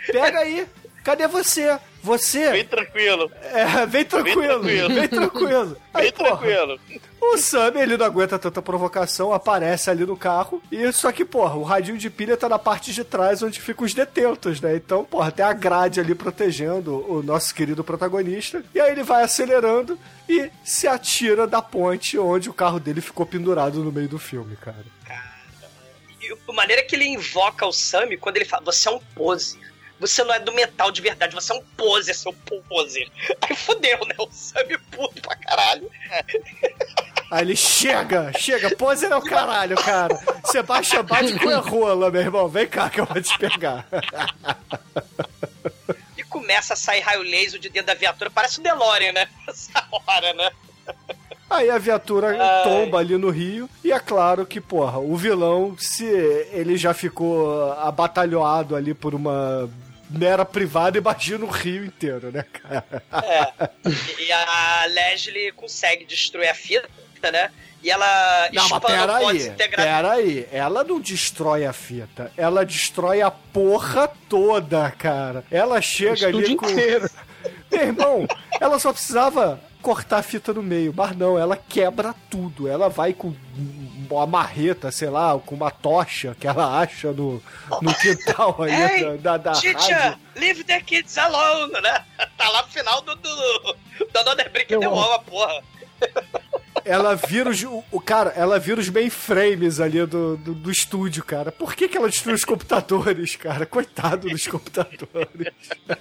Pega 0.08 0.40
aí. 0.40 0.66
Cadê 1.04 1.28
você? 1.28 1.78
Você... 2.04 2.52
Bem 2.52 2.66
tranquilo. 2.66 3.32
É, 3.42 3.86
vem 3.86 4.04
tranquilo, 4.04 4.60
tranquilo. 4.60 4.94
vem 4.94 5.08
tranquilo. 5.08 5.78
Aí, 5.94 6.04
Bem 6.04 6.12
porra, 6.12 6.38
tranquilo. 6.38 6.80
O 7.22 7.38
Sam, 7.38 7.72
ele 7.78 7.96
não 7.96 8.06
aguenta 8.06 8.38
tanta 8.38 8.62
provocação, 8.62 9.32
aparece 9.34 9.90
ali 9.90 10.06
no 10.06 10.18
carro. 10.18 10.62
E 10.70 10.92
só 10.92 11.14
que, 11.14 11.24
porra, 11.24 11.56
o 11.56 11.64
radinho 11.64 11.98
de 11.98 12.10
pilha 12.10 12.36
tá 12.36 12.50
na 12.50 12.60
parte 12.60 12.92
de 12.92 13.06
trás 13.06 13.42
onde 13.42 13.62
ficam 13.62 13.86
os 13.86 13.94
detentos, 13.94 14.60
né? 14.60 14.76
Então, 14.76 15.06
porra, 15.06 15.32
tem 15.32 15.46
a 15.46 15.54
grade 15.54 16.02
ali 16.02 16.14
protegendo 16.14 17.10
o 17.10 17.24
nosso 17.24 17.56
querido 17.56 17.86
protagonista. 17.86 18.62
E 18.76 18.82
aí 18.82 18.92
ele 18.92 19.04
vai 19.04 19.24
acelerando 19.24 19.98
e 20.28 20.52
se 20.62 20.86
atira 20.86 21.48
da 21.48 21.62
ponte 21.62 22.20
onde 22.20 22.50
o 22.50 22.54
carro 22.54 22.82
dele 22.82 23.00
ficou 23.00 23.26
pendurado 23.26 23.82
no 23.82 23.94
meio 23.94 24.10
do 24.10 24.20
filme, 24.20 24.58
cara. 24.58 24.84
E 26.22 26.38
a 26.50 26.54
maneira 26.54 26.84
que 26.84 26.96
ele 26.96 27.06
invoca 27.06 27.66
o 27.66 27.72
Sammy 27.72 28.18
quando 28.18 28.36
ele 28.36 28.46
fala, 28.46 28.66
você 28.66 28.90
é 28.90 28.92
um 28.92 29.00
pose. 29.16 29.58
Você 30.04 30.22
não 30.22 30.34
é 30.34 30.40
do 30.40 30.52
metal 30.52 30.92
de 30.92 31.02
verdade, 31.02 31.34
você 31.34 31.54
é 31.54 31.56
um 31.56 31.64
pose, 31.78 32.14
seu 32.14 32.34
pose. 32.68 33.10
Aí 33.42 33.56
fudeu, 33.56 34.00
né? 34.06 34.14
O 34.18 34.28
Sammy 34.30 34.78
puto 34.92 35.22
pra 35.22 35.34
caralho. 35.34 35.90
Aí 37.32 37.42
ele 37.42 37.56
chega, 37.56 38.34
chega, 38.38 38.76
pose 38.76 39.06
é 39.06 39.16
o 39.16 39.22
caralho, 39.22 39.78
cara. 39.78 40.14
Você 40.44 40.62
baixa, 40.62 41.02
bate 41.02 41.40
com 41.40 41.50
a 41.50 41.60
rola, 41.60 42.12
meu 42.12 42.20
irmão. 42.20 42.50
Vem 42.50 42.68
cá 42.68 42.90
que 42.90 43.00
eu 43.00 43.06
vou 43.06 43.22
te 43.22 43.38
pegar. 43.40 43.88
E 46.18 46.24
começa 46.24 46.74
a 46.74 46.78
sair 46.78 47.00
raio 47.00 47.22
laser 47.22 47.58
de 47.58 47.70
dentro 47.70 47.88
da 47.88 47.94
viatura. 47.94 48.30
Parece 48.30 48.60
o 48.60 48.64
DeLorean, 48.64 49.14
né? 49.14 49.30
Essa 49.48 49.88
hora, 49.90 50.34
né? 50.34 50.52
Aí 51.50 51.70
a 51.70 51.78
viatura 51.78 52.36
Ai. 52.38 52.64
tomba 52.64 53.00
ali 53.00 53.18
no 53.18 53.30
rio. 53.30 53.70
E 53.86 53.92
é 53.94 54.00
claro 54.02 54.46
que, 54.46 54.60
porra, 54.60 55.00
o 55.00 55.16
vilão, 55.16 55.78
se 55.80 56.04
ele 56.52 56.76
já 56.76 56.94
ficou 56.94 57.72
abatalhoado 57.74 58.76
ali 58.76 58.94
por 58.94 59.16
uma 59.16 59.70
mera 60.14 60.46
privada, 60.46 60.98
imagina 60.98 61.44
o 61.44 61.50
rio 61.50 61.84
inteiro, 61.84 62.32
né, 62.32 62.44
cara? 62.44 63.04
É. 63.12 63.70
E 64.20 64.32
a 64.32 64.86
Leslie 64.86 65.52
consegue 65.54 66.06
destruir 66.06 66.50
a 66.50 66.54
fita, 66.54 66.88
né? 67.32 67.50
E 67.84 67.92
ela 67.92 68.50
Não, 68.54 68.64
mas 68.64 68.72
o 68.72 68.80
pó 68.80 68.88
peraí, 68.88 69.38
desintegrado. 69.38 70.08
peraí. 70.08 70.48
Ela 70.54 70.84
não 70.86 71.02
destrói 71.02 71.66
a 71.66 71.74
fita. 71.74 72.32
Ela 72.38 72.66
destrói 72.66 73.22
a 73.22 73.30
porra 73.30 74.08
toda, 74.30 74.90
cara. 74.92 75.44
Ela 75.52 75.82
chega 75.82 76.28
ali 76.28 76.56
com... 76.56 76.70
inteiro. 76.70 77.10
Meu 77.70 77.82
irmão, 77.82 78.28
ela 78.62 78.80
só 78.80 78.94
precisava 78.94 79.60
cortar 79.82 80.20
a 80.20 80.24
fita 80.24 80.54
no 80.54 80.64
meio, 80.64 80.94
mas 80.96 81.16
não, 81.18 81.38
ela 81.38 81.58
quebra 81.58 82.16
tudo. 82.30 82.70
Ela 82.70 82.88
vai 82.88 83.14
com 83.14 83.36
uma 84.10 84.26
marreta, 84.28 84.92
sei 84.92 85.10
lá, 85.10 85.38
com 85.40 85.56
uma 85.56 85.72
tocha 85.72 86.36
que 86.40 86.48
ela 86.48 86.80
acha 86.80 87.12
no, 87.12 87.42
no 87.82 87.94
quintal 87.96 88.58
Hey, 88.66 89.18
da, 89.18 89.38
da, 89.38 89.52
da 89.52 89.60
Teacher, 89.60 89.98
rádio. 89.98 90.20
leave 90.36 90.64
the 90.64 90.82
kids 90.82 91.18
alone, 91.18 91.72
né? 91.82 92.06
Tá 92.38 92.50
lá 92.50 92.64
no 92.64 92.68
final 92.70 93.02
do, 93.02 93.16
do, 93.16 93.30
do 94.12 94.20
Another 94.20 94.50
Brick 94.52 94.68
the 94.68 94.88
Wall, 94.88 95.14
a 95.14 95.20
porra. 95.20 95.64
Ela 96.86 97.16
vira 97.16 97.50
os. 97.50 97.64
O, 97.92 98.00
cara, 98.02 98.34
ela 98.36 98.60
vira 98.60 98.80
os 98.80 98.90
mainframes 98.90 99.80
ali 99.80 100.06
do, 100.06 100.38
do, 100.38 100.54
do 100.54 100.72
estúdio, 100.72 101.24
cara. 101.24 101.52
Por 101.52 101.76
que, 101.76 101.88
que 101.88 101.98
ela 101.98 102.10
destruiu 102.10 102.36
os 102.36 102.44
computadores, 102.44 103.36
cara? 103.36 103.66
Coitado 103.66 104.30
dos 104.30 104.48
computadores. 104.48 105.54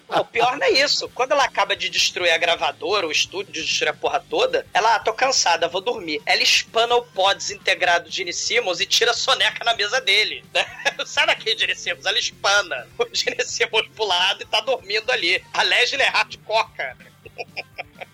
Não, 0.09 0.21
o 0.21 0.25
pior 0.25 0.57
não 0.57 0.67
é 0.67 0.71
isso. 0.71 1.09
Quando 1.11 1.33
ela 1.33 1.45
acaba 1.45 1.77
de 1.77 1.89
destruir 1.89 2.31
a 2.31 2.39
gravadora, 2.39 3.07
o 3.07 3.13
estúdio, 3.13 3.53
de 3.53 3.63
destruir 3.63 3.91
a 3.91 3.95
porra 3.95 4.21
toda, 4.21 4.67
ela, 4.75 4.97
ah, 4.97 4.99
tô 4.99 5.13
cansada, 5.13 5.69
vou 5.69 5.81
dormir. 5.81 6.21
Ela 6.27 6.43
espana 6.43 6.97
o 6.97 7.03
pó 7.03 7.33
desintegrado 7.33 8.09
de 8.09 8.17
Gene 8.17 8.33
Simmons 8.33 8.81
e 8.81 8.87
tira 8.87 9.13
a 9.13 9.15
soneca 9.15 9.65
na 9.65 9.75
mesa 9.75 10.01
dele. 10.01 10.45
Né? 10.53 10.65
Sai 11.07 11.27
daqui, 11.27 11.57
Gene 11.57 11.75
Simmons. 11.75 12.07
Ela 12.07 12.19
espana 12.19 12.87
o 12.99 13.07
Gene 13.13 13.45
Simmons 13.45 13.89
pro 13.95 14.05
lado 14.05 14.43
e 14.43 14.47
tá 14.47 14.61
dormindo 14.61 15.11
ali. 15.11 15.43
A 15.53 15.63
Leslie 15.63 16.03
é 16.03 16.09
hardcore, 16.09 16.71
cara. 16.77 16.97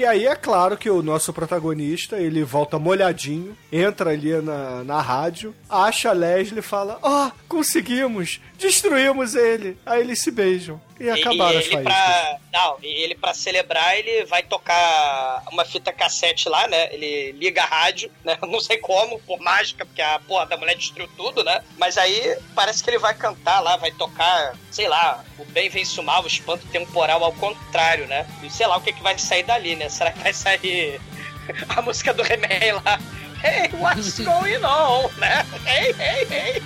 E 0.00 0.06
aí 0.06 0.26
é 0.26 0.34
claro 0.34 0.78
que 0.78 0.88
o 0.88 1.02
nosso 1.02 1.30
protagonista, 1.30 2.16
ele 2.16 2.42
volta 2.42 2.78
molhadinho, 2.78 3.54
entra 3.70 4.12
ali 4.12 4.32
na, 4.40 4.82
na 4.82 4.98
rádio, 4.98 5.54
acha 5.68 6.08
a 6.08 6.14
Leslie 6.14 6.60
e 6.60 6.62
fala: 6.62 6.98
Ó, 7.02 7.30
conseguimos! 7.46 8.40
Destruímos 8.58 9.34
ele! 9.34 9.76
Aí 9.84 10.00
eles 10.00 10.18
se 10.20 10.30
beijam. 10.30 10.80
E 10.98 11.10
acabaram 11.10 11.58
as 11.58 11.66
ele 11.66 11.74
faíscas. 11.74 11.94
pra, 11.94 12.39
Não, 12.52 12.78
e 12.82 12.86
ele 13.04 13.14
pra 13.14 13.32
celebrar, 13.32 13.96
ele 13.96 14.24
vai 14.24 14.42
tocar 14.42 15.44
uma 15.52 15.64
fita 15.64 15.92
cassete 15.92 16.48
lá, 16.48 16.66
né? 16.66 16.92
Ele 16.92 17.30
liga 17.32 17.62
a 17.62 17.66
rádio, 17.66 18.10
né? 18.24 18.36
Não 18.42 18.60
sei 18.60 18.78
como, 18.78 19.20
por 19.20 19.38
mágica, 19.40 19.86
porque 19.86 20.02
a 20.02 20.18
porra 20.20 20.46
da 20.46 20.56
mulher 20.56 20.76
destruiu 20.76 21.08
tudo, 21.16 21.44
né? 21.44 21.62
Mas 21.78 21.96
aí 21.96 22.36
parece 22.54 22.82
que 22.82 22.90
ele 22.90 22.98
vai 22.98 23.14
cantar 23.14 23.60
lá, 23.60 23.76
vai 23.76 23.92
tocar, 23.92 24.56
sei 24.70 24.88
lá, 24.88 25.24
o 25.38 25.44
bem 25.46 25.68
vence 25.68 26.00
o 26.00 26.02
mal, 26.02 26.24
o 26.24 26.26
espanto 26.26 26.66
temporal 26.68 27.22
ao 27.22 27.32
contrário, 27.34 28.08
né? 28.08 28.26
E 28.42 28.50
sei 28.50 28.66
lá 28.66 28.76
o 28.76 28.80
que, 28.80 28.92
que 28.92 29.02
vai 29.02 29.16
sair 29.16 29.44
dali, 29.44 29.76
né? 29.76 29.88
Será 29.88 30.10
que 30.10 30.18
vai 30.18 30.32
sair 30.32 31.00
a 31.68 31.82
música 31.82 32.12
do 32.12 32.22
He-Man 32.22 32.82
lá? 32.84 32.98
Hey, 33.42 33.70
what's 33.78 34.18
going 34.24 34.62
on? 34.64 35.08
Né? 35.18 35.46
Hey, 35.64 35.94
hey, 35.98 36.26
hey. 36.28 36.60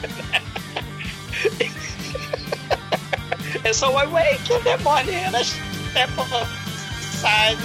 So 3.73 3.95
I 3.95 4.07
wake 4.07 4.51
in 4.51 4.63
the 4.63 4.77
morning 4.85 5.15
and 5.15 5.37
I 5.37 5.43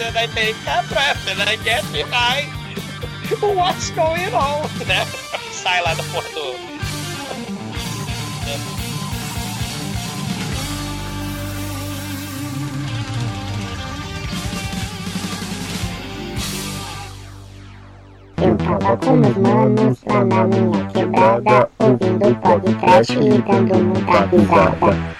and 0.01 0.17
I 0.17 0.27
take 0.27 0.55
a 0.67 0.85
breath 0.87 1.27
and 1.29 1.41
I 1.41 1.55
get 1.63 1.83
behind. 1.91 2.49
What's 3.41 3.91
going 3.91 4.33
on? 4.33 4.69
Né? 4.87 5.05
Sai 5.51 5.81
lá 5.81 5.93
da 5.93 6.03
porra 6.03 6.29
do. 6.29 6.79
Eu 18.41 18.57
tava 18.57 18.97
com 18.97 19.15
meus 19.17 19.37
manos 19.37 19.97
lá 20.05 20.25
na 20.25 20.47
minha 20.47 20.85
quebrada, 20.87 21.69
ouvindo 21.79 22.35
podcast 22.41 23.13
e 23.13 23.41
dando 23.41 23.83
muita 23.83 24.25
risada. 24.27 25.18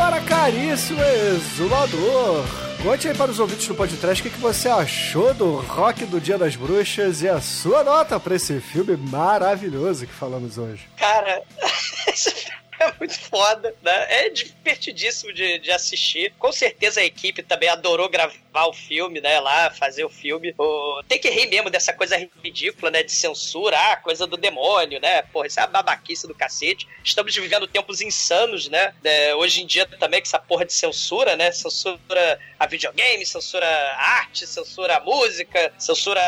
Agora, 0.00 0.20
caríssimo 0.22 0.98
exumador, 1.02 2.42
conte 2.82 3.06
aí 3.06 3.14
para 3.14 3.30
os 3.30 3.38
ouvintes 3.38 3.68
do 3.68 3.74
podcast 3.74 4.22
o 4.22 4.24
que, 4.24 4.34
que 4.34 4.40
você 4.40 4.66
achou 4.66 5.34
do 5.34 5.56
rock 5.56 6.06
do 6.06 6.18
Dia 6.18 6.38
das 6.38 6.56
Bruxas 6.56 7.20
e 7.20 7.28
a 7.28 7.38
sua 7.38 7.84
nota 7.84 8.18
para 8.18 8.34
esse 8.34 8.60
filme 8.60 8.96
maravilhoso 8.96 10.06
que 10.06 10.12
falamos 10.12 10.56
hoje. 10.56 10.88
Cara, 10.96 11.42
é 12.90 12.94
muito 12.98 13.18
foda, 13.20 13.74
né? 13.82 14.06
É 14.08 14.30
divertidíssimo 14.30 15.32
de, 15.32 15.58
de 15.58 15.70
assistir. 15.70 16.32
Com 16.38 16.50
certeza 16.50 17.00
a 17.00 17.04
equipe 17.04 17.42
também 17.42 17.68
adorou 17.68 18.08
gravar 18.08 18.66
o 18.66 18.72
filme, 18.72 19.20
né? 19.20 19.38
Lá, 19.38 19.70
fazer 19.70 20.04
o 20.04 20.08
filme. 20.08 20.54
O... 20.56 21.02
Tem 21.06 21.18
que 21.18 21.28
rir 21.28 21.46
mesmo 21.46 21.68
dessa 21.68 21.92
coisa 21.92 22.16
ridícula, 22.42 22.90
né? 22.90 23.02
De 23.02 23.12
censura, 23.12 23.76
ah, 23.78 23.96
coisa 23.96 24.26
do 24.26 24.36
demônio, 24.36 24.98
né? 24.98 25.22
Porra, 25.22 25.46
isso 25.46 25.60
é 25.60 25.62
a 25.62 25.66
babaquice 25.66 26.26
do 26.26 26.34
cacete. 26.34 26.88
Estamos 27.04 27.34
vivendo 27.34 27.66
tempos 27.66 28.00
insanos, 28.00 28.68
né? 28.68 28.94
É, 29.04 29.34
hoje 29.34 29.62
em 29.62 29.66
dia 29.66 29.86
também, 29.86 30.20
com 30.20 30.26
essa 30.26 30.38
porra 30.38 30.64
de 30.64 30.72
censura, 30.72 31.36
né? 31.36 31.52
Censura 31.52 32.38
a 32.58 32.66
videogame, 32.66 33.26
censura 33.26 33.66
a 33.66 34.10
arte, 34.20 34.46
censura 34.46 34.96
a 34.96 35.00
música, 35.00 35.72
censura 35.78 36.20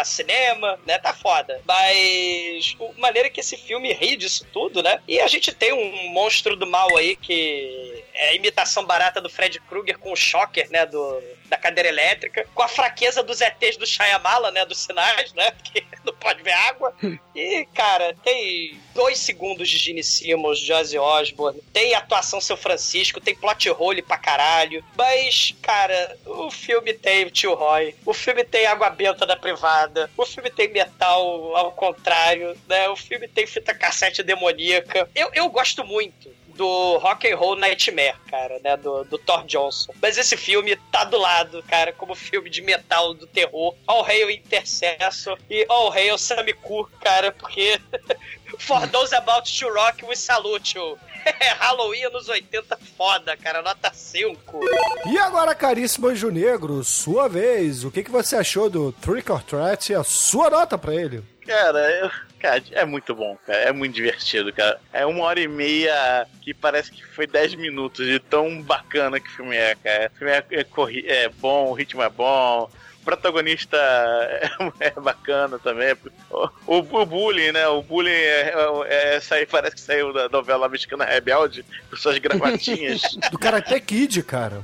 a 0.00 0.04
cinema, 0.04 0.80
né? 0.86 0.98
Tá 0.98 1.12
foda. 1.12 1.60
Mas 1.66 2.76
maneira 2.96 3.28
que 3.28 3.40
esse 3.40 3.56
filme 3.56 3.92
ri 3.92 4.16
disso 4.16 4.46
tudo, 4.52 4.82
né? 4.82 5.00
E 5.06 5.20
a 5.20 5.26
gente 5.26 5.52
tem 5.52 5.72
um 5.72 5.97
monstro 6.10 6.56
do 6.56 6.66
mal 6.66 6.96
aí 6.96 7.16
que 7.16 8.04
é 8.14 8.30
a 8.30 8.34
imitação 8.34 8.84
barata 8.84 9.20
do 9.20 9.30
Fred 9.30 9.60
Krueger 9.60 9.98
com 9.98 10.12
o 10.12 10.16
Shocker, 10.16 10.70
né? 10.70 10.86
Do, 10.86 11.22
da 11.46 11.56
cadeira 11.56 11.88
elétrica, 11.88 12.46
com 12.54 12.62
a 12.62 12.68
fraqueza 12.68 13.22
dos 13.22 13.40
ETs 13.40 13.76
do 13.76 13.86
Shyamala, 13.86 14.50
né? 14.50 14.64
Dos 14.64 14.78
sinais, 14.78 15.32
né? 15.34 15.50
Porque 15.62 15.84
não 16.04 16.14
pode 16.14 16.42
ver 16.42 16.52
água. 16.52 16.94
E, 17.34 17.66
cara, 17.74 18.14
tem 18.22 18.80
dois 18.98 19.20
segundos 19.20 19.68
de 19.68 19.78
Gene 19.78 20.02
Simmons, 20.02 20.58
de 20.58 20.72
Ozzy 20.72 20.98
Osbourne, 20.98 21.62
tem 21.72 21.94
atuação 21.94 22.40
Seu 22.40 22.56
Francisco, 22.56 23.20
tem 23.20 23.32
plot 23.32 23.70
hole 23.70 24.02
pra 24.02 24.18
caralho. 24.18 24.84
Mas, 24.96 25.54
cara, 25.62 26.18
o 26.26 26.50
filme 26.50 26.92
tem 26.92 27.24
o 27.24 27.30
Tio 27.30 27.54
Roy, 27.54 27.94
o 28.04 28.12
filme 28.12 28.42
tem 28.42 28.66
Água 28.66 28.90
Benta 28.90 29.24
da 29.24 29.36
Privada, 29.36 30.10
o 30.16 30.26
filme 30.26 30.50
tem 30.50 30.72
metal 30.72 31.56
ao 31.56 31.70
contrário, 31.70 32.58
né? 32.68 32.88
O 32.88 32.96
filme 32.96 33.28
tem 33.28 33.46
fita 33.46 33.72
cassete 33.72 34.24
demoníaca. 34.24 35.08
Eu, 35.14 35.30
eu 35.32 35.48
gosto 35.48 35.84
muito 35.84 36.36
do 36.58 36.98
Rock 36.98 37.30
and 37.30 37.36
Roll 37.36 37.54
Nightmare, 37.54 38.16
cara, 38.28 38.58
né, 38.58 38.76
do, 38.76 39.04
do 39.04 39.16
Thor 39.16 39.44
Johnson. 39.46 39.92
Mas 40.02 40.18
esse 40.18 40.36
filme 40.36 40.74
tá 40.90 41.04
do 41.04 41.16
lado, 41.16 41.62
cara, 41.68 41.92
como 41.92 42.16
filme 42.16 42.50
de 42.50 42.60
metal 42.60 43.14
do 43.14 43.28
terror. 43.28 43.76
All 43.86 44.04
Hail 44.04 44.28
Intercessor 44.28 45.38
e 45.48 45.64
All 45.68 45.92
Hail 45.92 46.18
Samiku, 46.18 46.90
cara, 47.00 47.30
porque 47.30 47.80
For 48.58 48.86
those 48.88 49.14
about 49.14 49.44
to 49.58 49.68
rock, 49.70 50.02
we 50.06 50.14
salute 50.16 50.74
you. 50.76 50.98
Halloween 51.60 52.06
anos 52.06 52.28
80 52.28 52.76
foda, 52.96 53.36
cara, 53.36 53.62
nota 53.62 53.90
5. 53.92 54.60
E 55.06 55.18
agora, 55.18 55.54
caríssimo 55.54 56.08
Anjo 56.08 56.30
Negro, 56.30 56.82
sua 56.84 57.28
vez. 57.28 57.84
O 57.84 57.90
que, 57.90 58.02
que 58.02 58.10
você 58.10 58.36
achou 58.36 58.68
do 58.68 58.92
Trick 58.92 59.30
or 59.30 59.42
Treat 59.42 59.92
e 59.92 59.94
a 59.94 60.02
sua 60.04 60.50
nota 60.50 60.76
pra 60.78 60.94
ele? 60.94 61.22
Cara, 61.46 61.78
eu, 62.00 62.10
cara, 62.38 62.62
é 62.72 62.84
muito 62.84 63.14
bom, 63.14 63.36
cara. 63.46 63.58
É 63.58 63.72
muito 63.72 63.94
divertido, 63.94 64.52
cara. 64.52 64.80
É 64.92 65.06
uma 65.06 65.24
hora 65.24 65.40
e 65.40 65.48
meia 65.48 66.26
que 66.42 66.52
parece 66.52 66.90
que 66.90 67.04
foi 67.06 67.26
10 67.26 67.54
minutos 67.54 68.06
de 68.06 68.18
tão 68.18 68.60
bacana 68.62 69.18
que 69.20 69.28
o 69.28 69.32
filme 69.36 69.56
é, 69.56 69.74
cara. 69.76 70.10
O 70.14 70.18
filme 70.18 70.32
é, 70.32 70.44
é, 70.50 70.64
corri- 70.64 71.06
é 71.08 71.28
bom, 71.28 71.70
o 71.70 71.72
ritmo 71.74 72.02
é 72.02 72.08
bom. 72.08 72.70
O 73.08 73.10
protagonista 73.10 73.78
é, 73.78 74.50
é 74.88 74.90
bacana 75.00 75.58
também. 75.58 75.96
O, 76.30 76.48
o, 76.66 76.76
o 77.00 77.06
bullying, 77.06 77.52
né? 77.52 77.66
O 77.68 77.80
bullying 77.80 78.10
é, 78.10 78.52
é, 78.86 79.14
é, 79.16 79.20
sai- 79.20 79.46
parece 79.46 79.76
que 79.76 79.80
saiu 79.80 80.12
da 80.12 80.28
novela 80.28 80.68
mexicana 80.68 81.06
Rebelde, 81.06 81.64
com 81.88 81.96
suas 81.96 82.18
gravatinhas. 82.18 83.00
Do 83.32 83.38
Karate 83.38 83.80
Kid, 83.80 84.22
cara. 84.24 84.62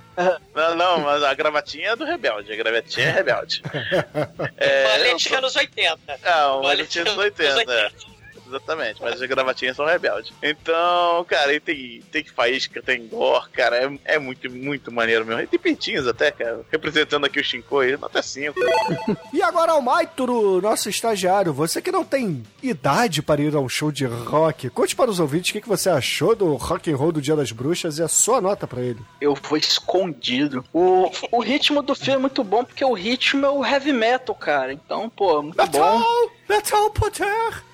não, 0.55 0.75
não, 0.75 1.01
mas 1.01 1.23
a 1.23 1.33
gravatinha 1.33 1.93
é 1.93 1.97
do 1.97 2.05
Rebelde. 2.05 2.53
A 2.53 2.57
gravatinha 2.57 3.07
é 3.07 3.11
Rebelde. 3.13 3.63
É, 4.57 4.85
Valente 4.99 5.35
anos 5.35 5.57
80. 5.57 5.99
Não, 6.23 6.63
mas 6.63 6.69
Valente 6.69 6.89
tinha 7.03 7.11
80, 7.13 7.73
é. 7.73 7.91
Exatamente, 8.47 9.01
mas 9.01 9.21
as 9.21 9.29
gravatinhas 9.29 9.77
são 9.77 9.87
rebeldes. 9.87 10.33
Então, 10.43 11.25
cara, 11.25 11.53
e 11.53 11.61
tem, 11.61 12.03
tem 12.11 12.25
faísca, 12.25 12.83
tem 12.83 13.07
gore, 13.07 13.49
cara, 13.51 13.77
é, 13.77 14.15
é 14.15 14.19
muito, 14.19 14.51
muito 14.51 14.93
maneiro 14.93 15.25
mesmo. 15.25 15.43
E 15.43 15.47
tem 15.47 15.59
pintinhos 15.59 16.07
até, 16.07 16.31
cara, 16.31 16.61
representando 16.71 17.25
aqui 17.25 17.41
o 17.41 17.45
Shinkoi, 17.45 17.97
nota 17.97 18.23
5. 18.23 18.55
E 19.33 19.43
agora, 19.43 19.73
Almaituro, 19.73 20.61
nosso 20.61 20.89
estagiário, 20.89 21.53
você 21.53 21.83
que 21.83 21.91
não 21.91 22.05
tem 22.05 22.43
idade 22.63 23.21
para 23.21 23.41
ir 23.41 23.55
a 23.55 23.61
um 23.61 23.69
show 23.69 23.91
de 23.91 24.05
rock, 24.05 24.71
conte 24.71 24.95
para 24.95 25.11
os 25.11 25.19
ouvintes 25.19 25.51
o 25.51 25.53
que, 25.55 25.61
que 25.61 25.69
você 25.69 25.89
achou 25.91 26.37
do 26.37 26.55
rock 26.55 26.91
and 26.91 26.97
roll 26.97 27.11
do 27.11 27.21
Dia 27.21 27.35
das 27.35 27.51
Bruxas 27.51 27.99
e 27.99 28.03
a 28.03 28.09
sua 28.09 28.41
nota 28.41 28.67
para 28.67 28.81
ele. 28.81 29.01
Eu 29.21 29.35
vou 29.35 29.59
escondido. 29.59 30.65
O, 30.73 31.11
o 31.33 31.41
ritmo 31.41 31.83
do 31.83 31.95
filme 31.95 32.15
é 32.15 32.19
muito 32.19 32.45
bom 32.45 32.65
porque 32.65 32.85
o 32.85 32.93
ritmo 32.93 33.45
é 33.45 33.51
o 33.51 33.65
heavy 33.65 33.93
metal, 33.93 34.35
cara. 34.35 34.73
Então, 34.73 35.09
pô, 35.11 35.43
muito 35.43 35.57
bom. 35.57 35.63
Metal! 35.65 36.31
Metal 36.49 36.91
Potter! 36.91 37.65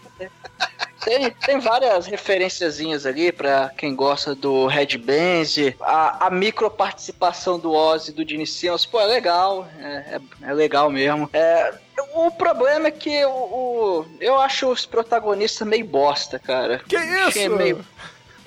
Tem, 1.04 1.30
tem 1.30 1.58
várias 1.58 2.06
referenciazinhas 2.06 3.06
ali 3.06 3.32
pra 3.32 3.70
quem 3.76 3.94
gosta 3.96 4.34
do 4.34 4.66
Red 4.66 4.98
Benz, 4.98 5.56
a, 5.80 6.26
a 6.26 6.30
micro 6.30 6.70
participação 6.70 7.58
do 7.58 7.72
Ozzy 7.72 8.12
do 8.12 8.28
Gene 8.28 8.46
Simmons, 8.46 8.84
pô, 8.84 9.00
é 9.00 9.06
legal, 9.06 9.66
é, 9.78 9.86
é, 9.86 10.20
é 10.50 10.52
legal 10.52 10.90
mesmo. 10.90 11.28
É, 11.32 11.72
o 12.14 12.30
problema 12.30 12.88
é 12.88 12.90
que 12.90 13.24
o, 13.24 13.30
o- 13.30 14.06
eu 14.20 14.38
acho 14.38 14.68
os 14.68 14.84
protagonistas 14.84 15.66
meio 15.66 15.86
bosta, 15.86 16.38
cara. 16.38 16.80
Que 16.86 16.96
isso? 16.98 17.50
meio, 17.56 17.82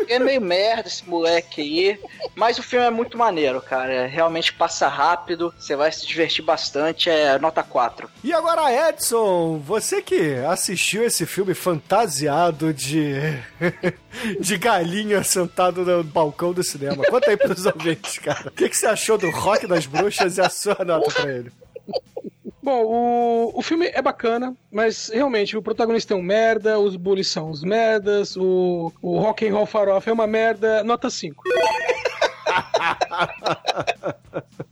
é 0.10 0.20
meio 0.20 0.42
merda 0.42 0.88
esse 0.88 1.08
moleque 1.08 1.62
aí, 1.62 2.00
mas 2.36 2.58
o 2.58 2.64
filme 2.64 2.86
é 2.86 2.90
muito 2.90 3.18
maneiro, 3.18 3.62
cara. 3.62 4.08
Realmente 4.08 4.54
passa 4.54 4.88
rápido, 4.88 5.54
você 5.58 5.76
vai 5.76 5.92
se 5.92 6.06
divertir 6.06 6.44
bastante, 6.44 7.10
é 7.10 7.38
nota 7.40 7.64
4. 7.64 8.10
E 8.24 8.34
agora, 8.34 8.90
Edson, 8.90 9.60
você 9.60 10.02
que 10.02 10.36
assistiu 10.48 11.04
esse 11.04 11.26
filme 11.26 11.54
fantasiado 11.54 12.74
de. 12.74 13.14
de 14.40 14.58
galinha 14.58 15.24
sentado 15.24 15.84
no 15.84 16.04
balcão 16.04 16.54
do 16.54 16.64
cinema, 16.64 17.04
conta 17.06 17.32
aí 17.32 17.38
pros 17.38 17.66
ouvintes, 17.68 18.20
cara. 18.20 18.50
O 18.50 18.52
que, 18.52 18.70
que 18.70 18.78
você 18.78 18.88
achou 18.88 19.18
do 19.18 19.30
rock 19.32 19.68
das 19.68 19.86
bruxas 19.86 20.38
e 20.38 20.42
a 20.42 20.50
sua 20.50 20.78
nota 20.86 21.12
pra 21.12 21.32
ele? 21.32 21.52
Bom, 22.64 22.86
o, 22.86 23.60
o 23.60 23.62
filme 23.62 23.92
é 23.94 24.02
bacana, 24.02 24.56
mas 24.72 25.10
realmente 25.14 25.58
o 25.58 25.62
protagonista 25.62 26.14
é 26.14 26.18
um 26.18 26.22
merda, 26.22 26.80
os 26.80 26.96
bullies 26.96 27.28
são 27.28 27.50
os 27.50 27.62
merdas, 27.62 28.38
o, 28.38 28.90
o 29.02 29.20
rock 29.20 29.46
and 29.46 29.54
roll 29.54 29.66
farofa 29.66 30.10
é 30.10 30.14
uma 30.14 30.26
merda, 30.26 30.82
nota 30.82 31.10
5. 31.10 31.44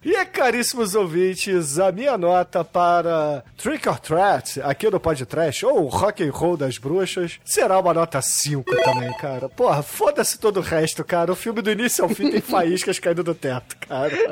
E 0.04 0.26
caríssimos 0.26 0.96
ouvintes, 0.96 1.78
a 1.78 1.92
minha 1.92 2.18
nota 2.18 2.66
para 2.66 3.44
Trick 3.56 3.88
or 3.88 4.00
Treat, 4.00 4.60
aqui 4.64 4.90
no 4.90 5.00
Podcast, 5.00 5.64
ou 5.64 5.88
Rock 5.88 6.24
and 6.24 6.32
Roll 6.32 6.58
das 6.58 6.80
Bruxas, 6.80 7.40
será 7.46 7.80
uma 7.80 7.94
nota 7.94 8.20
5 8.20 8.64
também, 8.84 9.14
cara. 9.18 9.48
Porra, 9.48 9.84
foda-se 9.84 10.40
todo 10.40 10.58
o 10.58 10.64
resto, 10.64 11.04
cara. 11.04 11.32
O 11.32 11.36
filme 11.36 11.62
do 11.62 11.70
início 11.70 12.04
ao 12.04 12.10
fim 12.10 12.32
tem 12.32 12.42
faíscas 12.42 12.98
caindo 12.98 13.24
do 13.24 13.36
teto, 13.36 13.78
cara. 13.88 14.12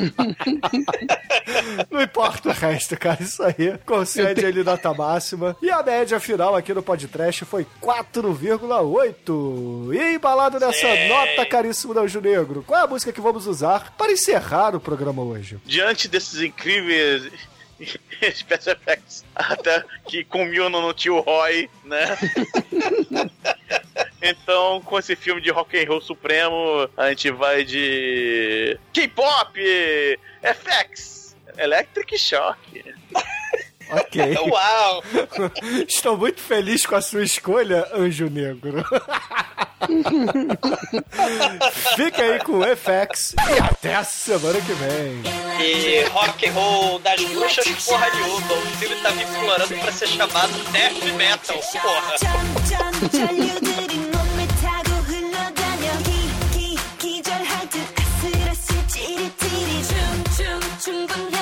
Não 1.91 2.01
importa 2.01 2.49
o 2.49 2.51
resto, 2.51 2.97
cara. 2.97 3.21
Isso 3.21 3.43
aí 3.43 3.77
concede 3.85 4.43
ele 4.43 4.63
nota 4.63 4.91
máxima. 4.93 5.55
E 5.61 5.69
a 5.69 5.83
média 5.83 6.19
final 6.19 6.55
aqui 6.55 6.73
no 6.73 6.81
podcast 6.81 7.45
foi 7.45 7.67
4,8. 7.79 9.93
E 9.93 10.15
embalado 10.15 10.59
nessa 10.59 10.87
nota, 11.07 11.45
caríssimo 11.45 11.99
Anjo 11.99 12.21
Negro, 12.21 12.63
qual 12.65 12.79
é 12.79 12.83
a 12.83 12.87
música 12.87 13.11
que 13.11 13.21
vamos 13.21 13.38
usar 13.47 13.93
para 13.97 14.11
encerrar 14.11 14.75
o 14.75 14.79
programa 14.79 15.21
hoje? 15.21 15.57
Diante 15.65 16.07
desses 16.07 16.41
incríveis 16.41 17.31
special 18.33 18.75
effects, 18.75 19.25
até 19.35 19.83
que 20.07 20.23
combinam 20.23 20.81
no 20.81 20.93
tio 20.93 21.19
Roy, 21.19 21.69
né? 21.83 22.17
Então, 24.21 24.81
com 24.81 24.99
esse 24.99 25.15
filme 25.15 25.41
de 25.41 25.49
rock 25.49 25.81
and 25.81 25.87
roll 25.87 26.01
supremo, 26.01 26.89
a 26.97 27.09
gente 27.09 27.31
vai 27.31 27.63
de 27.63 28.77
K-pop, 28.91 29.57
FX, 30.41 31.35
Electric 31.57 32.17
Shock 32.17 32.83
Ok. 33.90 34.36
Uau! 34.50 35.04
Estou 35.86 36.16
muito 36.16 36.40
feliz 36.40 36.86
com 36.86 36.96
a 36.96 37.02
sua 37.02 37.22
escolha, 37.22 37.86
Anjo 37.94 38.30
Negro. 38.30 38.82
Fica 41.94 42.22
aí 42.22 42.38
com 42.40 42.58
o 42.58 42.64
FX 42.64 43.34
e 43.34 43.62
até 43.62 43.94
a 43.94 44.04
semana 44.04 44.58
que 44.60 44.72
vem. 44.72 45.22
E 45.60 46.04
rock 46.08 46.48
and 46.48 46.52
roll 46.52 46.98
das 47.00 47.22
bruxas 47.22 47.84
porra 47.84 48.10
de 48.10 48.22
uva. 48.22 48.54
O 48.54 48.66
filme 48.78 48.96
tá 48.96 49.10
me 49.12 49.22
implorando 49.22 49.76
pra 49.76 49.92
ser 49.92 50.08
chamado 50.08 50.52
Death 50.72 51.04
Metal, 51.16 51.60
porra. 51.82 52.14
점점 60.34 61.08
전 61.08 61.37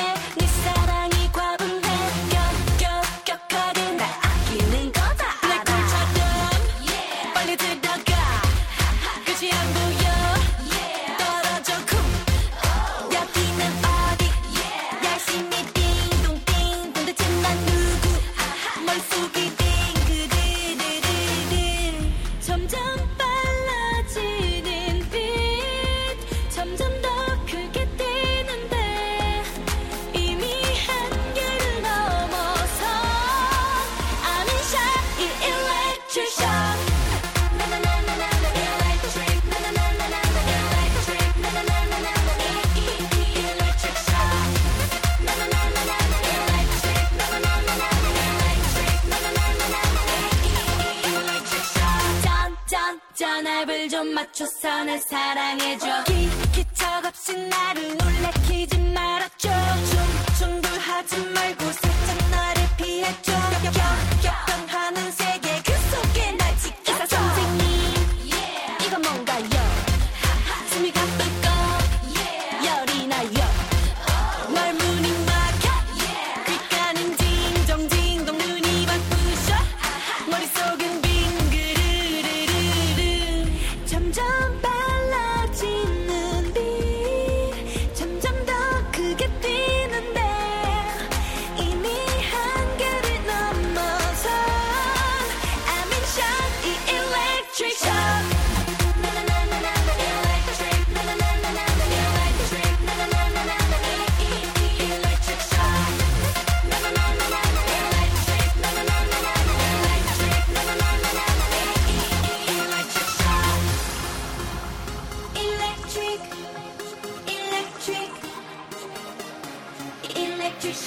좀 53.97 54.13
맞춰서 54.13 54.83
날 54.83 54.99
사랑해줘 54.99 56.16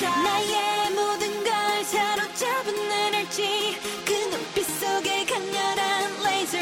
나의 0.08 0.90
모든 0.92 1.44
걸 1.44 1.84
사로잡은 1.84 2.90
에너지. 2.90 3.76
그 4.06 4.12
눈빛 4.12 4.64
속에 4.64 5.24
강렬한 5.26 6.22
레이저 6.24 6.58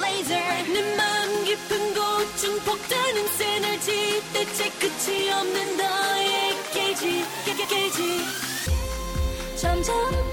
레이저. 0.00 0.34
내 0.72 0.96
마음 0.96 1.44
깊은 1.44 1.94
곳 1.94 2.36
증폭되는 2.36 3.28
에너지. 3.40 4.22
대체 4.32 4.70
끝이 4.70 5.30
없는 5.30 5.76
너의 5.76 6.56
게이지 6.72 7.24
게- 7.44 7.54
게- 7.54 7.66
게이지. 7.66 8.24
점점 9.56 10.32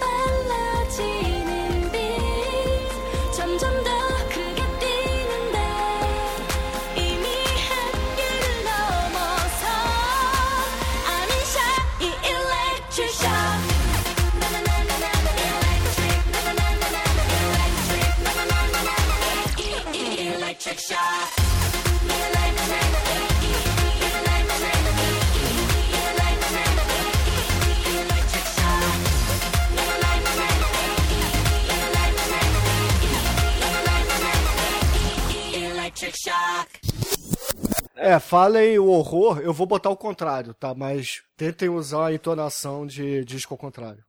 É, 38.10 38.19
falem 38.19 38.80
o 38.80 38.88
horror, 38.88 39.40
eu 39.40 39.53
vou 39.53 39.68
botar 39.68 39.91
o 39.91 39.95
contrário, 39.95 40.52
tá? 40.56 40.73
Mas 40.73 41.22
tentem 41.38 41.69
usar 41.69 42.07
a 42.07 42.14
entonação 42.14 42.88
de 42.88 43.23
disco 43.23 43.53
ao 43.53 43.57
contrário. 43.57 44.03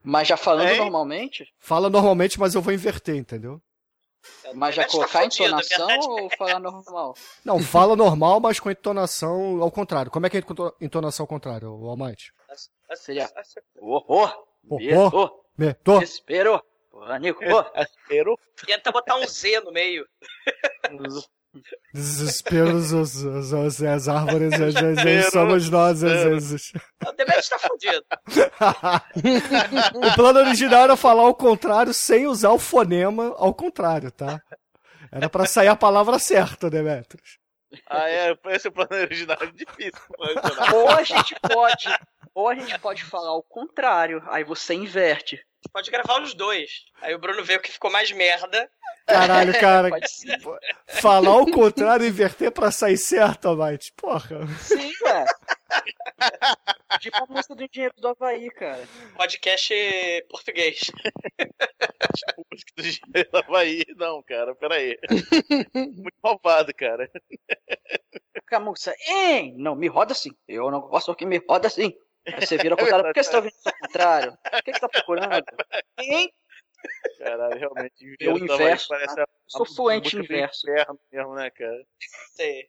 Mas 0.00 0.28
já 0.28 0.36
falando 0.36 0.68
Hein? 0.68 0.78
normalmente? 0.78 1.52
Fala 1.58 1.90
normalmente, 1.90 2.38
mas 2.38 2.54
eu 2.54 2.62
vou 2.62 2.72
inverter, 2.72 3.16
entendeu? 3.16 3.60
Mas 4.54 4.76
já 4.76 4.84
tá 4.84 4.90
colocar 4.90 5.20
a 5.20 5.24
entonação 5.24 5.86
verdade. 5.88 6.06
ou 6.08 6.30
falar 6.38 6.60
normal? 6.60 7.14
Não, 7.44 7.60
fala 7.60 7.96
normal, 7.96 8.38
mas 8.38 8.60
com 8.60 8.70
entonação 8.70 9.60
ao 9.60 9.72
contrário. 9.72 10.10
Como 10.12 10.24
é 10.24 10.30
que 10.30 10.36
é 10.36 10.40
a 10.40 10.84
entonação 10.84 11.24
ao 11.24 11.28
contrário, 11.28 11.68
o 11.68 11.88
Almighty? 11.88 12.32
Seria 12.94 13.28
horror, 13.80 14.32
Horror, 14.68 14.80
medo, 14.80 15.32
medo, 15.58 15.98
desespero, 15.98 16.62
pânico. 16.92 17.42
Espero. 17.76 18.38
Tenta 18.64 18.92
botar 18.92 19.16
um 19.16 19.26
Z 19.26 19.60
no 19.62 19.72
meio. 19.72 20.06
desespero, 21.92 22.74
os, 22.74 22.92
os, 22.92 23.52
os, 23.52 23.82
as 23.82 24.08
árvores, 24.08 24.52
às 24.54 24.74
vezes 25.02 25.30
somos 25.32 25.70
nós, 25.70 26.02
às 26.02 26.24
vezes. 26.24 26.72
O 27.06 27.12
Demetrius 27.12 27.48
tá 27.48 27.58
fudido. 27.58 28.04
o 29.94 30.14
plano 30.14 30.40
original 30.40 30.84
era 30.84 30.96
falar 30.96 31.22
ao 31.22 31.34
contrário 31.34 31.92
sem 31.94 32.26
usar 32.26 32.50
o 32.50 32.58
fonema 32.58 33.34
ao 33.36 33.54
contrário, 33.54 34.10
tá? 34.10 34.40
Era 35.10 35.28
pra 35.28 35.46
sair 35.46 35.68
a 35.68 35.76
palavra 35.76 36.18
certa, 36.18 36.68
Demetrius. 36.68 37.38
Ah, 37.88 38.08
é, 38.08 38.36
esse 38.50 38.68
é 38.68 38.70
o 38.70 38.72
plano 38.72 38.90
original 38.92 39.36
é 39.40 39.46
difícil. 39.46 40.02
Ou 40.74 40.88
a 40.90 41.02
gente 41.02 41.34
pode, 41.40 41.88
ou 42.36 42.50
a 42.50 42.54
gente 42.54 42.78
pode 42.78 43.02
falar 43.02 43.34
o 43.34 43.42
contrário, 43.42 44.22
aí 44.26 44.44
você 44.44 44.74
inverte. 44.74 45.42
Pode 45.72 45.90
gravar 45.90 46.20
os 46.20 46.34
dois. 46.34 46.84
Aí 47.00 47.14
o 47.14 47.18
Bruno 47.18 47.42
vê 47.42 47.56
o 47.56 47.60
que 47.60 47.72
ficou 47.72 47.90
mais 47.90 48.12
merda. 48.12 48.70
Caralho, 49.06 49.58
cara. 49.58 49.88
Pode 49.88 50.10
ser. 50.10 50.38
Falar 50.86 51.34
o 51.38 51.50
contrário 51.50 52.04
e 52.04 52.10
inverter 52.10 52.52
pra 52.52 52.70
sair 52.70 52.98
certo, 52.98 53.48
Almighty. 53.48 53.90
Porra. 53.94 54.46
Sim, 54.58 54.92
ué. 55.02 55.24
Tipo 57.00 57.24
a 57.24 57.26
música 57.26 57.54
do 57.54 57.64
Engenheiro 57.64 57.94
do 57.96 58.08
Havaí, 58.08 58.50
cara. 58.50 58.86
Podcast 59.16 59.74
português. 60.28 60.80
Música 62.50 62.72
do 62.76 62.86
Engenheiro 62.86 63.30
do 63.32 63.38
Havaí. 63.38 63.84
Não, 63.96 64.22
cara, 64.22 64.54
peraí. 64.54 64.98
Muito 65.74 66.16
malvado, 66.22 66.72
cara. 66.74 67.10
Com 68.48 68.56
a 68.56 68.60
música, 68.60 68.94
hein? 69.08 69.54
Não, 69.56 69.74
me 69.74 69.88
roda 69.88 70.12
assim. 70.12 70.30
Eu 70.46 70.70
não 70.70 70.80
gosto 70.82 71.14
que 71.14 71.24
me 71.24 71.42
roda 71.48 71.66
assim. 71.66 71.96
Aí 72.26 72.46
você 72.46 72.56
vira 72.58 72.74
ao 72.74 72.78
contrário. 72.78 73.04
Por 73.06 73.14
que 73.14 73.22
você 73.22 73.30
tá 73.30 73.36
ouvindo 73.38 73.52
isso 73.54 73.68
ao 73.68 73.78
contrário? 73.78 74.32
O 74.32 74.62
que 74.62 74.72
você 74.72 74.80
tá 74.80 74.88
procurando? 74.88 75.44
Hein? 75.98 76.32
Caralho, 77.18 77.58
realmente. 77.58 78.16
Eu 78.20 78.38
do 78.38 78.44
Havaí 78.52 78.66
inverso, 78.66 78.88
Parece 78.88 79.14
tá? 79.16 79.22
a- 79.24 79.28
Sou 79.48 79.64
fluente 79.66 80.16
em 80.16 80.18
música 80.20 80.34
do 80.34 80.40
verso. 80.40 80.68
inferno 80.70 81.00
mesmo, 81.12 81.34
né, 81.34 81.50
cara? 81.50 81.86
Sei. 82.34 82.68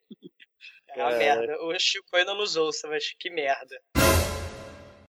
É 0.90 1.04
uma 1.04 1.12
merda. 1.18 1.62
O 1.64 1.78
Chico 1.80 2.16
ainda 2.16 2.34
nos 2.34 2.56
ouça, 2.56 2.88
mas 2.88 3.14
que 3.20 3.30
merda. 3.30 3.82